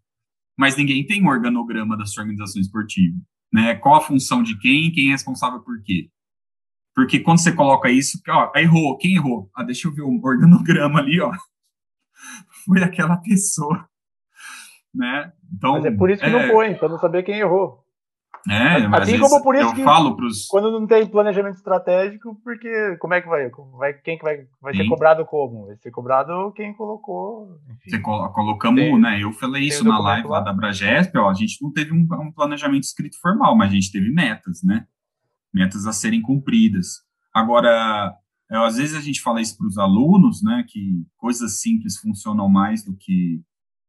mas 0.58 0.76
ninguém 0.76 1.06
tem 1.06 1.24
um 1.24 1.28
organograma 1.28 1.98
da 1.98 2.06
sua 2.06 2.24
organização 2.24 2.62
esportiva. 2.62 3.16
Né? 3.54 3.76
Qual 3.76 3.96
a 3.96 4.02
função 4.02 4.44
de 4.44 4.58
quem, 4.60 4.92
quem 4.92 5.10
é 5.10 5.12
responsável 5.12 5.60
por 5.62 5.82
quê? 5.84 6.10
Porque 6.94 7.20
quando 7.20 7.40
você 7.40 7.52
coloca 7.52 7.90
isso, 7.90 8.20
ó, 8.30 8.52
errou, 8.56 8.98
quem 8.98 9.16
errou? 9.16 9.50
Ah, 9.54 9.64
deixa 9.64 9.88
eu 9.88 9.94
ver 9.94 10.02
o 10.02 10.20
organograma 10.24 11.00
ali, 11.00 11.20
ó. 11.20 11.32
Foi 12.66 12.82
aquela 12.82 13.18
pessoa. 13.18 13.88
Né? 14.94 15.32
Então, 15.54 15.74
Mas 15.74 15.86
é 15.86 15.92
por 15.92 16.10
isso 16.10 16.22
que 16.22 16.30
é... 16.30 16.32
não 16.32 16.50
põe, 16.50 16.74
para 16.74 16.88
não 16.88 16.98
saber 16.98 17.24
quem 17.24 17.40
errou. 17.40 17.85
É, 18.48 18.88
mas 18.88 19.02
assim 19.02 19.20
como 19.20 19.42
por 19.42 19.56
isso 19.56 19.70
eu 19.70 19.74
que 19.74 19.84
falo 19.84 20.16
pros... 20.16 20.46
quando 20.48 20.72
não 20.72 20.86
tem 20.86 21.08
planejamento 21.08 21.56
estratégico, 21.56 22.40
porque 22.44 22.96
como 23.00 23.16
é 23.16 23.22
que 23.22 23.28
vai? 23.28 23.50
vai 23.78 23.94
quem 23.94 24.18
que 24.18 24.24
vai, 24.24 24.46
vai 24.62 24.76
ser 24.76 24.88
cobrado 24.88 25.26
como? 25.26 25.66
Vai 25.66 25.78
ser 25.78 25.90
cobrado 25.90 26.52
quem 26.52 26.74
colocou. 26.74 27.60
Enfim. 27.72 27.90
Você 27.90 28.00
colocamos, 28.00 28.80
tem, 28.80 29.00
né? 29.00 29.22
Eu 29.22 29.32
falei 29.32 29.64
isso 29.64 29.84
na 29.84 29.98
live 29.98 30.28
lá 30.28 30.42
da 30.42 30.54
Bragesp, 30.54 31.16
ó, 31.18 31.30
a 31.30 31.34
gente 31.34 31.60
não 31.62 31.72
teve 31.72 31.92
um, 31.92 32.08
um, 32.22 32.32
planejamento 32.32 32.84
escrito 32.84 33.20
formal, 33.20 33.58
mas 33.58 33.72
a 33.72 33.76
gente 33.76 33.92
teve 33.92 34.12
metas, 34.12 34.62
né? 34.64 34.86
Metas 35.52 35.88
a 35.88 35.94
serem 35.94 36.22
cumpridas. 36.22 37.04
Agora, 37.34 38.14
eu, 38.52 38.64
às 38.64 38.78
vezes 38.78 38.96
a 38.96 39.02
gente 39.02 39.22
fala 39.22 39.42
isso 39.42 39.58
para 39.58 39.68
os 39.68 39.78
alunos, 39.78 40.44
né? 40.44 40.64
Que 40.68 41.04
coisas 41.18 41.60
simples 41.60 41.98
funcionam 41.98 42.48
mais 42.48 42.84
do 42.84 42.96
que 42.96 43.42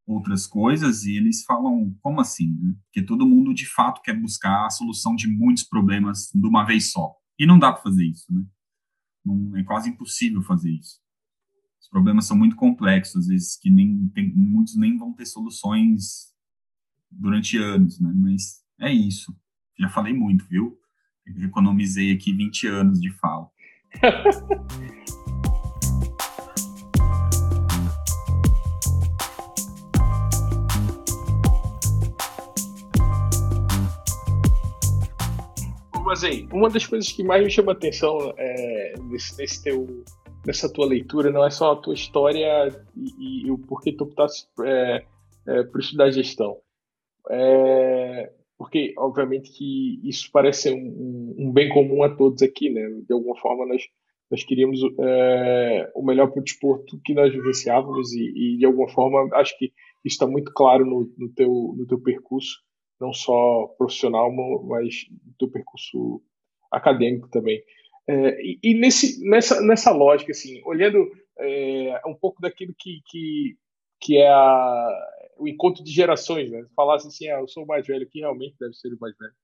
outras 0.06 0.46
coisas 0.46 1.04
e 1.04 1.16
eles 1.16 1.44
falam, 1.44 1.94
como 2.00 2.20
assim? 2.20 2.56
Né? 2.60 2.74
Porque 2.84 3.02
todo 3.02 3.26
mundo, 3.26 3.52
de 3.52 3.66
fato, 3.66 4.00
quer 4.02 4.14
buscar 4.14 4.66
a 4.66 4.70
solução 4.70 5.16
de 5.16 5.26
muitos 5.26 5.64
problemas 5.64 6.30
de 6.32 6.46
uma 6.46 6.64
vez 6.64 6.92
só. 6.92 7.12
E 7.38 7.44
não 7.44 7.58
dá 7.58 7.72
para 7.72 7.82
fazer 7.82 8.06
isso, 8.06 8.32
né? 8.32 8.44
Não, 9.24 9.56
é 9.56 9.64
quase 9.64 9.90
impossível 9.90 10.40
fazer 10.42 10.70
isso. 10.70 11.00
Os 11.80 11.88
problemas 11.88 12.26
são 12.26 12.36
muito 12.36 12.56
complexos, 12.56 13.22
às 13.22 13.26
vezes, 13.26 13.58
que 13.58 13.68
nem 13.68 14.08
tem, 14.08 14.32
muitos 14.34 14.76
nem 14.76 14.96
vão 14.96 15.12
ter 15.12 15.26
soluções 15.26 16.32
durante 17.10 17.58
anos, 17.58 18.00
né? 18.00 18.12
Mas 18.14 18.62
é 18.80 18.92
isso. 18.92 19.36
Já 19.78 19.88
falei 19.88 20.14
muito, 20.14 20.46
viu? 20.46 20.78
Eu 21.26 21.44
economizei 21.44 22.12
aqui 22.12 22.32
20 22.32 22.66
anos 22.68 23.00
de 23.00 23.10
fala. 23.18 23.50
mas 36.06 36.22
aí, 36.22 36.46
uma 36.52 36.70
das 36.70 36.86
coisas 36.86 37.10
que 37.10 37.24
mais 37.24 37.42
me 37.42 37.50
chama 37.50 37.72
a 37.72 37.74
atenção 37.74 38.32
é, 38.38 38.94
nesse, 39.10 39.36
nesse 39.36 39.60
teu, 39.60 40.04
nessa 40.46 40.72
tua 40.72 40.86
leitura 40.86 41.32
não 41.32 41.44
é 41.44 41.50
só 41.50 41.72
a 41.72 41.76
tua 41.76 41.94
história 41.94 42.68
e, 42.96 43.46
e 43.46 43.50
o 43.50 43.58
porquê 43.58 43.92
tu 43.92 44.04
optaste 44.04 44.48
é, 44.64 45.04
é, 45.48 45.62
por 45.64 45.80
estudar 45.80 46.12
gestão. 46.12 46.58
É, 47.28 48.32
porque, 48.56 48.94
obviamente, 48.96 49.50
que 49.50 50.00
isso 50.08 50.30
parece 50.32 50.72
um, 50.72 51.34
um, 51.36 51.52
bem 51.52 51.68
comum 51.70 52.04
a 52.04 52.14
todos 52.14 52.40
aqui, 52.40 52.70
né? 52.70 52.88
De 53.04 53.12
alguma 53.12 53.36
forma, 53.40 53.66
nós, 53.66 53.82
nós 54.30 54.44
queríamos 54.44 54.78
é, 55.00 55.90
o 55.92 56.04
melhor 56.04 56.30
para 56.30 56.40
o 56.40 56.44
desporto 56.44 57.00
que 57.04 57.14
nós 57.14 57.32
vivenciávamos 57.32 58.12
e, 58.12 58.54
e, 58.54 58.58
de 58.58 58.64
alguma 58.64 58.88
forma, 58.90 59.28
acho 59.34 59.58
que 59.58 59.72
isso 60.04 60.14
está 60.14 60.26
muito 60.26 60.52
claro 60.54 60.86
no, 60.86 61.12
no, 61.18 61.28
teu, 61.34 61.74
no 61.76 61.84
teu 61.84 62.00
percurso 62.00 62.64
não 63.00 63.12
só 63.12 63.66
profissional, 63.78 64.32
mas 64.64 65.06
do 65.38 65.48
percurso 65.48 66.22
acadêmico 66.70 67.28
também. 67.28 67.62
É, 68.08 68.40
e, 68.42 68.58
e 68.62 68.74
nesse, 68.74 69.22
nessa, 69.28 69.60
nessa 69.60 69.90
lógica, 69.92 70.32
assim, 70.32 70.62
olhando 70.64 71.10
é, 71.38 72.00
um 72.06 72.14
pouco 72.14 72.40
daquilo 72.40 72.74
que, 72.78 73.02
que, 73.06 73.56
que 74.00 74.18
é 74.18 74.28
a, 74.28 74.88
o 75.38 75.48
encontro 75.48 75.82
de 75.82 75.90
gerações, 75.90 76.50
né? 76.50 76.64
Falasse 76.74 77.08
assim, 77.08 77.28
ah, 77.28 77.40
eu 77.40 77.48
sou 77.48 77.64
o 77.64 77.66
mais 77.66 77.86
velho, 77.86 78.08
que 78.08 78.20
realmente 78.20 78.56
deve 78.58 78.74
ser 78.74 78.92
o 78.92 79.00
mais 79.00 79.16
velho, 79.18 79.34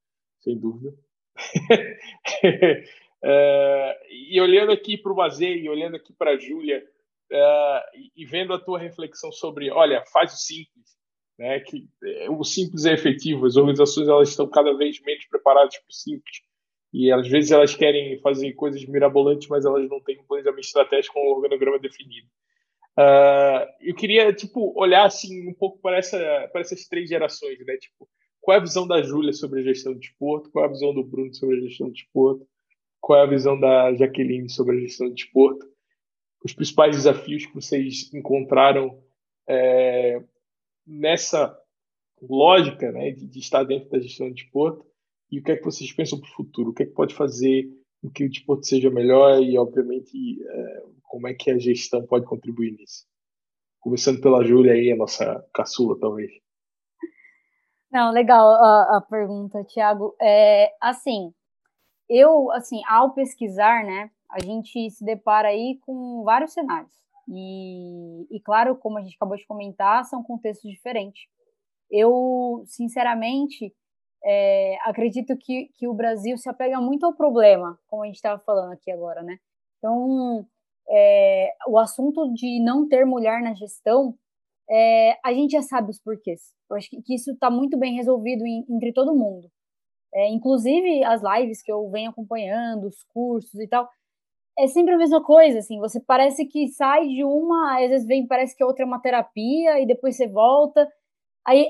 sem 0.41 0.59
dúvida. 0.59 0.95
é, 3.25 4.01
e 4.11 4.41
olhando 4.41 4.73
aqui 4.73 4.97
para 4.97 5.13
o 5.13 5.17
Mazei, 5.17 5.63
e 5.63 5.69
olhando 5.69 5.97
aqui 5.97 6.13
para 6.13 6.33
a 6.33 6.39
Júlia, 6.39 6.83
é, 7.31 7.85
e 8.17 8.25
vendo 8.25 8.53
a 8.53 8.61
tua 8.61 8.79
reflexão 8.79 9.33
sobre, 9.33 9.71
olha, 9.71 10.05
faz 10.13 10.33
o 10.35 10.37
simples, 10.37 10.97
né? 11.39 11.61
Que 11.61 11.89
é, 12.05 12.30
o 12.30 12.43
simples 12.45 12.85
é 12.85 12.95
efetivo. 12.95 13.47
As 13.47 13.57
organizações 13.57 14.09
elas 14.09 14.28
estão 14.28 14.49
cada 14.49 14.72
vez 14.76 15.01
menos 15.01 15.26
preparadas 15.26 15.76
para 15.76 15.91
o 15.91 15.93
simples 15.93 16.41
e 16.93 17.11
às 17.11 17.26
vezes 17.26 17.51
elas 17.51 17.74
querem 17.74 18.18
fazer 18.20 18.53
coisas 18.53 18.85
mirabolantes, 18.85 19.49
mas 19.49 19.64
elas 19.64 19.89
não 19.89 20.01
têm 20.01 20.20
um 20.20 20.24
planejamento 20.24 20.64
estratégico 20.64 21.14
com 21.14 21.26
um 21.26 21.35
organograma 21.37 21.78
definido. 21.78 22.26
Uh, 22.99 23.64
eu 23.80 23.95
queria 23.95 24.33
tipo 24.35 24.78
olhar 24.78 25.07
assim 25.07 25.49
um 25.49 25.55
pouco 25.55 25.78
para 25.80 25.97
essa 25.97 26.18
para 26.53 26.61
essas 26.61 26.87
três 26.87 27.09
gerações, 27.09 27.59
né? 27.64 27.76
Tipo, 27.78 28.07
qual 28.39 28.57
é 28.57 28.61
a 28.61 28.62
visão 28.62 28.87
da 28.87 29.01
Júlia 29.03 29.33
sobre 29.33 29.61
a 29.61 29.62
gestão 29.62 29.95
do 29.95 30.01
desporto? 30.01 30.51
Qual 30.51 30.64
é 30.64 30.68
a 30.68 30.70
visão 30.70 30.93
do 30.93 31.03
Bruno 31.03 31.33
sobre 31.33 31.57
a 31.57 31.61
gestão 31.61 31.87
do 31.87 31.95
desporto? 31.95 32.47
Qual 33.01 33.18
é 33.18 33.22
a 33.22 33.30
visão 33.30 33.59
da 33.59 33.95
Jaqueline 33.95 34.51
sobre 34.51 34.76
a 34.76 34.80
gestão 34.80 35.09
do 35.09 35.14
desporto? 35.14 35.66
Os 36.45 36.53
principais 36.53 36.95
desafios 36.95 37.47
que 37.47 37.55
vocês 37.55 38.12
encontraram 38.12 39.03
é, 39.49 40.22
nessa 40.87 41.57
lógica 42.20 42.91
né, 42.93 43.11
de, 43.11 43.26
de, 43.26 43.39
estar 43.39 43.64
dentro 43.64 43.91
da 43.91 43.99
gestão 43.99 44.28
do 44.28 44.35
desporto 44.35 44.87
e 45.30 45.39
o 45.39 45.43
que 45.43 45.53
é 45.53 45.57
que 45.57 45.64
vocês 45.64 45.93
pensam 45.93 46.20
para 46.20 46.28
o 46.28 46.35
futuro? 46.35 46.70
O 46.70 46.74
que 46.74 46.83
é 46.83 46.87
que 46.87 46.93
pode 46.93 47.14
fazer 47.14 47.68
com 48.01 48.11
que 48.11 48.24
o 48.24 48.30
desporto 48.30 48.66
seja 48.66 48.91
melhor 48.91 49.43
e, 49.43 49.57
obviamente, 49.57 50.43
é, 50.43 50.83
como 51.05 51.28
é 51.28 51.35
que 51.35 51.51
a 51.51 51.59
gestão 51.59 52.05
pode 52.07 52.26
contribuir 52.26 52.72
nisso? 52.72 53.07
Começando 53.80 54.20
pela 54.20 54.45
Júlia 54.45 54.72
aí, 54.72 54.93
a 54.93 54.97
nossa 54.97 55.45
caçula, 55.55 55.99
talvez. 55.99 56.30
Não, 57.91 58.11
legal 58.11 58.47
a, 58.47 58.99
a 58.99 59.01
pergunta, 59.01 59.64
Tiago. 59.64 60.14
É, 60.20 60.70
assim, 60.80 61.33
eu, 62.09 62.51
assim, 62.53 62.80
ao 62.89 63.14
pesquisar, 63.14 63.85
né, 63.85 64.11
a 64.30 64.41
gente 64.41 64.91
se 64.91 65.05
depara 65.05 65.49
aí 65.49 65.78
com 65.83 66.22
vários 66.24 66.53
cenários. 66.53 66.93
E, 67.35 68.26
e, 68.30 68.41
claro, 68.41 68.76
como 68.76 68.99
a 68.99 69.03
gente 69.03 69.16
acabou 69.16 69.37
de 69.37 69.47
comentar, 69.47 70.05
são 70.05 70.22
contextos 70.22 70.70
diferentes. 70.70 71.22
Eu, 71.91 72.62
sinceramente, 72.66 73.74
é, 74.22 74.76
acredito 74.83 75.37
que, 75.39 75.70
que 75.74 75.89
o 75.89 75.95
Brasil 75.95 76.37
se 76.37 76.49
apega 76.49 76.78
muito 76.80 77.07
ao 77.07 77.14
problema, 77.14 77.78
como 77.89 78.03
a 78.03 78.07
gente 78.07 78.16
estava 78.16 78.39
falando 78.41 78.72
aqui 78.72 78.91
agora, 78.91 79.22
né? 79.22 79.39
Então, 79.78 80.47
é, 80.91 81.55
o 81.68 81.78
assunto 81.78 82.33
de 82.35 82.62
não 82.62 82.87
ter 82.87 83.07
mulher 83.07 83.41
na 83.43 83.55
gestão, 83.55 84.14
é, 84.70 85.18
a 85.24 85.33
gente 85.33 85.53
já 85.53 85.62
sabe 85.62 85.91
os 85.91 85.99
porquês. 85.99 86.41
Eu 86.70 86.76
acho 86.76 86.91
que, 86.91 87.01
que 87.03 87.14
isso 87.14 87.33
está 87.33 87.51
muito 87.51 87.78
bem 87.78 87.95
resolvido 87.95 88.47
em, 88.47 88.64
entre 88.68 88.93
todo 88.93 89.16
mundo. 89.16 89.51
É, 90.14 90.28
inclusive, 90.28 91.03
as 91.05 91.22
lives 91.22 91.62
que 91.62 91.72
eu 91.72 91.89
venho 91.91 92.11
acompanhando, 92.11 92.87
os 92.87 93.03
cursos 93.05 93.55
e 93.59 93.66
tal, 93.66 93.89
é 94.59 94.67
sempre 94.67 94.95
a 94.95 94.99
mesma 94.99 95.23
coisa, 95.23 95.59
assim, 95.59 95.79
você 95.79 96.01
parece 96.01 96.47
que 96.47 96.69
sai 96.69 97.09
de 97.09 97.25
uma, 97.25 97.83
às 97.83 97.89
vezes 97.91 98.07
vem, 98.07 98.27
parece 98.27 98.57
que 98.57 98.65
outra 98.65 98.85
é 98.85 98.87
uma 98.87 99.01
terapia, 99.01 99.81
e 99.81 99.87
depois 99.87 100.17
você 100.17 100.29
volta. 100.29 100.87
Aí, 101.47 101.67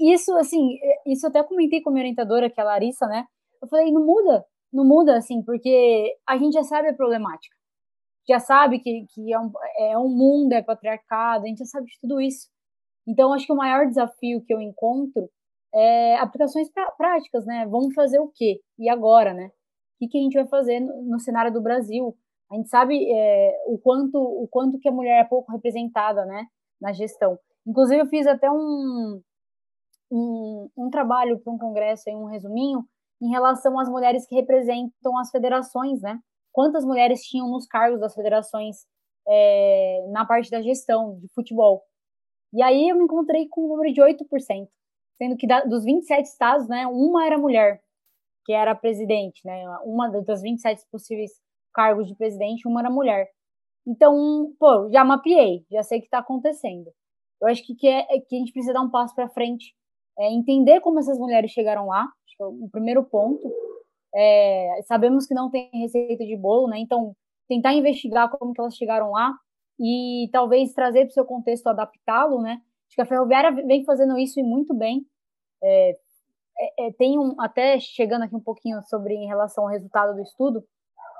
isso, 0.00 0.34
assim, 0.36 0.78
isso 1.06 1.26
eu 1.26 1.30
até 1.30 1.42
comentei 1.44 1.80
com 1.82 1.90
a 1.90 1.92
minha 1.92 2.02
orientadora, 2.04 2.50
que 2.50 2.60
é 2.60 2.62
a 2.62 2.66
Larissa, 2.66 3.06
né? 3.06 3.26
Eu 3.62 3.68
falei, 3.68 3.92
não 3.92 4.04
muda, 4.04 4.44
não 4.72 4.84
muda, 4.84 5.16
assim, 5.16 5.42
porque 5.42 6.16
a 6.28 6.38
gente 6.38 6.54
já 6.54 6.64
sabe 6.64 6.88
a 6.88 6.94
problemática. 6.94 7.54
Já 8.28 8.40
sabe 8.40 8.80
que, 8.80 9.06
que 9.14 9.32
é, 9.32 9.38
um, 9.38 9.52
é 9.78 9.98
um 9.98 10.08
mundo, 10.08 10.52
é 10.52 10.62
patriarcado, 10.62 11.44
a 11.44 11.48
gente 11.48 11.58
já 11.58 11.66
sabe 11.66 11.86
de 11.86 11.98
tudo 12.00 12.20
isso. 12.20 12.48
Então, 13.06 13.32
acho 13.32 13.46
que 13.46 13.52
o 13.52 13.56
maior 13.56 13.86
desafio 13.86 14.42
que 14.44 14.54
eu 14.54 14.60
encontro 14.60 15.28
é 15.74 16.16
aplicações 16.16 16.68
práticas, 16.96 17.44
né? 17.46 17.66
Vamos 17.66 17.94
fazer 17.94 18.20
o 18.20 18.30
quê? 18.34 18.60
E 18.78 18.88
agora, 18.88 19.34
né? 19.34 19.50
O 20.00 20.08
que, 20.08 20.18
a 20.18 20.20
gente 20.20 20.34
vai 20.34 20.46
fazer 20.46 20.80
no 20.80 21.18
cenário 21.20 21.52
do 21.52 21.62
Brasil? 21.62 22.16
A 22.52 22.56
gente 22.56 22.68
sabe 22.68 23.10
é, 23.10 23.64
o 23.66 23.78
quanto 23.78 24.18
o 24.18 24.46
quanto 24.48 24.78
que 24.78 24.88
a 24.88 24.92
mulher 24.92 25.22
é 25.22 25.24
pouco 25.24 25.50
representada, 25.50 26.26
né, 26.26 26.46
na 26.80 26.92
gestão. 26.92 27.38
Inclusive 27.66 28.02
eu 28.02 28.06
fiz 28.06 28.26
até 28.26 28.50
um 28.50 29.22
um, 30.12 30.68
um 30.76 30.90
trabalho 30.90 31.40
para 31.40 31.52
um 31.52 31.56
congresso, 31.56 32.04
aí, 32.06 32.14
um 32.14 32.26
resuminho, 32.26 32.84
em 33.22 33.30
relação 33.30 33.78
às 33.78 33.88
mulheres 33.88 34.26
que 34.26 34.34
representam 34.34 35.16
as 35.18 35.30
federações, 35.30 36.02
né? 36.02 36.18
Quantas 36.52 36.84
mulheres 36.84 37.22
tinham 37.22 37.48
nos 37.48 37.66
cargos 37.66 37.98
das 37.98 38.14
federações 38.14 38.76
é, 39.26 40.06
na 40.10 40.26
parte 40.26 40.50
da 40.50 40.60
gestão 40.60 41.18
de 41.18 41.28
futebol? 41.34 41.82
E 42.52 42.62
aí 42.62 42.90
eu 42.90 42.96
me 42.96 43.04
encontrei 43.04 43.48
com 43.48 43.64
um 43.64 43.68
número 43.68 43.94
de 43.94 44.02
8%, 44.02 44.68
sendo 45.16 45.36
que 45.38 45.46
da, 45.46 45.64
dos 45.64 45.84
27 45.84 46.26
estados, 46.26 46.68
né, 46.68 46.86
uma 46.86 47.24
era 47.24 47.38
mulher, 47.38 47.80
que 48.44 48.52
era 48.52 48.74
presidente, 48.74 49.40
né? 49.46 49.64
Uma 49.84 50.10
das 50.10 50.42
27 50.42 50.82
possíveis 50.90 51.30
cargos 51.72 52.06
de 52.06 52.14
presidente, 52.14 52.68
uma 52.68 52.80
era 52.80 52.90
mulher. 52.90 53.28
Então, 53.86 54.52
pô, 54.58 54.90
já 54.90 55.04
mapeei, 55.04 55.64
já 55.70 55.82
sei 55.82 55.98
o 55.98 56.00
que 56.00 56.06
está 56.06 56.18
acontecendo. 56.18 56.90
Eu 57.40 57.48
acho 57.48 57.64
que, 57.66 57.74
que, 57.74 57.88
é, 57.88 58.04
que 58.20 58.36
a 58.36 58.38
gente 58.38 58.52
precisa 58.52 58.74
dar 58.74 58.82
um 58.82 58.90
passo 58.90 59.14
para 59.14 59.28
frente, 59.28 59.74
é 60.18 60.32
entender 60.32 60.80
como 60.80 60.98
essas 60.98 61.18
mulheres 61.18 61.50
chegaram 61.50 61.86
lá, 61.86 62.02
acho 62.02 62.36
que 62.36 62.42
é 62.42 62.46
o 62.46 62.68
primeiro 62.70 63.02
ponto. 63.04 63.50
É, 64.14 64.80
sabemos 64.86 65.26
que 65.26 65.34
não 65.34 65.50
tem 65.50 65.70
receita 65.72 66.24
de 66.24 66.36
bolo, 66.36 66.68
né? 66.68 66.78
Então, 66.78 67.16
tentar 67.48 67.74
investigar 67.74 68.30
como 68.30 68.52
que 68.52 68.60
elas 68.60 68.76
chegaram 68.76 69.10
lá 69.10 69.34
e 69.80 70.28
talvez 70.32 70.72
trazer 70.72 71.00
para 71.06 71.10
o 71.10 71.14
seu 71.14 71.24
contexto, 71.24 71.66
adaptá-lo, 71.66 72.40
né? 72.40 72.60
Acho 72.86 72.96
que 72.96 73.02
a 73.02 73.06
Ferroviária 73.06 73.50
vem 73.50 73.84
fazendo 73.84 74.18
isso 74.18 74.38
e 74.38 74.42
muito 74.42 74.74
bem. 74.74 75.04
É, 75.62 75.96
é, 76.58 76.86
é, 76.86 76.92
tem 76.92 77.18
um, 77.18 77.40
até 77.40 77.78
chegando 77.80 78.22
aqui 78.22 78.36
um 78.36 78.40
pouquinho 78.40 78.82
sobre 78.82 79.14
em 79.14 79.26
relação 79.26 79.64
ao 79.64 79.70
resultado 79.70 80.14
do 80.14 80.22
estudo, 80.22 80.64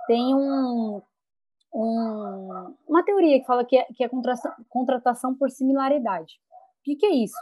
tem 0.07 0.35
um, 0.35 1.01
um, 1.75 2.75
uma 2.89 3.05
teoria 3.05 3.41
que 3.41 3.47
fala 3.47 3.65
que 3.65 3.77
é, 3.77 3.85
que 3.95 4.05
é 4.05 4.11
contratação, 4.69 5.35
por 5.35 5.51
similaridade. 5.51 6.35
O 6.81 6.85
que, 6.85 6.97
que 6.97 7.07
é 7.07 7.15
isso? 7.15 7.39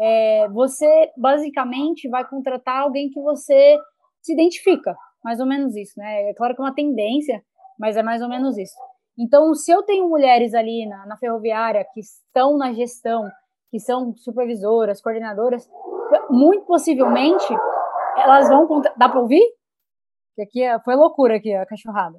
É, 0.00 0.48
você 0.48 1.10
basicamente 1.16 2.08
vai 2.08 2.26
contratar 2.28 2.82
alguém 2.82 3.10
que 3.10 3.20
você 3.20 3.78
se 4.22 4.32
identifica, 4.32 4.96
mais 5.24 5.40
ou 5.40 5.46
menos 5.46 5.74
isso, 5.74 5.94
né? 5.96 6.30
É 6.30 6.34
claro 6.34 6.54
que 6.54 6.60
é 6.60 6.64
uma 6.64 6.74
tendência, 6.74 7.42
mas 7.78 7.96
é 7.96 8.02
mais 8.02 8.22
ou 8.22 8.28
menos 8.28 8.58
isso. 8.58 8.74
Então, 9.18 9.54
se 9.54 9.70
eu 9.70 9.82
tenho 9.82 10.08
mulheres 10.08 10.52
ali 10.52 10.86
na, 10.86 11.06
na 11.06 11.16
ferroviária 11.16 11.86
que 11.94 12.00
estão 12.00 12.56
na 12.58 12.72
gestão, 12.72 13.24
que 13.70 13.80
são 13.80 14.14
supervisoras, 14.16 15.00
coordenadoras, 15.00 15.68
muito 16.30 16.64
possivelmente 16.66 17.46
elas 18.16 18.48
vão. 18.48 18.80
Dá 18.96 19.08
para 19.08 19.20
ouvir? 19.20 19.42
Que 20.36 20.42
aqui 20.42 20.62
é, 20.62 20.78
foi 20.80 20.94
loucura 20.94 21.36
aqui 21.36 21.52
a 21.52 21.66
cachorrada. 21.66 22.18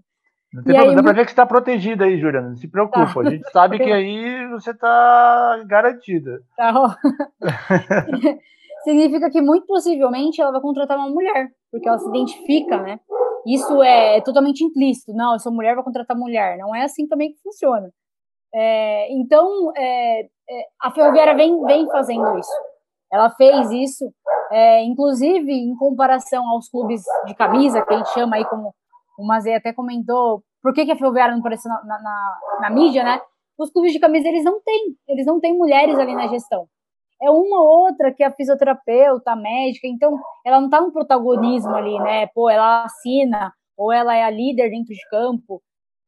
Não 0.54 0.64
tem 0.64 0.74
problema, 0.74 0.92
aí, 0.92 0.96
dá 0.96 1.04
pra 1.04 1.14
ver 1.14 1.26
que 1.26 1.32
você 1.32 1.36
tá 1.36 1.46
protegida 1.46 2.06
aí, 2.06 2.20
Juliana. 2.20 2.50
Não 2.50 2.56
se 2.56 2.68
preocupa. 2.68 3.14
Tá. 3.14 3.20
A 3.20 3.30
gente 3.30 3.52
sabe 3.52 3.78
que 3.78 3.92
aí 3.92 4.48
você 4.50 4.74
tá 4.74 5.64
garantida. 5.68 6.42
Tá. 6.56 6.98
Significa 8.84 9.30
que 9.30 9.42
muito 9.42 9.68
possivelmente 9.68 10.42
ela 10.42 10.52
vai 10.52 10.62
contratar 10.62 10.98
uma 10.98 11.10
mulher, 11.10 11.50
porque 11.72 11.88
ela 11.88 12.00
se 12.00 12.08
identifica, 12.10 12.82
né? 12.82 13.00
Isso 13.46 13.84
é 13.84 14.22
totalmente 14.22 14.64
implícito. 14.64 15.14
Não, 15.14 15.34
eu 15.34 15.40
sou 15.40 15.54
mulher, 15.54 15.76
vou 15.76 15.84
contratar 15.84 16.18
mulher. 16.18 16.58
Não 16.58 16.76
é 16.76 16.84
assim 16.84 17.08
também 17.08 17.32
que 17.32 17.42
funciona. 17.42 17.92
É, 18.54 19.14
então, 19.14 19.72
é, 19.76 20.22
é, 20.22 20.28
a 20.82 20.92
Ferroviária 20.92 21.36
vem, 21.36 21.62
vem 21.66 21.86
fazendo 21.88 22.40
isso. 22.40 22.52
Ela 23.12 23.30
fez 23.32 23.72
isso 23.72 24.12
é, 24.52 24.84
inclusive, 24.84 25.52
em 25.52 25.76
comparação 25.76 26.48
aos 26.50 26.70
clubes 26.70 27.04
de 27.26 27.36
camisa, 27.36 27.82
que 27.82 27.94
a 27.94 27.98
gente 27.98 28.14
chama 28.14 28.38
aí 28.38 28.46
como 28.46 28.74
o 29.18 29.26
Mazei 29.26 29.56
até 29.56 29.74
comentou, 29.74 30.44
por 30.62 30.74
que, 30.74 30.86
que 30.86 30.92
a 30.92 30.96
Ferroviária 30.96 31.34
não 31.34 31.40
apareceu 31.40 31.70
na, 31.70 31.84
na, 31.84 32.40
na, 32.62 32.70
mídia, 32.70 33.04
né? 33.04 33.22
Os 33.58 33.72
clubes 33.72 33.92
de 33.92 34.00
camisa, 34.00 34.28
eles 34.28 34.44
não 34.44 34.62
têm, 34.62 34.96
eles 35.08 35.26
não 35.26 35.40
têm 35.40 35.58
mulheres 35.58 35.98
ali 35.98 36.16
na 36.16 36.28
gestão. 36.28 36.68
É 37.22 37.32
uma 37.32 37.60
ou 37.60 37.86
outra 37.86 38.14
que 38.14 38.24
é 38.24 38.28
a 38.28 38.32
fisioterapeuta, 38.32 39.32
a 39.32 39.36
médica, 39.36 39.88
então 39.88 40.20
ela 40.46 40.60
não 40.60 40.68
está 40.68 40.80
no 40.80 40.92
protagonismo 40.92 41.76
ali, 41.76 41.98
né? 42.00 42.28
Pô, 42.28 42.50
ela 42.50 42.84
assina, 42.84 43.52
ou 43.76 43.92
ela 43.92 44.16
é 44.16 44.24
a 44.24 44.30
líder 44.30 44.70
dentro 44.70 44.94
de 44.94 45.10
campo. 45.10 45.62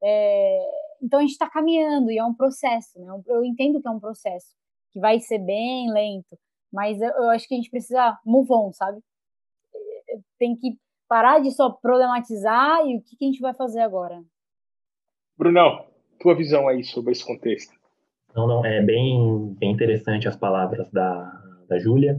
É... 0.04 0.60
Então 1.02 1.20
a 1.20 1.22
gente 1.22 1.32
está 1.32 1.50
caminhando 1.50 2.12
e 2.12 2.18
é 2.18 2.24
um 2.24 2.34
processo, 2.34 3.00
né? 3.00 3.08
Eu 3.28 3.44
entendo 3.44 3.82
que 3.82 3.88
é 3.88 3.92
um 3.92 4.00
processo, 4.00 4.48
que 4.92 5.00
vai 5.00 5.20
ser 5.20 5.40
bem 5.40 5.92
lento, 5.92 6.38
mas 6.72 7.02
eu, 7.02 7.10
eu 7.10 7.30
acho 7.30 7.48
que 7.48 7.54
a 7.54 7.58
gente 7.58 7.70
precisa 7.70 8.18
move 8.26 8.52
on, 8.52 8.72
sabe? 8.74 9.00
Tem 10.38 10.56
que 10.56 10.78
parar 11.08 11.40
de 11.40 11.52
só 11.52 11.70
problematizar 11.70 12.86
e 12.86 12.98
o 12.98 13.02
que, 13.02 13.16
que 13.18 13.26
a 13.26 13.28
gente 13.28 13.42
vai 13.42 13.54
fazer 13.54 13.82
agora. 13.82 14.22
Brunão, 15.38 15.86
tua 16.20 16.36
visão 16.36 16.68
aí 16.68 16.84
sobre 16.84 17.14
esse 17.14 17.26
contexto. 17.26 17.74
Não, 18.36 18.48
não, 18.48 18.66
é 18.66 18.82
bem, 18.82 19.56
bem 19.60 19.72
interessante 19.72 20.28
as 20.28 20.36
palavras 20.36 20.90
da, 20.92 21.42
da 21.68 21.80
Júlia. 21.80 22.18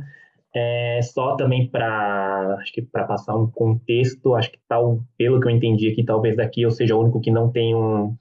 É, 0.53 1.01
só 1.03 1.36
também 1.36 1.70
para 1.70 2.57
acho 2.61 2.72
que 2.72 2.82
para 2.82 3.05
passar 3.05 3.36
um 3.36 3.48
contexto, 3.48 4.34
acho 4.34 4.51
que 4.51 4.59
tal, 4.66 5.01
pelo 5.16 5.40
que 5.40 5.46
eu 5.46 5.51
entendi 5.51 5.88
aqui, 5.88 6.05
talvez 6.05 6.36
daqui 6.36 6.62
eu 6.62 6.72
seja 6.72 6.96
o 6.96 7.01
único 7.01 7.20
que 7.20 7.30
não 7.30 7.53
tem 7.53 7.72
um, 7.72 8.16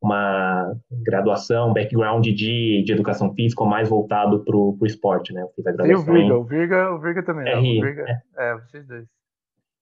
uma 0.00 0.72
graduação, 1.04 1.72
background 1.72 2.24
de, 2.24 2.82
de 2.84 2.92
educação 2.92 3.34
física 3.34 3.64
mais 3.64 3.88
voltado 3.88 4.44
para 4.44 4.56
o 4.56 4.78
esporte, 4.84 5.32
né? 5.32 5.42
Eu 5.42 5.48
fiz 5.48 5.66
a 5.66 5.72
graduação 5.72 6.16
e 6.16 6.20
o 6.20 6.20
Virga, 6.20 6.38
o 6.38 6.44
Virga, 6.44 6.90
o 6.92 7.00
Virga 7.00 7.22
também. 7.22 7.60
RI, 7.60 7.78
o 7.78 7.82
Virga, 7.82 8.04
é. 8.06 8.50
é, 8.50 8.54
vocês 8.54 8.86
dois. 8.86 9.06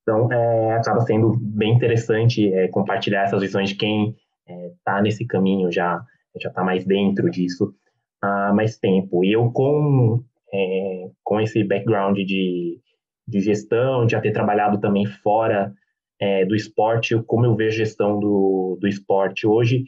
Então, 0.02 0.32
é, 0.32 0.74
acaba 0.74 1.00
sendo 1.00 1.36
bem 1.38 1.74
interessante 1.74 2.52
é, 2.52 2.68
compartilhar 2.68 3.24
essas 3.24 3.42
visões 3.42 3.70
de 3.70 3.74
quem 3.74 4.14
está 4.78 4.98
é, 4.98 5.02
nesse 5.02 5.26
caminho, 5.26 5.70
já 5.70 6.00
já 6.40 6.48
está 6.48 6.62
mais 6.62 6.84
dentro 6.84 7.30
disso 7.30 7.74
há 8.20 8.52
mais 8.52 8.78
tempo. 8.78 9.24
E 9.24 9.32
eu, 9.32 9.50
com, 9.50 10.22
é, 10.52 11.10
com 11.22 11.40
esse 11.40 11.62
background 11.64 12.16
de, 12.18 12.80
de 13.26 13.40
gestão, 13.40 14.08
já 14.08 14.20
ter 14.20 14.32
trabalhado 14.32 14.80
também 14.80 15.06
fora 15.06 15.72
é, 16.20 16.44
do 16.44 16.54
esporte, 16.54 17.20
como 17.24 17.44
eu 17.44 17.54
vejo 17.54 17.76
gestão 17.76 18.18
do, 18.18 18.78
do 18.80 18.88
esporte 18.88 19.46
hoje, 19.46 19.84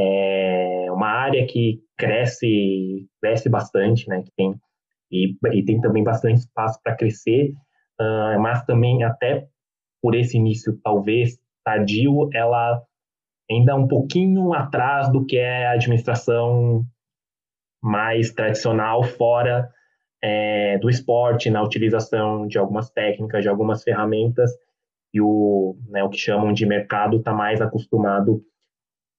é 0.00 0.92
uma 0.92 1.08
área 1.08 1.46
que 1.46 1.80
cresce, 1.96 3.06
cresce 3.20 3.48
bastante, 3.48 4.08
né? 4.08 4.22
Que 4.22 4.30
tem, 4.36 4.54
e, 5.10 5.36
e 5.52 5.64
tem 5.64 5.80
também 5.80 6.02
bastante 6.02 6.38
espaço 6.38 6.80
para 6.82 6.96
crescer, 6.96 7.52
uh, 8.00 8.40
mas 8.40 8.64
também 8.64 9.02
até 9.02 9.46
por 10.02 10.14
esse 10.14 10.36
início 10.36 10.78
talvez 10.82 11.38
tardio, 11.64 12.30
ela 12.32 12.82
ainda 13.50 13.76
um 13.76 13.86
pouquinho 13.86 14.52
atrás 14.54 15.10
do 15.10 15.26
que 15.26 15.36
é 15.36 15.66
a 15.66 15.72
administração 15.72 16.84
mais 17.82 18.32
tradicional 18.32 19.02
fora 19.02 19.68
é, 20.22 20.78
do 20.78 20.88
esporte, 20.88 21.50
na 21.50 21.62
utilização 21.62 22.46
de 22.46 22.58
algumas 22.58 22.90
técnicas, 22.90 23.42
de 23.42 23.48
algumas 23.48 23.82
ferramentas, 23.82 24.50
e 25.12 25.20
o, 25.20 25.76
né, 25.88 26.04
o 26.04 26.08
que 26.08 26.18
chamam 26.18 26.52
de 26.52 26.64
mercado 26.66 27.16
está 27.16 27.32
mais 27.32 27.60
acostumado 27.60 28.42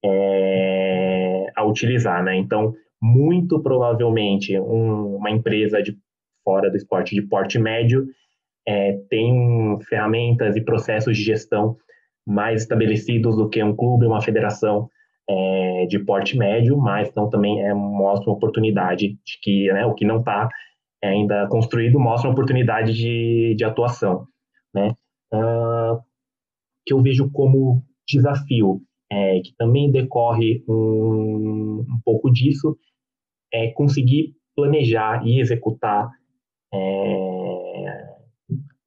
é, 0.04 1.46
a 1.56 1.66
utilizar. 1.66 2.24
Né? 2.24 2.38
Então, 2.38 2.74
muito 3.02 3.62
provavelmente, 3.62 4.58
um, 4.60 5.16
uma 5.16 5.32
empresa 5.32 5.82
de 5.82 5.98
fora 6.44 6.70
do 6.70 6.78
esporte 6.78 7.16
de 7.16 7.22
porte 7.22 7.60
médio 7.60 8.08
é, 8.68 9.00
tem 9.10 9.80
ferramentas 9.88 10.56
e 10.56 10.62
processos 10.62 11.18
de 11.18 11.24
gestão 11.24 11.78
mais 12.26 12.62
estabelecidos 12.62 13.36
do 13.36 13.50
que 13.50 13.64
um 13.64 13.76
clube, 13.76 14.06
uma 14.06 14.22
federação 14.22 14.90
é, 15.30 15.86
de 15.88 16.00
porte 16.00 16.38
médio, 16.38 16.78
mas 16.78 17.10
então 17.10 17.30
também 17.30 17.62
é, 17.64 17.74
mostra 17.74 18.30
uma 18.30 18.36
oportunidade 18.36 19.10
de 19.26 19.40
que 19.42 19.72
né, 19.72 19.86
o 19.86 19.94
que 19.94 20.06
não 20.06 20.20
está 20.20 20.50
ainda 21.04 21.48
construído 21.48 22.00
mostra 22.00 22.30
uma 22.30 22.34
oportunidade 22.34 22.94
de, 22.94 23.56
de 23.56 23.64
atuação, 23.64 24.28
né? 24.74 24.94
Uh, 25.34 26.00
que 26.86 26.94
eu 26.94 27.02
vejo 27.02 27.32
como 27.32 27.84
desafio, 28.08 28.82
é, 29.12 29.42
que 29.42 29.54
também 29.58 29.92
decorre 29.92 30.64
um, 30.68 31.86
um 31.88 32.00
pouco 32.06 32.32
disso, 32.32 32.78
é 33.54 33.68
conseguir 33.72 34.34
planejar 34.56 35.28
e 35.28 35.42
executar 35.42 36.10
é, 36.74 36.78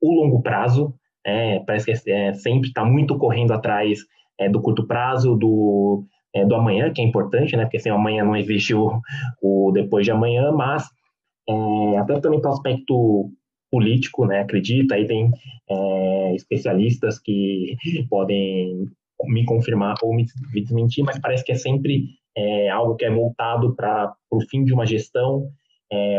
o 0.00 0.12
longo 0.12 0.42
prazo 0.42 0.94
é, 1.24 1.58
parece 1.60 2.02
que 2.02 2.10
é, 2.10 2.34
sempre 2.34 2.68
está 2.68 2.84
muito 2.84 3.16
correndo 3.16 3.52
atrás 3.52 4.00
é, 4.38 4.48
do 4.48 4.60
curto 4.60 4.86
prazo, 4.86 5.34
do, 5.34 6.04
é, 6.34 6.44
do 6.44 6.54
amanhã, 6.54 6.92
que 6.92 7.00
é 7.00 7.04
importante, 7.04 7.56
né? 7.56 7.64
Porque 7.64 7.78
sem 7.78 7.90
amanhã 7.90 8.24
não 8.24 8.36
existe 8.36 8.74
o, 8.74 9.00
o 9.42 9.72
depois 9.72 10.04
de 10.04 10.10
amanhã, 10.12 10.52
mas 10.52 10.86
é, 11.48 11.96
até 11.98 12.20
também 12.20 12.40
para 12.40 12.50
o 12.50 12.52
aspecto 12.52 13.30
político, 13.70 14.26
né? 14.26 14.40
Acredito, 14.40 14.92
aí 14.92 15.06
tem 15.06 15.30
é, 15.70 16.34
especialistas 16.34 17.18
que 17.18 17.76
podem 18.10 18.86
me 19.24 19.44
confirmar 19.44 19.94
ou 20.02 20.14
me, 20.14 20.26
me 20.52 20.62
desmentir, 20.62 21.04
mas 21.04 21.18
parece 21.18 21.44
que 21.44 21.52
é 21.52 21.54
sempre 21.54 22.06
é, 22.36 22.68
algo 22.70 22.96
que 22.96 23.04
é 23.04 23.10
voltado 23.10 23.74
para 23.74 24.14
o 24.30 24.40
fim 24.48 24.64
de 24.64 24.72
uma 24.72 24.86
gestão 24.86 25.48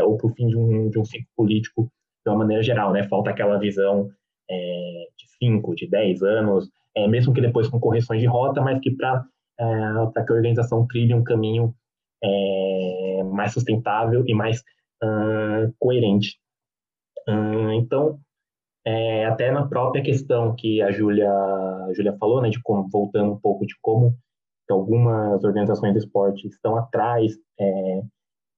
ou 0.06 0.16
para 0.16 0.28
o 0.28 0.34
fim 0.34 0.48
de 0.48 0.56
um, 0.56 0.90
de 0.90 0.98
um 0.98 1.04
ciclo 1.04 1.28
político 1.36 1.92
de 2.26 2.32
uma 2.32 2.38
maneira 2.38 2.64
geral, 2.64 2.94
né? 2.94 3.04
Falta 3.10 3.30
aquela 3.30 3.60
visão 3.60 4.10
é, 4.50 5.08
de 5.18 5.28
5, 5.38 5.76
de 5.76 5.88
10 5.88 6.24
anos, 6.24 6.70
é, 6.96 7.08
mesmo 7.08 7.34
que 7.34 7.42
depois 7.42 7.68
com 7.68 7.80
correções 7.80 8.22
de 8.22 8.28
rota, 8.28 8.62
mas 8.62 8.80
que 8.80 8.92
para 8.92 9.26
é, 9.60 9.66
que 10.24 10.32
a 10.32 10.36
organização 10.36 10.88
trilhe 10.88 11.14
um 11.14 11.24
caminho 11.24 11.76
é, 12.24 13.24
mais 13.24 13.54
sustentável 13.54 14.24
e 14.28 14.34
mais 14.34 14.64
uh, 15.04 15.74
coerente. 15.80 16.38
Uh, 17.28 17.72
então, 17.74 18.20
é, 18.86 19.26
até 19.26 19.52
na 19.52 19.68
própria 19.68 20.04
questão 20.04 20.56
que 20.56 20.82
a 20.82 20.92
Júlia 20.92 21.30
falou, 22.20 22.42
né, 22.42 22.50
de 22.50 22.62
como, 22.62 22.88
voltando 22.90 23.34
um 23.34 23.40
pouco 23.40 23.66
de 23.66 23.76
como 23.82 24.16
algumas 24.70 25.44
organizações 25.44 25.94
de 25.94 26.00
esporte 26.00 26.48
estão 26.48 26.76
atrás 26.76 27.34
é, 27.60 28.02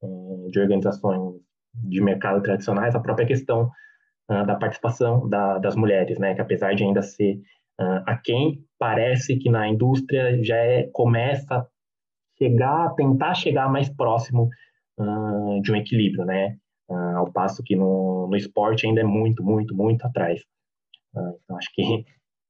é, 0.04 0.08
de 0.50 0.60
organizações 0.60 1.36
de 1.84 2.02
mercado 2.02 2.42
tradicionais, 2.42 2.96
a 2.96 3.00
própria 3.00 3.28
questão 3.28 3.70
uh, 4.30 4.46
da 4.46 4.56
participação 4.56 5.28
da, 5.28 5.58
das 5.60 5.76
mulheres, 5.76 6.18
né? 6.18 6.34
Que 6.34 6.42
apesar 6.42 6.74
de 6.74 6.84
ainda 6.84 7.02
ser 7.02 7.36
uh, 7.80 8.04
a 8.06 8.18
quem 8.18 8.64
parece 8.80 9.38
que 9.38 9.50
na 9.50 9.68
indústria 9.68 10.44
já 10.44 10.56
é, 10.56 10.90
começa 10.92 11.56
a 11.56 11.68
chegar, 12.38 12.94
tentar 12.96 13.34
chegar 13.34 13.70
mais 13.70 13.90
próximo 13.90 14.50
uh, 15.00 15.62
de 15.62 15.72
um 15.72 15.76
equilíbrio, 15.76 16.26
né? 16.26 16.58
Ao 16.90 17.32
passo 17.32 17.64
que 17.64 17.76
no, 17.76 18.28
no 18.28 18.36
esporte 18.36 18.86
ainda 18.88 19.02
é 19.02 19.04
muito, 19.04 19.44
muito, 19.44 19.76
muito 19.76 20.06
atrás. 20.06 20.42
então 21.12 21.58
acho 21.58 21.74
que 21.74 21.82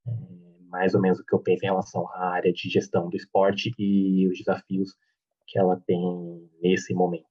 é 0.07 0.67
mais 0.69 0.93
ou 0.93 1.01
menos 1.01 1.19
o 1.19 1.25
que 1.25 1.33
eu 1.33 1.39
penso 1.39 1.63
em 1.63 1.69
relação 1.69 2.07
à 2.09 2.29
área 2.29 2.51
de 2.51 2.69
gestão 2.69 3.09
do 3.09 3.15
esporte 3.15 3.73
e 3.79 4.27
os 4.27 4.37
desafios 4.37 4.93
que 5.47 5.57
ela 5.57 5.81
tem 5.87 6.49
nesse 6.61 6.93
momento. 6.93 7.25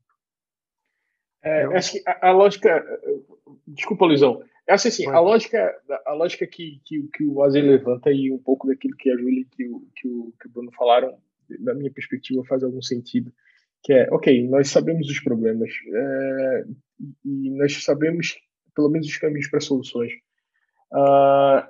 É, 1.43 1.65
acho 1.77 1.93
que 1.93 2.03
a, 2.07 2.29
a, 2.29 2.33
lógica. 2.33 2.85
Desculpa, 3.69 4.07
Luizão. 4.07 4.43
Essa 4.67 4.89
assim, 4.89 5.07
a 5.07 5.21
lógica, 5.21 5.73
a 6.05 6.13
lógica 6.13 6.45
que, 6.45 6.81
que, 6.85 7.07
que 7.15 7.25
o 7.25 7.41
Aze 7.45 7.61
levanta 7.61 8.11
e 8.11 8.33
um 8.33 8.39
pouco 8.39 8.67
daquilo 8.67 8.97
que 8.97 9.09
a 9.11 9.17
Júlia 9.17 9.43
e 9.43 9.45
que 9.45 9.69
o, 9.69 9.81
que, 9.95 10.09
o, 10.09 10.35
que 10.41 10.49
o 10.49 10.51
Bruno 10.51 10.73
falaram, 10.73 11.17
da 11.61 11.73
minha 11.73 11.93
perspectiva, 11.93 12.43
faz 12.45 12.65
algum 12.65 12.83
sentido. 12.83 13.33
Que 13.87 13.93
é, 13.93 14.09
ok, 14.11 14.49
nós 14.49 14.69
sabemos 14.69 15.09
os 15.09 15.21
problemas 15.21 15.71
é, 15.95 16.65
e 17.25 17.51
nós 17.51 17.85
sabemos 17.85 18.35
pelo 18.75 18.91
menos 18.91 19.07
os 19.07 19.17
caminhos 19.17 19.49
para 19.49 19.61
soluções. 19.61 20.13
Uh, 20.93 21.63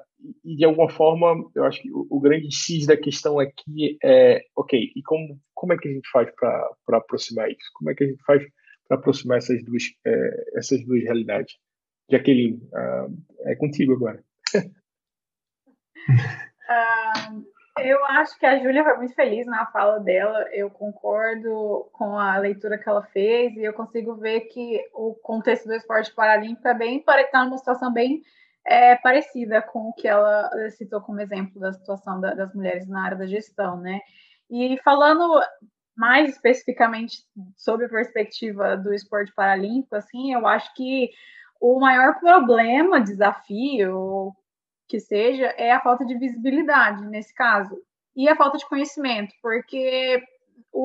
e 0.43 0.57
de 0.57 0.65
alguma 0.65 0.89
forma, 0.89 1.47
eu 1.55 1.65
acho 1.65 1.83
que 1.83 1.93
o, 1.93 2.07
o, 2.09 2.19
grande 2.19 2.49
X 2.51 2.87
da 2.87 2.97
questão 2.97 3.39
aqui 3.39 3.99
é, 4.03 4.43
ok, 4.57 4.93
e 4.97 5.03
como, 5.03 5.39
como 5.53 5.75
é 5.75 5.77
que 5.77 5.89
a 5.89 5.93
gente 5.93 6.09
faz 6.11 6.31
para 6.35 6.97
aproximar 6.97 7.51
isso? 7.51 7.71
Como 7.75 7.91
é 7.91 7.95
que 7.95 8.05
a 8.05 8.07
gente 8.07 8.23
faz 8.25 8.43
para 8.89 8.97
aproximar 8.97 9.37
essas 9.37 9.63
duas, 9.63 9.83
é, 10.07 10.59
essas 10.59 10.83
duas 10.87 11.03
realidades. 11.03 11.55
Jaqueline, 12.11 12.57
uh, 12.73 13.13
é 13.41 13.57
contigo 13.57 13.93
agora. 13.93 14.25
uh, 14.55 14.65
eu 17.79 18.05
acho 18.07 18.39
que 18.39 18.47
a 18.47 18.59
Júlia 18.59 18.83
foi 18.85 18.97
muito 18.97 19.15
feliz 19.15 19.47
na 19.47 19.67
fala 19.67 20.01
dela. 20.01 20.47
Eu 20.53 20.71
concordo 20.71 21.89
com 21.93 22.19
a 22.19 22.39
leitura 22.39 22.79
que 22.79 22.89
ela 22.89 23.03
fez 23.03 23.55
e 23.57 23.65
eu 23.65 23.73
consigo 23.73 24.15
ver 24.17 24.43
que 24.43 24.81
o 24.95 25.15
contexto 25.15 25.67
do 25.67 25.75
esporte 25.75 26.15
paralímpico 26.15 26.67
é 26.69 26.75
bem 26.75 27.05
está 27.07 27.45
numa 27.45 27.59
situação 27.59 27.93
bem 27.93 28.23
é, 28.67 28.97
parecida 28.97 29.63
com 29.63 29.91
o 29.91 29.93
que 29.93 30.09
ela 30.09 30.51
citou 30.71 31.01
como 31.01 31.21
exemplo 31.21 31.61
da 31.61 31.73
situação 31.73 32.21
da, 32.21 32.35
das 32.35 32.55
mulheres 32.55 32.89
na 32.89 33.05
área 33.05 33.17
da 33.17 33.27
gestão, 33.27 33.79
né? 33.79 34.01
E 34.51 34.79
falando 34.83 35.41
mais 35.97 36.31
especificamente 36.31 37.19
sobre 37.57 37.87
a 37.87 37.89
perspectiva 37.89 38.77
do 38.77 38.93
esporte 38.93 39.33
paralímpico, 39.35 39.97
assim, 39.97 40.33
eu 40.33 40.47
acho 40.47 40.73
que 40.75 41.11
o 41.61 41.81
maior 41.81 42.19
problema, 42.19 43.01
desafio, 43.01 44.33
que 44.89 45.01
seja, 45.01 45.47
é 45.57 45.73
a 45.73 45.81
falta 45.81 46.05
de 46.05 46.17
visibilidade 46.19 47.05
nesse 47.07 47.35
caso 47.35 47.77
e 48.15 48.29
a 48.29 48.37
falta 48.37 48.57
de 48.57 48.67
conhecimento, 48.67 49.35
porque 49.43 50.23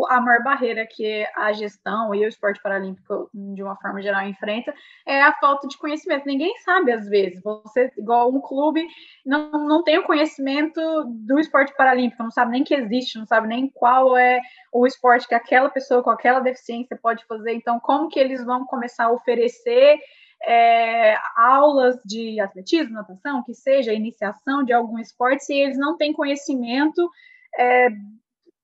a 0.09 0.21
maior 0.21 0.43
barreira 0.43 0.87
que 0.89 1.25
a 1.35 1.51
gestão 1.51 2.13
e 2.15 2.25
o 2.25 2.27
esporte 2.27 2.61
paralímpico, 2.61 3.29
de 3.33 3.61
uma 3.61 3.75
forma 3.75 4.01
geral, 4.01 4.25
enfrenta 4.27 4.73
é 5.05 5.21
a 5.21 5.33
falta 5.33 5.67
de 5.67 5.77
conhecimento. 5.77 6.25
Ninguém 6.25 6.57
sabe, 6.59 6.91
às 6.91 7.07
vezes. 7.07 7.41
Você, 7.43 7.91
igual 7.97 8.29
um 8.29 8.39
clube, 8.39 8.85
não, 9.25 9.51
não 9.67 9.83
tem 9.83 9.97
o 9.97 10.03
conhecimento 10.05 10.81
do 11.25 11.39
esporte 11.39 11.75
paralímpico, 11.75 12.23
não 12.23 12.31
sabe 12.31 12.51
nem 12.51 12.63
que 12.63 12.73
existe, 12.73 13.17
não 13.17 13.25
sabe 13.25 13.47
nem 13.47 13.69
qual 13.69 14.17
é 14.17 14.39
o 14.71 14.85
esporte 14.85 15.27
que 15.27 15.35
aquela 15.35 15.69
pessoa 15.69 16.03
com 16.03 16.09
aquela 16.09 16.39
deficiência 16.39 16.97
pode 17.01 17.25
fazer. 17.25 17.53
Então, 17.53 17.79
como 17.79 18.07
que 18.07 18.19
eles 18.19 18.43
vão 18.45 18.65
começar 18.65 19.05
a 19.05 19.11
oferecer 19.11 19.99
é, 20.43 21.15
aulas 21.35 21.97
de 22.03 22.39
atletismo, 22.39 22.93
natação, 22.93 23.43
que 23.43 23.53
seja, 23.53 23.93
iniciação 23.93 24.63
de 24.63 24.73
algum 24.73 24.97
esporte, 24.99 25.45
se 25.45 25.53
eles 25.53 25.77
não 25.77 25.97
têm 25.97 26.13
conhecimento 26.13 27.09
é, 27.57 27.89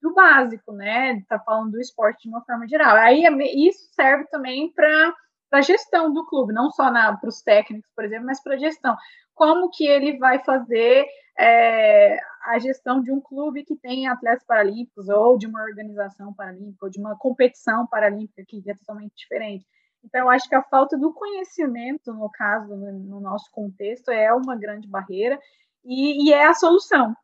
do 0.02 0.14
básico, 0.14 0.72
né? 0.72 1.22
Tá 1.28 1.40
falando 1.40 1.72
do 1.72 1.82
esporte 1.82 2.24
de 2.24 2.30
uma 2.30 2.44
forma 2.44 2.68
geral. 2.68 2.96
Aí 2.96 3.24
isso 3.68 3.88
serve 3.94 4.26
também 4.30 4.72
para 4.72 5.14
para 5.50 5.60
a 5.60 5.62
gestão 5.62 6.12
do 6.12 6.26
clube, 6.26 6.54
não 6.54 6.70
só 6.72 6.92
para 6.92 7.30
os 7.30 7.42
técnicos, 7.42 7.90
por 7.96 8.04
exemplo, 8.04 8.26
mas 8.26 8.42
para 8.44 8.56
a 8.56 8.58
gestão. 8.58 8.98
Como 9.34 9.70
que 9.70 9.88
ele 9.88 10.18
vai 10.18 10.44
fazer 10.44 11.06
é, 11.40 12.18
a 12.44 12.60
gestão 12.60 13.02
de 13.02 13.12
um 13.12 13.22
clube 13.22 13.64
que 13.64 13.76
tem 13.76 14.08
atletas 14.08 14.46
paralímpicos, 14.46 15.08
ou 15.08 15.38
de 15.38 15.48
uma 15.48 15.62
organização 15.62 16.34
paralímpica, 16.34 16.86
ou 16.86 16.90
de 16.90 17.00
uma 17.00 17.18
competição 17.18 17.88
paralímpica, 17.88 18.44
que 18.46 18.62
é 18.70 18.74
totalmente 18.74 19.14
diferente. 19.16 19.66
Então, 20.04 20.22
eu 20.22 20.30
acho 20.30 20.48
que 20.48 20.56
a 20.56 20.64
falta 20.64 20.98
do 20.98 21.14
conhecimento, 21.14 22.14
no 22.14 22.30
caso, 22.30 22.76
no, 22.76 22.92
no 22.92 23.20
nosso 23.20 23.52
contexto, 23.52 24.10
é 24.10 24.34
uma 24.34 24.56
grande 24.56 24.88
barreira 24.88 25.40
e, 25.84 26.28
e 26.30 26.34
é 26.34 26.46
a 26.46 26.54
solução 26.54 27.16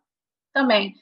também. 0.54 0.94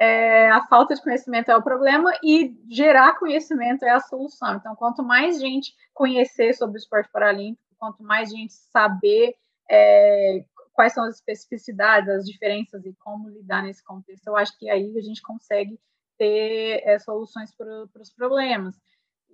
É, 0.00 0.48
a 0.50 0.64
falta 0.66 0.94
de 0.94 1.02
conhecimento 1.02 1.50
é 1.50 1.56
o 1.56 1.62
problema 1.62 2.12
e 2.22 2.56
gerar 2.70 3.18
conhecimento 3.18 3.84
é 3.84 3.90
a 3.90 4.00
solução. 4.00 4.54
Então, 4.54 4.76
quanto 4.76 5.02
mais 5.02 5.40
gente 5.40 5.74
conhecer 5.92 6.54
sobre 6.54 6.76
o 6.76 6.78
esporte 6.78 7.10
paralímpico, 7.10 7.74
quanto 7.76 8.02
mais 8.02 8.30
gente 8.30 8.52
saber 8.52 9.34
é, 9.68 10.44
quais 10.72 10.92
são 10.92 11.04
as 11.04 11.16
especificidades, 11.16 12.08
as 12.08 12.24
diferenças 12.24 12.84
e 12.86 12.94
como 13.00 13.28
lidar 13.28 13.64
nesse 13.64 13.82
contexto, 13.84 14.26
eu 14.28 14.36
acho 14.36 14.56
que 14.56 14.70
aí 14.70 14.96
a 14.96 15.00
gente 15.00 15.20
consegue 15.20 15.78
ter 16.16 16.82
é, 16.84 16.98
soluções 17.00 17.52
para 17.52 18.00
os 18.00 18.12
problemas. 18.14 18.76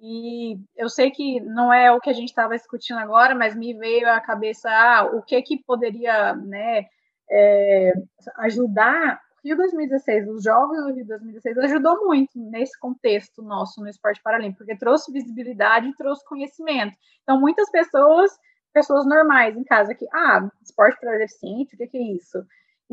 E 0.03 0.59
eu 0.77 0.89
sei 0.89 1.11
que 1.11 1.41
não 1.41 1.73
é 1.73 1.91
o 1.93 2.01
que 2.01 2.11
a 2.11 2.13
gente 2.13 2.29
estava 2.29 2.57
discutindo 2.57 2.99
agora, 2.99 3.35
mas 3.35 3.55
me 3.55 3.75
veio 3.75 4.09
à 4.09 4.21
cabeça 4.21 4.69
ah, 4.71 5.05
o 5.13 5.23
que 5.23 5.41
que 5.43 5.63
poderia 5.65 6.35
né, 6.35 6.87
é, 7.31 7.93
ajudar. 8.39 9.21
Rio 9.45 9.57
2016, 9.57 10.29
os 10.29 10.43
Jogos 10.43 10.79
do 10.85 10.95
Rio 10.95 11.07
2016 11.07 11.59
ajudou 11.59 12.07
muito 12.07 12.31
nesse 12.35 12.79
contexto 12.79 13.43
nosso 13.43 13.81
no 13.81 13.89
esporte 13.89 14.23
paralímpico, 14.23 14.59
porque 14.59 14.77
trouxe 14.79 15.13
visibilidade 15.13 15.89
e 15.89 15.97
trouxe 15.97 16.25
conhecimento. 16.25 16.97
Então, 17.23 17.39
muitas 17.39 17.71
pessoas, 17.71 18.31
pessoas 18.73 19.07
normais 19.07 19.57
em 19.57 19.65
casa, 19.65 19.95
que, 19.95 20.07
ah, 20.15 20.49
esporte 20.63 20.99
para 20.99 21.19
deficiente, 21.19 21.75
o 21.75 21.79
que, 21.79 21.87
que 21.87 21.99
é 21.99 22.13
isso? 22.13 22.45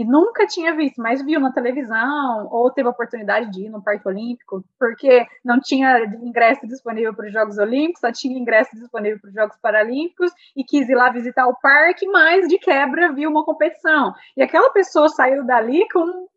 E 0.01 0.03
nunca 0.03 0.47
tinha 0.47 0.75
visto, 0.75 0.99
mas 0.99 1.23
viu 1.23 1.39
na 1.39 1.51
televisão 1.51 2.47
ou 2.49 2.71
teve 2.71 2.87
a 2.87 2.91
oportunidade 2.91 3.51
de 3.51 3.65
ir 3.65 3.69
no 3.69 3.83
Parque 3.83 4.07
Olímpico, 4.07 4.65
porque 4.79 5.27
não 5.45 5.59
tinha 5.59 5.99
ingresso 6.23 6.65
disponível 6.65 7.13
para 7.13 7.27
os 7.27 7.31
Jogos 7.31 7.59
Olímpicos, 7.59 8.01
só 8.01 8.11
tinha 8.11 8.35
ingresso 8.35 8.75
disponível 8.75 9.19
para 9.19 9.27
os 9.27 9.33
Jogos 9.35 9.57
Paralímpicos 9.61 10.31
e 10.57 10.63
quis 10.63 10.89
ir 10.89 10.95
lá 10.95 11.11
visitar 11.11 11.45
o 11.47 11.53
parque, 11.53 12.07
mas 12.07 12.47
de 12.47 12.57
quebra 12.57 13.13
viu 13.13 13.29
uma 13.29 13.45
competição. 13.45 14.11
E 14.35 14.41
aquela 14.41 14.71
pessoa 14.71 15.07
saiu 15.07 15.45
dali 15.45 15.87
com 15.89 16.27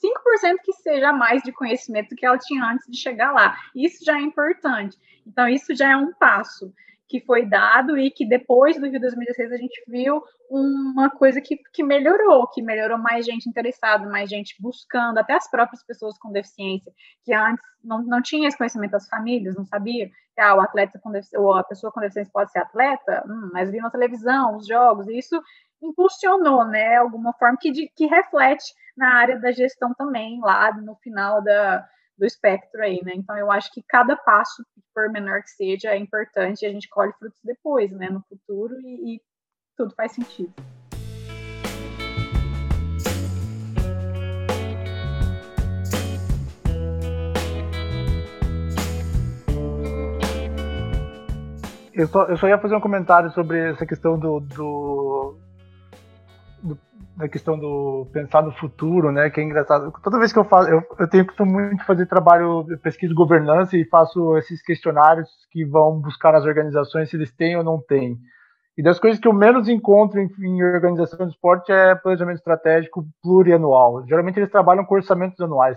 5% 0.00 0.56
que 0.62 0.72
seja 0.74 1.12
mais 1.12 1.42
de 1.42 1.50
conhecimento 1.50 2.14
que 2.14 2.24
ela 2.24 2.38
tinha 2.38 2.64
antes 2.64 2.86
de 2.88 2.96
chegar 2.96 3.32
lá. 3.32 3.56
Isso 3.74 4.04
já 4.04 4.16
é 4.18 4.22
importante. 4.22 4.96
Então, 5.26 5.48
isso 5.48 5.74
já 5.74 5.90
é 5.90 5.96
um 5.96 6.12
passo 6.12 6.72
que 7.10 7.20
foi 7.20 7.44
dado 7.44 7.98
e 7.98 8.08
que 8.08 8.24
depois 8.24 8.78
do 8.78 8.86
Rio 8.86 9.00
2016 9.00 9.52
a 9.52 9.56
gente 9.56 9.82
viu 9.88 10.22
uma 10.48 11.10
coisa 11.10 11.40
que, 11.40 11.56
que 11.72 11.82
melhorou, 11.82 12.46
que 12.46 12.62
melhorou 12.62 12.96
mais 12.96 13.26
gente 13.26 13.48
interessada, 13.48 14.08
mais 14.08 14.30
gente 14.30 14.54
buscando, 14.60 15.18
até 15.18 15.34
as 15.34 15.50
próprias 15.50 15.82
pessoas 15.82 16.16
com 16.18 16.30
deficiência, 16.30 16.92
que 17.24 17.34
antes 17.34 17.64
não, 17.82 18.00
não 18.04 18.22
tinha 18.22 18.46
esse 18.46 18.56
conhecimento 18.56 18.92
das 18.92 19.08
famílias, 19.08 19.56
não 19.56 19.64
sabia 19.64 20.08
que 20.08 20.40
ah, 20.40 20.54
o 20.54 20.60
atleta 20.60 21.00
com 21.00 21.10
ou 21.34 21.52
a 21.54 21.64
pessoa 21.64 21.90
com 21.90 22.00
deficiência 22.00 22.30
pode 22.32 22.52
ser 22.52 22.60
atleta, 22.60 23.24
hum, 23.28 23.50
mas 23.52 23.72
viu 23.72 23.82
na 23.82 23.90
televisão, 23.90 24.56
os 24.56 24.68
jogos, 24.68 25.08
e 25.08 25.18
isso 25.18 25.42
impulsionou, 25.82 26.64
né, 26.64 26.94
alguma 26.96 27.32
forma 27.32 27.58
que, 27.60 27.72
de, 27.72 27.88
que 27.96 28.06
reflete 28.06 28.72
na 28.96 29.14
área 29.16 29.36
da 29.40 29.50
gestão 29.50 29.92
também, 29.94 30.38
lá 30.40 30.72
no 30.74 30.94
final 30.96 31.42
da, 31.42 31.84
do 32.20 32.26
espectro 32.26 32.82
aí, 32.82 33.00
né? 33.02 33.12
Então 33.16 33.36
eu 33.36 33.50
acho 33.50 33.72
que 33.72 33.82
cada 33.88 34.14
passo, 34.14 34.62
por 34.94 35.10
menor 35.10 35.42
que 35.42 35.50
seja, 35.50 35.88
é 35.88 35.96
importante 35.96 36.62
e 36.62 36.66
a 36.66 36.70
gente 36.70 36.88
colhe 36.90 37.12
frutos 37.18 37.40
depois, 37.42 37.90
né? 37.90 38.10
No 38.10 38.22
futuro 38.28 38.78
e, 38.82 39.16
e 39.16 39.20
tudo 39.74 39.94
faz 39.94 40.12
sentido. 40.12 40.52
Eu 51.92 52.06
só, 52.06 52.24
eu 52.24 52.36
só 52.36 52.48
ia 52.48 52.58
fazer 52.58 52.76
um 52.76 52.80
comentário 52.80 53.30
sobre 53.32 53.72
essa 53.72 53.84
questão 53.84 54.18
do, 54.18 54.40
do, 54.40 55.36
na 57.20 57.28
questão 57.28 57.58
do 57.58 58.08
pensar 58.12 58.42
no 58.42 58.52
futuro, 58.52 59.12
né? 59.12 59.28
Que 59.30 59.40
é 59.40 59.44
engraçado. 59.44 59.92
Toda 60.02 60.18
vez 60.18 60.32
que 60.32 60.38
eu 60.38 60.44
faço, 60.44 60.68
eu, 60.68 60.82
eu 60.98 61.08
tenho 61.08 61.26
que 61.26 61.44
muito 61.44 61.84
fazer 61.84 62.06
trabalho, 62.06 62.66
pesquisa 62.82 63.14
governança 63.14 63.76
e 63.76 63.84
faço 63.84 64.36
esses 64.38 64.62
questionários 64.62 65.28
que 65.52 65.64
vão 65.64 66.00
buscar 66.00 66.32
nas 66.32 66.44
organizações 66.44 67.10
se 67.10 67.16
eles 67.16 67.30
têm 67.30 67.56
ou 67.56 67.62
não 67.62 67.78
têm. 67.80 68.18
E 68.76 68.82
das 68.82 68.98
coisas 68.98 69.20
que 69.20 69.28
eu 69.28 69.32
menos 69.32 69.68
encontro 69.68 70.18
em, 70.18 70.30
em 70.40 70.62
organização 70.62 71.26
de 71.26 71.32
esporte 71.32 71.70
é 71.70 71.94
planejamento 71.94 72.38
estratégico 72.38 73.06
plurianual. 73.22 74.06
Geralmente 74.06 74.38
eles 74.38 74.50
trabalham 74.50 74.84
com 74.84 74.94
orçamentos 74.94 75.38
anuais. 75.40 75.76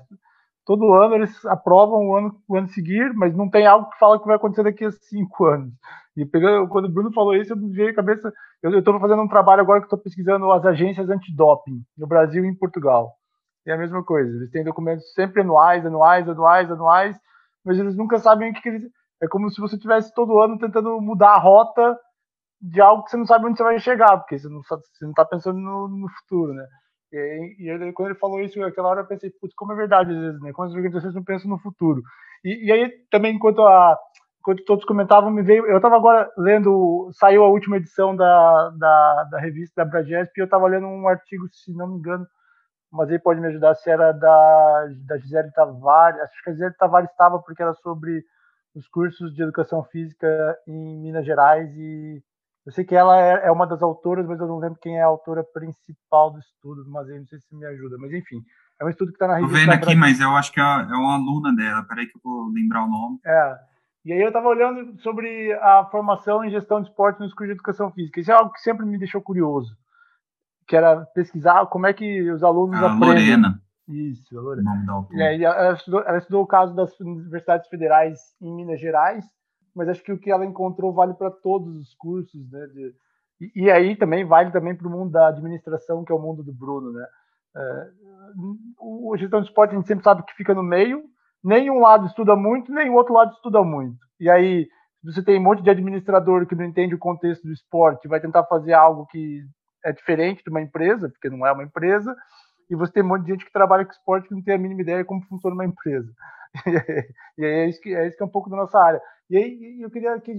Todo 0.65 0.93
ano 0.93 1.15
eles 1.15 1.45
aprovam 1.45 2.07
o 2.07 2.15
ano, 2.15 2.41
o 2.47 2.55
ano 2.55 2.67
seguir, 2.69 3.13
mas 3.13 3.35
não 3.35 3.49
tem 3.49 3.67
algo 3.67 3.89
que 3.89 3.99
fala 3.99 4.19
que 4.19 4.25
vai 4.25 4.37
acontecer 4.37 4.63
daqui 4.63 4.85
a 4.85 4.91
cinco 4.91 5.45
anos. 5.45 5.73
E 6.15 6.25
pegando, 6.25 6.67
quando 6.69 6.85
o 6.85 6.91
Bruno 6.91 7.11
falou 7.11 7.35
isso, 7.35 7.53
eu 7.53 7.57
me 7.57 7.73
veio 7.73 7.89
a 7.89 7.95
cabeça. 7.95 8.31
Eu 8.61 8.77
estou 8.77 8.99
fazendo 8.99 9.21
um 9.21 9.27
trabalho 9.27 9.61
agora 9.61 9.79
que 9.79 9.87
estou 9.87 9.99
pesquisando 9.99 10.51
as 10.51 10.65
agências 10.65 11.09
antidoping 11.09 11.83
no 11.97 12.07
Brasil 12.07 12.45
e 12.45 12.47
em 12.47 12.55
Portugal. 12.55 13.13
É 13.65 13.73
a 13.73 13.77
mesma 13.77 14.03
coisa. 14.03 14.29
Eles 14.29 14.51
têm 14.51 14.63
documentos 14.63 15.11
sempre 15.13 15.41
anuais, 15.41 15.85
anuais, 15.85 16.27
anuais, 16.29 16.71
anuais, 16.71 17.19
mas 17.65 17.79
eles 17.79 17.95
nunca 17.95 18.19
sabem 18.19 18.51
o 18.51 18.53
que, 18.53 18.61
que 18.61 18.69
eles. 18.69 18.83
É 19.21 19.27
como 19.27 19.49
se 19.49 19.59
você 19.59 19.77
tivesse 19.77 20.13
todo 20.13 20.39
ano 20.39 20.57
tentando 20.57 20.99
mudar 21.01 21.31
a 21.31 21.39
rota 21.39 21.97
de 22.61 22.79
algo 22.79 23.03
que 23.03 23.11
você 23.11 23.17
não 23.17 23.25
sabe 23.25 23.45
onde 23.45 23.57
você 23.57 23.63
vai 23.63 23.79
chegar, 23.79 24.17
porque 24.17 24.39
você 24.39 24.47
não 24.47 24.61
está 25.09 25.25
pensando 25.25 25.59
no, 25.59 25.87
no, 25.87 26.09
futuro, 26.09 26.53
né? 26.53 26.65
E, 27.13 27.69
e 27.69 27.93
quando 27.93 28.09
ele 28.09 28.19
falou 28.19 28.41
isso, 28.41 28.61
aquela 28.63 28.89
hora 28.89 29.01
eu 29.01 29.05
pensei, 29.07 29.29
putz, 29.29 29.53
como 29.55 29.73
é 29.73 29.75
verdade 29.75 30.11
às 30.11 30.17
vezes, 30.17 30.41
né? 30.41 30.51
Como 30.51 30.67
as 30.67 30.73
organizações 30.73 31.13
não 31.13 31.23
pensam 31.23 31.49
no 31.49 31.59
futuro. 31.59 32.01
E, 32.43 32.67
e 32.67 32.71
aí 32.71 32.89
também, 33.09 33.35
enquanto 33.35 33.61
a 33.61 33.97
enquanto 34.43 34.65
todos 34.65 34.83
comentavam, 34.83 35.31
me 35.31 35.41
veio. 35.41 35.65
Eu 35.65 35.77
estava 35.77 35.95
agora 35.95 36.29
lendo, 36.37 37.09
saiu 37.13 37.45
a 37.45 37.49
última 37.49 37.77
edição 37.77 38.13
da, 38.13 38.69
da, 38.77 39.23
da 39.31 39.39
revista 39.39 39.83
da 39.83 39.89
Bragesp, 39.89 40.37
e 40.37 40.41
eu 40.41 40.45
estava 40.45 40.67
lendo 40.67 40.85
um 40.85 41.07
artigo, 41.07 41.47
se 41.49 41.73
não 41.73 41.87
me 41.87 41.97
engano, 41.97 42.27
mas 42.91 43.09
ele 43.09 43.19
pode 43.19 43.39
me 43.39 43.47
ajudar, 43.47 43.73
se 43.75 43.89
era 43.89 44.11
da, 44.11 44.87
da 45.07 45.17
Gisele 45.17 45.51
Tavares, 45.51 46.19
acho 46.21 46.43
que 46.43 46.49
a 46.49 46.53
Gisele 46.53 46.75
Tavares 46.77 47.09
estava, 47.09 47.39
porque 47.39 47.63
era 47.63 47.73
sobre 47.75 48.23
os 48.75 48.87
cursos 48.89 49.33
de 49.33 49.41
educação 49.41 49.83
física 49.85 50.27
em 50.67 51.01
Minas 51.01 51.25
Gerais, 51.25 51.69
e 51.77 52.21
eu 52.65 52.71
sei 52.71 52.85
que 52.85 52.95
ela 52.95 53.19
é, 53.19 53.47
é 53.47 53.51
uma 53.51 53.67
das 53.67 53.81
autoras, 53.81 54.25
mas 54.25 54.39
eu 54.39 54.47
não 54.47 54.57
lembro 54.57 54.79
quem 54.81 54.97
é 54.97 55.03
a 55.03 55.07
autora 55.07 55.43
principal 55.43 56.31
do 56.31 56.39
estudo, 56.39 56.83
mas 56.87 57.09
aí 57.09 57.19
não 57.19 57.27
sei 57.27 57.39
se 57.39 57.55
me 57.55 57.65
ajuda, 57.65 57.97
mas 57.99 58.13
enfim. 58.13 58.41
É 58.79 58.85
um 58.85 58.89
estudo 58.89 59.09
que 59.09 59.15
está 59.15 59.27
na 59.27 59.35
revista. 59.35 59.57
Estou 59.57 59.73
vendo 59.73 59.83
aqui, 59.83 59.95
mas 59.95 60.19
eu 60.19 60.29
acho 60.35 60.51
que 60.51 60.59
é, 60.59 60.63
é 60.63 60.95
uma 60.95 61.15
aluna 61.15 61.55
dela. 61.55 61.83
Peraí 61.83 62.07
que 62.07 62.17
eu 62.17 62.21
vou 62.23 62.51
lembrar 62.51 62.83
o 62.83 62.89
nome. 62.89 63.19
É, 63.25 63.57
e 64.05 64.11
aí 64.11 64.21
eu 64.21 64.27
estava 64.27 64.47
olhando 64.47 64.99
sobre 65.01 65.53
a 65.53 65.85
formação 65.89 66.43
em 66.43 66.49
gestão 66.49 66.81
de 66.81 66.89
esporte 66.89 67.19
no 67.19 67.27
curso 67.27 67.45
de 67.45 67.51
educação 67.51 67.91
física. 67.91 68.19
Isso 68.19 68.31
é 68.31 68.33
algo 68.33 68.51
que 68.51 68.59
sempre 68.59 68.85
me 68.85 68.97
deixou 68.97 69.21
curioso, 69.21 69.77
que 70.67 70.75
era 70.75 71.05
pesquisar 71.13 71.65
como 71.67 71.87
é 71.87 71.93
que 71.93 72.29
os 72.29 72.43
alunos 72.43 72.81
a 72.81 72.87
aprendem. 72.93 73.07
Lorena. 73.07 73.61
Isso, 73.87 74.37
a 74.37 74.41
Lorena. 74.41 75.07
E 75.11 75.21
aí 75.21 75.43
ela 75.43 75.73
estudou, 75.73 76.01
ela 76.01 76.17
estudou 76.17 76.43
o 76.43 76.47
caso 76.47 76.75
das 76.75 76.99
universidades 76.99 77.67
federais 77.69 78.19
em 78.41 78.53
Minas 78.53 78.79
Gerais, 78.79 79.25
mas 79.75 79.89
acho 79.89 80.03
que 80.03 80.11
o 80.11 80.19
que 80.19 80.31
ela 80.31 80.45
encontrou 80.45 80.93
vale 80.93 81.13
para 81.13 81.31
todos 81.31 81.75
os 81.75 81.93
cursos, 81.95 82.49
né? 82.51 82.67
De, 82.67 82.93
e, 83.41 83.63
e, 83.63 83.71
aí 83.71 83.95
também 83.95 84.25
vale 84.25 84.51
também 84.51 84.75
para 84.75 84.87
o 84.87 84.91
mundo 84.91 85.11
da 85.11 85.27
administração, 85.27 86.03
que 86.03 86.11
é 86.11 86.15
o 86.15 86.19
mundo 86.19 86.43
do 86.43 86.53
Bruno, 86.53 86.91
né? 86.91 87.05
É, 87.55 87.89
o 88.79 89.15
gestão 89.17 89.41
de 89.41 89.47
esporte 89.47 89.71
a 89.71 89.77
gente 89.77 89.87
sempre 89.87 90.03
sabe 90.03 90.23
que 90.23 90.33
fica 90.33 90.53
no 90.53 90.63
meio, 90.63 91.03
nem 91.43 91.69
um 91.69 91.79
lado 91.79 92.07
estuda 92.07 92.35
muito, 92.35 92.71
nem 92.71 92.89
o 92.89 92.93
outro 92.93 93.13
lado 93.13 93.33
estuda 93.33 93.63
muito. 93.63 93.99
E 94.19 94.29
aí, 94.29 94.67
você 95.03 95.21
tem 95.21 95.39
um 95.39 95.43
monte 95.43 95.61
de 95.61 95.69
administrador 95.69 96.47
que 96.47 96.55
não 96.55 96.63
entende 96.63 96.95
o 96.95 96.99
contexto 96.99 97.43
do 97.43 97.51
esporte, 97.51 98.07
vai 98.07 98.21
tentar 98.21 98.45
fazer 98.45 98.73
algo 98.73 99.05
que 99.07 99.41
é 99.83 99.91
diferente 99.91 100.43
de 100.43 100.49
uma 100.49 100.61
empresa, 100.61 101.09
porque 101.09 101.29
não 101.29 101.45
é 101.45 101.51
uma 101.51 101.63
empresa, 101.63 102.15
e 102.69 102.75
você 102.75 102.93
tem 102.93 103.03
um 103.03 103.07
monte 103.07 103.25
de 103.25 103.31
gente 103.31 103.45
que 103.45 103.51
trabalha 103.51 103.85
com 103.85 103.91
esporte 103.91 104.27
que 104.27 104.33
não 104.33 104.41
tem 104.41 104.55
a 104.55 104.57
mínima 104.57 104.81
ideia 104.81 104.99
de 104.99 105.03
como 105.03 105.21
funciona 105.25 105.53
uma 105.53 105.65
empresa. 105.65 106.09
e 107.37 107.45
é 107.45 107.67
isso, 107.67 107.81
que, 107.81 107.93
é 107.93 108.07
isso 108.07 108.17
que 108.17 108.23
é 108.23 108.25
um 108.25 108.29
pouco 108.29 108.49
da 108.49 108.57
nossa 108.57 108.79
área. 108.79 109.01
E 109.29 109.37
aí 109.37 109.81
eu 109.81 109.89
queria 109.89 110.19
que, 110.19 110.33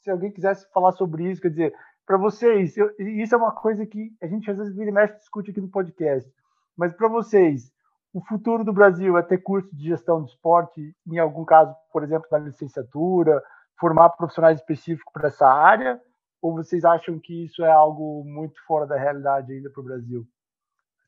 se 0.00 0.10
alguém 0.10 0.32
quisesse 0.32 0.70
falar 0.72 0.92
sobre 0.92 1.30
isso, 1.30 1.42
quer 1.42 1.50
dizer, 1.50 1.74
para 2.06 2.16
vocês, 2.16 2.76
eu, 2.76 2.90
isso 2.98 3.34
é 3.34 3.38
uma 3.38 3.52
coisa 3.52 3.84
que 3.86 4.10
a 4.22 4.26
gente 4.26 4.50
às 4.50 4.56
vezes 4.56 4.74
vira 4.74 4.90
e 4.90 4.92
mexe 4.92 5.16
discute 5.16 5.50
aqui 5.50 5.60
no 5.60 5.68
podcast, 5.68 6.30
mas 6.76 6.94
para 6.94 7.08
vocês, 7.08 7.70
o 8.12 8.24
futuro 8.24 8.64
do 8.64 8.72
Brasil 8.72 9.18
é 9.18 9.22
ter 9.22 9.38
curso 9.38 9.68
de 9.76 9.88
gestão 9.88 10.24
de 10.24 10.30
esporte, 10.30 10.96
em 11.06 11.18
algum 11.18 11.44
caso, 11.44 11.74
por 11.92 12.02
exemplo, 12.02 12.26
na 12.30 12.38
licenciatura, 12.38 13.42
formar 13.78 14.10
profissionais 14.10 14.58
específicos 14.58 15.12
para 15.12 15.28
essa 15.28 15.46
área? 15.46 16.00
Ou 16.40 16.54
vocês 16.54 16.84
acham 16.84 17.18
que 17.18 17.44
isso 17.44 17.64
é 17.64 17.70
algo 17.70 18.24
muito 18.24 18.58
fora 18.66 18.86
da 18.86 18.96
realidade 18.96 19.52
ainda 19.52 19.70
para 19.70 19.80
o 19.80 19.84
Brasil? 19.84 20.26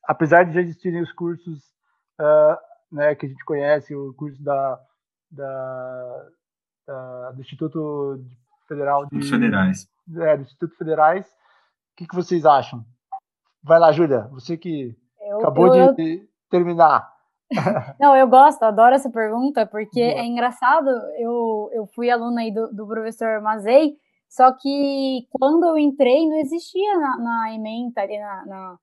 Apesar 0.04 0.44
de 0.44 0.52
já 0.52 0.60
existirem 0.60 1.02
os 1.02 1.12
cursos 1.12 1.58
uh, 2.20 2.56
né, 2.90 3.14
que 3.14 3.26
a 3.26 3.28
gente 3.28 3.44
conhece, 3.44 3.94
o 3.94 4.12
curso 4.14 4.42
da, 4.42 4.80
da, 5.30 6.28
da, 6.86 7.30
do 7.32 7.40
Instituto 7.40 8.24
Federal 8.66 9.06
de. 9.06 9.28
Federais. 9.28 9.88
É, 10.16 10.36
do 10.36 10.42
Instituto 10.42 10.76
Federais. 10.76 11.26
O 11.26 11.96
que, 11.96 12.06
que 12.06 12.14
vocês 12.14 12.44
acham? 12.44 12.84
Vai 13.62 13.78
lá, 13.78 13.92
Júlia, 13.92 14.28
você 14.32 14.56
que 14.56 14.96
eu, 15.20 15.38
acabou 15.38 15.74
eu, 15.74 15.94
de 15.94 16.14
eu... 16.14 16.28
terminar. 16.50 17.08
Não, 17.98 18.16
eu 18.16 18.28
gosto, 18.28 18.62
adoro 18.62 18.94
essa 18.94 19.10
pergunta, 19.10 19.66
porque 19.66 20.00
Boa. 20.00 20.20
é 20.20 20.24
engraçado. 20.24 20.88
Eu, 21.18 21.68
eu 21.72 21.86
fui 21.86 22.10
aluna 22.10 22.42
aí 22.42 22.52
do, 22.52 22.72
do 22.72 22.86
professor 22.86 23.40
Mazei, 23.42 23.96
só 24.28 24.52
que 24.52 25.26
quando 25.30 25.66
eu 25.66 25.76
entrei, 25.76 26.28
não 26.28 26.36
existia 26.36 26.96
na, 26.96 27.18
na 27.18 27.54
ementa, 27.54 28.06
na, 28.06 28.46
na, 28.46 28.78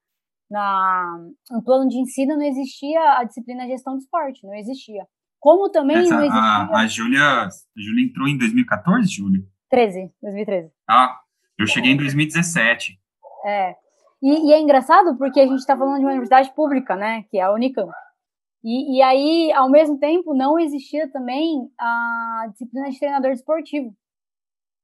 na, 0.50 1.18
no 1.52 1.64
plano 1.64 1.90
de 1.90 1.98
ensino, 1.98 2.36
não 2.36 2.46
existia 2.46 3.18
a 3.18 3.24
disciplina 3.24 3.68
gestão 3.68 3.98
de 3.98 4.04
esporte, 4.04 4.46
não 4.46 4.54
existia. 4.54 5.06
Como 5.40 5.70
também 5.70 5.98
Essa, 5.98 6.16
não 6.16 6.22
existia. 6.22 6.42
A, 6.42 6.80
a 6.80 6.88
Júlia 6.88 7.22
a 7.22 7.50
Júlia 7.76 8.06
entrou 8.06 8.28
em 8.28 8.38
2014, 8.38 9.08
Júlia? 9.08 9.44
13, 9.70 10.12
2013. 10.22 10.72
Ah, 10.90 11.20
eu 11.58 11.68
cheguei 11.68 11.92
em 11.92 11.98
2017. 11.98 13.00
É. 13.46 13.76
E, 14.22 14.50
e 14.50 14.54
é 14.54 14.60
engraçado 14.60 15.18
porque 15.18 15.40
a 15.40 15.46
gente 15.46 15.60
está 15.60 15.78
falando 15.78 15.98
de 15.98 16.04
uma 16.04 16.12
universidade 16.12 16.54
pública, 16.56 16.96
né? 16.96 17.24
Que 17.30 17.38
é 17.38 17.44
a 17.44 17.52
Unicamp. 17.52 17.92
E, 18.64 18.98
e 18.98 19.02
aí, 19.02 19.52
ao 19.54 19.70
mesmo 19.70 20.00
tempo, 20.00 20.34
não 20.34 20.58
existia 20.58 21.10
também 21.12 21.70
a 21.80 22.48
disciplina 22.52 22.90
de 22.90 23.00
treinador 23.00 23.32
esportivo. 23.32 23.96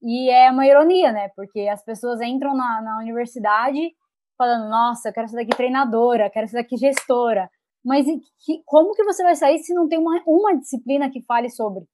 E 0.02 0.30
é 0.30 0.52
uma 0.52 0.68
ironia, 0.68 1.12
né? 1.12 1.30
Porque 1.36 1.62
as 1.62 1.84
pessoas 1.84 2.22
entram 2.22 2.56
na, 2.56 2.82
na 2.82 3.00
universidade 3.00 3.94
falando, 4.38 4.70
nossa, 4.70 5.10
eu 5.10 5.14
quero 5.14 5.28
ser 5.28 5.38
daqui 5.38 5.56
treinadora, 5.56 6.30
quero 6.30 6.48
ser 6.48 6.58
daqui 6.58 6.78
gestora. 6.78 7.50
Mas 7.84 8.06
que, 8.06 8.62
como 8.66 8.94
que 8.94 9.04
você 9.04 9.24
vai 9.24 9.36
sair 9.36 9.60
se 9.60 9.74
não 9.74 9.88
tem 9.88 10.00
uma, 10.00 10.22
uma 10.26 10.58
disciplina 10.58 11.10
que 11.10 11.22
fale 11.24 11.50
sobre, 11.50 11.86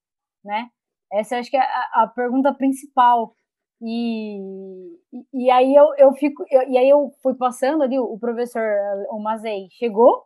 né? 0.43 0.69
Essa 1.11 1.39
acho 1.39 1.49
que 1.49 1.57
é 1.57 1.61
a, 1.61 2.03
a 2.03 2.07
pergunta 2.07 2.53
principal. 2.53 3.33
E, 3.81 4.37
e, 5.33 5.49
aí 5.49 5.73
eu, 5.73 5.87
eu 5.97 6.13
fico, 6.13 6.43
eu, 6.51 6.69
e 6.69 6.77
aí 6.77 6.89
eu 6.89 7.11
fui 7.23 7.33
passando 7.35 7.81
ali, 7.83 7.97
o 7.97 8.17
professor, 8.19 8.61
o 9.09 9.19
Mazei, 9.19 9.67
chegou, 9.71 10.25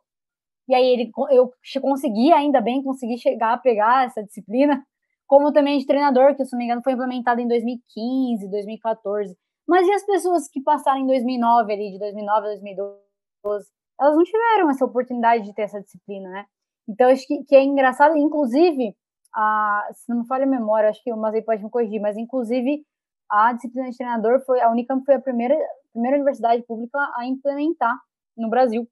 e 0.68 0.74
aí 0.74 0.86
ele, 0.86 1.12
eu 1.32 1.52
consegui, 1.82 2.32
ainda 2.32 2.62
bem, 2.62 2.84
consegui 2.84 3.18
chegar 3.18 3.54
a 3.54 3.58
pegar 3.58 4.06
essa 4.06 4.24
disciplina, 4.24 4.84
como 5.28 5.52
também 5.52 5.78
de 5.78 5.86
treinador, 5.86 6.36
que 6.36 6.46
se 6.46 6.52
não 6.54 6.60
me 6.60 6.66
engano 6.66 6.82
foi 6.84 6.94
implementado 6.94 7.42
em 7.42 7.48
2015, 7.48 8.50
2014. 8.50 9.36
Mas 9.68 9.88
e 9.88 9.92
as 9.94 10.06
pessoas 10.06 10.48
que 10.48 10.62
passaram 10.62 11.02
em 11.02 11.08
2009 11.08 11.74
ali, 11.74 11.92
de 11.92 12.00
2009 12.00 12.48
a 12.48 12.50
2012? 12.50 13.68
Elas 14.00 14.16
não 14.16 14.24
tiveram 14.24 14.70
essa 14.70 14.86
oportunidade 14.86 15.46
de 15.46 15.54
ter 15.54 15.64
essa 15.64 15.82
disciplina, 15.82 16.30
né? 16.30 16.46
Então, 16.88 17.10
acho 17.10 17.26
que, 17.26 17.44
que 17.46 17.56
é 17.56 17.64
engraçado, 17.64 18.18
inclusive, 18.18 18.96
a, 19.34 19.90
se 19.94 20.10
não 20.10 20.22
me 20.22 20.28
falha 20.28 20.44
a 20.44 20.48
memória, 20.48 20.90
acho 20.90 21.04
que 21.04 21.12
o 21.12 21.18
Mazei 21.18 21.42
pode 21.42 21.64
me 21.64 21.70
corrigir, 21.70 22.02
mas 22.02 22.18
inclusive 22.18 22.84
a 23.30 23.54
disciplina 23.54 23.90
de 23.90 23.98
treinador 23.98 24.44
foi, 24.46 24.62
a 24.62 24.70
Unicamp 24.70 25.04
foi 25.06 25.16
a 25.16 25.22
primeira, 25.22 25.58
primeira 25.92 26.18
universidade 26.18 26.62
pública 26.64 27.00
a 27.16 27.26
implementar 27.26 27.98
no 28.38 28.50
Brasil. 28.50 28.88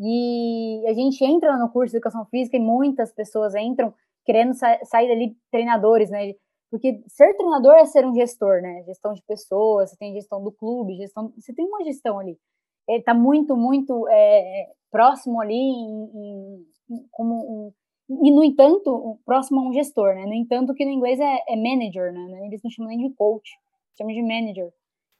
E 0.00 0.84
a 0.88 0.92
gente 0.92 1.24
entra 1.24 1.56
no 1.56 1.70
curso 1.70 1.92
de 1.92 1.98
educação 1.98 2.24
física 2.26 2.56
e 2.56 2.60
muitas 2.60 3.12
pessoas 3.12 3.54
entram 3.54 3.94
querendo 4.24 4.54
sa 4.54 4.78
sair 4.84 5.08
dali 5.08 5.36
treinadores, 5.52 6.10
né? 6.10 6.32
Porque 6.74 7.04
ser 7.06 7.36
treinador 7.36 7.74
é 7.74 7.84
ser 7.84 8.04
um 8.04 8.12
gestor, 8.12 8.60
né? 8.60 8.82
Gestão 8.82 9.12
de 9.12 9.22
pessoas, 9.22 9.90
você 9.90 9.96
tem 9.96 10.12
gestão 10.12 10.42
do 10.42 10.50
clube, 10.50 10.96
gestão, 10.96 11.32
você 11.38 11.54
tem 11.54 11.64
uma 11.64 11.84
gestão 11.84 12.18
ali. 12.18 12.36
Ele 12.88 12.98
está 12.98 13.14
muito, 13.14 13.56
muito 13.56 14.08
é, 14.08 14.72
próximo 14.90 15.40
ali, 15.40 15.54
em, 15.54 16.66
em, 16.90 17.06
como 17.12 17.34
um, 17.36 17.72
e 18.24 18.32
no 18.32 18.42
entanto, 18.42 19.20
próximo 19.24 19.60
a 19.60 19.68
um 19.68 19.72
gestor, 19.72 20.16
né? 20.16 20.26
No 20.26 20.34
entanto, 20.34 20.74
que 20.74 20.84
no 20.84 20.90
inglês 20.90 21.20
é, 21.20 21.44
é 21.48 21.54
manager, 21.54 22.12
né? 22.12 22.44
Eles 22.48 22.60
não 22.64 22.70
chamam 22.72 22.90
nem 22.90 23.08
de 23.08 23.14
coach, 23.14 23.48
chamam 23.96 24.12
de 24.12 24.22
manager. 24.22 24.72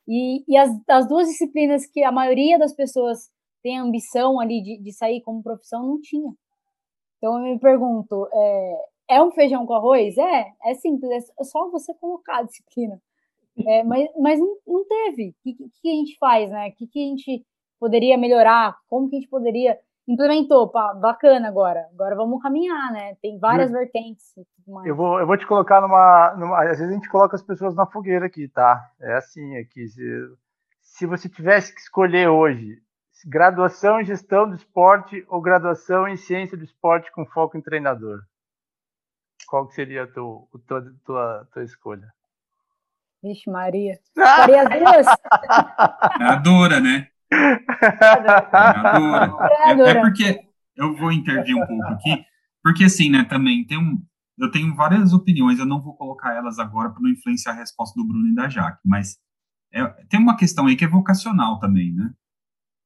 E, 0.08 0.42
e 0.48 0.56
as, 0.56 0.70
as 0.88 1.06
duas 1.06 1.28
disciplinas 1.28 1.86
que 1.86 2.02
a 2.02 2.10
maioria 2.10 2.58
das 2.58 2.74
pessoas 2.74 3.30
tem 3.62 3.78
ambição 3.78 4.40
ali 4.40 4.60
de, 4.60 4.82
de 4.82 4.92
sair 4.92 5.20
como 5.20 5.40
profissão, 5.40 5.86
não 5.86 6.00
tinha. 6.00 6.32
Então 7.18 7.38
eu 7.38 7.54
me 7.54 7.60
pergunto, 7.60 8.26
é, 8.32 8.86
é 9.08 9.22
um 9.22 9.30
feijão 9.32 9.66
com 9.66 9.74
arroz? 9.74 10.16
É, 10.18 10.46
é 10.64 10.74
simples, 10.74 11.10
é 11.38 11.44
só 11.44 11.70
você 11.70 11.94
colocar 11.94 12.38
a 12.38 12.42
disciplina. 12.42 13.00
É, 13.66 13.84
mas 13.84 14.08
mas 14.20 14.40
não, 14.40 14.56
não 14.66 14.84
teve. 14.84 15.30
O 15.30 15.34
que, 15.42 15.54
que, 15.80 15.88
a 15.88 15.94
gente 15.94 16.16
faz, 16.18 16.50
né? 16.50 16.68
O 16.68 16.72
que, 16.72 16.86
que 16.86 16.98
a 16.98 17.08
gente 17.08 17.46
poderia 17.78 18.18
melhorar? 18.18 18.76
Como 18.88 19.08
que 19.08 19.16
a 19.16 19.20
gente 19.20 19.30
poderia... 19.30 19.78
Implementou, 20.06 20.68
pá, 20.68 20.92
bacana 20.92 21.48
agora. 21.48 21.88
Agora 21.94 22.14
vamos 22.14 22.42
caminhar, 22.42 22.92
né? 22.92 23.14
Tem 23.22 23.38
várias 23.38 23.70
eu, 23.70 23.78
vertentes. 23.78 24.34
Eu 24.84 24.94
vou, 24.94 25.18
eu 25.18 25.26
vou 25.26 25.38
te 25.38 25.46
colocar 25.46 25.80
numa, 25.80 26.34
numa... 26.36 26.60
Às 26.60 26.78
vezes 26.78 26.90
a 26.90 26.92
gente 26.92 27.08
coloca 27.08 27.36
as 27.36 27.42
pessoas 27.42 27.74
na 27.74 27.86
fogueira 27.86 28.26
aqui, 28.26 28.46
tá? 28.48 28.82
É 29.00 29.14
assim 29.14 29.56
aqui. 29.56 29.86
Se, 29.88 30.02
se 30.82 31.06
você 31.06 31.26
tivesse 31.26 31.74
que 31.74 31.80
escolher 31.80 32.28
hoje 32.28 32.82
graduação 33.26 34.00
em 34.00 34.04
gestão 34.04 34.48
do 34.48 34.54
esporte 34.54 35.24
ou 35.28 35.40
graduação 35.40 36.06
em 36.06 36.16
ciência 36.16 36.56
do 36.56 36.64
esporte 36.64 37.10
com 37.12 37.24
foco 37.24 37.56
em 37.56 37.62
treinador? 37.62 38.20
Qual 39.46 39.68
que 39.68 39.74
seria 39.74 40.04
a 40.04 40.06
tua, 40.06 40.46
a 40.54 40.58
tua, 40.66 40.94
tua, 41.04 41.46
tua 41.52 41.64
escolha? 41.64 42.10
Vixe, 43.22 43.50
Maria. 43.50 43.98
Maria 44.16 44.62
as 44.62 44.70
duas? 44.78 45.06
É 46.20 46.36
dura, 46.40 46.80
né? 46.80 47.08
É 47.30 47.58
dura. 49.74 49.88
É, 49.88 49.90
é 49.90 50.00
porque 50.00 50.40
eu 50.76 50.96
vou 50.96 51.12
intervir 51.12 51.56
um 51.56 51.66
pouco 51.66 51.84
aqui, 51.84 52.24
porque 52.62 52.84
assim, 52.84 53.10
né, 53.10 53.24
também 53.24 53.66
tem 53.66 53.78
um, 53.78 54.02
eu 54.38 54.50
tenho 54.50 54.74
várias 54.74 55.12
opiniões, 55.12 55.58
eu 55.58 55.66
não 55.66 55.80
vou 55.80 55.96
colocar 55.96 56.34
elas 56.34 56.58
agora 56.58 56.90
para 56.90 57.00
não 57.00 57.10
influenciar 57.10 57.52
a 57.52 57.56
resposta 57.56 57.98
do 57.98 58.06
Bruno 58.06 58.28
e 58.28 58.34
da 58.34 58.48
Jaque, 58.48 58.80
mas 58.84 59.18
é, 59.72 59.84
tem 60.08 60.20
uma 60.20 60.36
questão 60.36 60.66
aí 60.66 60.76
que 60.76 60.84
é 60.84 60.88
vocacional 60.88 61.58
também, 61.58 61.92
né? 61.92 62.12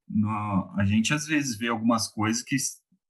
no, 0.09 0.73
a 0.77 0.85
gente 0.85 1.13
às 1.13 1.27
vezes 1.27 1.57
vê 1.57 1.69
algumas 1.69 2.09
coisas 2.09 2.43
que, 2.43 2.57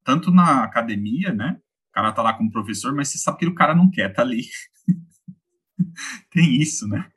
tanto 0.05 0.31
na 0.31 0.65
academia, 0.65 1.33
né? 1.33 1.61
Cara 1.99 2.13
tá 2.13 2.23
lá 2.23 2.33
como 2.33 2.49
professor, 2.49 2.95
mas 2.95 3.09
você 3.09 3.19
sabe 3.19 3.39
que 3.39 3.47
o 3.47 3.55
cara 3.57 3.75
não 3.75 3.91
quer 3.91 4.09
tá 4.15 4.23
ali. 4.23 4.45
Tem 6.31 6.55
isso, 6.55 6.87
né? 6.87 7.11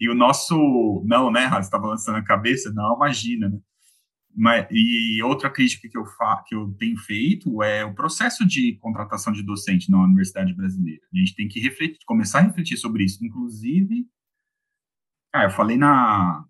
E 0.00 0.08
o 0.08 0.14
nosso. 0.14 1.04
Não, 1.06 1.30
né, 1.30 1.50
Você 1.50 1.60
estava 1.60 1.86
lançando 1.86 2.16
a 2.16 2.24
cabeça? 2.24 2.72
Não, 2.72 2.96
imagina, 2.96 3.50
né? 3.50 3.58
Mas, 4.34 4.66
e 4.70 5.22
outra 5.22 5.50
crítica 5.50 5.86
que 5.86 5.98
eu, 5.98 6.06
fa, 6.06 6.42
que 6.46 6.54
eu 6.54 6.72
tenho 6.78 6.96
feito 6.96 7.62
é 7.62 7.84
o 7.84 7.94
processo 7.94 8.46
de 8.46 8.78
contratação 8.78 9.34
de 9.34 9.42
docente 9.42 9.90
na 9.90 10.02
Universidade 10.02 10.54
Brasileira. 10.54 11.02
A 11.12 11.18
gente 11.18 11.34
tem 11.34 11.46
que 11.46 11.60
refletir, 11.60 11.98
começar 12.06 12.38
a 12.38 12.42
refletir 12.42 12.78
sobre 12.78 13.04
isso. 13.04 13.22
Inclusive, 13.22 14.06
ah, 15.30 15.44
eu 15.44 15.50
falei 15.50 15.76
na, 15.76 16.42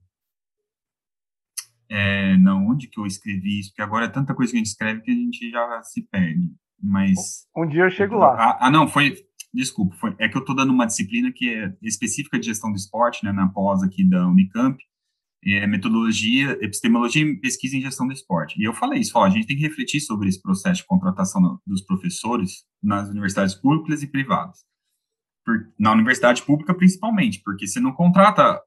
é, 1.88 2.36
não, 2.36 2.68
onde 2.68 2.86
que 2.86 3.01
eu 3.01 3.06
escrevi 3.06 3.59
isso? 3.59 3.70
Porque 3.70 3.82
agora 3.82 4.05
é 4.05 4.09
tanta 4.09 4.36
coisa 4.36 4.52
que 4.52 4.56
a 4.56 4.60
gente 4.60 4.68
escreve 4.68 5.01
que 5.01 5.10
a 5.10 5.14
gente 5.14 5.51
já 5.51 5.82
se 5.82 6.02
perde. 6.02 6.55
Mas. 6.82 7.47
Um 7.57 7.66
dia 7.66 7.85
eu 7.85 7.90
chego 7.90 8.16
lá. 8.16 8.35
Ah, 8.39 8.59
ah, 8.66 8.70
não, 8.70 8.89
foi. 8.89 9.16
Desculpa, 9.53 9.97
foi, 9.97 10.15
é 10.19 10.28
que 10.28 10.36
eu 10.36 10.40
estou 10.40 10.55
dando 10.55 10.73
uma 10.73 10.86
disciplina 10.86 11.32
que 11.32 11.48
é 11.48 11.73
específica 11.81 12.39
de 12.39 12.47
gestão 12.47 12.70
do 12.70 12.77
esporte, 12.77 13.24
né, 13.24 13.32
na 13.32 13.48
pós 13.48 13.82
aqui 13.82 14.05
da 14.07 14.28
Unicamp, 14.28 14.77
é 15.44 15.66
metodologia, 15.66 16.53
epistemologia 16.61 17.24
e 17.24 17.36
pesquisa 17.36 17.77
em 17.77 17.81
gestão 17.81 18.07
do 18.07 18.12
esporte. 18.12 18.61
E 18.61 18.65
eu 18.65 18.74
falei 18.74 19.01
isso, 19.01 19.16
ó, 19.16 19.24
a 19.24 19.31
gente 19.31 19.47
tem 19.47 19.57
que 19.57 19.62
refletir 19.62 20.01
sobre 20.01 20.28
esse 20.28 20.43
processo 20.43 20.82
de 20.82 20.86
contratação 20.86 21.59
dos 21.66 21.82
professores 21.82 22.65
nas 22.82 23.09
universidades 23.09 23.55
públicas 23.55 24.03
e 24.03 24.09
privadas. 24.09 24.65
Por, 25.44 25.73
na 25.78 25.93
universidade 25.93 26.43
pública, 26.43 26.74
principalmente, 26.74 27.40
porque 27.44 27.66
você 27.66 27.78
não 27.78 27.93
contrata 27.93 28.61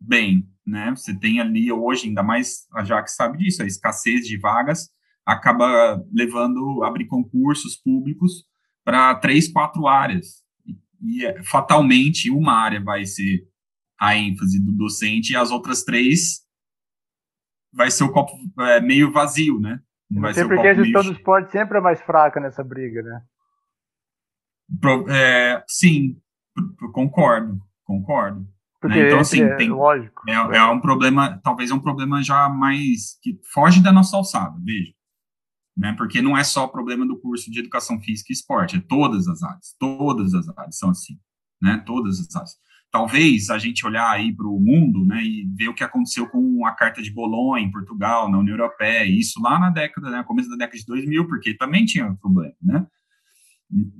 bem, 0.00 0.48
né? 0.64 0.90
Você 0.90 1.18
tem 1.18 1.40
ali 1.40 1.70
hoje, 1.72 2.08
ainda 2.08 2.22
mais 2.22 2.66
a 2.72 2.84
Jax 2.84 3.16
sabe 3.16 3.38
disso, 3.38 3.62
a 3.62 3.66
escassez 3.66 4.26
de 4.26 4.38
vagas 4.38 4.93
acaba 5.26 6.02
levando 6.12 6.82
a 6.82 6.88
abrir 6.88 7.06
concursos 7.06 7.76
públicos 7.76 8.44
para 8.84 9.14
três, 9.16 9.50
quatro 9.50 9.86
áreas. 9.86 10.42
E, 11.02 11.24
é, 11.24 11.42
fatalmente 11.42 12.30
uma 12.30 12.52
área 12.52 12.82
vai 12.82 13.04
ser 13.04 13.46
a 13.98 14.16
ênfase 14.16 14.62
do 14.62 14.72
docente 14.72 15.32
e 15.32 15.36
as 15.36 15.50
outras 15.50 15.82
três 15.82 16.44
vai 17.72 17.90
ser 17.90 18.04
o 18.04 18.12
copo 18.12 18.32
é, 18.60 18.80
meio 18.80 19.10
vazio, 19.10 19.58
né? 19.58 19.80
Não 20.10 20.22
vai 20.22 20.34
ser 20.34 20.46
porque 20.46 20.68
a 20.68 20.74
gestão 20.74 21.02
do 21.02 21.12
esporte 21.12 21.50
sempre 21.50 21.78
é 21.78 21.80
mais 21.80 22.00
fraca 22.02 22.38
nessa 22.38 22.62
briga, 22.62 23.02
né? 23.02 23.22
Pro, 24.80 25.08
é, 25.10 25.64
sim, 25.66 26.16
concordo, 26.92 27.60
concordo. 27.84 28.46
Né? 28.84 29.06
Então, 29.06 29.20
assim, 29.20 29.42
é, 29.42 29.56
tem, 29.56 29.70
lógico. 29.70 30.22
É, 30.28 30.34
é, 30.34 30.64
um 30.66 30.80
problema, 30.80 31.40
talvez 31.42 31.70
é 31.70 31.74
um 31.74 31.80
problema 31.80 32.22
já 32.22 32.48
mais 32.48 33.18
que 33.22 33.38
foge 33.52 33.82
da 33.82 33.90
nossa 33.90 34.16
alçada, 34.16 34.56
veja. 34.62 34.92
Né? 35.76 35.92
Porque 35.96 36.22
não 36.22 36.36
é 36.36 36.44
só 36.44 36.64
o 36.64 36.68
problema 36.68 37.06
do 37.06 37.18
curso 37.18 37.50
de 37.50 37.58
educação 37.58 38.00
física 38.00 38.32
e 38.32 38.34
esporte, 38.34 38.76
é 38.76 38.80
todas 38.80 39.26
as 39.26 39.42
áreas, 39.42 39.74
todas 39.78 40.34
as 40.34 40.48
áreas 40.56 40.78
são 40.78 40.90
assim, 40.90 41.18
né? 41.60 41.82
Todas 41.84 42.20
as 42.20 42.34
áreas. 42.34 42.56
Talvez 42.92 43.50
a 43.50 43.58
gente 43.58 43.84
olhar 43.84 44.08
aí 44.08 44.32
para 44.32 44.46
o 44.46 44.60
mundo, 44.60 45.04
né, 45.04 45.20
e 45.20 45.44
ver 45.56 45.66
o 45.66 45.74
que 45.74 45.82
aconteceu 45.82 46.28
com 46.28 46.64
a 46.64 46.70
Carta 46.70 47.02
de 47.02 47.10
Bolonha 47.10 47.64
em 47.64 47.70
Portugal, 47.70 48.30
na 48.30 48.38
União 48.38 48.54
Europeia, 48.54 49.04
isso 49.04 49.42
lá 49.42 49.58
na 49.58 49.68
década, 49.68 50.10
né, 50.10 50.22
começo 50.22 50.48
da 50.48 50.54
década 50.54 50.78
de 50.78 50.86
2000, 50.86 51.26
porque 51.26 51.54
também 51.54 51.84
tinha 51.84 52.14
problema, 52.22 52.54
né? 52.62 52.86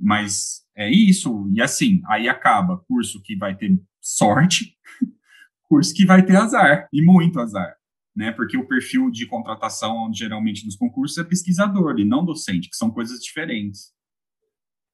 Mas 0.01 0.63
é 0.73 0.89
isso. 0.89 1.49
E 1.53 1.61
assim, 1.61 2.01
aí 2.07 2.29
acaba 2.29 2.77
curso 2.87 3.21
que 3.21 3.35
vai 3.35 3.53
ter 3.53 3.77
sorte, 3.99 4.77
curso 5.67 5.93
que 5.93 6.05
vai 6.05 6.23
ter 6.23 6.37
azar, 6.37 6.87
e 6.93 7.01
muito 7.01 7.37
azar. 7.41 7.75
Né, 8.15 8.31
porque 8.31 8.55
o 8.57 8.65
perfil 8.65 9.11
de 9.11 9.25
contratação, 9.27 10.09
geralmente, 10.13 10.63
nos 10.65 10.77
concursos 10.77 11.17
é 11.17 11.23
pesquisador 11.23 11.99
e 11.99 12.05
não 12.05 12.23
docente, 12.23 12.69
que 12.69 12.75
são 12.77 12.89
coisas 12.89 13.19
diferentes. 13.19 13.93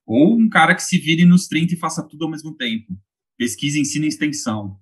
Ou 0.07 0.35
um 0.35 0.49
cara 0.49 0.73
que 0.73 0.81
se 0.81 0.98
vire 0.98 1.23
nos 1.23 1.48
30 1.48 1.76
e 1.76 1.77
faça 1.77 2.02
tudo 2.07 2.26
ao 2.26 2.31
mesmo 2.31 2.56
tempo. 2.57 2.98
Pesquisa, 3.38 3.77
ensina 3.77 4.07
extensão. 4.07 4.80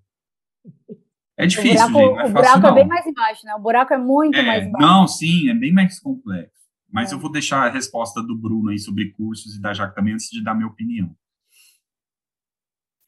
É 1.38 1.46
difícil, 1.46 1.86
o 1.88 1.90
buraco, 1.90 1.94
gente. 1.94 1.94
Não 1.94 2.02
é 2.02 2.12
o 2.12 2.16
fácil, 2.16 2.34
buraco 2.34 2.60
não. 2.62 2.70
é 2.70 2.74
bem 2.76 2.88
mais 2.88 3.06
embaixo, 3.06 3.46
né? 3.46 3.56
O 3.56 3.60
buraco 3.60 3.94
é 3.94 3.98
muito 3.98 4.38
É, 4.38 4.42
mais 4.44 4.66
embaixo. 4.68 4.88
não, 4.88 5.06
sim, 5.08 5.50
é 5.50 5.54
bem 5.54 5.74
mais 5.74 6.00
complexo. 6.00 6.54
Mas 6.92 7.12
É. 7.12 7.16
eu 7.16 7.20
vou 7.20 7.32
deixar 7.32 7.68
a 7.68 7.70
resposta 7.70 8.24
do 8.24 8.38
Bruno 8.38 8.70
aí 8.70 8.80
sobre 8.80 9.12
cursos 9.12 9.56
e 9.56 9.62
da 9.62 9.74
Jaque 9.74 9.96
também 9.96 10.14
antes 10.14 10.30
de 10.30 10.42
dar 10.42 10.56
minha 10.56 10.68
opinião. 10.68 11.14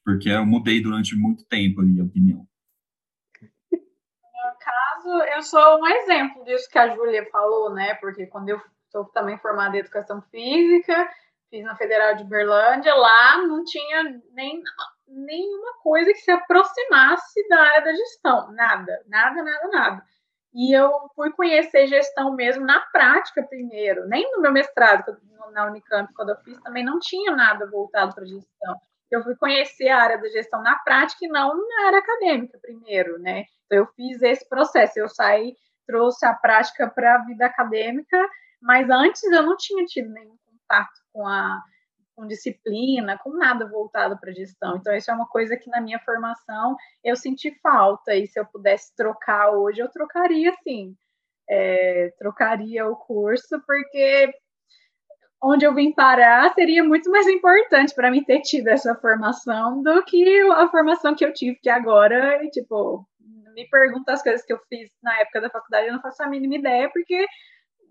Porque 0.06 0.30
eu 0.30 0.46
mudei 0.46 0.82
durante 0.82 1.16
muito 1.16 1.46
tempo 1.46 1.80
a 1.82 2.04
opinião. 2.04 2.46
Caso, 5.02 5.24
eu 5.36 5.42
sou 5.42 5.80
um 5.80 5.88
exemplo 5.88 6.44
disso 6.46 6.70
que 6.70 6.78
a 6.78 6.94
Júlia 6.96 7.28
falou, 7.32 7.74
né? 7.74 7.96
Porque 7.96 8.28
quando 8.28 8.50
eu 8.50 8.62
sou 8.92 9.06
também 9.06 9.38
formada 9.40 9.76
em 9.76 9.80
educação 9.80 10.22
física, 10.24 11.10
fiz 11.50 11.64
na 11.64 11.76
Federal 11.76 12.16
de 12.16 12.24
Berlândia, 12.24 12.94
lá 12.96 13.38
não 13.40 13.64
tinha 13.64 14.22
nem 14.34 14.62
nenhuma 15.08 15.74
coisa 15.84 16.14
que 16.14 16.20
se 16.20 16.32
aproximasse 16.32 17.48
da 17.50 17.60
área 17.60 17.84
da 17.84 17.94
gestão, 17.94 18.52
nada, 18.54 19.04
nada, 19.08 19.44
nada, 19.44 19.68
nada. 19.68 20.04
E 20.54 20.74
eu 20.78 20.90
fui 21.16 21.32
conhecer 21.34 21.88
gestão 21.88 22.34
mesmo 22.34 22.66
na 22.66 22.80
prática 22.92 23.44
primeiro, 23.44 24.08
nem 24.08 24.32
no 24.32 24.42
meu 24.42 24.52
mestrado 24.54 25.18
na 25.52 25.66
Unicamp, 25.66 26.14
quando 26.14 26.30
eu 26.30 26.38
fiz, 26.38 26.58
também 26.62 26.86
não 26.86 27.00
tinha 27.00 27.36
nada 27.36 27.70
voltado 27.70 28.16
para 28.16 28.26
gestão. 28.26 28.80
Eu 29.12 29.24
fui 29.24 29.36
conhecer 29.36 29.90
a 29.90 30.02
área 30.02 30.18
da 30.18 30.30
gestão 30.30 30.62
na 30.64 30.78
prática 30.80 31.26
e 31.26 31.28
não 31.28 31.56
na 31.68 31.88
área 31.88 32.00
acadêmica 32.00 32.58
primeiro, 32.62 33.20
né? 33.20 33.46
Então, 33.66 33.80
eu 33.80 33.88
fiz 33.96 34.22
esse 34.22 34.48
processo, 34.48 35.00
eu 35.00 35.10
saí, 35.10 35.56
trouxe 35.86 36.26
a 36.26 36.34
prática 36.34 36.90
para 36.90 37.16
a 37.16 37.26
vida 37.26 37.46
acadêmica, 37.46 38.18
mas 38.62 38.90
antes 38.90 39.24
eu 39.24 39.44
não 39.44 39.58
tinha 39.58 39.86
tido 39.86 40.10
nenhum 40.12 40.38
contato 40.46 41.00
com 41.12 41.28
a 41.28 41.62
com 42.16 42.28
disciplina, 42.28 43.18
com 43.18 43.32
nada 43.32 43.68
voltado 43.68 44.18
para 44.20 44.34
gestão. 44.34 44.78
Então, 44.78 44.94
isso 44.96 45.10
é 45.10 45.14
uma 45.14 45.28
coisa 45.28 45.58
que 45.58 45.70
na 45.70 45.82
minha 45.82 46.00
formação 46.00 46.76
eu 47.04 47.16
senti 47.16 47.52
falta, 47.62 48.14
e 48.14 48.28
se 48.28 48.40
eu 48.40 48.46
pudesse 48.46 48.96
trocar 48.96 49.52
hoje, 49.52 49.82
eu 49.82 49.90
trocaria 49.90 50.54
sim. 50.64 50.96
É, 51.50 52.14
trocaria 52.20 52.88
o 52.88 52.96
curso, 52.96 53.62
porque 53.66 54.32
onde 55.44 55.66
eu 55.66 55.74
vim 55.74 55.92
parar 55.92 56.54
seria 56.54 56.84
muito 56.84 57.10
mais 57.10 57.28
importante 57.28 57.96
para 57.96 58.12
mim 58.12 58.24
ter 58.24 58.42
tido 58.42 58.68
essa 58.68 58.96
formação 58.96 59.82
do 59.82 60.04
que 60.04 60.42
a 60.52 60.70
formação 60.70 61.16
que 61.16 61.26
eu 61.26 61.34
tive, 61.34 61.58
que 61.62 61.70
agora, 61.70 62.40
tipo, 62.52 63.06
me 63.54 63.68
pergunta 63.70 64.14
as 64.14 64.22
coisas 64.22 64.46
que 64.46 64.54
eu 64.54 64.60
fiz 64.70 64.90
na 65.04 65.20
época 65.20 65.42
da 65.42 65.50
faculdade, 65.50 65.88
eu 65.88 65.94
não 65.94 66.02
faço 66.02 66.24
a 66.24 66.28
mínima 66.28 66.56
ideia, 66.56 66.90
porque 66.92 67.26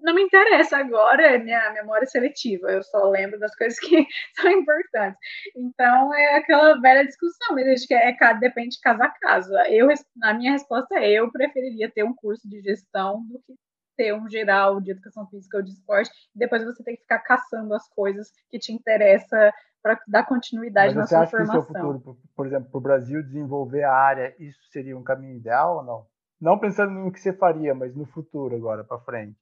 não 0.02 0.14
me 0.14 0.22
interessa 0.22 0.78
agora, 0.78 1.22
é 1.22 1.38
minha 1.38 1.72
memória 1.72 2.06
seletiva, 2.06 2.70
eu 2.70 2.82
só 2.82 3.10
lembro 3.10 3.38
das 3.38 3.54
coisas 3.54 3.78
que 3.78 4.06
são 4.36 4.50
importantes. 4.50 5.18
Então, 5.56 6.14
é 6.14 6.36
aquela 6.36 6.80
velha 6.80 7.04
discussão, 7.04 7.54
mas 7.54 7.68
acho 7.68 7.86
que 7.86 7.94
é, 7.94 8.16
é, 8.18 8.34
depende 8.34 8.76
de 8.76 8.80
caso 8.80 9.02
a 9.02 9.08
caso. 9.08 9.52
Eu, 9.68 9.88
a 10.22 10.34
minha 10.34 10.52
resposta 10.52 10.98
é, 10.98 11.12
eu 11.12 11.30
preferiria 11.30 11.90
ter 11.90 12.04
um 12.04 12.14
curso 12.14 12.48
de 12.48 12.60
gestão 12.62 13.22
do 13.28 13.38
que 13.40 13.54
ter 14.00 14.14
um 14.14 14.26
geral 14.30 14.80
de 14.80 14.92
educação 14.92 15.26
física 15.26 15.58
ou 15.58 15.62
de 15.62 15.72
esporte, 15.72 16.10
e 16.34 16.38
depois 16.38 16.64
você 16.64 16.82
tem 16.82 16.96
que 16.96 17.02
ficar 17.02 17.18
caçando 17.18 17.74
as 17.74 17.86
coisas 17.90 18.32
que 18.48 18.58
te 18.58 18.72
interessam 18.72 19.38
para 19.82 20.00
dar 20.08 20.24
continuidade 20.24 20.94
Mas 20.94 20.96
na 20.96 21.06
você 21.06 21.14
sua 21.14 21.20
acha 21.20 21.30
que 21.30 21.36
formação. 21.36 21.60
isso 21.60 21.68
é 21.68 21.72
o 21.72 21.82
futuro, 21.82 22.00
por, 22.00 22.16
por 22.34 22.46
exemplo, 22.46 22.70
para 22.70 22.78
o 22.78 22.80
Brasil 22.80 23.22
desenvolver 23.22 23.82
a 23.82 23.92
área, 23.92 24.34
isso 24.38 24.58
seria 24.70 24.96
um 24.96 25.02
caminho 25.02 25.36
ideal 25.36 25.76
ou 25.76 25.82
não? 25.82 26.06
Não 26.40 26.58
pensando 26.58 26.92
no 26.92 27.12
que 27.12 27.20
você 27.20 27.34
faria, 27.34 27.74
mas 27.74 27.94
no 27.94 28.06
futuro 28.06 28.56
agora, 28.56 28.82
para 28.82 28.98
frente. 29.00 29.38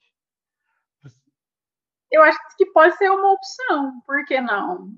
Eu 2.11 2.23
acho 2.23 2.39
que 2.57 2.67
pode 2.67 2.97
ser 2.97 3.11
uma 3.11 3.33
opção, 3.33 4.01
por 4.05 4.25
que 4.25 4.41
não? 4.41 4.89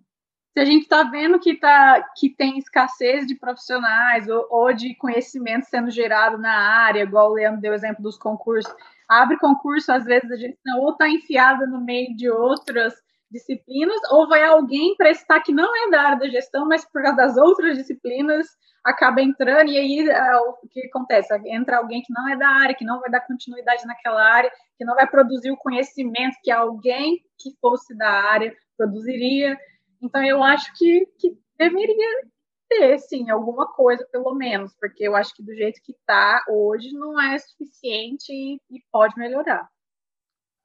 Se 0.54 0.60
a 0.60 0.64
gente 0.64 0.82
está 0.82 1.02
vendo 1.02 1.38
que, 1.38 1.54
tá, 1.54 2.02
que 2.16 2.30
tem 2.30 2.58
escassez 2.58 3.26
de 3.26 3.34
profissionais 3.34 4.26
ou, 4.26 4.46
ou 4.50 4.72
de 4.72 4.94
conhecimento 4.96 5.66
sendo 5.66 5.90
gerado 5.90 6.38
na 6.38 6.52
área, 6.52 7.02
igual 7.02 7.30
o 7.30 7.34
Leandro 7.34 7.60
deu 7.60 7.72
o 7.72 7.74
exemplo 7.74 8.02
dos 8.02 8.16
concursos, 8.16 8.72
abre 9.10 9.36
concurso, 9.38 9.90
às 9.90 10.04
vezes 10.04 10.30
a 10.30 10.36
gente 10.36 10.56
não, 10.64 10.78
ou 10.80 10.92
está 10.92 11.08
enfiada 11.08 11.66
no 11.66 11.80
meio 11.80 12.16
de 12.16 12.30
outras 12.30 12.94
disciplinas, 13.28 13.98
ou 14.10 14.28
vai 14.28 14.44
alguém 14.44 14.96
prestar 14.96 15.40
que 15.40 15.52
não 15.52 15.68
é 15.76 15.90
da 15.90 16.00
área 16.02 16.18
da 16.20 16.28
gestão, 16.28 16.66
mas 16.66 16.84
por 16.84 17.02
causa 17.02 17.16
das 17.16 17.36
outras 17.36 17.76
disciplinas 17.76 18.46
acaba 18.84 19.20
entrando, 19.20 19.68
e 19.68 19.78
aí 19.78 20.08
é, 20.08 20.36
o 20.36 20.54
que 20.70 20.86
acontece? 20.86 21.34
Entra 21.46 21.78
alguém 21.78 22.02
que 22.02 22.12
não 22.12 22.28
é 22.28 22.36
da 22.36 22.48
área, 22.48 22.74
que 22.74 22.84
não 22.84 23.00
vai 23.00 23.10
dar 23.10 23.20
continuidade 23.20 23.84
naquela 23.84 24.22
área, 24.22 24.50
que 24.78 24.84
não 24.84 24.94
vai 24.94 25.06
produzir 25.06 25.50
o 25.50 25.56
conhecimento 25.56 26.38
que 26.42 26.50
alguém 26.50 27.18
que 27.38 27.50
fosse 27.60 27.96
da 27.96 28.08
área 28.08 28.54
produziria. 28.76 29.58
Então, 30.00 30.24
eu 30.24 30.42
acho 30.42 30.72
que, 30.76 31.06
que 31.18 31.36
deveria 31.58 32.22
ter, 32.70 32.98
sim, 33.00 33.28
alguma 33.28 33.66
coisa, 33.66 34.06
pelo 34.12 34.32
menos, 34.34 34.72
porque 34.78 35.02
eu 35.02 35.16
acho 35.16 35.34
que 35.34 35.42
do 35.42 35.52
jeito 35.52 35.82
que 35.82 35.90
está 35.92 36.42
hoje 36.48 36.92
não 36.92 37.20
é 37.20 37.36
suficiente 37.38 38.32
e, 38.32 38.60
e 38.70 38.80
pode 38.92 39.18
melhorar. 39.18 39.68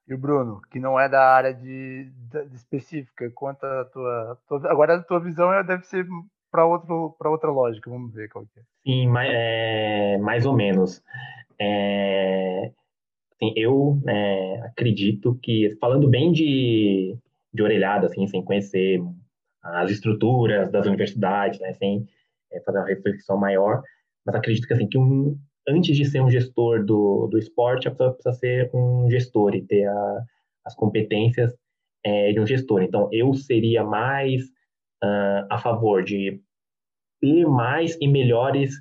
E 0.08 0.14
o 0.14 0.18
Bruno, 0.18 0.62
que 0.70 0.78
não 0.78 0.98
é 0.98 1.08
da 1.08 1.34
área 1.34 1.52
de, 1.52 2.08
de 2.30 2.54
específica, 2.54 3.28
quanto 3.34 3.64
a 3.64 3.84
tua, 3.86 4.38
tua, 4.46 4.70
Agora 4.70 4.94
a 4.94 5.02
tua 5.02 5.18
visão 5.18 5.50
deve 5.64 5.82
ser 5.82 6.06
para 6.48 6.64
outra 6.64 7.50
lógica, 7.50 7.90
vamos 7.90 8.14
ver 8.14 8.28
qual 8.28 8.46
que 8.46 8.60
é. 8.60 8.62
Sim, 8.84 9.08
mais, 9.08 9.30
é, 9.34 10.18
mais 10.18 10.46
ou 10.46 10.54
menos. 10.54 11.02
É, 11.58 12.70
assim, 13.32 13.52
eu 13.56 14.00
é, 14.06 14.60
acredito 14.66 15.36
que, 15.42 15.76
falando 15.80 16.08
bem 16.08 16.30
de, 16.30 17.18
de 17.52 17.62
orelhada, 17.62 18.06
assim, 18.06 18.28
sem 18.28 18.44
conhecer 18.44 19.02
as 19.74 19.90
estruturas 19.90 20.70
das 20.70 20.86
universidades, 20.86 21.60
né, 21.60 21.72
sem 21.74 22.06
é, 22.52 22.60
fazer 22.60 22.78
uma 22.78 22.86
reflexão 22.86 23.36
maior, 23.36 23.82
mas 24.24 24.34
acredito 24.34 24.66
que, 24.66 24.72
assim, 24.72 24.88
que 24.88 24.98
um, 24.98 25.38
antes 25.68 25.96
de 25.96 26.04
ser 26.04 26.20
um 26.20 26.30
gestor 26.30 26.84
do, 26.84 27.28
do 27.28 27.38
esporte, 27.38 27.88
a 27.88 27.90
pessoa 27.90 28.12
precisa 28.12 28.34
ser 28.34 28.70
um 28.74 29.08
gestor 29.10 29.54
e 29.54 29.62
ter 29.62 29.86
a, 29.86 30.24
as 30.64 30.74
competências 30.74 31.54
é, 32.04 32.32
de 32.32 32.40
um 32.40 32.46
gestor. 32.46 32.82
Então, 32.82 33.08
eu 33.12 33.34
seria 33.34 33.84
mais 33.84 34.44
uh, 35.02 35.46
a 35.50 35.58
favor 35.58 36.02
de 36.02 36.40
ter 37.20 37.46
mais 37.46 37.96
e 38.00 38.06
melhores 38.06 38.74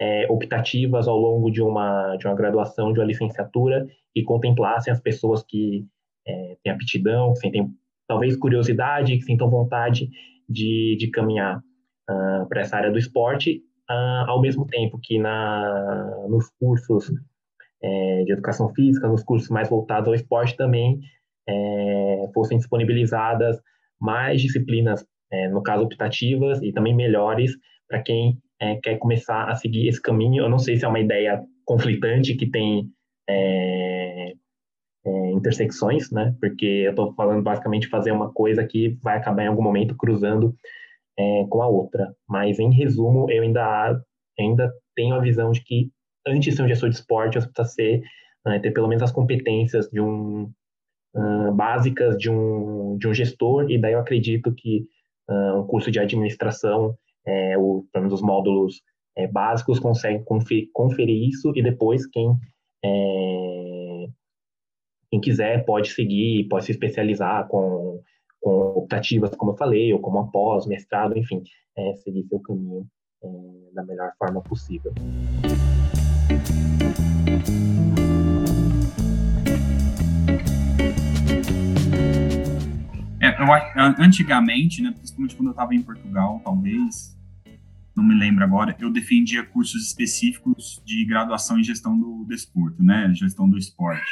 é, 0.00 0.26
optativas 0.30 1.06
ao 1.06 1.18
longo 1.18 1.50
de 1.50 1.62
uma, 1.62 2.16
de 2.16 2.26
uma 2.26 2.34
graduação, 2.34 2.92
de 2.92 3.00
uma 3.00 3.06
licenciatura, 3.06 3.86
e 4.14 4.22
contemplassem 4.22 4.92
as 4.92 5.00
pessoas 5.00 5.42
que 5.42 5.86
é, 6.26 6.56
têm 6.62 6.72
aptidão, 6.72 7.32
que 7.32 7.40
sentem 7.40 7.72
talvez 8.08 8.36
curiosidade, 8.36 9.16
que 9.16 9.24
sintam 9.24 9.50
vontade 9.50 10.08
de, 10.48 10.96
de 10.98 11.10
caminhar 11.10 11.58
uh, 11.58 12.48
para 12.48 12.60
essa 12.60 12.76
área 12.76 12.90
do 12.90 12.98
esporte, 12.98 13.62
uh, 13.90 14.30
ao 14.30 14.40
mesmo 14.40 14.66
tempo 14.66 14.98
que 15.02 15.18
na, 15.18 16.26
nos 16.28 16.50
cursos 16.58 17.10
é, 17.82 18.22
de 18.24 18.32
educação 18.32 18.72
física, 18.74 19.08
nos 19.08 19.24
cursos 19.24 19.48
mais 19.48 19.68
voltados 19.68 20.08
ao 20.08 20.14
esporte 20.14 20.56
também 20.56 21.00
é, 21.48 22.30
fossem 22.32 22.56
disponibilizadas 22.56 23.60
mais 24.00 24.40
disciplinas, 24.40 25.04
é, 25.32 25.48
no 25.48 25.62
caso 25.62 25.84
optativas, 25.84 26.62
e 26.62 26.72
também 26.72 26.94
melhores 26.94 27.52
para 27.88 28.02
quem 28.02 28.38
é, 28.60 28.76
quer 28.76 28.98
começar 28.98 29.48
a 29.48 29.54
seguir 29.54 29.88
esse 29.88 30.00
caminho. 30.00 30.44
Eu 30.44 30.48
não 30.48 30.58
sei 30.58 30.76
se 30.76 30.84
é 30.84 30.88
uma 30.88 31.00
ideia 31.00 31.42
conflitante 31.64 32.34
que 32.34 32.48
tem 32.48 32.88
é, 35.04 35.30
intersecções, 35.32 36.10
né? 36.10 36.34
Porque 36.40 36.66
eu 36.66 36.90
estou 36.90 37.12
falando 37.14 37.42
basicamente 37.42 37.88
fazer 37.88 38.12
uma 38.12 38.32
coisa 38.32 38.64
que 38.64 38.98
vai 39.02 39.16
acabar 39.16 39.44
em 39.44 39.48
algum 39.48 39.62
momento 39.62 39.96
cruzando 39.96 40.54
é, 41.18 41.44
com 41.48 41.62
a 41.62 41.68
outra. 41.68 42.14
Mas 42.28 42.58
em 42.58 42.72
resumo, 42.72 43.30
eu 43.30 43.42
ainda 43.42 44.00
ainda 44.38 44.72
tenho 44.94 45.14
a 45.14 45.20
visão 45.20 45.52
de 45.52 45.62
que 45.62 45.90
antes 46.26 46.44
de 46.44 46.52
ser 46.52 46.62
um 46.62 46.68
gestor 46.68 46.88
de 46.88 46.96
esporte, 46.96 47.40
você 47.40 47.48
precisa 47.48 47.74
ser 47.74 48.02
né, 48.46 48.58
ter 48.58 48.72
pelo 48.72 48.88
menos 48.88 49.02
as 49.02 49.12
competências 49.12 49.88
de 49.90 50.00
um 50.00 50.50
uh, 51.14 51.52
básicas 51.52 52.16
de 52.16 52.30
um 52.30 52.96
de 52.98 53.08
um 53.08 53.14
gestor. 53.14 53.70
E 53.70 53.78
daí 53.78 53.92
eu 53.92 54.00
acredito 54.00 54.52
que 54.54 54.86
uh, 55.28 55.60
um 55.60 55.66
curso 55.66 55.90
de 55.90 55.98
administração 55.98 56.96
é, 57.26 57.56
o, 57.56 57.86
pelo 57.92 58.04
menos 58.04 58.20
os 58.20 58.22
módulos 58.22 58.82
é, 59.16 59.26
básicos 59.26 59.78
conseguem 59.78 60.24
conferir, 60.24 60.68
conferir, 60.72 61.28
isso 61.28 61.52
e 61.54 61.62
depois 61.62 62.06
quem, 62.06 62.34
é, 62.84 62.88
quem 65.12 65.20
quiser 65.20 65.62
pode 65.66 65.90
seguir, 65.90 66.48
pode 66.48 66.64
se 66.64 66.72
especializar 66.72 67.46
com, 67.46 68.00
com 68.40 68.50
optativas, 68.78 69.34
como 69.36 69.52
eu 69.52 69.56
falei, 69.56 69.92
ou 69.92 70.00
como 70.00 70.18
após, 70.18 70.66
mestrado, 70.66 71.18
enfim, 71.18 71.42
é, 71.76 71.94
seguir 71.96 72.24
seu 72.28 72.40
caminho 72.40 72.86
é, 73.22 73.28
da 73.74 73.84
melhor 73.84 74.10
forma 74.18 74.40
possível. 74.40 74.90
É, 83.20 83.28
eu, 83.28 84.02
antigamente, 84.02 84.80
né, 84.80 84.92
principalmente 84.92 85.36
quando 85.36 85.48
eu 85.48 85.52
estava 85.52 85.74
em 85.74 85.82
Portugal, 85.82 86.40
talvez, 86.42 87.14
não 87.94 88.02
me 88.02 88.14
lembro 88.18 88.42
agora, 88.44 88.74
eu 88.80 88.90
defendia 88.90 89.44
cursos 89.44 89.84
específicos 89.84 90.82
de 90.86 91.04
graduação 91.04 91.58
em 91.58 91.62
gestão 91.62 92.00
do 92.00 92.24
desporto, 92.26 92.82
né, 92.82 93.12
gestão 93.14 93.46
do 93.46 93.58
esporte. 93.58 94.10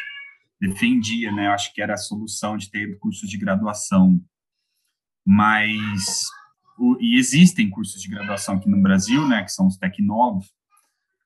Defendia, 0.61 1.33
né, 1.33 1.49
acho 1.49 1.73
que 1.73 1.81
era 1.81 1.95
a 1.95 1.99
solução 1.99 2.57
de 2.57 2.71
ter 2.71 2.99
cursos 2.99 3.29
de 3.29 3.39
graduação, 3.39 4.21
mas 5.27 6.27
o, 6.79 6.97
e 7.01 7.19
existem 7.19 7.71
cursos 7.71 8.01
de 8.01 8.09
graduação 8.09 8.57
aqui 8.57 8.69
no 8.69 8.81
Brasil, 8.83 9.27
né, 9.27 9.43
que 9.43 9.53
são 9.53 9.67
os 9.67 9.77
tecnólogos, 9.77 10.53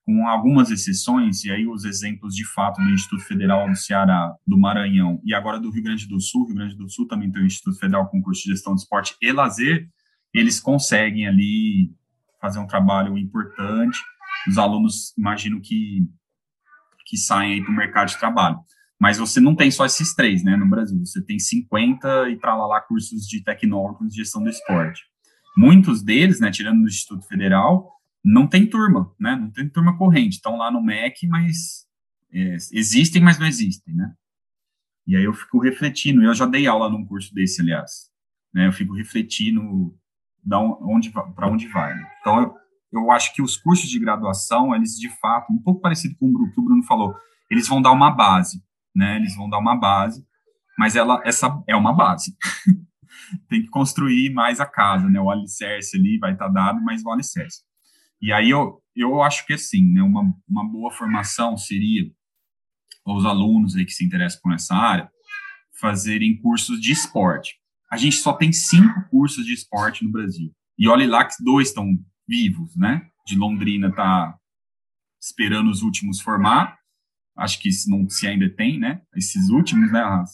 com 0.05 0.29
algumas 0.29 0.71
exceções, 0.71 1.45
e 1.45 1.51
aí 1.51 1.67
os 1.67 1.85
exemplos 1.85 2.35
de 2.35 2.45
fato 2.45 2.81
do 2.81 2.91
Instituto 2.91 3.25
Federal 3.25 3.69
do 3.69 3.75
Ceará, 3.75 4.35
do 4.47 4.59
Maranhão 4.59 5.19
e 5.25 5.35
agora 5.35 5.59
do 5.59 5.71
Rio 5.71 5.83
Grande 5.83 6.07
do 6.07 6.21
Sul, 6.21 6.47
Rio 6.47 6.57
Grande 6.57 6.77
do 6.77 6.89
Sul 6.91 7.09
também 7.09 7.33
tem 7.33 7.43
o 7.43 7.47
Instituto 7.47 7.79
Federal 7.79 8.09
com 8.09 8.23
curso 8.23 8.43
de 8.43 8.51
gestão 8.51 8.75
de 8.75 8.83
esporte 8.83 9.17
e 9.21 9.33
lazer, 9.33 9.89
eles 10.33 10.61
conseguem 10.61 11.27
ali 11.27 11.91
fazer 12.41 12.59
um 12.59 12.67
trabalho 12.67 13.17
importante, 13.17 13.99
os 14.47 14.59
alunos 14.59 15.17
imagino 15.17 15.61
que, 15.61 16.07
que 17.07 17.17
saem 17.17 17.63
para 17.63 17.73
o 17.73 17.77
mercado 17.77 18.09
de 18.09 18.19
trabalho. 18.19 18.59
Mas 19.05 19.19
você 19.19 19.39
não 19.39 19.55
tem 19.55 19.71
só 19.71 19.85
esses 19.85 20.15
três, 20.15 20.43
né, 20.43 20.57
no 20.57 20.67
Brasil, 20.67 20.99
você 20.99 21.23
tem 21.23 21.39
50 21.39 22.31
e 22.31 22.39
lá 22.43 22.81
cursos 22.81 23.29
de 23.29 23.45
tecnólogos 23.45 24.09
de 24.09 24.17
gestão 24.17 24.43
do 24.43 24.49
esporte. 24.49 25.03
Muitos 25.55 26.03
deles, 26.03 26.41
né, 26.41 26.51
tirando 26.51 26.81
do 26.81 26.89
Instituto 26.89 27.29
Federal, 27.29 28.01
não 28.25 28.47
tem 28.47 28.67
turma, 28.67 29.13
né? 29.21 29.37
Não 29.37 29.51
tem 29.51 29.69
turma 29.69 29.99
corrente. 29.99 30.37
Estão 30.37 30.57
lá 30.57 30.71
no 30.71 30.83
MEC, 30.83 31.27
mas 31.27 31.87
é, 32.33 32.57
existem, 32.73 33.21
mas 33.21 33.39
não 33.39 33.47
existem, 33.47 33.95
né? 33.95 34.15
E 35.07 35.15
aí 35.15 35.25
eu 35.25 35.35
fico 35.35 35.59
refletindo, 35.59 36.23
eu 36.23 36.33
já 36.33 36.47
dei 36.47 36.67
aula 36.67 36.89
num 36.89 37.05
curso 37.05 37.35
desse, 37.35 37.61
aliás, 37.61 38.11
né? 38.55 38.69
Eu 38.69 38.73
fico 38.73 38.95
refletindo 38.95 39.95
da 40.43 40.59
onde 40.59 41.11
para 41.11 41.47
onde 41.47 41.69
vai. 41.69 41.95
Né? 41.95 42.11
Então 42.23 42.41
eu, 42.41 42.55
eu 42.91 43.11
acho 43.13 43.35
que 43.35 43.43
os 43.43 43.55
cursos 43.55 43.91
de 43.91 43.99
graduação, 43.99 44.75
eles 44.75 44.99
de 44.99 45.11
fato, 45.21 45.53
um 45.53 45.59
pouco 45.59 45.83
parecido 45.83 46.17
com 46.19 46.25
o 46.25 46.51
que 46.51 46.59
o 46.59 46.65
Bruno 46.65 46.83
falou, 46.85 47.15
eles 47.51 47.69
vão 47.69 47.83
dar 47.83 47.93
uma 47.93 48.11
base, 48.11 48.65
né? 48.95 49.17
Eles 49.17 49.35
vão 49.37 49.49
dar 49.49 49.59
uma 49.59 49.77
base, 49.77 50.25
mas 50.79 50.97
ela 50.97 51.21
essa 51.25 51.63
é 51.67 51.75
uma 51.75 51.93
base. 51.93 52.37
tem 53.49 53.63
que 53.63 53.69
construir 53.69 54.33
mais 54.33 54.61
a 54.61 54.67
casa, 54.67 55.09
né? 55.09 55.21
O 55.21 55.31
alicerce 55.31 55.97
ali 55.97 56.19
vai 56.19 56.33
estar 56.33 56.47
tá 56.47 56.53
dado, 56.53 56.83
mas 56.83 57.05
o 57.05 57.11
alicerce. 57.11 57.63
E 58.21 58.33
aí 58.33 58.51
eu, 58.51 58.83
eu 58.95 59.23
acho 59.23 59.47
que 59.47 59.53
assim, 59.53 59.85
né, 59.93 60.03
uma, 60.03 60.35
uma 60.49 60.65
boa 60.65 60.91
formação 60.91 61.57
seria 61.57 62.11
os 63.07 63.27
alunos 63.27 63.77
aí 63.77 63.85
que 63.85 63.93
se 63.93 64.05
interessam 64.05 64.41
por 64.43 64.55
essa 64.55 64.75
área 64.75 65.11
fazerem 65.81 66.41
cursos 66.41 66.81
de 66.81 66.93
esporte. 66.93 67.57
A 67.91 67.97
gente 67.97 68.17
só 68.17 68.33
tem 68.33 68.53
cinco 68.53 69.09
cursos 69.11 69.45
de 69.45 69.53
esporte 69.53 70.05
no 70.05 70.11
Brasil. 70.11 70.51
E 70.79 70.89
olhe 70.89 71.07
lá 71.07 71.25
que 71.25 71.35
dois 71.43 71.69
estão 71.69 71.87
vivos, 72.27 72.75
né? 72.77 73.07
De 73.27 73.37
Londrina 73.37 73.93
tá 73.93 74.35
esperando 75.21 75.71
os 75.71 75.83
últimos 75.83 76.21
formar. 76.21 76.79
Acho 77.37 77.61
que 77.61 77.71
se, 77.73 77.91
não, 77.91 78.09
se 78.09 78.27
ainda 78.27 78.49
tem, 78.49 78.79
né? 78.79 79.03
Esses 79.17 79.49
últimos, 79.49 79.91
né, 79.93 80.25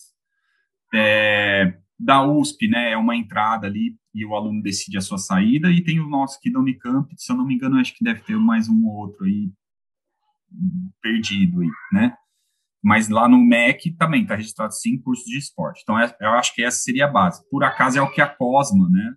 É, 0.94 1.78
da 1.98 2.22
USP, 2.26 2.68
né? 2.68 2.92
É 2.92 2.96
uma 2.96 3.16
entrada 3.16 3.66
ali 3.66 3.96
e 4.14 4.24
o 4.24 4.34
aluno 4.34 4.62
decide 4.62 4.98
a 4.98 5.00
sua 5.00 5.18
saída, 5.18 5.70
e 5.70 5.82
tem 5.82 6.00
o 6.00 6.08
nosso 6.08 6.36
aqui 6.38 6.50
da 6.50 6.58
Unicamp, 6.58 7.08
se 7.16 7.30
eu 7.30 7.36
não 7.36 7.46
me 7.46 7.54
engano, 7.54 7.78
acho 7.78 7.94
que 7.94 8.04
deve 8.04 8.20
ter 8.22 8.36
mais 8.36 8.68
um 8.68 8.84
ou 8.86 8.96
outro 8.96 9.24
aí 9.24 9.52
perdido 11.00 11.60
aí, 11.60 11.68
né? 11.92 12.16
Mas 12.82 13.08
lá 13.08 13.28
no 13.28 13.38
MEC 13.38 13.92
também 13.92 14.22
está 14.22 14.34
registrado 14.34 14.72
sim 14.74 14.98
cursos 14.98 15.26
de 15.26 15.38
esporte. 15.38 15.82
Então, 15.82 15.98
é, 15.98 16.12
eu 16.20 16.30
acho 16.30 16.54
que 16.54 16.62
essa 16.62 16.78
seria 16.78 17.04
a 17.04 17.10
base. 17.10 17.48
Por 17.50 17.62
acaso 17.62 17.98
é 17.98 18.02
o 18.02 18.10
que 18.10 18.20
a 18.20 18.26
Cosma, 18.26 18.88
né, 18.88 19.14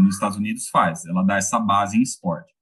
nos 0.00 0.14
Estados 0.14 0.38
Unidos 0.38 0.68
faz. 0.68 1.04
Ela 1.04 1.22
dá 1.22 1.36
essa 1.36 1.58
base 1.60 1.98
em 1.98 2.02
esporte. 2.02 2.55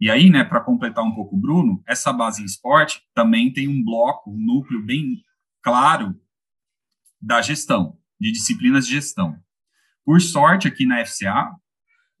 E 0.00 0.10
aí, 0.10 0.30
né, 0.30 0.44
para 0.44 0.60
completar 0.60 1.04
um 1.04 1.14
pouco 1.14 1.36
o 1.36 1.40
Bruno, 1.40 1.82
essa 1.86 2.12
base 2.12 2.40
em 2.40 2.44
esporte 2.44 3.02
também 3.14 3.52
tem 3.52 3.66
um 3.68 3.82
bloco, 3.82 4.30
um 4.30 4.38
núcleo 4.38 4.84
bem 4.84 5.22
claro 5.62 6.14
da 7.20 7.42
gestão, 7.42 7.98
de 8.20 8.30
disciplinas 8.30 8.86
de 8.86 8.92
gestão. 8.94 9.36
Por 10.04 10.20
sorte, 10.20 10.68
aqui 10.68 10.86
na 10.86 11.04
FCA, 11.04 11.50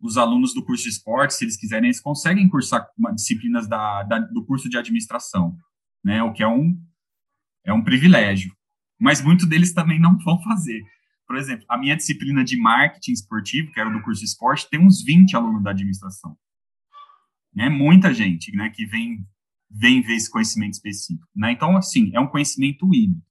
os 0.00 0.16
alunos 0.16 0.52
do 0.54 0.64
curso 0.64 0.84
de 0.84 0.90
esportes, 0.90 1.36
se 1.36 1.44
eles 1.44 1.56
quiserem, 1.56 1.86
eles 1.86 2.00
conseguem 2.00 2.48
cursar 2.48 2.86
disciplinas 3.14 3.68
da, 3.68 4.02
da, 4.02 4.18
do 4.18 4.44
curso 4.44 4.68
de 4.68 4.76
administração, 4.76 5.56
né? 6.04 6.22
O 6.22 6.32
que 6.32 6.42
é 6.42 6.48
um, 6.48 6.80
é 7.64 7.72
um 7.72 7.82
privilégio. 7.82 8.52
Mas 9.00 9.22
muitos 9.22 9.46
deles 9.46 9.72
também 9.72 10.00
não 10.00 10.18
vão 10.18 10.40
fazer. 10.42 10.82
Por 11.26 11.36
exemplo, 11.36 11.64
a 11.68 11.78
minha 11.78 11.96
disciplina 11.96 12.44
de 12.44 12.56
marketing 12.56 13.12
esportivo, 13.12 13.72
que 13.72 13.78
era 13.78 13.90
do 13.90 14.02
curso 14.02 14.20
de 14.20 14.26
esporte, 14.26 14.68
tem 14.68 14.80
uns 14.80 15.02
20 15.02 15.36
alunos 15.36 15.62
da 15.62 15.70
administração. 15.70 16.36
Né? 17.54 17.68
Muita 17.68 18.12
gente 18.12 18.54
né, 18.54 18.70
que 18.70 18.86
vem, 18.86 19.26
vem 19.70 20.02
ver 20.02 20.14
esse 20.14 20.30
conhecimento 20.30 20.74
específico. 20.74 21.26
Né? 21.34 21.52
Então, 21.52 21.76
assim, 21.76 22.10
é 22.14 22.20
um 22.20 22.28
conhecimento 22.28 22.86
híbrido. 22.94 23.22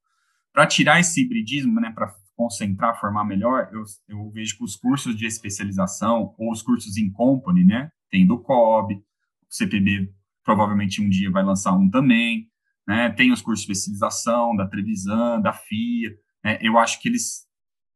Para 0.54 0.66
tirar 0.66 1.00
esse 1.00 1.22
hibridismo, 1.22 1.80
né, 1.80 1.92
para 1.92 2.12
concentrar, 2.38 3.00
formar 3.00 3.26
melhor, 3.26 3.70
eu, 3.74 3.84
eu 4.08 4.30
vejo 4.32 4.58
que 4.58 4.64
os 4.64 4.76
cursos 4.76 5.16
de 5.16 5.26
especialização 5.26 6.36
ou 6.38 6.52
os 6.52 6.62
cursos 6.62 6.98
em 6.98 7.12
company, 7.12 7.66
né, 7.66 7.92
tem 8.12 8.26
do 8.26 8.40
COB, 8.40 8.94
o 8.94 9.04
CPB 9.50 10.14
provavelmente 10.44 11.02
um 11.02 11.10
dia 11.10 11.32
vai 11.32 11.44
lançar 11.44 11.74
um 11.74 11.90
também, 11.90 12.48
né, 12.88 13.10
tem 13.10 13.32
os 13.32 13.42
cursos 13.42 13.66
de 13.66 13.72
especialização 13.72 14.56
da 14.56 14.68
Trevisan, 14.68 15.42
da 15.42 15.52
FIA, 15.52 16.16
né, 16.44 16.58
eu 16.62 16.78
acho 16.78 17.02
que 17.02 17.10
eles 17.10 17.46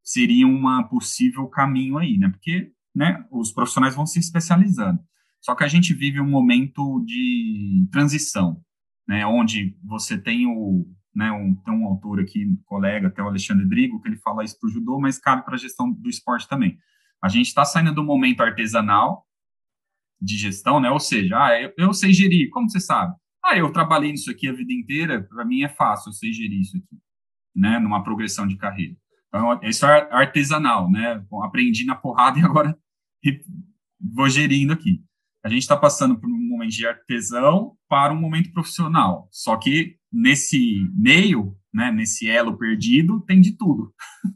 seriam 0.03 0.53
uma 0.53 0.84
possível 0.84 1.48
caminho 1.48 1.98
aí, 1.98 2.18
né, 2.18 2.27
porque, 2.30 2.72
né, 2.93 3.23
os 3.31 3.52
profissionais 3.52 3.95
vão 3.95 4.06
se 4.06 4.19
especializando. 4.19 4.99
Só 5.41 5.55
que 5.55 5.63
a 5.63 5.68
gente 5.68 5.93
vive 5.93 6.22
um 6.22 6.30
momento 6.30 7.03
de 7.03 7.88
transição, 7.91 8.63
né, 9.07 9.26
onde 9.26 9.76
você 9.84 10.18
tem 10.18 10.45
o, 10.45 10.88
né, 11.13 11.31
um, 11.31 11.55
tem 11.55 11.73
um 11.73 11.88
autor 11.88 12.19
aqui, 12.19 12.45
um 12.45 12.55
colega, 12.63 13.07
até 13.07 13.23
o 13.23 13.27
Alexandre 13.27 13.68
Drigo, 13.68 13.99
que 13.99 14.07
ele 14.07 14.18
fala 14.18 14.43
isso 14.43 14.59
para 14.59 14.68
o 14.68 14.72
judô, 14.72 14.99
mas 14.99 15.18
cabe 15.18 15.43
para 15.43 15.55
a 15.55 15.57
gestão 15.57 15.91
do 15.91 16.09
esporte 16.09 16.47
também. 16.47 16.77
A 17.22 17.27
gente 17.27 17.47
está 17.47 17.65
saindo 17.65 17.93
do 17.93 18.03
momento 18.03 18.41
artesanal 18.41 19.26
de 20.22 20.38
gestão, 20.38 20.80
né, 20.80 20.91
ou 20.91 20.99
seja, 20.99 21.43
ah, 21.43 21.59
eu, 21.59 21.73
eu 21.76 21.93
sei 21.93 22.13
gerir, 22.13 22.51
como 22.51 22.69
você 22.69 22.80
sabe? 22.80 23.15
Ah, 23.43 23.57
eu 23.57 23.72
trabalhei 23.73 24.11
nisso 24.11 24.30
aqui 24.30 24.47
a 24.47 24.53
vida 24.53 24.72
inteira, 24.72 25.23
para 25.23 25.43
mim 25.43 25.63
é 25.63 25.69
fácil, 25.69 26.09
eu 26.09 26.13
sei 26.13 26.31
gerir 26.31 26.61
isso 26.61 26.77
aqui, 26.77 27.01
né, 27.55 27.80
numa 27.80 28.03
progressão 28.03 28.47
de 28.47 28.55
carreira. 28.57 28.95
Então, 29.27 29.59
isso 29.63 29.88
é 29.88 30.07
artesanal, 30.13 30.91
né, 30.91 31.26
aprendi 31.43 31.84
na 31.84 31.95
porrada 31.95 32.38
e 32.38 32.43
agora 32.43 32.77
vou 33.99 34.30
gerindo 34.30 34.72
aqui. 34.72 35.03
A 35.43 35.49
gente 35.49 35.63
está 35.63 35.76
passando 35.76 36.19
por 36.19 36.30
um 36.30 36.39
momento 36.39 36.72
de 36.72 36.85
artesão 36.85 37.76
para 37.89 38.13
um 38.13 38.19
momento 38.19 38.51
profissional, 38.51 39.27
só 39.31 39.57
que 39.57 39.97
nesse 40.11 40.88
meio, 40.93 41.57
né, 41.73 41.91
nesse 41.91 42.30
elo 42.30 42.57
perdido, 42.57 43.22
tem 43.22 43.41
de 43.41 43.57
tudo. 43.57 43.93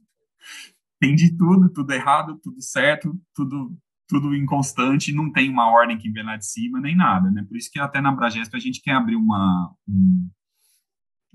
tem 0.99 1.15
de 1.15 1.37
tudo, 1.37 1.69
tudo 1.71 1.91
errado, 1.91 2.39
tudo 2.41 2.61
certo, 2.61 3.19
tudo 3.33 3.77
tudo 4.07 4.35
inconstante, 4.35 5.11
não 5.11 5.31
tem 5.31 5.49
uma 5.49 5.71
ordem 5.71 5.97
que 5.97 6.09
vem 6.09 6.23
lá 6.23 6.37
de 6.37 6.45
cima, 6.45 6.79
nem 6.79 6.95
nada, 6.95 7.31
né? 7.31 7.43
Por 7.47 7.57
isso 7.57 7.71
que 7.71 7.79
até 7.79 7.99
na 7.99 8.11
Bragesp 8.11 8.55
a 8.55 8.59
gente 8.59 8.81
quer 8.81 8.91
abrir 8.91 9.15
uma, 9.15 9.73
um, 9.87 10.29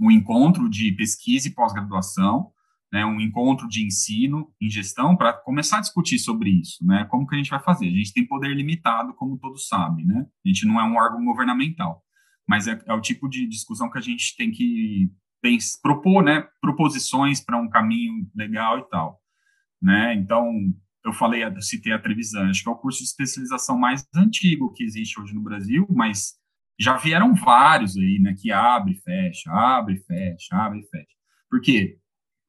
um 0.01 0.11
encontro 0.11 0.69
de 0.69 0.93
pesquisa 0.93 1.49
e 1.49 1.53
pós-graduação, 1.53 2.53
né, 2.93 3.05
um 3.05 3.21
encontro 3.21 3.69
de 3.69 3.85
ensino 3.85 4.53
em 4.61 4.69
gestão 4.69 5.17
para 5.17 5.33
começar 5.33 5.79
a 5.79 5.81
discutir 5.81 6.19
sobre 6.19 6.51
isso, 6.51 6.85
né? 6.85 7.07
Como 7.11 7.27
que 7.27 7.35
a 7.35 7.39
gente 7.39 7.51
vai 7.51 7.63
fazer? 7.63 7.87
A 7.87 7.93
gente 7.93 8.13
tem 8.13 8.27
poder 8.27 8.55
limitado, 8.55 9.15
como 9.15 9.39
todos 9.39 9.69
sabem, 9.69 10.05
né? 10.05 10.27
A 10.45 10.49
gente 10.49 10.67
não 10.67 10.81
é 10.81 10.85
um 10.85 10.97
órgão 10.97 11.25
governamental 11.25 12.03
mas 12.51 12.67
é, 12.67 12.77
é 12.85 12.93
o 12.93 13.01
tipo 13.01 13.29
de 13.29 13.47
discussão 13.47 13.89
que 13.89 13.97
a 13.97 14.01
gente 14.01 14.37
tem 14.37 14.51
que 14.51 15.09
propor, 15.81 16.21
né, 16.25 16.45
proposições 16.61 17.41
para 17.41 17.57
um 17.57 17.71
caminho 17.71 18.29
legal 18.35 18.81
e 18.81 18.89
tal, 18.91 19.21
né? 19.81 20.15
Então, 20.15 20.53
eu 21.05 21.13
falei, 21.13 21.45
eu 21.45 21.63
citei 21.63 21.93
a 21.93 21.99
Trevisan, 21.99 22.51
acho 22.51 22.65
que 22.65 22.69
é 22.69 22.73
o 22.73 22.77
curso 22.77 22.99
de 22.99 23.05
especialização 23.05 23.79
mais 23.79 24.05
antigo 24.15 24.73
que 24.73 24.83
existe 24.83 25.19
hoje 25.21 25.33
no 25.33 25.41
Brasil, 25.41 25.87
mas 25.89 26.35
já 26.79 26.97
vieram 26.97 27.35
vários 27.37 27.97
aí, 27.97 28.19
né, 28.19 28.35
que 28.37 28.51
abre, 28.51 28.95
fecha, 28.97 29.49
abre, 29.53 29.99
fecha, 30.01 30.57
abre, 30.57 30.83
fecha. 30.91 31.17
Por 31.49 31.61
quê? 31.61 31.99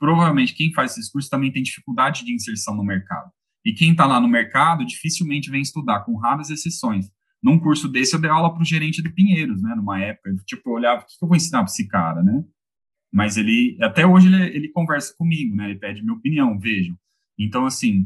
Provavelmente 0.02 0.56
quem 0.56 0.74
faz 0.74 0.94
esses 0.94 1.12
cursos 1.12 1.30
também 1.30 1.52
tem 1.52 1.62
dificuldade 1.62 2.26
de 2.26 2.34
inserção 2.34 2.76
no 2.76 2.84
mercado. 2.84 3.30
E 3.64 3.72
quem 3.72 3.92
está 3.92 4.08
lá 4.08 4.20
no 4.20 4.28
mercado 4.28 4.84
dificilmente 4.84 5.52
vem 5.52 5.62
estudar, 5.62 6.00
com 6.00 6.18
raras 6.18 6.50
exceções 6.50 7.12
num 7.42 7.60
curso 7.60 7.88
desse, 7.88 8.14
eu 8.14 8.22
dei 8.22 8.30
aula 8.30 8.54
para 8.54 8.62
o 8.62 8.66
gerente 8.66 9.02
do 9.02 9.12
Pinheiros, 9.12 9.62
né? 9.64 9.74
Numa 9.76 10.00
época, 10.00 10.36
tipo, 10.46 10.70
eu 10.70 10.74
olhava, 10.74 11.02
o 11.02 11.06
que 11.06 11.14
eu 11.20 11.28
vou 11.28 11.36
ensinar 11.36 11.60
para 11.60 11.72
esse 11.72 11.88
cara, 11.88 12.22
né? 12.22 12.44
Mas 13.12 13.36
ele, 13.36 13.78
até 13.82 14.06
hoje, 14.06 14.28
ele, 14.28 14.56
ele 14.56 14.70
conversa 14.70 15.14
comigo, 15.18 15.56
né? 15.56 15.72
Ele 15.72 15.80
pede 15.80 16.02
minha 16.02 16.14
opinião, 16.14 16.60
vejam. 16.60 16.96
Então, 17.38 17.66
assim, 17.66 18.06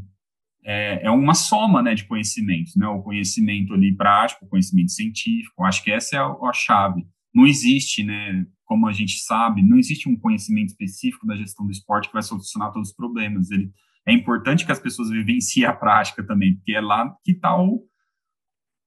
é, 0.64 1.06
é 1.06 1.10
uma 1.10 1.34
soma, 1.34 1.82
né, 1.82 1.94
de 1.94 2.04
conhecimentos, 2.04 2.74
né? 2.76 2.88
O 2.88 3.02
conhecimento 3.02 3.74
ali 3.74 3.94
prático, 3.94 4.46
o 4.46 4.48
conhecimento 4.48 4.90
científico, 4.90 5.64
acho 5.64 5.84
que 5.84 5.92
essa 5.92 6.16
é 6.16 6.18
a, 6.18 6.26
a 6.26 6.52
chave. 6.54 7.06
Não 7.36 7.46
existe, 7.46 8.02
né, 8.02 8.46
como 8.64 8.88
a 8.88 8.92
gente 8.92 9.18
sabe, 9.18 9.62
não 9.62 9.76
existe 9.76 10.08
um 10.08 10.16
conhecimento 10.16 10.70
específico 10.70 11.26
da 11.26 11.36
gestão 11.36 11.66
do 11.66 11.70
esporte 11.70 12.08
que 12.08 12.14
vai 12.14 12.22
solucionar 12.22 12.72
todos 12.72 12.88
os 12.88 12.96
problemas. 12.96 13.50
Ele, 13.50 13.70
é 14.06 14.12
importante 14.14 14.64
que 14.64 14.72
as 14.72 14.80
pessoas 14.80 15.10
vivenciem 15.10 15.66
a 15.66 15.72
prática 15.74 16.26
também, 16.26 16.54
porque 16.56 16.72
é 16.72 16.80
lá 16.80 17.14
que 17.22 17.32
está 17.32 17.54
o, 17.60 17.84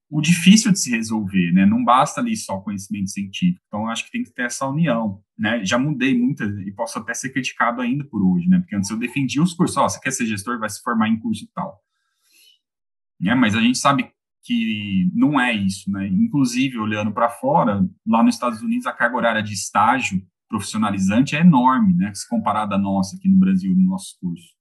o 0.09 0.19
difícil 0.19 0.71
de 0.71 0.79
se 0.79 0.89
resolver, 0.89 1.51
né? 1.51 1.63
Não 1.63 1.85
basta 1.85 2.19
ali 2.19 2.35
só 2.35 2.59
conhecimento 2.59 3.11
científico. 3.11 3.63
Então, 3.67 3.87
acho 3.87 4.05
que 4.05 4.11
tem 4.11 4.23
que 4.23 4.33
ter 4.33 4.47
essa 4.47 4.65
união, 4.65 5.21
né? 5.37 5.63
Já 5.63 5.77
mudei 5.77 6.17
muitas 6.17 6.49
e 6.65 6.71
posso 6.71 6.97
até 6.97 7.13
ser 7.13 7.29
criticado 7.29 7.81
ainda 7.81 8.03
por 8.03 8.23
hoje, 8.23 8.49
né? 8.49 8.57
Porque 8.57 8.75
antes 8.75 8.89
eu 8.89 8.97
defendia 8.97 9.43
os 9.43 9.53
cursos, 9.53 9.77
ó, 9.77 9.85
oh, 9.85 9.89
você 9.89 9.99
quer 9.99 10.11
ser 10.11 10.25
gestor, 10.25 10.57
vai 10.57 10.69
se 10.71 10.81
formar 10.81 11.07
em 11.07 11.19
curso 11.19 11.43
e 11.43 11.47
tal. 11.53 11.79
Né? 13.19 13.35
Mas 13.35 13.53
a 13.53 13.61
gente 13.61 13.77
sabe 13.77 14.11
que 14.43 15.09
não 15.13 15.39
é 15.39 15.53
isso, 15.53 15.91
né? 15.91 16.07
Inclusive, 16.07 16.77
olhando 16.77 17.11
para 17.11 17.29
fora, 17.29 17.85
lá 18.07 18.23
nos 18.23 18.35
Estados 18.35 18.61
Unidos, 18.61 18.85
a 18.85 18.93
carga 18.93 19.17
horária 19.17 19.43
de 19.43 19.53
estágio 19.53 20.21
profissionalizante 20.47 21.35
é 21.35 21.41
enorme, 21.41 21.93
né? 21.93 22.11
Se 22.13 22.27
comparada 22.27 22.75
à 22.75 22.77
nossa 22.77 23.15
aqui 23.15 23.29
no 23.29 23.37
Brasil, 23.37 23.75
no 23.75 23.89
nosso 23.89 24.17
curso 24.19 24.59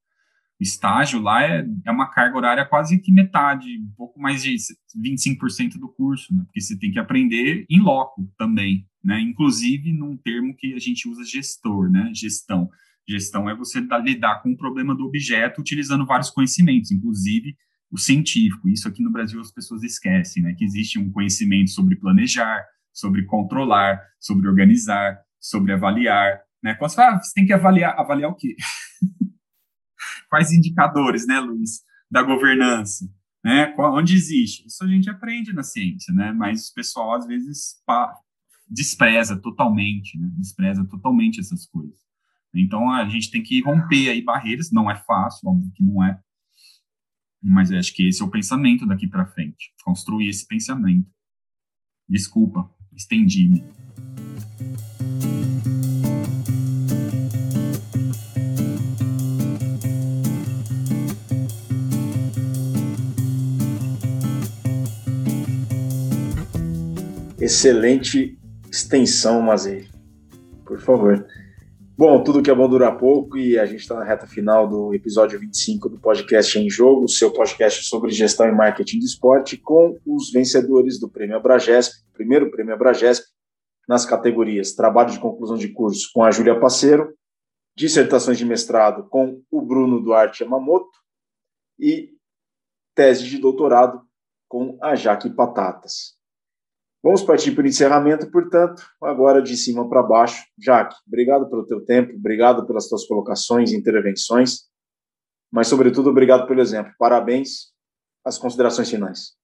estágio 0.60 1.20
lá 1.20 1.42
é, 1.42 1.64
é 1.86 1.90
uma 1.90 2.10
carga 2.10 2.36
horária 2.36 2.64
quase 2.64 2.98
que 2.98 3.12
metade, 3.12 3.78
um 3.78 3.92
pouco 3.96 4.20
mais 4.20 4.42
de 4.42 4.56
25% 4.96 5.78
do 5.78 5.88
curso, 5.88 6.34
né? 6.34 6.42
porque 6.44 6.60
você 6.60 6.76
tem 6.78 6.90
que 6.90 6.98
aprender 6.98 7.64
em 7.70 7.80
loco 7.80 8.28
também, 8.36 8.86
né? 9.02 9.20
Inclusive 9.20 9.92
num 9.92 10.16
termo 10.16 10.55
que 10.56 10.74
a 10.74 10.78
gente 10.78 11.09
usa 11.09 11.24
gestor, 11.24 11.90
né? 11.90 12.10
Gestão. 12.12 12.68
Gestão 13.09 13.48
é 13.48 13.55
você 13.55 13.80
lidar 14.02 14.42
com 14.42 14.50
o 14.50 14.56
problema 14.56 14.94
do 14.94 15.06
objeto 15.06 15.60
utilizando 15.60 16.05
vários 16.05 16.30
conhecimentos, 16.30 16.90
inclusive 16.90 17.56
o 17.90 17.98
científico. 17.98 18.69
Isso 18.69 18.86
aqui 18.89 19.02
no 19.02 19.10
Brasil 19.10 19.40
as 19.40 19.52
pessoas 19.52 19.82
esquecem, 19.82 20.43
né? 20.43 20.55
Que 20.56 20.65
existe 20.65 20.98
um 20.98 21.10
conhecimento 21.10 21.70
sobre 21.70 21.97
planejar, 21.97 22.65
sobre 22.93 23.24
controlar, 23.24 24.01
sobre 24.19 24.48
organizar, 24.48 25.19
sobre 25.40 25.73
avaliar, 25.73 26.40
né? 26.62 26.74
Quando 26.74 26.90
você 26.90 27.01
ah, 27.01 27.19
você 27.19 27.32
tem 27.35 27.47
que 27.47 27.52
avaliar, 27.52 27.98
avaliar 27.98 28.31
o 28.31 28.35
quê? 28.35 28.56
quais 30.28 30.52
indicadores, 30.52 31.27
né, 31.27 31.40
Luiz, 31.40 31.82
da 32.10 32.23
governança, 32.23 33.10
né, 33.44 33.74
onde 33.78 34.15
existe. 34.15 34.66
Isso 34.66 34.85
a 34.85 34.86
gente 34.86 35.10
aprende 35.10 35.52
na 35.52 35.62
ciência, 35.62 36.12
né, 36.15 36.32
mas 36.32 36.69
o 36.69 36.74
pessoal 36.74 37.15
às 37.15 37.27
vezes 37.27 37.82
pá, 37.86 38.15
despreza 38.69 39.36
totalmente, 39.36 40.19
né, 40.19 40.31
despreza 40.36 40.85
totalmente 40.86 41.40
essas 41.40 41.66
coisas. 41.66 41.98
Então 42.55 42.90
a 42.90 43.09
gente 43.09 43.31
tem 43.31 43.43
que 43.43 43.62
romper 43.62 44.09
aí 44.10 44.23
barreiras, 44.23 44.70
não 44.70 44.90
é 44.90 44.97
fácil, 44.97 45.48
óbvio 45.48 45.70
que 45.74 45.82
não 45.82 46.02
é, 46.05 46.19
mas 47.43 47.70
acho 47.73 47.94
que 47.94 48.09
esse 48.09 48.23
é 48.23 48.24
o 48.24 48.31
pensamento 48.31 48.86
daqui 48.86 49.06
para 49.06 49.27
frente, 49.27 49.73
construir 49.85 50.28
esse 50.28 50.47
pensamento. 50.47 51.09
Desculpa, 52.09 52.70
estendi-me. 52.94 53.65
Excelente 67.40 68.39
extensão, 68.70 69.40
Mazei. 69.40 69.89
Por 70.66 70.81
favor. 70.81 71.27
Bom, 71.98 72.22
tudo 72.22 72.40
que 72.40 72.48
é 72.48 72.54
bom 72.54 72.68
dura 72.68 72.96
pouco 72.96 73.36
e 73.36 73.58
a 73.58 73.66
gente 73.66 73.80
está 73.80 73.96
na 73.96 74.04
reta 74.04 74.24
final 74.24 74.68
do 74.68 74.94
episódio 74.94 75.36
25 75.36 75.88
do 75.88 75.98
podcast 75.98 76.56
Em 76.56 76.70
Jogo, 76.70 77.08
seu 77.08 77.32
podcast 77.32 77.82
sobre 77.86 78.12
gestão 78.12 78.46
e 78.46 78.52
marketing 78.52 79.00
de 79.00 79.06
esporte, 79.06 79.56
com 79.56 79.98
os 80.06 80.30
vencedores 80.30 81.00
do 81.00 81.10
Prêmio 81.10 81.36
Abragesp, 81.36 82.04
primeiro 82.12 82.52
Prêmio 82.52 82.72
Abragesp, 82.72 83.24
nas 83.88 84.06
categorias 84.06 84.76
Trabalho 84.76 85.10
de 85.10 85.18
Conclusão 85.18 85.56
de 85.56 85.72
Curso 85.72 86.08
com 86.14 86.22
a 86.22 86.30
Júlia 86.30 86.60
Passeiro, 86.60 87.12
Dissertações 87.76 88.38
de 88.38 88.44
Mestrado 88.44 89.08
com 89.08 89.42
o 89.50 89.60
Bruno 89.60 90.00
Duarte 90.00 90.44
Yamamoto 90.44 90.96
e 91.80 92.10
Tese 92.94 93.24
de 93.24 93.38
Doutorado 93.38 94.00
com 94.46 94.78
a 94.80 94.94
Jaque 94.94 95.30
Patatas. 95.30 96.17
Vamos 97.02 97.22
partir 97.22 97.52
para 97.52 97.64
o 97.64 97.66
encerramento, 97.66 98.30
portanto, 98.30 98.82
agora 99.00 99.40
de 99.40 99.56
cima 99.56 99.88
para 99.88 100.02
baixo. 100.02 100.44
Jaque, 100.58 100.96
obrigado 101.06 101.48
pelo 101.48 101.64
teu 101.64 101.84
tempo, 101.84 102.12
obrigado 102.14 102.66
pelas 102.66 102.88
tuas 102.88 103.06
colocações 103.06 103.70
e 103.70 103.76
intervenções, 103.76 104.68
mas, 105.50 105.68
sobretudo, 105.68 106.10
obrigado 106.10 106.46
pelo 106.46 106.60
exemplo. 106.60 106.92
Parabéns. 106.98 107.72
As 108.24 108.36
considerações 108.36 108.90
finais. 108.90 109.36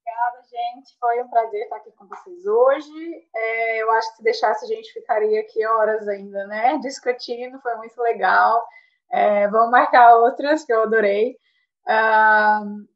Obrigada, 0.00 0.42
gente. 0.44 0.96
Foi 0.98 1.22
um 1.22 1.28
prazer 1.28 1.64
estar 1.64 1.76
aqui 1.76 1.90
com 1.92 2.06
vocês 2.06 2.46
hoje. 2.46 3.26
É, 3.34 3.82
eu 3.82 3.90
acho 3.90 4.10
que 4.10 4.16
se 4.16 4.22
deixasse, 4.22 4.64
a 4.64 4.68
gente 4.68 4.92
ficaria 4.92 5.40
aqui 5.40 5.66
horas 5.66 6.08
ainda, 6.08 6.46
né? 6.46 6.78
Discutindo, 6.78 7.60
foi 7.60 7.76
muito 7.76 8.00
legal. 8.00 8.64
É, 9.10 9.46
vamos 9.48 9.70
marcar 9.70 10.16
outras 10.16 10.64
que 10.64 10.72
eu 10.72 10.84
adorei. 10.84 11.36
Uh, 11.86 12.86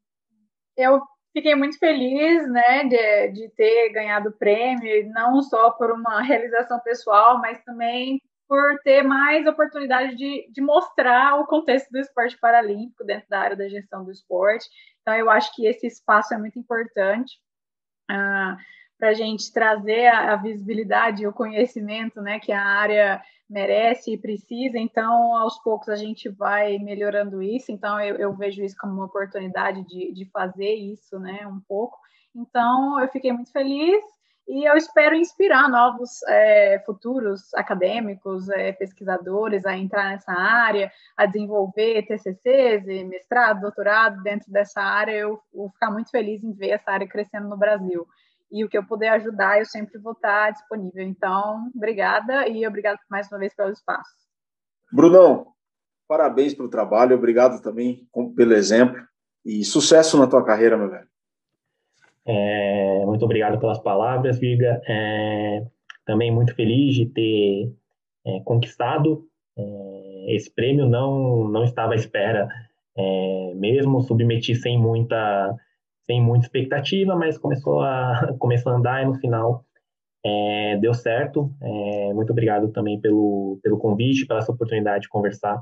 eu 0.75 1.01
fiquei 1.37 1.53
muito 1.53 1.77
feliz, 1.77 2.49
né, 2.49 2.83
de, 2.85 3.27
de 3.33 3.49
ter 3.49 3.89
ganhado 3.91 4.29
o 4.29 4.33
prêmio, 4.33 5.07
não 5.11 5.39
só 5.43 5.69
por 5.69 5.91
uma 5.91 6.19
realização 6.23 6.79
pessoal, 6.79 7.39
mas 7.39 7.63
também 7.63 8.19
por 8.47 8.79
ter 8.79 9.03
mais 9.03 9.45
oportunidade 9.45 10.15
de, 10.15 10.49
de 10.51 10.61
mostrar 10.61 11.39
o 11.39 11.45
contexto 11.45 11.91
do 11.91 11.99
esporte 11.99 12.35
paralímpico 12.39 13.03
dentro 13.03 13.29
da 13.29 13.39
área 13.39 13.55
da 13.55 13.69
gestão 13.69 14.03
do 14.03 14.11
esporte. 14.11 14.67
Então, 15.01 15.13
eu 15.13 15.29
acho 15.29 15.53
que 15.53 15.67
esse 15.67 15.85
espaço 15.85 16.33
é 16.33 16.37
muito 16.39 16.57
importante. 16.57 17.35
Uh, 18.09 18.57
para 18.97 19.09
a 19.09 19.13
gente 19.13 19.51
trazer 19.51 20.07
a, 20.07 20.33
a, 20.33 20.35
visibilidade 20.35 21.23
e 21.23 21.27
o 21.27 21.33
conhecimento 21.33 22.21
né, 22.21 22.39
que 22.39 22.51
a 22.51 22.63
área 22.63 23.21
merece 23.49 24.13
e 24.13 24.17
precisa. 24.17 24.77
Então, 24.77 25.35
aos 25.37 25.57
poucos, 25.59 25.89
a 25.89 25.95
gente 25.95 26.27
vai 26.29 26.77
melhorando 26.79 27.41
isso. 27.41 27.71
Então, 27.71 27.99
eu, 28.01 28.15
eu 28.15 28.33
vejo 28.35 28.63
isso 28.63 28.75
como 28.77 28.93
uma 28.93 29.05
oportunidade 29.05 29.85
de, 29.87 30.11
de 30.11 30.25
fazer 30.25 30.73
isso 30.73 31.19
né, 31.19 31.45
um 31.47 31.59
pouco. 31.59 31.97
Então, 32.35 32.99
eu 32.99 33.07
fiquei 33.07 33.31
muito 33.31 33.51
feliz 33.51 34.03
e 34.47 34.63
eu 34.63 34.75
espero 34.77 35.13
inspirar 35.13 35.69
novos 35.69 36.23
é, 36.23 36.81
futuros 36.85 37.53
acadêmicos, 37.53 38.47
é, 38.49 38.71
pesquisadores 38.71 39.65
a 39.65 39.77
entrar 39.77 40.11
nessa 40.11 40.31
área, 40.31 40.91
a 41.17 41.25
desenvolver 41.25 42.05
TCCs, 42.05 42.85
mestrado, 43.05 43.61
doutorado 43.61 44.23
dentro 44.23 44.51
dessa 44.51 44.81
área. 44.81 45.11
Eu 45.11 45.39
vou 45.53 45.69
ficar 45.69 45.91
muito 45.91 46.09
feliz 46.09 46.43
em 46.43 46.53
ver 46.53 46.69
essa 46.69 46.91
área 46.91 47.07
crescendo 47.07 47.47
no 47.49 47.57
Brasil 47.57 48.07
e 48.51 48.63
o 48.63 48.69
que 48.69 48.77
eu 48.77 48.85
puder 48.85 49.09
ajudar, 49.09 49.59
eu 49.59 49.65
sempre 49.65 49.99
vou 49.99 50.13
estar 50.13 50.51
disponível. 50.51 51.03
Então, 51.03 51.69
obrigada 51.75 52.47
e 52.47 52.65
obrigado 52.65 52.99
mais 53.09 53.27
uma 53.31 53.39
vez 53.39 53.53
pelo 53.55 53.71
espaço. 53.71 54.09
Brunão, 54.91 55.47
parabéns 56.07 56.53
pelo 56.53 56.69
trabalho, 56.69 57.15
obrigado 57.15 57.61
também 57.61 58.07
pelo 58.35 58.53
exemplo 58.53 59.01
e 59.45 59.63
sucesso 59.63 60.17
na 60.17 60.27
tua 60.27 60.43
carreira, 60.43 60.77
meu 60.77 60.89
velho. 60.89 61.07
É, 62.25 63.05
muito 63.05 63.23
obrigado 63.23 63.59
pelas 63.59 63.79
palavras, 63.79 64.37
Viga. 64.37 64.81
É, 64.87 65.65
também 66.05 66.31
muito 66.31 66.53
feliz 66.55 66.95
de 66.95 67.05
ter 67.07 67.73
é, 68.25 68.39
conquistado 68.41 69.25
é, 69.57 70.35
esse 70.35 70.53
prêmio. 70.53 70.85
Não, 70.87 71.47
não 71.47 71.63
estava 71.63 71.93
à 71.93 71.95
espera, 71.95 72.49
é, 72.97 73.53
mesmo 73.55 74.01
submeti 74.01 74.55
sem 74.55 74.77
muita 74.77 75.55
sem 76.07 76.21
muita 76.21 76.45
expectativa, 76.45 77.15
mas 77.15 77.37
começou 77.37 77.81
a, 77.81 78.33
começou 78.39 78.71
a 78.71 78.75
andar 78.75 79.03
e 79.03 79.05
no 79.05 79.15
final 79.15 79.63
é, 80.25 80.77
deu 80.77 80.93
certo. 80.93 81.53
É, 81.61 82.13
muito 82.13 82.31
obrigado 82.31 82.71
também 82.71 82.99
pelo, 82.99 83.59
pelo 83.61 83.77
convite, 83.77 84.25
pela 84.25 84.39
essa 84.39 84.51
oportunidade 84.51 85.03
de 85.03 85.09
conversar 85.09 85.61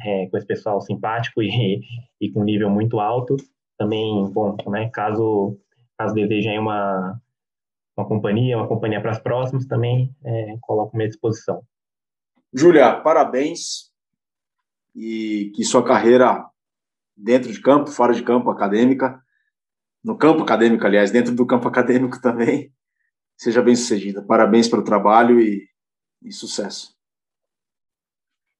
é, 0.00 0.26
com 0.26 0.36
esse 0.36 0.46
pessoal 0.46 0.80
simpático 0.80 1.40
e, 1.42 1.80
e 2.20 2.30
com 2.30 2.44
nível 2.44 2.68
muito 2.68 3.00
alto. 3.00 3.36
Também, 3.78 4.30
bom, 4.32 4.56
né, 4.68 4.90
caso, 4.90 5.56
caso 5.98 6.14
desejem 6.14 6.58
uma, 6.58 7.20
uma 7.96 8.06
companhia, 8.06 8.56
uma 8.56 8.68
companhia 8.68 9.00
para 9.00 9.12
as 9.12 9.18
próximas, 9.18 9.66
também 9.66 10.14
é, 10.24 10.56
coloco 10.60 10.96
minha 10.96 11.08
disposição. 11.08 11.62
Júlia, 12.52 13.00
parabéns 13.00 13.90
e 14.94 15.52
que 15.54 15.62
sua 15.62 15.84
carreira 15.84 16.46
dentro 17.14 17.52
de 17.52 17.60
campo, 17.60 17.90
fora 17.90 18.14
de 18.14 18.22
campo, 18.22 18.50
acadêmica, 18.50 19.20
no 20.06 20.16
campo 20.16 20.44
acadêmico, 20.44 20.86
aliás, 20.86 21.10
dentro 21.10 21.34
do 21.34 21.44
campo 21.44 21.66
acadêmico 21.66 22.20
também, 22.22 22.70
seja 23.36 23.60
bem 23.60 23.74
sucedida. 23.74 24.22
Parabéns 24.22 24.68
pelo 24.68 24.84
trabalho 24.84 25.40
e, 25.40 25.68
e 26.22 26.30
sucesso. 26.30 26.94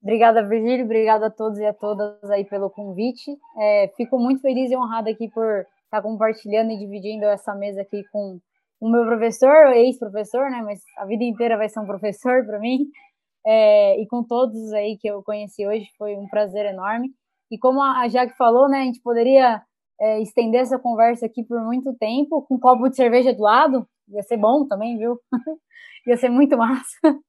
Obrigada, 0.03 0.43
Virgílio. 0.43 0.85
Obrigada 0.85 1.29
a 1.29 1.31
todos 1.31 1.61
e 1.61 1.65
a 1.65 1.73
todas 1.73 2.23
aí 2.33 2.45
pelo 2.45 2.69
convite. 2.69 3.31
É, 3.59 3.93
fico 3.97 4.19
muito 4.19 4.41
feliz 4.41 4.73
e 4.73 4.77
honrada 4.77 5.09
aqui 5.09 5.31
por 5.31 5.65
estar 5.85 6.03
compartilhando 6.03 6.73
e 6.73 6.79
dividindo 6.79 7.25
essa 7.27 7.55
mesa 7.55 7.83
aqui 7.83 8.03
com 8.11 8.41
o 8.81 8.91
meu 8.91 9.07
professor, 9.07 9.69
ex-professor, 9.73 10.51
né? 10.51 10.63
Mas 10.63 10.83
a 10.99 11.07
vida 11.07 11.23
inteira 11.23 11.57
vai 11.57 11.69
ser 11.69 11.79
um 11.79 11.87
professor 11.87 12.45
para 12.45 12.59
mim. 12.59 12.89
É, 13.47 14.01
e 14.01 14.07
com 14.09 14.25
todos 14.25 14.73
aí 14.73 14.99
que 14.99 15.09
eu 15.09 15.23
conheci 15.23 15.65
hoje, 15.65 15.87
foi 15.97 16.17
um 16.17 16.27
prazer 16.27 16.67
enorme. 16.67 17.11
E 17.53 17.57
como 17.57 17.81
a 17.81 18.09
Jaque 18.09 18.37
falou, 18.37 18.69
né? 18.69 18.81
A 18.81 18.85
gente 18.85 19.01
poderia 19.01 19.63
é, 20.01 20.21
estender 20.21 20.61
essa 20.61 20.79
conversa 20.79 21.27
aqui 21.27 21.43
por 21.45 21.61
muito 21.63 21.95
tempo, 21.95 22.43
com 22.43 22.57
um 22.57 22.61
copo 22.61 22.89
de 22.89 22.97
cerveja 22.97 23.33
do 23.33 23.43
lado, 23.43 23.87
ia 24.09 24.23
ser 24.23 24.37
bom 24.37 24.67
também, 24.67 24.99
viu? 24.99 25.19
ia 26.07 26.17
ser 26.17 26.29
muito 26.29 26.57
massa. 26.57 26.97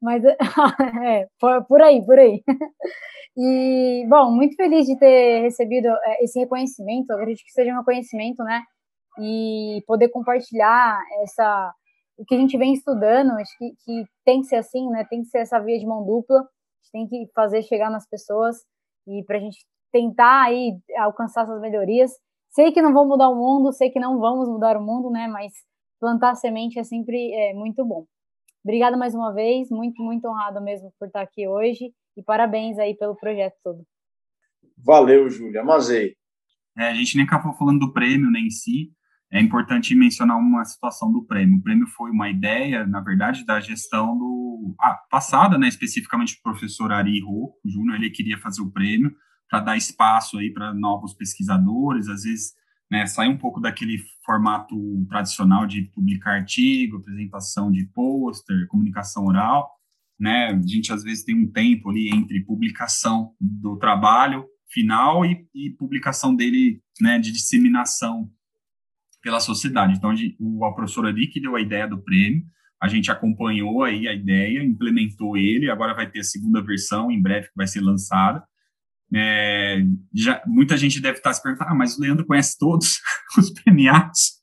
Mas 0.00 0.22
é, 1.04 1.28
por, 1.68 1.80
aí, 1.80 2.04
por 2.04 2.18
aí. 2.18 2.42
E, 3.36 4.04
bom, 4.08 4.30
muito 4.32 4.56
feliz 4.56 4.86
de 4.86 4.98
ter 4.98 5.42
recebido 5.42 5.86
é, 5.86 6.24
esse 6.24 6.38
reconhecimento, 6.40 7.10
eu 7.10 7.16
acredito 7.16 7.44
que 7.44 7.52
seja 7.52 7.72
um 7.72 7.78
reconhecimento, 7.78 8.42
né? 8.42 8.62
E 9.20 9.82
poder 9.86 10.08
compartilhar 10.08 11.00
essa 11.22 11.72
o 12.16 12.24
que 12.24 12.34
a 12.34 12.38
gente 12.38 12.58
vem 12.58 12.74
estudando, 12.74 13.32
acho 13.32 13.56
que, 13.58 13.74
que 13.84 14.04
tem 14.24 14.40
que 14.42 14.46
ser 14.46 14.56
assim, 14.56 14.88
né? 14.90 15.04
Tem 15.08 15.22
que 15.22 15.28
ser 15.28 15.38
essa 15.38 15.58
via 15.58 15.78
de 15.78 15.86
mão 15.86 16.04
dupla, 16.04 16.40
a 16.40 16.42
gente 16.42 16.92
tem 16.92 17.06
que 17.06 17.32
fazer 17.34 17.62
chegar 17.62 17.90
nas 17.90 18.06
pessoas 18.08 18.56
e 19.06 19.24
para 19.24 19.38
a 19.38 19.40
gente 19.40 19.58
tentar 19.92 20.44
aí 20.44 20.72
alcançar 20.98 21.42
essas 21.42 21.60
melhorias. 21.60 22.10
Sei 22.50 22.72
que 22.72 22.82
não 22.82 22.92
vão 22.92 23.06
mudar 23.06 23.28
o 23.28 23.36
mundo, 23.36 23.72
sei 23.72 23.90
que 23.90 24.00
não 24.00 24.18
vamos 24.18 24.48
mudar 24.48 24.76
o 24.76 24.82
mundo, 24.82 25.10
né? 25.10 25.28
Mas 25.28 25.52
plantar 26.00 26.34
semente 26.34 26.78
é 26.78 26.84
sempre 26.84 27.32
é, 27.32 27.54
muito 27.54 27.84
bom. 27.84 28.06
Obrigada 28.64 28.96
mais 28.96 29.14
uma 29.14 29.32
vez, 29.32 29.70
muito, 29.70 30.02
muito 30.02 30.26
honrada 30.26 30.60
mesmo 30.60 30.92
por 30.98 31.06
estar 31.06 31.20
aqui 31.20 31.46
hoje 31.46 31.92
e 32.16 32.22
parabéns 32.22 32.78
aí 32.78 32.96
pelo 32.96 33.16
projeto 33.16 33.54
todo. 33.62 33.84
Valeu, 34.76 35.28
Júlia. 35.28 35.60
Amazei. 35.60 36.14
É, 36.76 36.88
a 36.88 36.94
gente 36.94 37.16
nem 37.16 37.26
acabou 37.26 37.52
falando 37.54 37.80
do 37.80 37.92
prêmio 37.92 38.30
nem 38.30 38.42
né, 38.42 38.48
em 38.48 38.50
si. 38.50 38.92
É 39.30 39.40
importante 39.40 39.94
mencionar 39.94 40.36
uma 40.36 40.64
situação 40.64 41.10
do 41.10 41.24
prêmio. 41.24 41.58
O 41.58 41.62
prêmio 41.62 41.86
foi 41.86 42.10
uma 42.10 42.28
ideia, 42.28 42.86
na 42.86 43.00
verdade, 43.00 43.46
da 43.46 43.60
gestão 43.60 44.16
do 44.16 44.74
ah, 44.80 44.98
passada, 45.10 45.56
né, 45.56 45.68
especificamente 45.68 46.36
do 46.36 46.42
professor 46.42 46.92
Ari 46.92 47.20
Rocco 47.20 47.58
Júnior. 47.64 47.96
Ele 47.96 48.10
queria 48.10 48.38
fazer 48.38 48.60
o 48.60 48.70
prêmio 48.70 49.10
para 49.52 49.60
dar 49.60 49.76
espaço 49.76 50.38
aí 50.38 50.50
para 50.50 50.72
novos 50.72 51.12
pesquisadores, 51.12 52.08
às 52.08 52.22
vezes 52.22 52.54
né, 52.90 53.04
sair 53.04 53.28
um 53.28 53.36
pouco 53.36 53.60
daquele 53.60 53.98
formato 54.24 54.74
tradicional 55.10 55.66
de 55.66 55.82
publicar 55.94 56.36
artigo, 56.36 56.96
apresentação 56.96 57.70
de 57.70 57.84
pôster, 57.88 58.66
comunicação 58.68 59.26
oral, 59.26 59.70
né, 60.18 60.46
a 60.46 60.66
gente 60.66 60.90
às 60.90 61.02
vezes 61.02 61.22
tem 61.22 61.36
um 61.36 61.52
tempo 61.52 61.90
ali 61.90 62.08
entre 62.08 62.42
publicação 62.46 63.34
do 63.38 63.76
trabalho 63.76 64.46
final 64.70 65.22
e, 65.22 65.46
e 65.54 65.68
publicação 65.72 66.34
dele, 66.34 66.80
né, 66.98 67.18
de 67.18 67.30
disseminação 67.30 68.30
pela 69.20 69.38
sociedade. 69.38 69.98
Então, 69.98 70.14
o, 70.40 70.64
a 70.64 70.74
professora 70.74 71.10
ali 71.10 71.26
que 71.26 71.42
deu 71.42 71.56
a 71.56 71.60
ideia 71.60 71.86
do 71.86 72.02
prêmio, 72.02 72.42
a 72.80 72.88
gente 72.88 73.10
acompanhou 73.10 73.82
aí 73.84 74.08
a 74.08 74.14
ideia, 74.14 74.64
implementou 74.64 75.36
ele, 75.36 75.70
agora 75.70 75.92
vai 75.92 76.10
ter 76.10 76.20
a 76.20 76.24
segunda 76.24 76.62
versão, 76.62 77.10
em 77.10 77.20
breve, 77.20 77.48
que 77.48 77.54
vai 77.54 77.66
ser 77.66 77.82
lançada, 77.82 78.42
é, 79.14 79.82
já, 80.14 80.42
muita 80.46 80.76
gente 80.76 81.00
deve 81.00 81.18
estar 81.18 81.32
se 81.32 81.42
perguntando, 81.42 81.70
ah, 81.70 81.74
mas 81.74 81.96
o 81.96 82.00
Leandro 82.00 82.26
conhece 82.26 82.58
todos 82.58 83.00
os 83.38 83.50
premiados. 83.50 84.40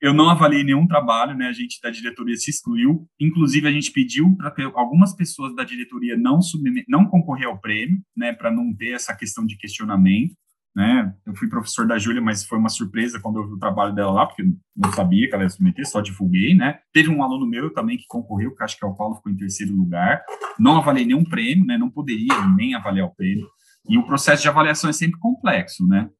Eu 0.00 0.12
não 0.12 0.28
avaliei 0.28 0.62
nenhum 0.62 0.86
trabalho, 0.86 1.34
né? 1.34 1.46
A 1.46 1.52
gente 1.52 1.80
da 1.80 1.88
diretoria 1.88 2.36
se 2.36 2.50
excluiu. 2.50 3.08
Inclusive, 3.18 3.66
a 3.66 3.72
gente 3.72 3.90
pediu 3.90 4.36
para 4.36 4.52
algumas 4.74 5.16
pessoas 5.16 5.54
da 5.54 5.64
diretoria 5.64 6.14
não, 6.14 6.40
não 6.86 7.06
concorrer 7.06 7.46
ao 7.46 7.58
prêmio, 7.58 8.02
né? 8.14 8.34
Para 8.34 8.50
não 8.50 8.74
ter 8.74 8.92
essa 8.92 9.16
questão 9.16 9.46
de 9.46 9.56
questionamento 9.56 10.34
né? 10.74 11.14
Eu 11.24 11.34
fui 11.36 11.48
professor 11.48 11.86
da 11.86 11.98
Júlia, 11.98 12.20
mas 12.20 12.44
foi 12.44 12.58
uma 12.58 12.68
surpresa 12.68 13.20
quando 13.20 13.38
eu 13.38 13.46
vi 13.46 13.52
o 13.54 13.58
trabalho 13.58 13.94
dela 13.94 14.10
lá, 14.10 14.26
porque 14.26 14.42
eu 14.42 14.46
não 14.76 14.92
sabia 14.92 15.28
que 15.28 15.34
ela 15.34 15.44
ia 15.44 15.48
submeter, 15.48 15.88
só 15.88 16.00
divulguei, 16.00 16.54
né? 16.54 16.80
Teve 16.92 17.10
um 17.10 17.22
aluno 17.22 17.46
meu 17.46 17.72
também 17.72 17.96
que 17.96 18.06
concorreu, 18.08 18.54
que 18.54 18.64
acho 18.64 18.76
que 18.76 18.84
é 18.84 18.88
o 18.88 18.94
Paulo, 18.94 19.14
ficou 19.14 19.30
em 19.30 19.36
terceiro 19.36 19.72
lugar. 19.72 20.22
Não 20.58 20.76
avaliei 20.78 21.06
nenhum 21.06 21.24
prêmio, 21.24 21.64
né? 21.64 21.78
Não 21.78 21.90
poderia 21.90 22.46
nem 22.56 22.74
avaliar 22.74 23.06
o 23.06 23.14
prêmio. 23.14 23.46
E 23.88 23.96
o 23.96 24.04
processo 24.04 24.42
de 24.42 24.48
avaliação 24.48 24.90
é 24.90 24.92
sempre 24.92 25.18
complexo, 25.20 25.86
né? 25.86 26.10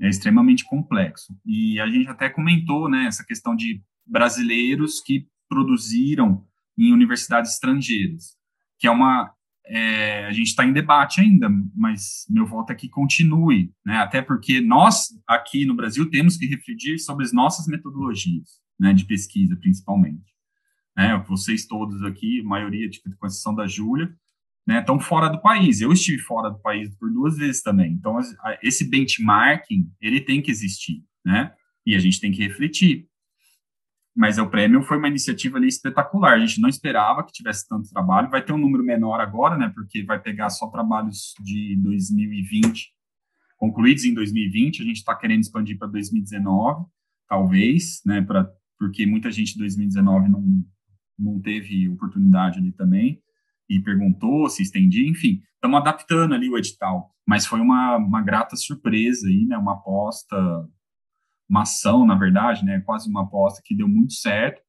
É 0.00 0.08
extremamente 0.08 0.64
complexo. 0.64 1.34
E 1.44 1.78
a 1.80 1.86
gente 1.86 2.08
até 2.08 2.30
comentou, 2.30 2.88
né, 2.88 3.06
essa 3.06 3.24
questão 3.24 3.54
de 3.56 3.82
brasileiros 4.06 5.00
que 5.00 5.26
produziram 5.48 6.44
em 6.78 6.92
universidades 6.92 7.54
estrangeiras, 7.54 8.36
que 8.78 8.86
é 8.86 8.90
uma 8.90 9.32
é, 9.68 10.24
a 10.24 10.32
gente 10.32 10.48
está 10.48 10.64
em 10.64 10.72
debate 10.72 11.20
ainda, 11.20 11.48
mas 11.76 12.24
meu 12.28 12.46
voto 12.46 12.72
é 12.72 12.74
que 12.74 12.88
continue, 12.88 13.70
né? 13.84 13.98
até 13.98 14.22
porque 14.22 14.60
nós, 14.60 15.08
aqui 15.26 15.66
no 15.66 15.76
Brasil, 15.76 16.08
temos 16.10 16.36
que 16.36 16.46
refletir 16.46 16.98
sobre 16.98 17.24
as 17.24 17.32
nossas 17.32 17.66
metodologias 17.66 18.60
né, 18.80 18.94
de 18.94 19.04
pesquisa, 19.04 19.56
principalmente. 19.56 20.32
Né? 20.96 21.22
Vocês 21.28 21.66
todos 21.66 22.02
aqui, 22.02 22.42
maioria, 22.42 22.88
tipo, 22.88 23.14
com 23.16 23.26
exceção 23.26 23.54
da 23.54 23.66
Júlia, 23.66 24.10
né, 24.66 24.80
estão 24.80 24.98
fora 24.98 25.28
do 25.28 25.40
país. 25.40 25.80
Eu 25.80 25.92
estive 25.92 26.18
fora 26.18 26.50
do 26.50 26.58
país 26.60 26.94
por 26.96 27.12
duas 27.12 27.36
vezes 27.36 27.62
também. 27.62 27.92
Então, 27.92 28.18
esse 28.62 28.88
benchmarking, 28.88 29.90
ele 30.00 30.20
tem 30.20 30.42
que 30.42 30.50
existir, 30.50 31.02
né? 31.24 31.52
E 31.86 31.94
a 31.94 31.98
gente 31.98 32.20
tem 32.20 32.30
que 32.30 32.42
refletir 32.42 33.08
mas 34.18 34.36
o 34.36 34.50
prêmio 34.50 34.82
foi 34.82 34.98
uma 34.98 35.06
iniciativa 35.06 35.58
ali 35.58 35.68
espetacular. 35.68 36.32
A 36.32 36.44
gente 36.44 36.60
não 36.60 36.68
esperava 36.68 37.22
que 37.22 37.30
tivesse 37.30 37.68
tanto 37.68 37.88
trabalho. 37.88 38.28
Vai 38.28 38.44
ter 38.44 38.52
um 38.52 38.58
número 38.58 38.82
menor 38.82 39.20
agora, 39.20 39.56
né? 39.56 39.70
Porque 39.72 40.02
vai 40.02 40.20
pegar 40.20 40.50
só 40.50 40.66
trabalhos 40.66 41.34
de 41.40 41.76
2020 41.76 42.88
concluídos 43.56 44.04
em 44.04 44.12
2020. 44.12 44.82
A 44.82 44.84
gente 44.84 44.96
está 44.96 45.14
querendo 45.14 45.42
expandir 45.42 45.78
para 45.78 45.86
2019, 45.86 46.84
talvez, 47.28 48.00
né? 48.04 48.20
Para 48.20 48.50
porque 48.76 49.06
muita 49.06 49.30
gente 49.30 49.54
em 49.54 49.58
2019 49.58 50.28
não 50.28 50.64
não 51.16 51.40
teve 51.40 51.88
oportunidade 51.88 52.58
ali 52.58 52.72
também 52.72 53.20
e 53.70 53.78
perguntou 53.78 54.48
se 54.48 54.64
estendia. 54.64 55.08
Enfim, 55.08 55.40
estamos 55.54 55.78
adaptando 55.78 56.34
ali 56.34 56.50
o 56.50 56.58
edital. 56.58 57.14
Mas 57.24 57.46
foi 57.46 57.60
uma, 57.60 57.96
uma 57.96 58.20
grata 58.20 58.56
surpresa 58.56 59.28
aí, 59.28 59.46
né? 59.46 59.56
Uma 59.56 59.74
aposta 59.74 60.36
uma 61.48 61.62
ação, 61.62 62.04
na 62.04 62.14
verdade, 62.14 62.64
né, 62.64 62.80
quase 62.80 63.08
uma 63.08 63.22
aposta 63.22 63.62
que 63.64 63.74
deu 63.74 63.88
muito 63.88 64.12
certo. 64.12 64.60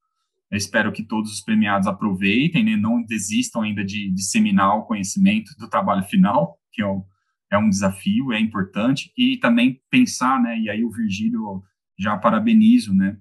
Eu 0.49 0.57
espero 0.57 0.91
que 0.91 1.03
todos 1.03 1.31
os 1.31 1.41
premiados 1.41 1.87
aproveitem, 1.87 2.63
né, 2.63 2.75
não 2.75 3.03
desistam 3.03 3.61
ainda 3.61 3.83
de 3.83 4.09
disseminar 4.11 4.77
o 4.77 4.85
conhecimento 4.85 5.55
do 5.57 5.69
trabalho 5.69 6.03
final, 6.03 6.57
que 6.71 6.81
é, 6.81 6.87
é 7.51 7.57
um 7.57 7.69
desafio, 7.69 8.31
é 8.31 8.39
importante, 8.39 9.11
e 9.17 9.37
também 9.37 9.81
pensar, 9.89 10.41
né, 10.41 10.57
e 10.57 10.69
aí 10.69 10.83
o 10.83 10.91
Virgílio 10.91 11.63
já 11.97 12.17
parabenizo, 12.17 12.93
né, 12.93 13.17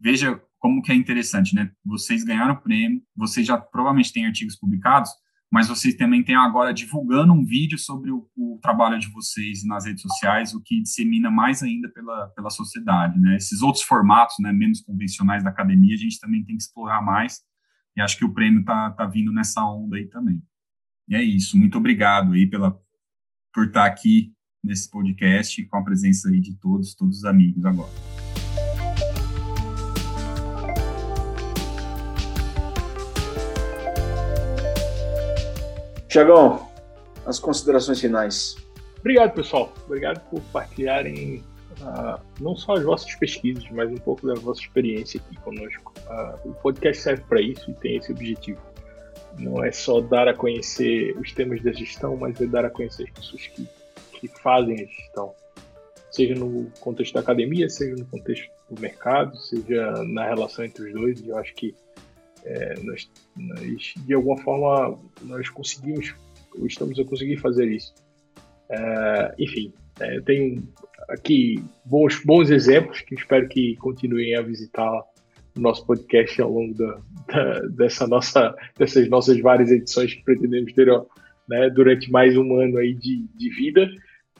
veja 0.00 0.40
como 0.58 0.82
que 0.82 0.92
é 0.92 0.94
interessante, 0.94 1.54
né, 1.54 1.72
vocês 1.84 2.22
ganharam 2.22 2.54
o 2.54 2.60
prêmio, 2.60 3.02
vocês 3.16 3.46
já 3.46 3.58
provavelmente 3.58 4.12
têm 4.12 4.26
artigos 4.26 4.56
publicados, 4.56 5.10
mas 5.52 5.68
vocês 5.68 5.94
também 5.96 6.24
têm 6.24 6.34
agora 6.34 6.72
divulgando 6.72 7.34
um 7.34 7.44
vídeo 7.44 7.78
sobre 7.78 8.10
o, 8.10 8.26
o, 8.34 8.58
trabalho 8.62 8.98
de 8.98 9.12
vocês 9.12 9.62
nas 9.62 9.84
redes 9.84 10.00
sociais, 10.00 10.54
o 10.54 10.62
que 10.62 10.80
dissemina 10.80 11.30
mais 11.30 11.62
ainda 11.62 11.90
pela, 11.90 12.28
pela 12.28 12.48
sociedade, 12.48 13.20
né? 13.20 13.36
Esses 13.36 13.60
outros 13.60 13.84
formatos, 13.84 14.36
né, 14.40 14.50
menos 14.50 14.80
convencionais 14.80 15.44
da 15.44 15.50
academia, 15.50 15.94
a 15.94 15.98
gente 15.98 16.18
também 16.18 16.42
tem 16.42 16.56
que 16.56 16.62
explorar 16.62 17.02
mais, 17.02 17.42
e 17.94 18.00
acho 18.00 18.16
que 18.16 18.24
o 18.24 18.32
prêmio 18.32 18.64
tá, 18.64 18.92
tá 18.92 19.04
vindo 19.04 19.30
nessa 19.30 19.62
onda 19.62 19.98
aí 19.98 20.08
também. 20.08 20.42
E 21.06 21.14
é 21.14 21.22
isso, 21.22 21.58
muito 21.58 21.76
obrigado 21.76 22.32
aí 22.32 22.46
pela, 22.46 22.74
por 23.52 23.66
estar 23.66 23.84
aqui 23.84 24.32
nesse 24.64 24.90
podcast, 24.90 25.62
com 25.66 25.76
a 25.76 25.84
presença 25.84 26.30
aí 26.30 26.40
de 26.40 26.58
todos, 26.58 26.94
todos 26.94 27.18
os 27.18 27.24
amigos 27.26 27.66
agora. 27.66 27.92
Tiagão, 36.12 36.68
as 37.24 37.38
considerações 37.38 37.98
finais. 37.98 38.54
Obrigado, 38.98 39.32
pessoal. 39.32 39.72
Obrigado 39.86 40.20
por 40.28 40.42
partilharem 40.52 41.42
uh, 41.80 42.20
não 42.38 42.54
só 42.54 42.74
as 42.74 42.82
vossas 42.82 43.14
pesquisas, 43.14 43.64
mas 43.70 43.90
um 43.90 43.96
pouco 43.96 44.26
da 44.26 44.34
vossa 44.34 44.60
experiência 44.60 45.18
aqui 45.18 45.40
conosco. 45.40 45.94
Uh, 46.06 46.50
o 46.50 46.54
podcast 46.56 47.02
serve 47.02 47.22
para 47.22 47.40
isso 47.40 47.70
e 47.70 47.74
tem 47.76 47.96
esse 47.96 48.12
objetivo. 48.12 48.60
Não 49.38 49.64
é 49.64 49.72
só 49.72 50.02
dar 50.02 50.28
a 50.28 50.34
conhecer 50.34 51.16
os 51.16 51.32
temas 51.32 51.62
da 51.62 51.72
gestão, 51.72 52.14
mas 52.14 52.38
é 52.42 52.46
dar 52.46 52.66
a 52.66 52.70
conhecer 52.70 53.04
as 53.04 53.10
pessoas 53.10 53.46
que, 53.46 53.66
que 54.12 54.28
fazem 54.28 54.74
a 54.74 54.84
gestão. 54.84 55.32
Seja 56.10 56.34
no 56.34 56.70
contexto 56.80 57.14
da 57.14 57.20
academia, 57.20 57.70
seja 57.70 57.96
no 57.96 58.04
contexto 58.04 58.50
do 58.68 58.78
mercado, 58.78 59.34
seja 59.38 60.04
na 60.04 60.26
relação 60.26 60.62
entre 60.62 60.88
os 60.88 60.92
dois. 60.92 61.26
Eu 61.26 61.38
acho 61.38 61.54
que 61.54 61.74
é, 62.44 62.74
nós, 62.82 63.10
nós, 63.36 63.94
de 63.96 64.14
alguma 64.14 64.36
forma, 64.38 64.98
nós 65.22 65.48
conseguimos, 65.48 66.14
estamos 66.64 66.98
a 66.98 67.04
conseguir 67.04 67.36
fazer 67.38 67.70
isso. 67.70 67.94
É, 68.68 69.34
enfim, 69.38 69.72
é, 70.00 70.20
tenho 70.20 70.62
aqui 71.08 71.62
bons, 71.84 72.22
bons 72.24 72.50
exemplos 72.50 73.00
que 73.02 73.14
espero 73.14 73.48
que 73.48 73.76
continuem 73.76 74.34
a 74.36 74.42
visitar 74.42 74.90
o 75.56 75.60
nosso 75.60 75.86
podcast 75.86 76.40
ao 76.40 76.50
longo 76.50 76.74
da, 76.74 77.00
da, 77.28 77.60
dessa 77.68 78.06
nossa, 78.06 78.54
dessas 78.76 79.08
nossas 79.08 79.38
várias 79.40 79.70
edições 79.70 80.14
que 80.14 80.24
pretendemos 80.24 80.72
ter 80.72 80.88
né, 81.48 81.68
durante 81.70 82.10
mais 82.10 82.36
um 82.36 82.58
ano 82.58 82.78
aí 82.78 82.94
de, 82.94 83.26
de 83.34 83.50
vida. 83.50 83.88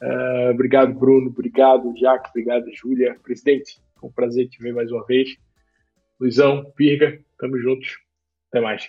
Uh, 0.01 0.51
obrigado, 0.51 0.95
Bruno. 0.95 1.29
Obrigado, 1.29 1.93
Jaque. 1.97 2.31
Obrigado, 2.31 2.65
Júlia. 2.75 3.17
Presidente, 3.23 3.81
foi 4.01 4.09
um 4.09 4.13
prazer 4.13 4.49
te 4.49 4.61
ver 4.61 4.73
mais 4.73 4.91
uma 4.91 5.05
vez. 5.05 5.37
Luizão, 6.19 6.65
Pirga, 6.77 7.19
Tamo 7.43 7.59
juntos. 7.59 7.99
Até 8.49 8.61
mais. 8.61 8.89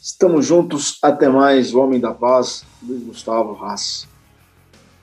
Estamos 0.00 0.46
juntos. 0.46 0.98
Até 1.02 1.28
mais. 1.28 1.74
O 1.74 1.82
Homem 1.82 2.00
da 2.00 2.14
Paz, 2.14 2.64
Luiz 2.82 3.02
Gustavo 3.02 3.62
Haas. 3.62 4.08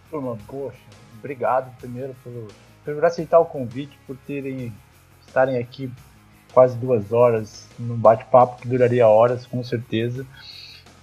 Turma, 0.09 0.39
poxa, 0.47 0.79
obrigado 1.19 1.77
primeiro 1.77 2.15
pelo, 2.23 2.47
por 2.83 3.05
aceitar 3.05 3.39
o 3.41 3.45
convite, 3.45 3.95
por 4.07 4.17
terem 4.25 4.73
estarem 5.27 5.59
aqui 5.59 5.91
quase 6.51 6.75
duas 6.79 7.13
horas, 7.13 7.69
num 7.77 7.95
bate-papo 7.95 8.59
que 8.59 8.67
duraria 8.67 9.07
horas, 9.07 9.45
com 9.45 9.63
certeza. 9.63 10.25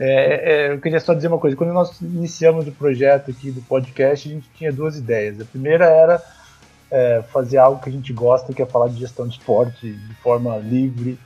É, 0.01 0.71
é, 0.71 0.73
eu 0.73 0.81
queria 0.81 0.99
só 0.99 1.15
dizer 1.15 1.29
uma 1.29 1.39
coisa: 1.39 1.57
quando 1.57 1.73
nós 1.73 2.01
iniciamos 2.01 2.67
o 2.67 2.73
projeto 2.73 3.31
aqui 3.31 3.53
do 3.53 3.63
podcast, 3.63 4.29
a 4.29 4.33
gente 4.33 4.51
tinha 4.57 4.73
duas 4.73 4.97
ideias. 4.97 5.41
A 5.41 5.45
primeira 5.45 5.87
era 5.87 6.21
é, 6.91 7.23
fazer 7.33 7.59
algo 7.59 7.83
que 7.83 7.89
a 7.89 7.93
gente 7.93 8.13
gosta, 8.13 8.53
que 8.53 8.63
é 8.63 8.67
falar 8.67 8.89
de 8.89 8.99
gestão 8.99 9.27
de 9.27 9.35
esporte 9.39 9.93
de 9.93 10.15
forma 10.17 10.57
livre, 10.59 11.19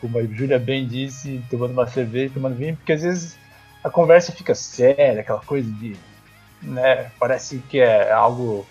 como 0.00 0.18
a 0.18 0.24
Júlia 0.24 0.58
bem 0.58 0.86
disse, 0.86 1.42
tomando 1.50 1.72
uma 1.72 1.86
cerveja, 1.86 2.34
tomando 2.34 2.56
vinho, 2.56 2.76
porque 2.76 2.92
às 2.92 3.02
vezes 3.02 3.38
a 3.82 3.90
conversa 3.90 4.32
fica 4.32 4.54
séria, 4.54 5.20
aquela 5.20 5.40
coisa 5.40 5.70
de. 5.70 5.96
Né, 6.62 7.10
parece 7.18 7.58
que 7.58 7.78
é 7.78 8.10
algo 8.10 8.66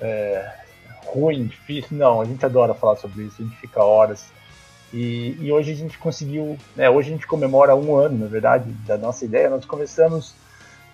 é, 0.00 0.50
ruim, 1.06 1.46
difícil. 1.46 1.96
Não, 1.96 2.20
a 2.20 2.24
gente 2.24 2.44
adora 2.44 2.74
falar 2.74 2.96
sobre 2.96 3.24
isso, 3.24 3.36
a 3.40 3.44
gente 3.44 3.56
fica 3.56 3.82
horas. 3.82 4.26
E, 4.92 5.36
e 5.40 5.52
hoje 5.52 5.72
a 5.72 5.74
gente 5.74 5.98
conseguiu, 5.98 6.56
né, 6.74 6.88
hoje 6.88 7.10
a 7.10 7.12
gente 7.12 7.26
comemora 7.26 7.76
um 7.76 7.94
ano, 7.94 8.18
na 8.18 8.26
verdade, 8.26 8.70
da 8.86 8.96
nossa 8.96 9.24
ideia. 9.24 9.50
Nós 9.50 9.64
começamos 9.64 10.34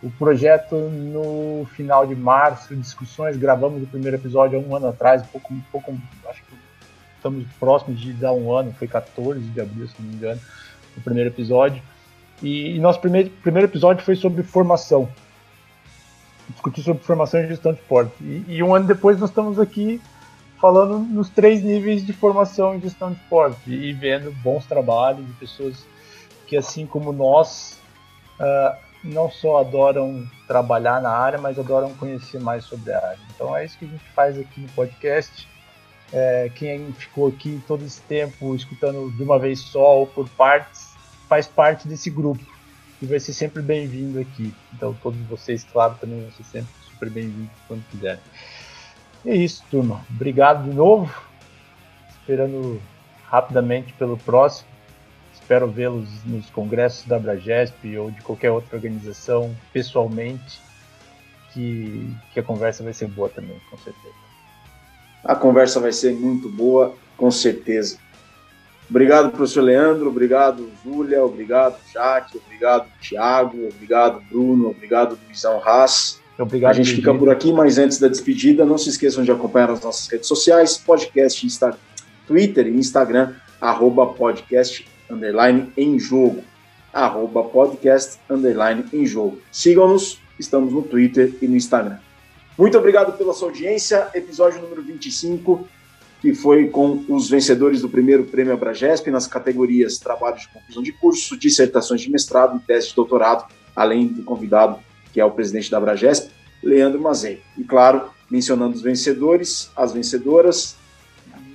o 0.05 0.11
projeto 0.11 0.77
no 0.77 1.67
final 1.75 2.07
de 2.07 2.15
março, 2.15 2.77
discussões, 2.77 3.39
gravamos 3.39 3.83
o 3.83 3.87
primeiro 3.87 4.19
episódio 4.19 4.59
há 4.59 4.63
um 4.63 4.77
ano 4.77 4.89
atrás, 4.89 5.23
um 5.23 5.27
pouco, 5.27 5.55
um 5.55 5.61
pouco 5.73 5.99
acho 6.29 6.43
que 6.43 6.55
estamos 7.17 7.47
próximos 7.59 7.99
de 7.99 8.13
dar 8.13 8.33
um 8.33 8.55
ano, 8.55 8.71
foi 8.75 8.87
14 8.87 9.41
de 9.41 9.61
abril, 9.63 9.89
se 9.89 9.95
não 9.99 10.11
me 10.11 10.15
engano, 10.15 10.41
o 10.95 11.01
primeiro 11.01 11.31
episódio. 11.31 11.83
E, 12.43 12.77
e 12.77 12.79
nosso 12.81 13.01
primeiro, 13.01 13.31
primeiro 13.43 13.67
episódio 13.67 14.05
foi 14.05 14.15
sobre 14.15 14.43
formação. 14.43 15.09
Discutir 16.51 16.83
sobre 16.83 17.03
formação 17.03 17.41
e 17.41 17.49
gestão 17.49 17.73
de 17.73 17.81
esporte. 17.81 18.13
E, 18.21 18.45
e 18.47 18.63
um 18.63 18.75
ano 18.75 18.87
depois 18.87 19.19
nós 19.19 19.31
estamos 19.31 19.59
aqui 19.59 20.03
falando 20.61 20.99
nos 20.99 21.31
três 21.31 21.63
níveis 21.63 22.05
de 22.05 22.13
formação 22.13 22.77
e 22.77 22.81
gestão 22.81 23.11
de 23.11 23.17
esporte 23.17 23.71
e 23.71 23.91
vendo 23.95 24.31
bons 24.43 24.67
trabalhos 24.67 25.27
de 25.27 25.33
pessoas 25.33 25.83
que, 26.47 26.59
assim 26.59 26.85
como 26.85 27.11
nós, 27.11 27.81
uh, 28.39 28.94
não 29.05 29.31
só 29.31 29.59
adoram 29.59 30.27
trabalhar 30.47 31.01
na 31.01 31.11
área, 31.11 31.39
mas 31.39 31.59
adoram 31.59 31.95
conhecer 31.95 32.41
mais 32.41 32.65
sobre 32.65 32.93
a 32.93 32.97
área. 32.97 33.21
Então 33.35 33.55
é 33.55 33.65
isso 33.65 33.79
que 33.79 33.85
a 33.85 33.89
gente 33.89 34.05
faz 34.15 34.39
aqui 34.39 34.61
no 34.61 34.69
podcast. 34.69 35.47
É, 36.13 36.51
quem 36.55 36.93
ficou 36.93 37.29
aqui 37.29 37.63
todo 37.67 37.85
esse 37.85 38.01
tempo 38.03 38.55
escutando 38.55 39.11
de 39.17 39.23
uma 39.23 39.39
vez 39.39 39.61
só 39.61 39.99
ou 39.99 40.07
por 40.07 40.29
partes, 40.31 40.95
faz 41.29 41.47
parte 41.47 41.87
desse 41.87 42.09
grupo 42.09 42.45
e 43.03 43.07
vai 43.07 43.21
ser 43.21 43.33
sempre 43.33 43.61
bem-vindo 43.61 44.19
aqui. 44.19 44.55
Então 44.73 44.97
todos 45.03 45.21
vocês, 45.27 45.65
claro, 45.65 45.97
também 46.01 46.21
vão 46.23 46.33
ser 46.33 46.45
sempre 46.45 46.71
super 46.89 47.11
bem-vindos 47.11 47.53
quando 47.69 47.85
quiserem. 47.91 48.23
É 49.27 49.35
isso, 49.35 49.63
turma. 49.71 50.05
Obrigado 50.11 50.69
de 50.69 50.75
novo. 50.75 51.13
Esperando 52.11 52.81
rapidamente 53.27 53.93
pelo 53.95 54.17
próximo. 54.17 54.74
Espero 55.45 55.69
vê-los 55.69 56.09
nos 56.25 56.49
congressos 56.49 57.05
da 57.05 57.19
Bragesp 57.19 57.99
ou 57.99 58.11
de 58.11 58.23
qualquer 58.23 58.51
outra 58.51 58.77
organização 58.77 59.55
pessoalmente, 59.75 60.59
que, 61.53 62.11
que 62.33 62.41
a 62.41 62.43
conversa 62.43 62.83
vai 62.83 62.95
ser 62.95 63.09
boa 63.09 63.29
também, 63.29 63.61
com 63.71 63.77
certeza. 63.77 64.15
A 65.23 65.35
conversa 65.35 65.79
vai 65.81 65.93
ser 65.93 66.15
muito 66.15 66.49
boa, 66.49 66.95
com 67.19 67.31
certeza. 67.31 67.99
Obrigado, 68.89 69.33
professor 69.33 69.61
Leandro, 69.61 70.09
obrigado, 70.09 70.71
Júlia, 70.83 71.23
obrigado, 71.23 71.77
Jaque, 71.93 72.41
obrigado, 72.43 72.87
Tiago, 72.99 73.69
obrigado, 73.69 74.23
Bruno, 74.31 74.71
obrigado, 74.71 75.19
Luizão 75.27 75.61
Haas. 75.63 76.23
Obrigado, 76.39 76.71
a 76.71 76.75
gente 76.75 76.95
fica 76.95 77.13
por 77.13 77.29
aqui, 77.29 77.53
mas 77.53 77.77
antes 77.77 77.99
da 77.99 78.09
despedida, 78.09 78.65
não 78.65 78.79
se 78.79 78.89
esqueçam 78.89 79.23
de 79.23 79.31
acompanhar 79.31 79.71
as 79.71 79.83
nossas 79.83 80.09
redes 80.09 80.27
sociais, 80.27 80.79
podcast, 80.79 81.45
Insta, 81.45 81.77
Twitter 82.27 82.67
e 82.67 82.71
Instagram, 82.71 83.35
arroba 83.61 84.07
podcast 84.07 84.94
underline 85.11 85.73
em 85.77 85.99
jogo. 85.99 86.43
Arroba 86.93 87.43
podcast 87.45 88.19
underline 88.31 88.85
em 88.93 89.05
jogo. 89.05 89.41
Sigam-nos, 89.51 90.21
estamos 90.39 90.73
no 90.73 90.83
Twitter 90.83 91.35
e 91.43 91.49
no 91.49 91.57
Instagram. 91.57 91.99
Muito 92.57 92.79
obrigado 92.79 93.17
pela 93.19 93.35
sua 93.35 93.49
audiência. 93.49 94.09
Episódio 94.15 94.63
número 94.63 94.81
25, 94.81 95.67
que 96.21 96.35
foi 96.35 96.69
com 96.69 97.05
os 97.09 97.29
vencedores 97.29 97.81
do 97.81 97.89
primeiro 97.89 98.25
prêmio 98.25 98.53
Abragesp 98.53 99.11
nas 99.11 99.27
categorias 99.27 99.99
trabalho 99.99 100.39
de 100.39 100.49
conclusão 100.49 100.83
de 100.83 100.93
curso, 100.93 101.37
dissertações 101.37 102.01
de 102.01 102.11
mestrado 102.11 102.57
e 102.57 102.61
teste 102.61 102.91
de 102.91 102.97
doutorado, 102.97 103.45
além 103.75 104.07
do 104.07 104.23
convidado, 104.23 104.79
que 105.13 105.21
é 105.21 105.25
o 105.25 105.31
presidente 105.33 105.71
da 105.71 105.79
Abragesp, 105.79 106.31
Leandro 106.63 107.01
Mazei. 107.01 107.43
E 107.59 107.65
claro, 107.65 108.09
mencionando 108.31 108.77
os 108.77 108.83
vencedores, 108.83 109.71
as 109.77 109.93
vencedoras, 109.93 110.77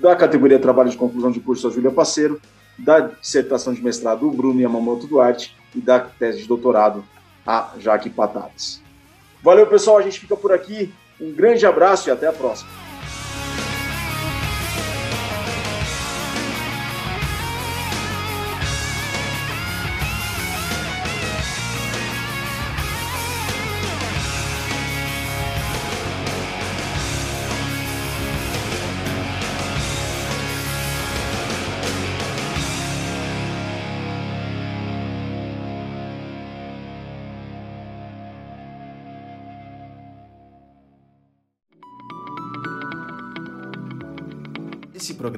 da 0.02 0.16
categoria 0.16 0.60
trabalho 0.60 0.90
de 0.90 0.98
conclusão 0.98 1.32
de 1.32 1.40
curso, 1.40 1.68
a 1.68 1.72
Júlia 1.72 1.92
Parceiro, 1.92 2.42
da 2.80 3.00
dissertação 3.00 3.74
de 3.74 3.84
mestrado 3.84 4.28
o 4.28 4.32
Bruno 4.32 4.60
Yamamoto 4.60 5.08
Duarte 5.08 5.56
e 5.76 5.80
da 5.80 6.00
tese 6.00 6.40
de 6.40 6.48
doutorado 6.48 7.04
a 7.46 7.74
Jaque 7.78 8.10
Patadas. 8.10 8.82
Valeu, 9.42 9.68
pessoal, 9.68 9.98
a 9.98 10.02
gente 10.02 10.20
fica 10.20 10.36
por 10.36 10.52
aqui. 10.52 10.94
Um 11.20 11.32
grande 11.32 11.66
abraço 11.66 12.10
e 12.10 12.12
até 12.12 12.28
a 12.28 12.34
próxima. 12.34 12.89